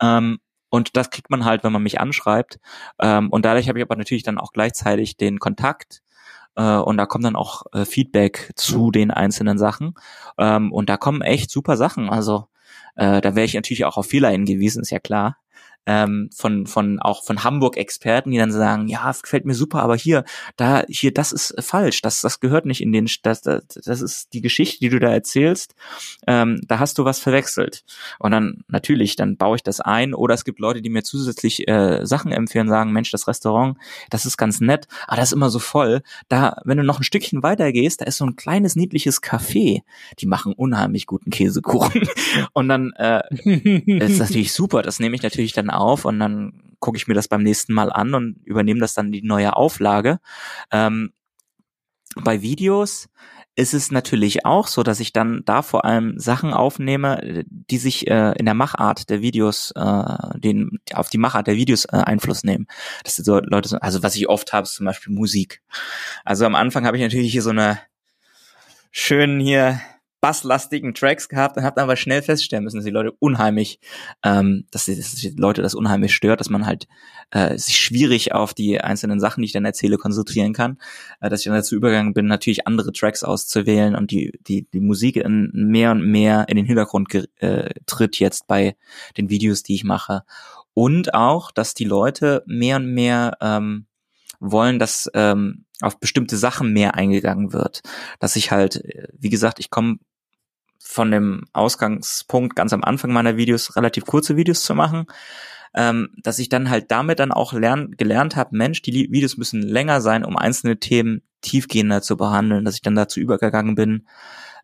Ähm, 0.00 0.38
und 0.70 0.96
das 0.96 1.10
kriegt 1.10 1.30
man 1.30 1.44
halt, 1.44 1.64
wenn 1.64 1.72
man 1.72 1.82
mich 1.82 2.00
anschreibt. 2.00 2.58
Ähm, 2.98 3.30
und 3.30 3.44
dadurch 3.44 3.68
habe 3.68 3.78
ich 3.78 3.84
aber 3.84 3.96
natürlich 3.96 4.22
dann 4.22 4.38
auch 4.38 4.52
gleichzeitig 4.52 5.16
den 5.16 5.38
Kontakt 5.38 6.02
äh, 6.58 6.76
und 6.76 6.98
da 6.98 7.06
kommt 7.06 7.24
dann 7.24 7.36
auch 7.36 7.62
äh, 7.72 7.84
Feedback 7.86 8.52
zu 8.56 8.90
den 8.90 9.10
einzelnen 9.10 9.56
Sachen. 9.58 9.94
Ähm, 10.36 10.72
und 10.72 10.90
da 10.90 10.98
kommen 10.98 11.22
echt 11.22 11.50
super 11.50 11.76
Sachen. 11.76 12.10
Also 12.10 12.48
äh, 12.96 13.20
da 13.20 13.34
wäre 13.34 13.46
ich 13.46 13.54
natürlich 13.54 13.84
auch 13.84 13.96
auf 13.96 14.06
Fehler 14.06 14.30
hingewiesen, 14.30 14.82
ist 14.82 14.90
ja 14.90 14.98
klar 14.98 15.38
ähm, 15.88 16.28
von 16.36 16.66
von 16.66 17.00
auch 17.00 17.24
von 17.24 17.42
Hamburg-Experten, 17.42 18.30
die 18.30 18.36
dann 18.36 18.52
sagen, 18.52 18.88
ja, 18.88 19.10
gefällt 19.10 19.46
mir 19.46 19.54
super, 19.54 19.82
aber 19.82 19.96
hier, 19.96 20.24
da, 20.56 20.84
hier, 20.86 21.14
das 21.14 21.32
ist 21.32 21.54
falsch, 21.60 22.02
das 22.02 22.20
das 22.20 22.40
gehört 22.40 22.66
nicht 22.66 22.82
in 22.82 22.92
den, 22.92 23.08
das 23.22 23.40
das, 23.40 23.66
das 23.66 24.02
ist 24.02 24.34
die 24.34 24.42
Geschichte, 24.42 24.80
die 24.80 24.90
du 24.90 25.00
da 25.00 25.10
erzählst, 25.10 25.74
ähm, 26.26 26.60
da 26.66 26.78
hast 26.78 26.98
du 26.98 27.06
was 27.06 27.18
verwechselt. 27.18 27.84
Und 28.18 28.32
dann 28.32 28.64
natürlich, 28.68 29.16
dann 29.16 29.38
baue 29.38 29.56
ich 29.56 29.62
das 29.62 29.80
ein. 29.80 30.12
Oder 30.12 30.34
es 30.34 30.44
gibt 30.44 30.58
Leute, 30.58 30.82
die 30.82 30.90
mir 30.90 31.04
zusätzlich 31.04 31.66
äh, 31.68 32.04
Sachen 32.04 32.32
empfehlen, 32.32 32.68
sagen, 32.68 32.92
Mensch, 32.92 33.10
das 33.10 33.26
Restaurant, 33.26 33.78
das 34.10 34.26
ist 34.26 34.36
ganz 34.36 34.60
nett, 34.60 34.88
aber 35.06 35.16
das 35.16 35.30
ist 35.30 35.36
immer 35.36 35.48
so 35.48 35.58
voll. 35.58 36.02
Da, 36.28 36.60
wenn 36.64 36.76
du 36.76 36.84
noch 36.84 37.00
ein 37.00 37.04
Stückchen 37.04 37.42
weiter 37.42 37.72
gehst, 37.72 38.02
da 38.02 38.04
ist 38.04 38.18
so 38.18 38.26
ein 38.26 38.36
kleines 38.36 38.76
niedliches 38.76 39.22
Café, 39.22 39.80
die 40.18 40.26
machen 40.26 40.52
unheimlich 40.52 41.06
guten 41.06 41.30
Käsekuchen. 41.30 42.06
Und 42.52 42.68
dann 42.68 42.92
äh, 42.92 43.22
ist 43.86 44.20
das 44.20 44.28
natürlich 44.28 44.52
super. 44.52 44.82
Das 44.82 45.00
nehme 45.00 45.16
ich 45.16 45.22
natürlich 45.22 45.52
dann 45.52 45.70
auf 45.78 46.04
und 46.04 46.18
dann 46.18 46.74
gucke 46.80 46.96
ich 46.96 47.08
mir 47.08 47.14
das 47.14 47.28
beim 47.28 47.42
nächsten 47.42 47.72
Mal 47.72 47.90
an 47.92 48.14
und 48.14 48.40
übernehme 48.44 48.80
das 48.80 48.94
dann 48.94 49.12
die 49.12 49.22
neue 49.22 49.56
Auflage. 49.56 50.18
Ähm, 50.70 51.12
bei 52.16 52.42
Videos 52.42 53.08
ist 53.58 53.74
es 53.74 53.90
natürlich 53.90 54.46
auch 54.46 54.68
so, 54.68 54.84
dass 54.84 55.00
ich 55.00 55.12
dann 55.12 55.42
da 55.44 55.62
vor 55.62 55.84
allem 55.84 56.16
Sachen 56.20 56.54
aufnehme, 56.54 57.44
die 57.48 57.78
sich 57.78 58.06
äh, 58.06 58.32
in 58.38 58.44
der 58.44 58.54
Machart 58.54 59.10
der 59.10 59.20
Videos, 59.20 59.72
äh, 59.74 60.38
den, 60.38 60.78
auf 60.94 61.08
die 61.08 61.18
Machart 61.18 61.48
der 61.48 61.56
Videos 61.56 61.84
äh, 61.86 61.96
Einfluss 61.96 62.44
nehmen. 62.44 62.68
Das 63.02 63.16
sind 63.16 63.24
so 63.24 63.40
Leute, 63.40 63.82
also 63.82 64.04
was 64.04 64.14
ich 64.14 64.28
oft 64.28 64.52
habe, 64.52 64.62
ist 64.62 64.74
zum 64.74 64.86
Beispiel 64.86 65.12
Musik. 65.12 65.60
Also 66.24 66.46
am 66.46 66.54
Anfang 66.54 66.86
habe 66.86 66.96
ich 66.96 67.02
natürlich 67.02 67.32
hier 67.32 67.42
so 67.42 67.50
eine 67.50 67.80
schönen 68.92 69.40
hier 69.40 69.80
basslastigen 70.20 70.94
Tracks 70.94 71.28
gehabt 71.28 71.56
und 71.56 71.64
habe 71.64 71.76
dann 71.76 71.84
aber 71.84 71.96
schnell 71.96 72.22
feststellen 72.22 72.64
müssen, 72.64 72.78
dass 72.78 72.84
die 72.84 72.90
Leute 72.90 73.12
unheimlich, 73.18 73.80
ähm, 74.24 74.66
dass, 74.70 74.86
die, 74.86 74.96
dass 74.96 75.14
die 75.14 75.34
Leute 75.36 75.62
das 75.62 75.74
unheimlich 75.74 76.14
stört, 76.14 76.40
dass 76.40 76.50
man 76.50 76.66
halt 76.66 76.88
äh, 77.30 77.56
sich 77.56 77.78
schwierig 77.78 78.32
auf 78.32 78.54
die 78.54 78.80
einzelnen 78.80 79.20
Sachen, 79.20 79.42
die 79.42 79.46
ich 79.46 79.52
dann 79.52 79.64
erzähle, 79.64 79.96
konzentrieren 79.96 80.52
kann. 80.52 80.78
Äh, 81.20 81.28
dass 81.28 81.40
ich 81.40 81.46
dann 81.46 81.54
dazu 81.54 81.76
übergegangen 81.76 82.14
bin, 82.14 82.26
natürlich 82.26 82.66
andere 82.66 82.92
Tracks 82.92 83.22
auszuwählen 83.22 83.94
und 83.94 84.10
die 84.10 84.32
die 84.46 84.66
die 84.72 84.80
Musik 84.80 85.16
in, 85.16 85.50
mehr 85.52 85.90
und 85.92 86.02
mehr 86.02 86.46
in 86.48 86.56
den 86.56 86.66
Hintergrund 86.66 87.12
äh, 87.36 87.70
tritt 87.86 88.18
jetzt 88.18 88.46
bei 88.46 88.76
den 89.16 89.30
Videos, 89.30 89.62
die 89.62 89.74
ich 89.74 89.84
mache. 89.84 90.22
Und 90.74 91.12
auch, 91.12 91.50
dass 91.50 91.74
die 91.74 91.84
Leute 91.84 92.44
mehr 92.46 92.76
und 92.76 92.86
mehr 92.86 93.36
ähm, 93.40 93.87
wollen, 94.40 94.78
dass 94.78 95.10
ähm, 95.14 95.64
auf 95.80 95.98
bestimmte 96.00 96.36
Sachen 96.36 96.72
mehr 96.72 96.94
eingegangen 96.94 97.52
wird. 97.52 97.82
Dass 98.20 98.36
ich 98.36 98.50
halt, 98.50 98.76
äh, 98.76 99.08
wie 99.18 99.30
gesagt, 99.30 99.58
ich 99.58 99.70
komme 99.70 99.98
von 100.78 101.10
dem 101.10 101.44
Ausgangspunkt 101.52 102.56
ganz 102.56 102.72
am 102.72 102.84
Anfang 102.84 103.12
meiner 103.12 103.36
Videos 103.36 103.76
relativ 103.76 104.06
kurze 104.06 104.36
Videos 104.36 104.62
zu 104.62 104.74
machen, 104.74 105.06
ähm, 105.74 106.08
dass 106.22 106.38
ich 106.38 106.48
dann 106.48 106.70
halt 106.70 106.90
damit 106.90 107.18
dann 107.18 107.32
auch 107.32 107.52
lern, 107.52 107.92
gelernt 107.92 108.36
habe, 108.36 108.56
Mensch, 108.56 108.82
die 108.82 109.10
Videos 109.10 109.36
müssen 109.36 109.62
länger 109.62 110.00
sein, 110.00 110.24
um 110.24 110.36
einzelne 110.36 110.78
Themen 110.78 111.22
tiefgehender 111.42 112.02
zu 112.02 112.16
behandeln, 112.16 112.64
dass 112.64 112.76
ich 112.76 112.82
dann 112.82 112.94
dazu 112.94 113.20
übergegangen 113.20 113.74
bin, 113.74 114.08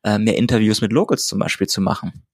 äh, 0.03 0.19
mehr 0.19 0.37
Interviews 0.37 0.81
mit 0.81 0.93
Locals 0.93 1.27
zum 1.27 1.39
Beispiel 1.39 1.67
zu 1.67 1.81
machen. 1.81 2.25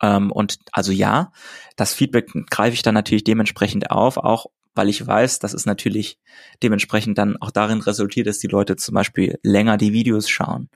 Ähm, 0.00 0.30
und 0.30 0.58
also 0.72 0.92
ja, 0.92 1.32
das 1.76 1.94
Feedback 1.94 2.30
greife 2.50 2.74
ich 2.74 2.82
dann 2.82 2.94
natürlich 2.94 3.24
dementsprechend 3.24 3.90
auf, 3.90 4.16
auch 4.16 4.46
weil 4.74 4.88
ich 4.88 5.06
weiß, 5.06 5.38
dass 5.38 5.54
es 5.54 5.66
natürlich 5.66 6.18
dementsprechend 6.62 7.18
dann 7.18 7.36
auch 7.36 7.50
darin 7.50 7.80
resultiert, 7.80 8.26
dass 8.26 8.38
die 8.38 8.46
Leute 8.46 8.76
zum 8.76 8.94
Beispiel 8.94 9.38
länger 9.42 9.76
die 9.76 9.92
Videos 9.92 10.28
schauen. 10.28 10.68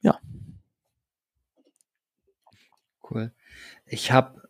Ja. 0.00 0.18
Cool. 3.08 3.32
Ich 3.86 4.12
habe 4.12 4.42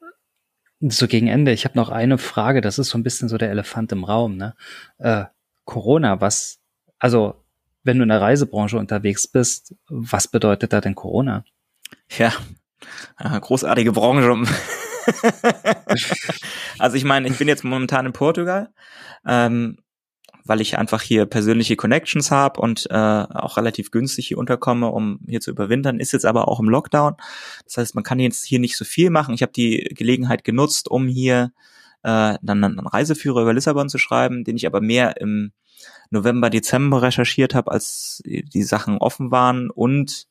so 0.81 1.09
gegen 1.09 1.29
Ende, 1.29 1.53
ich 1.53 1.65
habe 1.65 1.77
noch 1.77 1.89
eine 1.89 2.19
Frage, 2.19 2.61
das 2.61 2.79
ist 2.79 2.91
so 2.91 2.99
ein 2.99 3.03
bisschen 3.03 3.29
so 3.29 3.39
der 3.39 3.51
Elefant 3.51 3.93
im 3.93 4.05
Raum, 4.05 4.37
ne? 4.37 4.55
Äh, 4.99 5.25
Corona, 5.65 6.21
was, 6.21 6.61
also 6.99 7.43
wenn 7.83 7.99
du 7.99 8.03
in 8.03 8.09
der 8.09 8.21
Reisebranche 8.21 8.79
unterwegs 8.79 9.27
bist, 9.27 9.75
was 9.89 10.29
bedeutet 10.29 10.73
da 10.73 10.81
denn 10.81 10.95
Corona? 10.95 11.45
Ja, 12.19 12.33
großartige 13.41 13.93
Branche. 13.93 14.45
also 16.79 16.97
ich 16.97 17.05
meine, 17.05 17.29
ich 17.29 17.39
bin 17.39 17.49
jetzt 17.49 17.65
momentan 17.65 18.07
in 18.07 18.13
Portugal. 18.13 18.71
Ähm, 19.27 19.79
weil 20.47 20.61
ich 20.61 20.79
einfach 20.79 21.03
hier 21.03 21.27
persönliche 21.27 21.77
Connections 21.77 22.31
habe 22.31 22.61
und 22.61 22.87
äh, 22.91 22.95
auch 22.95 23.57
relativ 23.57 23.91
günstig 23.91 24.29
hier 24.29 24.39
unterkomme, 24.39 24.89
um 24.89 25.21
hier 25.27 25.41
zu 25.41 25.51
überwintern, 25.51 25.99
ist 25.99 26.13
jetzt 26.13 26.25
aber 26.25 26.49
auch 26.49 26.61
im 26.61 26.69
Lockdown. 26.69 27.17
Das 27.65 27.77
heißt, 27.79 27.95
man 27.95 28.05
kann 28.05 28.21
jetzt 28.21 28.45
hier 28.45 28.61
nicht 28.61 28.77
so 28.77 28.85
viel 28.85 29.11
machen. 29.11 29.35
Ich 29.35 29.43
habe 29.43 29.53
die 29.53 29.79
Gelegenheit 29.93 30.45
genutzt, 30.45 30.89
um 30.89 31.09
hier 31.09 31.53
äh, 32.03 32.39
dann 32.41 32.65
einen 32.65 32.79
Reiseführer 32.87 33.43
über 33.43 33.55
Lissabon 33.55 33.89
zu 33.89 33.99
schreiben, 33.99 34.45
den 34.45 34.57
ich 34.57 34.67
aber 34.67 34.81
mehr 34.81 35.21
im 35.21 35.53
November, 36.11 36.51
Dezember 36.51 37.03
recherchiert 37.03 37.55
habe, 37.55 37.73
als 37.73 38.23
die 38.25 38.63
Sachen 38.63 38.99
offen 38.99 39.31
waren 39.33 39.71
und 39.71 40.29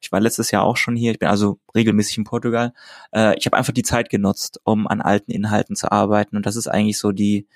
ich 0.00 0.12
war 0.12 0.20
letztes 0.20 0.50
Jahr 0.50 0.64
auch 0.64 0.76
schon 0.76 0.96
hier, 0.96 1.12
ich 1.12 1.18
bin 1.18 1.28
also 1.28 1.58
regelmäßig 1.74 2.18
in 2.18 2.24
Portugal. 2.24 2.72
Äh, 3.12 3.36
ich 3.38 3.46
habe 3.46 3.56
einfach 3.56 3.72
die 3.72 3.82
Zeit 3.82 4.10
genutzt, 4.10 4.60
um 4.64 4.86
an 4.86 5.00
alten 5.00 5.30
Inhalten 5.30 5.76
zu 5.76 5.90
arbeiten 5.92 6.36
und 6.36 6.46
das 6.46 6.56
ist 6.56 6.68
eigentlich 6.68 6.98
so 6.98 7.12
die 7.12 7.46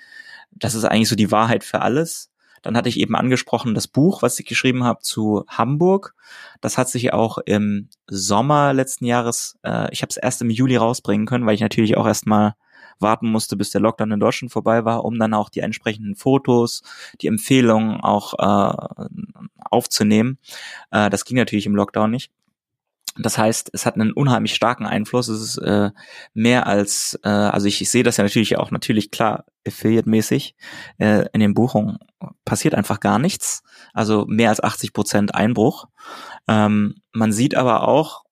das 0.52 0.74
ist 0.74 0.84
eigentlich 0.84 1.08
so 1.08 1.16
die 1.16 1.30
Wahrheit 1.30 1.64
für 1.64 1.82
alles. 1.82 2.30
Dann 2.62 2.76
hatte 2.76 2.88
ich 2.88 2.98
eben 2.98 3.14
angesprochen 3.14 3.74
das 3.74 3.86
Buch, 3.86 4.22
was 4.22 4.40
ich 4.40 4.46
geschrieben 4.46 4.84
habe 4.84 5.00
zu 5.00 5.44
Hamburg. 5.46 6.14
Das 6.60 6.78
hat 6.78 6.88
sich 6.88 7.12
auch 7.12 7.38
im 7.38 7.90
Sommer 8.08 8.72
letzten 8.72 9.04
Jahres, 9.04 9.56
äh, 9.62 9.88
ich 9.92 10.02
habe 10.02 10.10
es 10.10 10.16
erst 10.16 10.42
im 10.42 10.50
Juli 10.50 10.76
rausbringen 10.76 11.26
können, 11.26 11.46
weil 11.46 11.54
ich 11.54 11.60
natürlich 11.60 11.96
auch 11.96 12.06
erstmal 12.06 12.54
warten 12.98 13.28
musste, 13.28 13.56
bis 13.56 13.70
der 13.70 13.80
Lockdown 13.80 14.12
in 14.12 14.20
Deutschland 14.20 14.52
vorbei 14.52 14.84
war, 14.84 15.04
um 15.04 15.18
dann 15.18 15.34
auch 15.34 15.48
die 15.48 15.60
entsprechenden 15.60 16.16
Fotos, 16.16 16.82
die 17.20 17.26
Empfehlungen 17.26 18.00
auch 18.00 18.34
äh, 18.34 19.06
aufzunehmen. 19.70 20.38
Äh, 20.90 21.10
das 21.10 21.24
ging 21.24 21.36
natürlich 21.36 21.66
im 21.66 21.76
Lockdown 21.76 22.10
nicht. 22.10 22.30
Das 23.18 23.38
heißt, 23.38 23.70
es 23.72 23.86
hat 23.86 23.94
einen 23.94 24.12
unheimlich 24.12 24.54
starken 24.54 24.84
Einfluss. 24.84 25.28
Es 25.28 25.40
ist 25.40 25.58
äh, 25.58 25.90
mehr 26.34 26.66
als, 26.66 27.18
äh, 27.22 27.28
also 27.28 27.66
ich, 27.66 27.80
ich 27.80 27.90
sehe 27.90 28.02
das 28.02 28.18
ja 28.18 28.24
natürlich 28.24 28.58
auch 28.58 28.70
natürlich 28.70 29.10
klar 29.10 29.46
Affiliate-mäßig. 29.66 30.54
Äh, 30.98 31.26
in 31.32 31.40
den 31.40 31.54
Buchungen 31.54 31.98
passiert 32.44 32.74
einfach 32.74 33.00
gar 33.00 33.18
nichts. 33.18 33.62
Also 33.94 34.26
mehr 34.28 34.50
als 34.50 34.62
80 34.62 34.92
Prozent 34.92 35.34
Einbruch. 35.34 35.88
Ähm, 36.46 36.96
man 37.12 37.32
sieht 37.32 37.54
aber 37.54 37.88
auch, 37.88 38.24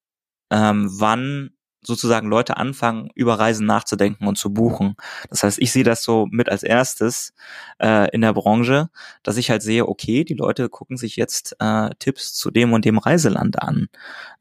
ähm, 0.50 0.88
wann 0.90 1.53
sozusagen 1.86 2.28
Leute 2.28 2.56
anfangen, 2.56 3.10
über 3.14 3.38
Reisen 3.38 3.66
nachzudenken 3.66 4.26
und 4.26 4.36
zu 4.36 4.52
buchen. 4.52 4.96
Das 5.30 5.42
heißt, 5.42 5.58
ich 5.60 5.72
sehe 5.72 5.84
das 5.84 6.02
so 6.02 6.26
mit 6.30 6.48
als 6.48 6.62
erstes 6.62 7.34
äh, 7.80 8.10
in 8.10 8.20
der 8.20 8.32
Branche, 8.32 8.90
dass 9.22 9.36
ich 9.36 9.50
halt 9.50 9.62
sehe, 9.62 9.88
okay, 9.88 10.24
die 10.24 10.34
Leute 10.34 10.68
gucken 10.68 10.96
sich 10.96 11.16
jetzt 11.16 11.56
äh, 11.60 11.90
Tipps 11.98 12.34
zu 12.34 12.50
dem 12.50 12.72
und 12.72 12.84
dem 12.84 12.98
Reiseland 12.98 13.62
an. 13.62 13.88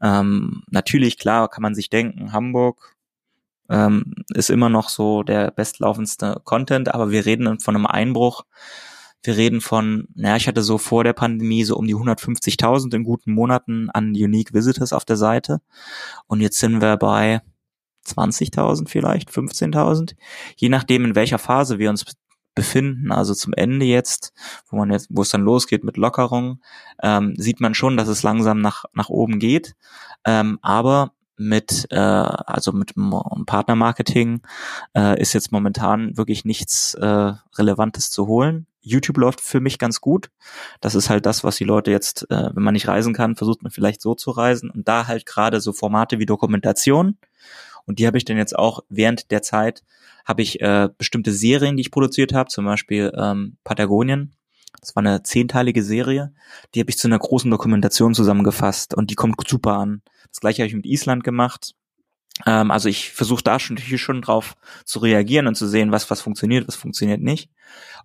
Ähm, 0.02 0.64
natürlich, 0.70 1.18
klar, 1.18 1.50
kann 1.50 1.62
man 1.62 1.76
sich 1.76 1.90
denken, 1.90 2.34
Hamburg 2.34 2.96
ähm, 3.70 4.14
ist 4.34 4.50
immer 4.50 4.70
noch 4.70 4.90
so 4.90 5.24
der 5.24 5.52
bestlaufendste 5.52 6.42
Content, 6.44 6.94
aber 6.94 7.12
wir 7.12 7.26
reden 7.26 7.60
von 7.60 7.76
einem 7.76 7.86
Einbruch 7.86 8.44
wir 9.24 9.38
reden 9.38 9.62
von, 9.62 10.08
naja, 10.16 10.36
ich 10.36 10.48
hatte 10.48 10.62
so 10.62 10.78
vor 10.78 11.04
der 11.04 11.14
Pandemie 11.14 11.64
so 11.64 11.76
um 11.78 11.88
die 11.88 11.96
150.000 11.96 12.94
in 12.94 13.04
guten 13.04 13.34
Monaten 13.34 13.90
an 13.90 14.10
Unique 14.10 14.54
Visitors 14.54 14.94
auf 14.94 15.06
der 15.06 15.18
Seite. 15.18 15.62
Und 16.28 16.42
jetzt 16.42 16.60
sind 16.60 16.82
wir 16.82 16.98
bei 16.98 17.42
20.000 18.06 18.90
vielleicht, 18.90 19.32
15.000. 19.32 20.16
Je 20.58 20.70
nachdem, 20.70 21.06
in 21.06 21.16
welcher 21.16 21.40
Phase 21.40 21.80
wir 21.80 21.90
uns 21.90 22.06
befinden, 22.54 23.12
also 23.12 23.34
zum 23.34 23.54
Ende 23.54 23.86
jetzt, 23.86 24.34
wo 24.70 24.78
man 24.78 24.92
jetzt, 24.92 25.08
wo 25.10 25.22
es 25.22 25.30
dann 25.30 25.42
losgeht 25.42 25.84
mit 25.84 25.98
Lockerung, 25.98 26.62
ähm, 27.02 27.34
sieht 27.38 27.62
man 27.62 27.74
schon, 27.74 27.98
dass 27.98 28.10
es 28.10 28.24
langsam 28.24 28.60
nach, 28.60 28.84
nach 28.94 29.10
oben 29.10 29.40
geht. 29.40 29.76
Ähm, 30.26 30.60
aber 30.62 31.14
mit, 31.38 31.88
äh, 31.92 31.98
also 31.98 32.74
mit 32.74 32.94
Partnermarketing 33.46 34.42
äh, 34.96 35.20
ist 35.20 35.34
jetzt 35.34 35.52
momentan 35.52 36.16
wirklich 36.18 36.46
nichts 36.46 36.94
äh, 36.94 37.34
Relevantes 37.58 38.12
zu 38.12 38.28
holen. 38.28 38.68
YouTube 38.84 39.18
läuft 39.18 39.42
für 39.42 39.60
mich 39.60 39.80
ganz 39.80 40.02
gut. 40.02 40.30
Das 40.82 40.94
ist 40.94 41.10
halt 41.10 41.26
das, 41.26 41.44
was 41.44 41.56
die 41.56 41.64
Leute 41.64 41.92
jetzt, 41.92 42.30
äh, 42.30 42.50
wenn 42.54 42.64
man 42.64 42.74
nicht 42.74 42.88
reisen 42.88 43.14
kann, 43.14 43.36
versucht 43.36 43.64
man 43.64 43.72
vielleicht 43.72 44.02
so 44.02 44.14
zu 44.14 44.32
reisen. 44.32 44.70
Und 44.70 44.88
da 44.88 45.08
halt 45.08 45.26
gerade 45.26 45.62
so 45.62 45.74
Formate 45.74 46.20
wie 46.20 46.26
Dokumentation. 46.26 47.18
Und 47.86 48.00
die 48.00 48.08
habe 48.08 48.18
ich 48.18 48.26
dann 48.26 48.38
jetzt 48.38 48.56
auch 48.58 48.82
während 48.90 49.32
der 49.32 49.42
Zeit, 49.42 49.84
habe 50.26 50.42
ich 50.42 50.62
äh, 50.62 50.90
bestimmte 50.98 51.32
Serien, 51.32 51.76
die 51.76 51.82
ich 51.82 51.92
produziert 51.92 52.34
habe, 52.34 52.50
zum 52.50 52.66
Beispiel 52.66 53.12
ähm, 53.18 53.58
Patagonien. 53.64 54.36
Das 54.80 54.96
war 54.96 55.02
eine 55.02 55.24
zehnteilige 55.24 55.84
Serie. 55.84 56.34
Die 56.74 56.80
habe 56.80 56.90
ich 56.90 56.98
zu 56.98 57.08
einer 57.08 57.20
großen 57.20 57.50
Dokumentation 57.50 58.14
zusammengefasst 58.14 58.94
und 58.94 59.10
die 59.10 59.16
kommt 59.16 59.36
super 59.48 59.74
an. 59.74 60.02
Das 60.30 60.40
gleiche 60.40 60.62
habe 60.62 60.68
ich 60.68 60.76
mit 60.76 60.86
Island 60.86 61.24
gemacht. 61.24 61.76
Ähm, 62.46 62.72
also 62.72 62.90
ich 62.90 63.12
versuche 63.12 63.44
da 63.44 63.60
schon, 63.60 63.76
natürlich 63.76 64.02
schon 64.02 64.22
drauf 64.22 64.56
zu 64.86 65.00
reagieren 65.00 65.48
und 65.48 65.56
zu 65.56 65.68
sehen, 65.68 65.92
was, 65.92 66.10
was 66.10 66.22
funktioniert, 66.22 66.68
was 66.68 66.76
funktioniert 66.76 67.22
nicht. 67.22 67.50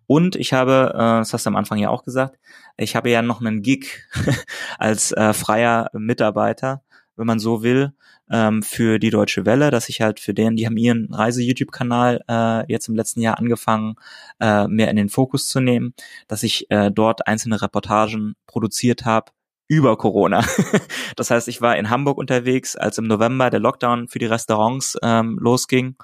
Und 0.07 0.37
ich 0.37 0.53
habe, 0.53 0.93
äh, 0.95 0.99
das 0.99 1.33
hast 1.33 1.47
du 1.47 1.51
am 1.51 1.57
Anfang 1.57 1.79
ja 1.79 1.91
auch 1.91 2.05
gesagt, 2.05 2.39
ich 2.77 2.97
habe 2.97 3.11
ja 3.11 3.23
noch 3.23 3.41
einen 3.41 3.63
Gig 3.63 4.07
als 4.79 5.13
äh, 5.13 5.33
freier 5.33 5.91
Mitarbeiter, 5.93 6.83
wenn 7.17 7.27
man 7.27 7.39
so 7.41 7.63
will, 7.63 7.93
ähm, 8.31 8.63
für 8.63 8.99
die 8.99 9.11
Deutsche 9.11 9.47
Welle, 9.47 9.71
dass 9.71 9.89
ich 9.89 10.01
halt 10.01 10.21
für 10.21 10.35
den, 10.35 10.57
die 10.57 10.67
haben 10.67 10.77
ihren 10.77 11.13
Reise-YouTube-Kanal 11.13 12.21
äh, 12.29 12.73
jetzt 12.73 12.89
im 12.89 12.95
letzten 12.95 13.21
Jahr 13.21 13.39
angefangen, 13.39 13.97
äh, 14.41 14.69
mehr 14.69 14.91
in 14.91 14.97
den 14.97 15.09
Fokus 15.09 15.49
zu 15.49 15.61
nehmen, 15.61 15.95
dass 16.29 16.43
ich 16.43 16.71
äh, 16.71 16.91
dort 16.91 17.27
einzelne 17.27 17.61
Reportagen 17.63 18.35
produziert 18.47 19.05
habe 19.05 19.33
über 19.69 19.97
Corona. 19.97 20.45
das 21.17 21.31
heißt, 21.31 21.47
ich 21.47 21.61
war 21.61 21.77
in 21.77 21.91
Hamburg 21.91 22.19
unterwegs, 22.19 22.75
als 22.75 22.99
im 22.99 23.07
November 23.07 23.51
der 23.51 23.61
Lockdown 23.61 24.09
für 24.09 24.19
die 24.19 24.27
Restaurants 24.27 24.97
ähm, 25.03 25.39
losging, 25.41 25.97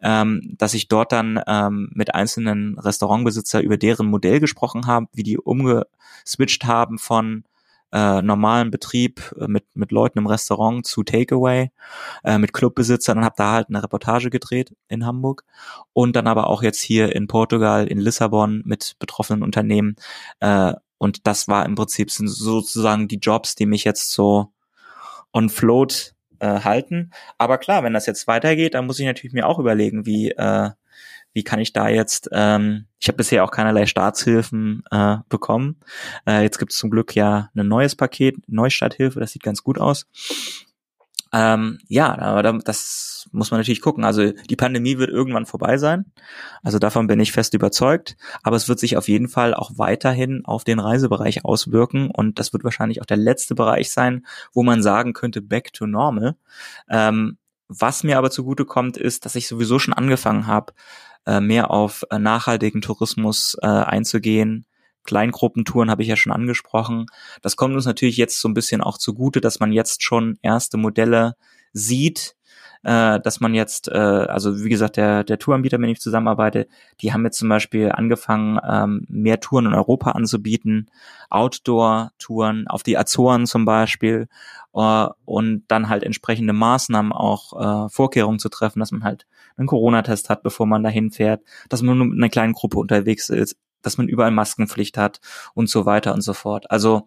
ähm, 0.00 0.54
dass 0.56 0.74
ich 0.74 0.88
dort 0.88 1.12
dann 1.12 1.40
ähm, 1.46 1.90
mit 1.92 2.14
einzelnen 2.14 2.78
Restaurantbesitzer 2.78 3.60
über 3.60 3.76
deren 3.76 4.06
Modell 4.06 4.40
gesprochen 4.40 4.86
habe, 4.86 5.06
wie 5.12 5.24
die 5.24 5.38
umgeswitcht 5.38 6.64
haben 6.64 6.98
von 6.98 7.44
äh, 7.92 8.22
normalen 8.22 8.70
Betrieb 8.70 9.34
äh, 9.38 9.46
mit, 9.46 9.64
mit 9.74 9.92
Leuten 9.92 10.18
im 10.18 10.26
Restaurant 10.26 10.86
zu 10.86 11.02
Takeaway, 11.02 11.70
äh, 12.24 12.38
mit 12.38 12.52
Clubbesitzern 12.52 13.18
und 13.18 13.24
habe 13.24 13.34
da 13.36 13.52
halt 13.52 13.68
eine 13.68 13.82
Reportage 13.82 14.30
gedreht 14.30 14.74
in 14.88 15.04
Hamburg 15.04 15.44
und 15.92 16.16
dann 16.16 16.26
aber 16.26 16.46
auch 16.46 16.62
jetzt 16.62 16.80
hier 16.80 17.14
in 17.14 17.26
Portugal, 17.26 17.86
in 17.86 17.98
Lissabon 17.98 18.62
mit 18.64 18.96
betroffenen 18.98 19.42
Unternehmen 19.42 19.96
äh, 20.40 20.72
und 21.02 21.26
das 21.26 21.48
war 21.48 21.66
im 21.66 21.74
Prinzip 21.74 22.12
sozusagen 22.12 23.08
die 23.08 23.18
Jobs, 23.18 23.56
die 23.56 23.66
mich 23.66 23.82
jetzt 23.82 24.12
so 24.12 24.52
on 25.32 25.48
float 25.48 26.14
äh, 26.38 26.60
halten. 26.60 27.10
Aber 27.38 27.58
klar, 27.58 27.82
wenn 27.82 27.92
das 27.92 28.06
jetzt 28.06 28.28
weitergeht, 28.28 28.74
dann 28.74 28.86
muss 28.86 29.00
ich 29.00 29.06
natürlich 29.06 29.32
mir 29.32 29.48
auch 29.48 29.58
überlegen, 29.58 30.06
wie 30.06 30.30
äh, 30.30 30.70
wie 31.32 31.42
kann 31.42 31.58
ich 31.58 31.72
da 31.72 31.88
jetzt, 31.88 32.28
ähm, 32.30 32.86
ich 33.00 33.08
habe 33.08 33.16
bisher 33.16 33.42
auch 33.42 33.50
keinerlei 33.50 33.86
Staatshilfen 33.86 34.84
äh, 34.92 35.16
bekommen. 35.28 35.80
Äh, 36.24 36.42
jetzt 36.42 36.58
gibt 36.58 36.70
es 36.70 36.78
zum 36.78 36.90
Glück 36.90 37.16
ja 37.16 37.50
ein 37.56 37.66
neues 37.66 37.96
Paket, 37.96 38.36
Neustarthilfe, 38.46 39.18
das 39.18 39.32
sieht 39.32 39.42
ganz 39.42 39.64
gut 39.64 39.80
aus. 39.80 40.06
Ähm, 41.32 41.78
ja, 41.88 42.18
aber 42.18 42.42
das 42.42 43.28
muss 43.32 43.50
man 43.50 43.60
natürlich 43.60 43.80
gucken. 43.80 44.04
Also 44.04 44.32
die 44.32 44.56
Pandemie 44.56 44.98
wird 44.98 45.10
irgendwann 45.10 45.46
vorbei 45.46 45.78
sein. 45.78 46.12
Also 46.62 46.78
davon 46.78 47.06
bin 47.06 47.20
ich 47.20 47.32
fest 47.32 47.54
überzeugt. 47.54 48.16
Aber 48.42 48.56
es 48.56 48.68
wird 48.68 48.78
sich 48.78 48.96
auf 48.96 49.08
jeden 49.08 49.28
Fall 49.28 49.54
auch 49.54 49.72
weiterhin 49.76 50.44
auf 50.44 50.64
den 50.64 50.78
Reisebereich 50.78 51.44
auswirken. 51.44 52.10
Und 52.10 52.38
das 52.38 52.52
wird 52.52 52.64
wahrscheinlich 52.64 53.00
auch 53.00 53.06
der 53.06 53.16
letzte 53.16 53.54
Bereich 53.54 53.90
sein, 53.90 54.26
wo 54.52 54.62
man 54.62 54.82
sagen 54.82 55.14
könnte, 55.14 55.40
back 55.40 55.72
to 55.72 55.86
normal. 55.86 56.36
Ähm, 56.90 57.38
was 57.68 58.04
mir 58.04 58.18
aber 58.18 58.30
zugute 58.30 58.66
kommt, 58.66 58.98
ist, 58.98 59.24
dass 59.24 59.34
ich 59.34 59.48
sowieso 59.48 59.78
schon 59.78 59.94
angefangen 59.94 60.46
habe, 60.46 60.74
äh, 61.24 61.40
mehr 61.40 61.70
auf 61.70 62.04
nachhaltigen 62.10 62.82
Tourismus 62.82 63.56
äh, 63.62 63.66
einzugehen, 63.66 64.66
Kleingruppentouren 65.04 65.90
habe 65.90 66.02
ich 66.02 66.08
ja 66.08 66.16
schon 66.16 66.32
angesprochen. 66.32 67.06
Das 67.42 67.56
kommt 67.56 67.74
uns 67.74 67.86
natürlich 67.86 68.16
jetzt 68.16 68.40
so 68.40 68.48
ein 68.48 68.54
bisschen 68.54 68.80
auch 68.80 68.98
zugute, 68.98 69.40
dass 69.40 69.60
man 69.60 69.72
jetzt 69.72 70.02
schon 70.02 70.38
erste 70.42 70.76
Modelle 70.76 71.36
sieht, 71.72 72.36
äh, 72.82 73.20
dass 73.20 73.40
man 73.40 73.54
jetzt, 73.54 73.88
äh, 73.88 73.92
also 73.92 74.64
wie 74.64 74.68
gesagt, 74.68 74.96
der, 74.96 75.24
der 75.24 75.38
Touranbieter, 75.38 75.78
mit 75.78 75.88
dem 75.88 75.92
ich 75.92 76.00
zusammenarbeite, 76.00 76.66
die 77.00 77.12
haben 77.12 77.24
jetzt 77.24 77.38
zum 77.38 77.48
Beispiel 77.48 77.92
angefangen, 77.92 78.58
ähm, 78.68 79.06
mehr 79.08 79.40
Touren 79.40 79.66
in 79.66 79.74
Europa 79.74 80.12
anzubieten, 80.12 80.90
Outdoor-Touren 81.30 82.66
auf 82.68 82.82
die 82.82 82.98
Azoren 82.98 83.46
zum 83.46 83.64
Beispiel 83.64 84.28
äh, 84.74 85.06
und 85.24 85.64
dann 85.68 85.88
halt 85.88 86.02
entsprechende 86.02 86.52
Maßnahmen 86.52 87.12
auch 87.12 87.86
äh, 87.86 87.88
Vorkehrungen 87.88 88.38
zu 88.38 88.48
treffen, 88.48 88.80
dass 88.80 88.92
man 88.92 89.04
halt 89.04 89.26
einen 89.56 89.68
Corona-Test 89.68 90.28
hat, 90.30 90.42
bevor 90.42 90.66
man 90.66 90.82
dahin 90.82 91.10
fährt, 91.10 91.42
dass 91.68 91.82
man 91.82 91.98
nur 91.98 92.06
mit 92.08 92.18
einer 92.18 92.30
kleinen 92.30 92.52
Gruppe 92.52 92.78
unterwegs 92.78 93.28
ist, 93.28 93.56
dass 93.82 93.98
man 93.98 94.08
überall 94.08 94.30
Maskenpflicht 94.30 94.96
hat 94.98 95.20
und 95.54 95.68
so 95.68 95.86
weiter 95.86 96.14
und 96.14 96.22
so 96.22 96.32
fort. 96.32 96.70
Also 96.70 97.06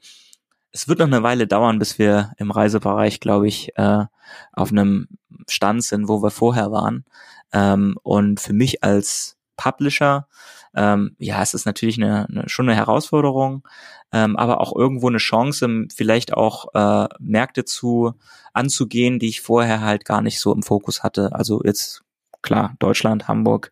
es 0.71 0.89
wird 0.89 0.99
noch 0.99 1.07
eine 1.07 1.23
Weile 1.23 1.47
dauern, 1.47 1.79
bis 1.79 1.99
wir 1.99 2.33
im 2.37 2.51
Reisebereich, 2.51 3.21
glaube 3.21 3.47
ich, 3.47 3.77
äh, 3.77 4.05
auf 4.51 4.71
einem 4.71 5.07
Stand 5.49 5.83
sind, 5.83 6.09
wo 6.09 6.21
wir 6.21 6.31
vorher 6.31 6.69
waren. 6.69 7.05
Ähm, 7.53 7.97
und 8.03 8.41
für 8.41 8.51
mich 8.51 8.83
als 8.83 9.37
Publisher, 9.55 10.27
ähm, 10.75 11.15
ja, 11.17 11.41
es 11.41 11.53
ist 11.53 11.65
natürlich 11.65 11.97
eine, 11.97 12.27
eine, 12.27 12.49
schon 12.49 12.67
eine 12.67 12.75
Herausforderung, 12.75 13.65
ähm, 14.11 14.35
aber 14.35 14.59
auch 14.59 14.75
irgendwo 14.75 15.07
eine 15.07 15.17
Chance, 15.17 15.87
vielleicht 15.95 16.33
auch 16.33 16.73
äh, 16.73 17.07
Märkte 17.19 17.63
zu 17.63 18.13
anzugehen, 18.53 19.17
die 19.19 19.29
ich 19.29 19.39
vorher 19.39 19.79
halt 19.79 20.03
gar 20.03 20.21
nicht 20.21 20.41
so 20.41 20.53
im 20.53 20.61
Fokus 20.61 21.03
hatte. 21.03 21.31
Also 21.33 21.61
jetzt 21.63 22.03
klar, 22.41 22.75
Deutschland, 22.79 23.29
Hamburg, 23.29 23.71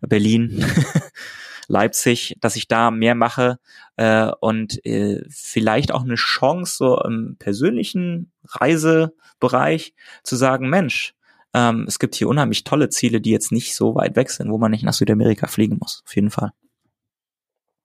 Berlin. 0.00 0.64
Leipzig, 1.70 2.36
dass 2.40 2.56
ich 2.56 2.66
da 2.66 2.90
mehr 2.90 3.14
mache 3.14 3.58
äh, 3.96 4.30
und 4.40 4.84
äh, 4.84 5.22
vielleicht 5.30 5.92
auch 5.92 6.02
eine 6.02 6.16
Chance 6.16 6.76
so 6.76 7.00
im 7.00 7.36
persönlichen 7.38 8.32
Reisebereich 8.44 9.94
zu 10.24 10.34
sagen, 10.34 10.68
Mensch, 10.68 11.14
ähm, 11.54 11.84
es 11.86 12.00
gibt 12.00 12.16
hier 12.16 12.28
unheimlich 12.28 12.64
tolle 12.64 12.88
Ziele, 12.88 13.20
die 13.20 13.30
jetzt 13.30 13.52
nicht 13.52 13.76
so 13.76 13.94
weit 13.94 14.16
weg 14.16 14.30
sind, 14.30 14.50
wo 14.50 14.58
man 14.58 14.72
nicht 14.72 14.82
nach 14.82 14.92
Südamerika 14.94 15.46
fliegen 15.46 15.78
muss. 15.80 16.02
Auf 16.04 16.14
jeden 16.16 16.30
Fall. 16.30 16.50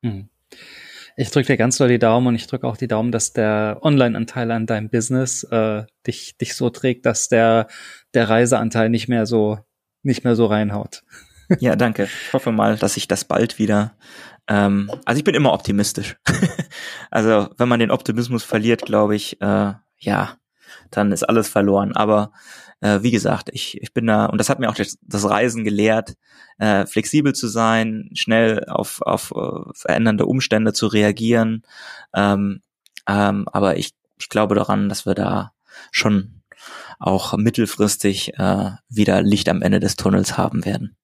Hm. 0.03 0.29
Ich 1.15 1.29
drücke 1.29 1.47
dir 1.47 1.57
ganz 1.57 1.77
doll 1.77 1.87
die 1.87 1.99
Daumen 1.99 2.27
und 2.27 2.35
ich 2.35 2.47
drücke 2.47 2.67
auch 2.67 2.77
die 2.77 2.87
Daumen, 2.87 3.11
dass 3.11 3.33
der 3.33 3.79
Online-Anteil 3.83 4.49
an 4.51 4.65
deinem 4.65 4.89
Business 4.89 5.43
äh, 5.43 5.83
dich, 6.07 6.37
dich 6.37 6.55
so 6.55 6.71
trägt, 6.71 7.05
dass 7.05 7.29
der, 7.29 7.67
der 8.15 8.29
Reiseanteil 8.29 8.89
nicht 8.89 9.07
mehr 9.07 9.27
so, 9.27 9.59
nicht 10.01 10.23
mehr 10.23 10.35
so 10.35 10.47
reinhaut. 10.47 11.03
Ja, 11.59 11.75
danke. 11.75 12.03
Ich 12.03 12.33
hoffe 12.33 12.51
mal, 12.51 12.77
dass 12.77 12.97
ich 12.97 13.07
das 13.07 13.25
bald 13.25 13.59
wieder. 13.59 13.95
Ähm, 14.47 14.91
also 15.05 15.17
ich 15.17 15.23
bin 15.23 15.35
immer 15.35 15.53
optimistisch. 15.53 16.17
also 17.11 17.49
wenn 17.57 17.69
man 17.69 17.79
den 17.79 17.91
Optimismus 17.91 18.43
verliert, 18.43 18.83
glaube 18.83 19.15
ich, 19.15 19.41
äh, 19.41 19.73
ja, 19.97 20.37
dann 20.91 21.11
ist 21.11 21.23
alles 21.23 21.47
verloren. 21.47 21.95
Aber 21.95 22.31
äh, 22.81 23.01
wie 23.01 23.11
gesagt, 23.11 23.49
ich, 23.51 23.81
ich 23.81 23.93
bin 23.93 24.07
da, 24.07 24.25
und 24.25 24.37
das 24.37 24.49
hat 24.49 24.59
mir 24.59 24.69
auch 24.69 24.75
das, 24.75 25.29
Reisen 25.29 25.63
gelehrt, 25.63 26.15
äh, 26.57 26.85
flexibel 26.85 27.33
zu 27.33 27.47
sein, 27.47 28.09
schnell 28.13 28.65
auf, 28.65 29.01
auf 29.01 29.31
uh, 29.31 29.71
verändernde 29.73 30.25
Umstände 30.25 30.73
zu 30.73 30.87
reagieren. 30.87 31.63
Ähm, 32.13 32.61
ähm, 33.07 33.47
aber 33.51 33.77
ich, 33.77 33.91
ich 34.19 34.29
glaube 34.29 34.55
daran, 34.55 34.89
dass 34.89 35.05
wir 35.05 35.15
da 35.15 35.53
schon 35.91 36.41
auch 36.99 37.35
mittelfristig 37.37 38.33
äh, 38.37 38.71
wieder 38.89 39.21
Licht 39.21 39.49
am 39.49 39.61
Ende 39.61 39.79
des 39.79 39.95
Tunnels 39.95 40.37
haben 40.37 40.65
werden. 40.65 40.95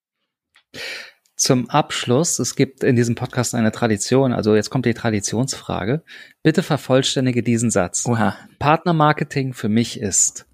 Zum 1.36 1.70
Abschluss, 1.72 2.38
es 2.38 2.56
gibt 2.56 2.84
in 2.84 2.96
diesem 2.96 3.16
Podcast 3.16 3.56
eine 3.56 3.72
Tradition, 3.72 4.32
also 4.32 4.56
jetzt 4.56 4.70
kommt 4.70 4.86
die 4.86 4.94
Traditionsfrage. 4.94 6.04
Bitte 6.44 6.62
vervollständige 6.62 7.42
diesen 7.42 7.72
Satz. 7.72 8.06
Oha. 8.06 8.38
Partnermarketing 8.60 9.54
für 9.54 9.70
mich 9.70 10.00
ist. 10.00 10.46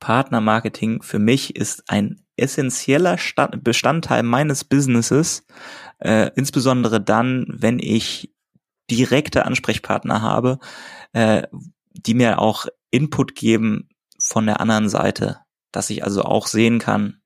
Partnermarketing 0.00 1.00
für 1.00 1.18
mich 1.18 1.56
ist 1.56 1.84
ein 1.88 2.20
essentieller 2.36 3.16
Stand 3.16 3.64
Bestandteil 3.64 4.22
meines 4.22 4.64
Businesses, 4.64 5.46
äh, 5.98 6.30
insbesondere 6.36 7.00
dann, 7.00 7.46
wenn 7.48 7.78
ich 7.78 8.34
direkte 8.90 9.46
Ansprechpartner 9.46 10.20
habe, 10.20 10.58
äh, 11.14 11.44
die 11.92 12.12
mir 12.12 12.38
auch 12.38 12.66
Input 12.90 13.34
geben 13.34 13.88
von 14.18 14.44
der 14.44 14.60
anderen 14.60 14.90
Seite, 14.90 15.38
dass 15.72 15.88
ich 15.88 16.04
also 16.04 16.22
auch 16.22 16.48
sehen 16.48 16.78
kann, 16.78 17.22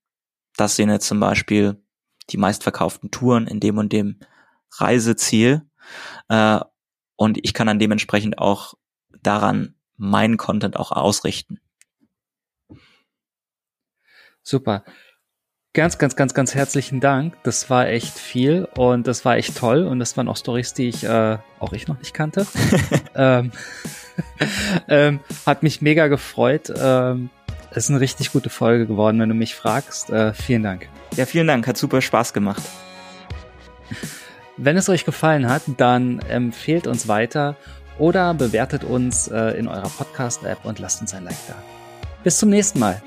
dass 0.56 0.76
sie 0.76 0.84
jetzt 0.84 1.08
zum 1.08 1.18
Beispiel 1.18 1.82
die 2.30 2.36
meistverkauften 2.36 3.10
Touren 3.10 3.46
in 3.46 3.60
dem 3.60 3.78
und 3.78 3.92
dem 3.92 4.18
Reiseziel. 4.72 5.62
Äh, 6.28 6.60
und 7.16 7.38
ich 7.42 7.54
kann 7.54 7.66
dann 7.66 7.78
dementsprechend 7.78 8.38
auch 8.38 8.74
daran 9.22 9.74
meinen 9.96 10.36
Content 10.36 10.76
auch 10.76 10.92
ausrichten. 10.92 11.58
Super. 14.42 14.84
Ganz, 15.74 15.98
ganz, 15.98 16.16
ganz, 16.16 16.32
ganz 16.32 16.54
herzlichen 16.54 17.00
Dank. 17.00 17.36
Das 17.42 17.68
war 17.68 17.88
echt 17.88 18.18
viel 18.18 18.66
und 18.76 19.06
das 19.06 19.24
war 19.24 19.36
echt 19.36 19.56
toll 19.56 19.86
und 19.86 19.98
das 19.98 20.16
waren 20.16 20.28
auch 20.28 20.36
Stories, 20.36 20.72
die 20.74 20.88
ich 20.88 21.04
äh, 21.04 21.38
auch 21.58 21.72
ich 21.72 21.86
noch 21.86 21.98
nicht 21.98 22.14
kannte. 22.14 22.46
ähm, 23.14 23.52
ähm, 24.88 25.20
hat 25.44 25.62
mich 25.62 25.82
mega 25.82 26.08
gefreut. 26.08 26.72
Ähm, 26.74 27.30
ist 27.74 27.90
eine 27.90 28.00
richtig 28.00 28.32
gute 28.32 28.50
Folge 28.50 28.86
geworden, 28.86 29.20
wenn 29.20 29.28
du 29.28 29.34
mich 29.34 29.54
fragst. 29.54 30.10
Äh, 30.10 30.32
vielen 30.32 30.62
Dank. 30.62 30.88
Ja, 31.16 31.26
vielen 31.26 31.46
Dank. 31.46 31.66
Hat 31.66 31.76
super 31.76 32.00
Spaß 32.00 32.32
gemacht. 32.32 32.62
Wenn 34.56 34.76
es 34.76 34.88
euch 34.88 35.04
gefallen 35.04 35.48
hat, 35.48 35.62
dann 35.76 36.18
empfehlt 36.20 36.86
uns 36.86 37.06
weiter 37.08 37.56
oder 37.98 38.34
bewertet 38.34 38.84
uns 38.84 39.28
äh, 39.28 39.58
in 39.58 39.68
eurer 39.68 39.88
Podcast-App 39.88 40.64
und 40.64 40.78
lasst 40.78 41.00
uns 41.00 41.14
ein 41.14 41.24
Like 41.24 41.36
da. 41.46 41.54
Bis 42.24 42.38
zum 42.38 42.50
nächsten 42.50 42.78
Mal. 42.78 43.00